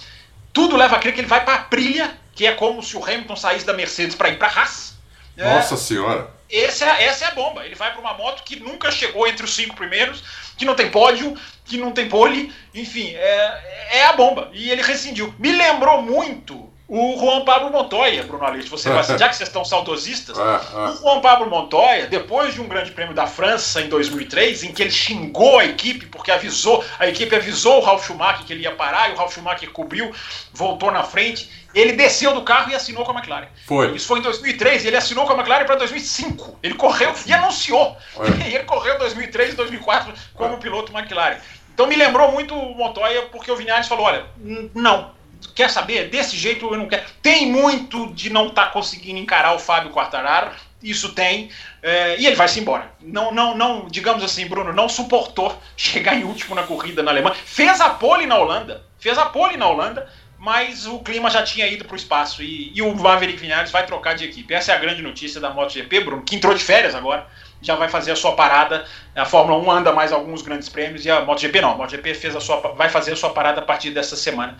Tudo 0.52 0.76
leva 0.76 0.96
a 0.96 1.00
crer 1.00 1.14
que 1.14 1.22
ele 1.22 1.28
vai 1.28 1.44
para 1.46 1.54
a 1.54 1.58
Aprilia, 1.58 2.12
que 2.34 2.46
é 2.46 2.54
como 2.54 2.84
se 2.84 2.98
o 2.98 3.04
Hamilton 3.04 3.36
saísse 3.36 3.66
da 3.66 3.74
Mercedes 3.74 4.16
para 4.16 4.30
ir 4.30 4.38
para 4.38 4.48
a 4.48 4.60
Haas. 4.60 4.98
Nossa 5.38 5.76
é, 5.76 5.78
Senhora! 5.78 6.32
Essa 6.52 6.86
é, 6.86 7.06
essa 7.06 7.26
é 7.26 7.28
a 7.30 7.32
bomba. 7.32 7.66
Ele 7.66 7.76
vai 7.76 7.92
para 7.92 8.02
uma 8.02 8.14
moto 8.14 8.44
que 8.44 8.60
nunca 8.60 8.92
chegou 8.92 9.28
entre 9.28 9.46
os 9.46 9.56
cinco 9.56 9.76
primeiros, 9.76 10.24
que 10.58 10.66
não 10.66 10.76
tem 10.76 10.92
pódio, 10.92 11.36
que 11.66 11.78
não 11.78 11.92
tem 11.92 12.10
pole, 12.10 12.54
enfim, 12.74 13.14
é, 13.16 13.90
é 13.94 14.06
a 14.06 14.14
bomba. 14.14 14.50
E 14.54 14.70
ele 14.70 14.82
rescindiu. 14.82 15.34
Me 15.40 15.52
lembrou 15.52 16.02
muito 16.02 16.73
o 16.96 17.18
Juan 17.18 17.44
Pablo 17.44 17.72
Montoya, 17.72 18.22
Bruno 18.22 18.46
Aleixo, 18.46 18.70
você 18.70 18.88
vai, 18.92 19.02
já 19.18 19.28
que 19.28 19.36
vocês 19.36 19.50
estão 19.50 19.66
saudosistas, 19.66 20.38
é, 20.38 20.42
é. 20.42 20.90
o 20.90 20.98
Juan 20.98 21.22
Pablo 21.22 21.50
Montoya, 21.50 22.06
depois 22.06 22.54
de 22.54 22.62
um 22.62 22.68
grande 22.68 22.92
prêmio 22.92 23.16
da 23.16 23.26
França 23.26 23.82
em 23.82 23.90
2003, 23.90 24.64
em 24.64 24.72
que 24.72 24.84
ele 24.84 24.92
xingou 24.92 25.58
a 25.58 25.66
equipe, 25.66 26.06
porque 26.06 26.30
avisou, 26.30 26.86
a 27.00 27.08
equipe 27.08 27.36
avisou 27.36 27.80
o 27.80 27.84
Ralf 27.84 28.06
Schumacher 28.06 28.46
que 28.46 28.54
ele 28.54 28.62
ia 28.62 28.76
parar, 28.76 29.10
e 29.10 29.14
o 29.14 29.16
Ralf 29.16 29.34
Schumacher 29.34 29.72
cobriu, 29.72 30.12
voltou 30.54 30.92
na 30.92 31.02
frente, 31.02 31.50
ele 31.74 31.94
desceu 31.94 32.36
do 32.36 32.44
carro 32.44 32.70
e 32.70 32.76
assinou 32.76 33.04
com 33.04 33.12
a 33.12 33.16
McLaren. 33.16 33.48
Foi. 33.66 33.96
Isso 33.96 34.06
foi 34.06 34.20
em 34.20 34.22
2003, 34.22 34.86
e 34.86 34.88
ele 34.90 34.98
assinou 34.98 35.26
com 35.26 35.34
a 35.34 35.36
McLaren 35.36 35.66
para 35.66 35.78
2005. 35.78 36.60
Ele 36.62 36.76
correu 36.76 37.12
e 37.26 37.34
anunciou. 37.34 37.98
É. 38.20 38.50
ele 38.54 38.66
correu 38.66 38.94
em 38.94 39.00
2003 39.00 39.54
e 39.54 39.56
2004 39.56 40.14
como 40.36 40.54
é. 40.54 40.58
piloto 40.58 40.96
McLaren. 40.96 41.38
Então 41.74 41.88
me 41.88 41.96
lembrou 41.96 42.32
muito 42.32 42.54
o 42.54 42.76
Montoya, 42.76 43.24
porque 43.32 43.52
o 43.52 43.56
Vinhares 43.56 43.88
falou, 43.88 44.06
olha, 44.06 44.28
não, 44.76 45.10
quer 45.48 45.70
saber? 45.70 46.10
Desse 46.10 46.38
jeito 46.38 46.66
eu 46.66 46.78
não 46.78 46.88
quero. 46.88 47.04
Tem 47.22 47.46
muito 47.46 48.14
de 48.14 48.30
não 48.30 48.48
estar 48.48 48.66
tá 48.66 48.72
conseguindo 48.72 49.20
encarar 49.20 49.54
o 49.54 49.60
Fábio 49.60 49.92
Quartararo, 49.92 50.52
isso 50.84 51.14
tem, 51.14 51.50
é, 51.82 52.20
e 52.20 52.26
ele 52.26 52.36
vai 52.36 52.48
se 52.48 52.60
embora. 52.60 52.92
Não, 53.00 53.34
não, 53.34 53.56
não, 53.56 53.88
digamos 53.88 54.24
assim, 54.24 54.46
Bruno, 54.46 54.74
não 54.74 54.90
suportou 54.90 55.58
chegar 55.78 56.16
em 56.16 56.24
último 56.24 56.56
na 56.56 56.64
corrida 56.64 57.02
na 57.02 57.12
Alemanha. 57.12 57.36
Fez 57.36 57.80
a 57.80 57.90
pole 57.92 58.26
na 58.26 58.38
Holanda, 58.38 58.84
fez 59.00 59.18
a 59.18 59.26
pole 59.26 59.56
na 59.56 59.68
Holanda, 59.68 60.10
mas 60.38 60.86
o 60.86 61.00
clima 61.00 61.30
já 61.30 61.42
tinha 61.42 61.66
ido 61.68 61.86
para 61.86 61.94
o 61.94 61.98
espaço 61.98 62.44
e, 62.44 62.74
e, 62.76 62.82
o 62.82 62.94
Maverick 62.94 63.40
Vinhares 63.40 63.72
vai 63.72 63.86
trocar 63.86 64.14
de 64.14 64.26
equipe. 64.26 64.54
Essa 64.54 64.74
é 64.74 64.76
a 64.76 64.78
grande 64.78 65.02
notícia 65.02 65.40
da 65.40 65.50
MotoGP, 65.50 66.02
Bruno, 66.02 66.22
que 66.22 66.36
entrou 66.36 66.54
de 66.54 66.62
férias 66.62 66.94
agora, 66.94 67.26
já 67.62 67.76
vai 67.76 67.88
fazer 67.88 68.12
a 68.12 68.16
sua 68.18 68.34
parada. 68.34 68.86
A 69.16 69.24
Fórmula 69.24 69.58
1 69.58 69.72
anda 69.72 69.94
mais 69.94 70.12
alguns 70.12 70.42
grandes 70.42 70.68
prêmios 70.68 71.06
e 71.06 71.10
a 71.10 71.22
MotoGP 71.22 71.62
não. 71.62 71.72
A 71.72 71.78
MotoGP 71.78 72.14
fez 72.14 72.36
a 72.36 72.42
sua, 72.42 72.58
vai 72.74 72.90
fazer 72.90 73.14
a 73.14 73.16
sua 73.16 73.30
parada 73.30 73.62
a 73.62 73.64
partir 73.64 73.92
dessa 73.92 74.18
semana. 74.18 74.58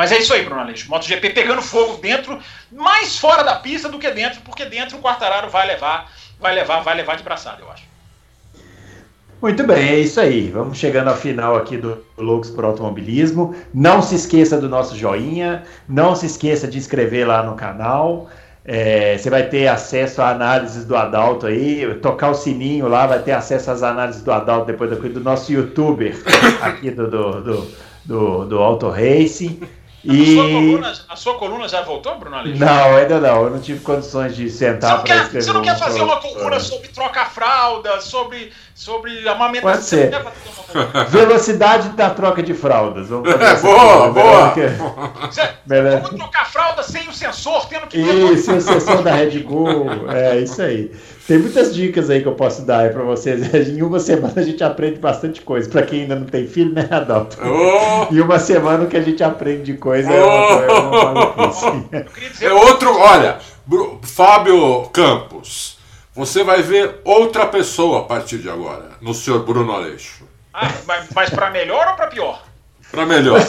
Mas 0.00 0.12
é 0.12 0.18
isso 0.18 0.32
aí, 0.32 0.42
Bruno 0.42 0.62
Aleixo. 0.62 0.88
MotoGP 0.88 1.28
pegando 1.28 1.60
fogo 1.60 1.98
dentro, 1.98 2.38
mais 2.72 3.18
fora 3.18 3.42
da 3.42 3.56
pista 3.56 3.86
do 3.86 3.98
que 3.98 4.10
dentro, 4.10 4.40
porque 4.40 4.64
dentro 4.64 4.96
o 4.96 5.00
Quartararo 5.02 5.50
vai 5.50 5.66
levar, 5.66 6.10
vai 6.40 6.54
levar, 6.54 6.80
vai 6.80 6.96
levar 6.96 7.16
de 7.16 7.22
braçada, 7.22 7.60
eu 7.60 7.70
acho. 7.70 7.82
Muito 9.42 9.62
bem, 9.62 9.90
é 9.90 9.98
isso 9.98 10.18
aí. 10.18 10.48
Vamos 10.48 10.78
chegando 10.78 11.08
ao 11.08 11.16
final 11.18 11.54
aqui 11.54 11.76
do 11.76 12.02
Loucos 12.16 12.48
por 12.48 12.64
Automobilismo. 12.64 13.54
Não 13.74 14.00
se 14.00 14.14
esqueça 14.14 14.56
do 14.56 14.70
nosso 14.70 14.96
joinha, 14.96 15.64
não 15.86 16.16
se 16.16 16.24
esqueça 16.24 16.66
de 16.66 16.78
inscrever 16.78 17.28
lá 17.28 17.42
no 17.42 17.54
canal. 17.54 18.30
É, 18.64 19.18
você 19.18 19.28
vai 19.28 19.50
ter 19.50 19.68
acesso 19.68 20.22
a 20.22 20.30
análises 20.30 20.86
do 20.86 20.96
Adalto 20.96 21.44
aí, 21.44 21.94
tocar 21.96 22.30
o 22.30 22.34
sininho 22.34 22.88
lá, 22.88 23.06
vai 23.06 23.18
ter 23.18 23.32
acesso 23.32 23.70
às 23.70 23.82
análises 23.82 24.22
do 24.22 24.32
Adalto 24.32 24.64
depois 24.64 24.88
do, 24.88 24.96
do 24.96 25.20
nosso 25.20 25.52
youtuber 25.52 26.16
aqui 26.62 26.90
do, 26.90 27.06
do, 27.06 27.40
do, 27.42 27.68
do, 28.06 28.44
do 28.46 28.58
Auto 28.60 28.88
Racing. 28.88 29.60
E... 30.02 30.22
A, 30.22 30.34
sua 30.34 30.48
coluna, 30.48 30.92
a 31.08 31.16
sua 31.16 31.34
coluna 31.34 31.68
já 31.68 31.82
voltou, 31.82 32.18
Bruno 32.18 32.36
Aleixo? 32.36 32.58
Não, 32.58 32.96
ainda 32.96 33.20
não. 33.20 33.44
Eu 33.44 33.50
não 33.50 33.60
tive 33.60 33.80
condições 33.80 34.34
de 34.34 34.48
sentar 34.48 35.02
para 35.02 35.16
escrever. 35.16 35.42
Você 35.42 35.52
não 35.52 35.62
quer 35.62 35.78
fazer 35.78 36.00
uma 36.00 36.16
coluna 36.16 36.58
sobre 36.58 36.88
troca-fralda, 36.88 38.00
sobre, 38.00 38.50
sobre 38.74 39.28
amamentação? 39.28 39.72
Pode 39.72 39.84
ser. 39.84 40.10
Velocidade 41.10 41.90
da 41.90 42.10
troca 42.10 42.42
de 42.42 42.54
fraldas. 42.54 43.08
Vamos 43.08 43.30
fazer 43.30 43.44
é, 43.44 43.60
boa, 43.60 44.10
boa. 44.10 44.54
Vamos 46.02 46.16
trocar 46.16 46.50
fralda 46.50 46.82
sem 46.82 47.06
o 47.08 47.12
sensor, 47.12 47.66
tendo 47.66 47.86
que... 47.86 47.98
Isso, 47.98 48.44
sem 48.44 48.56
o 48.56 48.60
sensor 48.60 49.02
da 49.02 49.14
Red 49.14 49.40
Bull. 49.40 50.10
É, 50.10 50.38
isso 50.38 50.62
aí. 50.62 50.90
Tem 51.30 51.38
muitas 51.38 51.72
dicas 51.72 52.10
aí 52.10 52.20
que 52.22 52.26
eu 52.26 52.34
posso 52.34 52.62
dar 52.62 52.92
para 52.92 53.04
vocês. 53.04 53.54
Em 53.54 53.82
uma 53.82 54.00
semana 54.00 54.32
a 54.34 54.42
gente 54.42 54.64
aprende 54.64 54.98
bastante 54.98 55.40
coisa. 55.42 55.70
Para 55.70 55.82
quem 55.82 56.00
ainda 56.00 56.16
não 56.16 56.26
tem 56.26 56.44
filho, 56.48 56.74
né, 56.74 56.88
Adalto? 56.90 57.38
Oh! 57.40 58.12
E 58.12 58.20
uma 58.20 58.40
semana 58.40 58.84
que 58.86 58.96
a 58.96 59.00
gente 59.00 59.22
aprende 59.22 59.62
de 59.62 59.74
coisa 59.74 60.08
oh! 60.10 61.94
é, 61.94 62.04
é 62.46 62.52
outro. 62.52 62.98
Olha, 62.98 63.38
Fábio 64.02 64.88
Campos, 64.92 65.78
você 66.12 66.42
vai 66.42 66.62
ver 66.62 66.96
outra 67.04 67.46
pessoa 67.46 68.00
a 68.00 68.02
partir 68.06 68.38
de 68.38 68.50
agora, 68.50 68.88
no 69.00 69.14
senhor 69.14 69.44
Bruno 69.44 69.70
Aleixo. 69.70 70.24
Ah, 70.52 70.72
mas 71.14 71.30
para 71.30 71.48
melhor 71.50 71.86
ou 71.90 71.94
para 71.94 72.08
pior? 72.08 72.42
Para 72.90 73.06
melhor. 73.06 73.40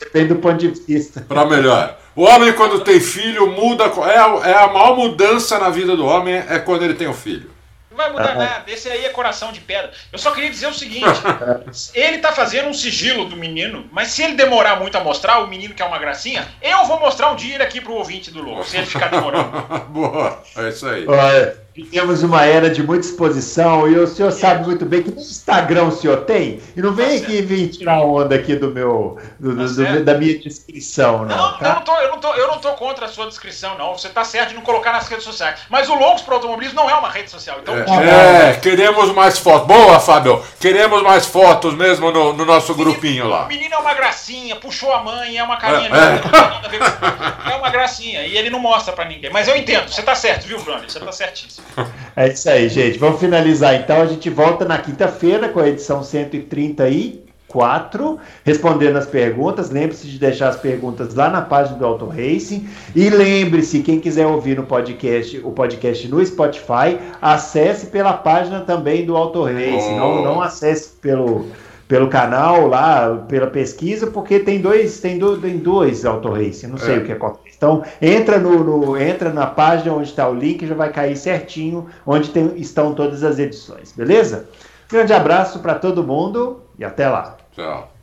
Depende 0.00 0.34
do 0.34 0.40
ponto 0.40 0.56
de 0.56 0.66
vista. 0.84 1.20
Para 1.20 1.46
melhor. 1.46 1.96
O 2.16 2.22
homem, 2.22 2.52
quando 2.52 2.80
tem 2.80 3.00
filho, 3.00 3.50
muda. 3.50 3.84
É 3.84 4.18
a, 4.18 4.50
é 4.50 4.64
a 4.64 4.68
maior 4.68 4.96
mudança 4.96 5.58
na 5.58 5.68
vida 5.68 5.96
do 5.96 6.06
homem 6.06 6.36
é 6.36 6.58
quando 6.58 6.84
ele 6.84 6.94
tem 6.94 7.08
um 7.08 7.14
filho. 7.14 7.52
Não 7.90 7.96
vai 7.96 8.10
mudar 8.10 8.34
nada. 8.34 8.64
Esse 8.66 8.88
aí 8.88 9.04
é 9.04 9.08
coração 9.08 9.52
de 9.52 9.60
pedra. 9.60 9.92
Eu 10.12 10.18
só 10.18 10.32
queria 10.32 10.50
dizer 10.50 10.66
o 10.66 10.74
seguinte: 10.74 11.04
ele 11.94 12.18
tá 12.18 12.32
fazendo 12.32 12.68
um 12.68 12.74
sigilo 12.74 13.24
do 13.24 13.36
menino, 13.36 13.88
mas 13.92 14.08
se 14.08 14.22
ele 14.22 14.34
demorar 14.34 14.80
muito 14.80 14.96
a 14.98 15.00
mostrar, 15.00 15.38
o 15.38 15.46
menino 15.46 15.74
que 15.74 15.82
é 15.82 15.84
uma 15.84 15.98
gracinha, 15.98 16.46
eu 16.60 16.84
vou 16.86 16.98
mostrar 16.98 17.30
um 17.30 17.36
dia 17.36 17.62
aqui 17.62 17.80
pro 17.80 17.94
ouvinte 17.94 18.32
do 18.32 18.42
Louco, 18.42 18.64
se 18.64 18.76
ele 18.76 18.86
ficar 18.86 19.08
demorando. 19.08 19.50
Boa, 19.90 20.42
é 20.56 20.68
isso 20.68 20.88
aí. 20.88 21.06
Olha, 21.06 21.63
Vivemos 21.74 22.22
uma 22.22 22.44
era 22.44 22.70
de 22.70 22.84
muita 22.84 23.04
exposição 23.04 23.88
e 23.88 23.98
o 23.98 24.06
senhor 24.06 24.30
sabe 24.30 24.64
muito 24.64 24.84
bem 24.84 25.02
que 25.02 25.10
no 25.10 25.20
Instagram 25.20 25.86
o 25.86 25.90
senhor 25.90 26.18
tem. 26.18 26.60
E 26.76 26.80
não 26.80 26.92
vem 26.92 27.18
tá 27.18 27.26
aqui 27.26 27.42
vir 27.42 27.68
tirar 27.68 28.00
onda 28.00 28.36
aqui 28.36 28.54
do 28.54 28.70
meu 28.70 29.18
do, 29.40 29.56
tá 29.56 29.92
do, 29.92 30.04
da 30.04 30.14
minha 30.14 30.38
descrição, 30.38 31.24
não. 31.24 31.36
Não, 31.36 31.58
tá? 31.58 31.70
eu, 31.70 31.74
não 31.74 31.82
tô, 31.82 31.96
eu, 31.96 32.10
não 32.10 32.18
tô, 32.20 32.34
eu 32.34 32.46
não 32.46 32.58
tô 32.60 32.72
contra 32.74 33.06
a 33.06 33.08
sua 33.08 33.26
descrição, 33.26 33.76
não. 33.76 33.98
Você 33.98 34.08
tá 34.08 34.22
certo 34.22 34.50
de 34.50 34.54
não 34.54 34.62
colocar 34.62 34.92
nas 34.92 35.08
redes 35.08 35.24
sociais. 35.24 35.62
Mas 35.68 35.88
o 35.88 35.96
Loucos 35.96 36.22
para 36.22 36.34
Automobilismo 36.34 36.76
não 36.76 36.88
é 36.88 36.94
uma 36.94 37.10
rede 37.10 37.28
social. 37.28 37.58
Então, 37.60 37.74
é, 37.74 38.50
é, 38.50 38.52
queremos 38.54 39.12
mais 39.12 39.40
fotos. 39.40 39.66
Boa, 39.66 39.98
Fábio. 39.98 40.44
Queremos 40.60 41.02
mais 41.02 41.26
fotos 41.26 41.74
mesmo 41.74 42.12
no, 42.12 42.32
no 42.34 42.44
nosso 42.44 42.72
grupinho 42.76 43.26
lá. 43.26 43.46
O 43.46 43.48
menino 43.48 43.74
é 43.74 43.78
uma 43.78 43.94
gracinha, 43.94 44.54
puxou 44.54 44.92
a 44.92 45.02
mãe, 45.02 45.38
é 45.38 45.42
uma 45.42 45.56
carinha. 45.56 45.90
É, 45.90 47.50
é. 47.50 47.52
é 47.52 47.56
uma 47.56 47.70
gracinha. 47.70 48.24
E 48.24 48.38
ele 48.38 48.48
não 48.48 48.60
mostra 48.60 48.92
para 48.92 49.06
ninguém. 49.06 49.32
Mas 49.32 49.48
eu 49.48 49.56
entendo, 49.56 49.92
você 49.92 50.04
tá 50.04 50.14
certo, 50.14 50.46
viu, 50.46 50.60
Bruno? 50.60 50.88
Você 50.88 51.00
tá 51.00 51.10
certíssimo. 51.10 51.63
É 52.16 52.28
isso 52.28 52.48
aí, 52.48 52.68
gente. 52.68 52.96
Vamos 52.96 53.18
finalizar 53.18 53.74
então. 53.74 54.00
A 54.00 54.06
gente 54.06 54.30
volta 54.30 54.64
na 54.64 54.78
quinta-feira 54.78 55.48
com 55.48 55.58
a 55.58 55.68
edição 55.68 56.00
134, 56.00 58.20
respondendo 58.44 58.96
as 58.96 59.06
perguntas. 59.06 59.70
Lembre-se 59.70 60.06
de 60.06 60.16
deixar 60.16 60.50
as 60.50 60.56
perguntas 60.56 61.16
lá 61.16 61.28
na 61.28 61.42
página 61.42 61.76
do 61.76 61.84
Auto 61.84 62.06
Racing. 62.06 62.68
E 62.94 63.10
lembre-se, 63.10 63.80
quem 63.80 63.98
quiser 63.98 64.28
ouvir 64.28 64.56
no 64.56 64.62
podcast, 64.62 65.40
o 65.42 65.50
podcast 65.50 66.06
no 66.06 66.24
Spotify, 66.24 67.00
acesse 67.20 67.86
pela 67.86 68.12
página 68.12 68.60
também 68.60 69.04
do 69.04 69.16
Auto 69.16 69.42
Racing. 69.42 69.94
Oh. 69.94 69.98
Não, 69.98 70.22
não 70.22 70.40
acesse 70.40 70.90
pelo 71.00 71.46
pelo 71.86 72.08
canal 72.08 72.66
lá, 72.66 73.24
pela 73.28 73.46
pesquisa, 73.46 74.06
porque 74.06 74.40
tem 74.40 74.60
dois, 74.60 75.00
tem, 75.00 75.18
do, 75.18 75.38
tem 75.38 75.58
dois 75.58 76.04
auto 76.04 76.28
não 76.28 76.78
sei 76.78 76.94
é. 76.94 76.98
o 76.98 77.04
que 77.04 77.12
acontece. 77.12 77.54
Então, 77.56 77.82
entra, 78.00 78.38
no, 78.38 78.64
no 78.64 78.96
entra 78.96 79.32
na 79.32 79.46
página 79.46 79.94
onde 79.94 80.08
está 80.08 80.28
o 80.28 80.34
link, 80.34 80.66
já 80.66 80.74
vai 80.74 80.90
cair 80.90 81.16
certinho 81.16 81.86
onde 82.06 82.30
tem, 82.30 82.52
estão 82.56 82.94
todas 82.94 83.22
as 83.22 83.38
edições, 83.38 83.92
beleza? 83.92 84.48
Grande 84.90 85.12
abraço 85.12 85.60
para 85.60 85.74
todo 85.74 86.04
mundo 86.04 86.60
e 86.78 86.84
até 86.84 87.08
lá. 87.08 87.36
Tchau. 87.52 87.93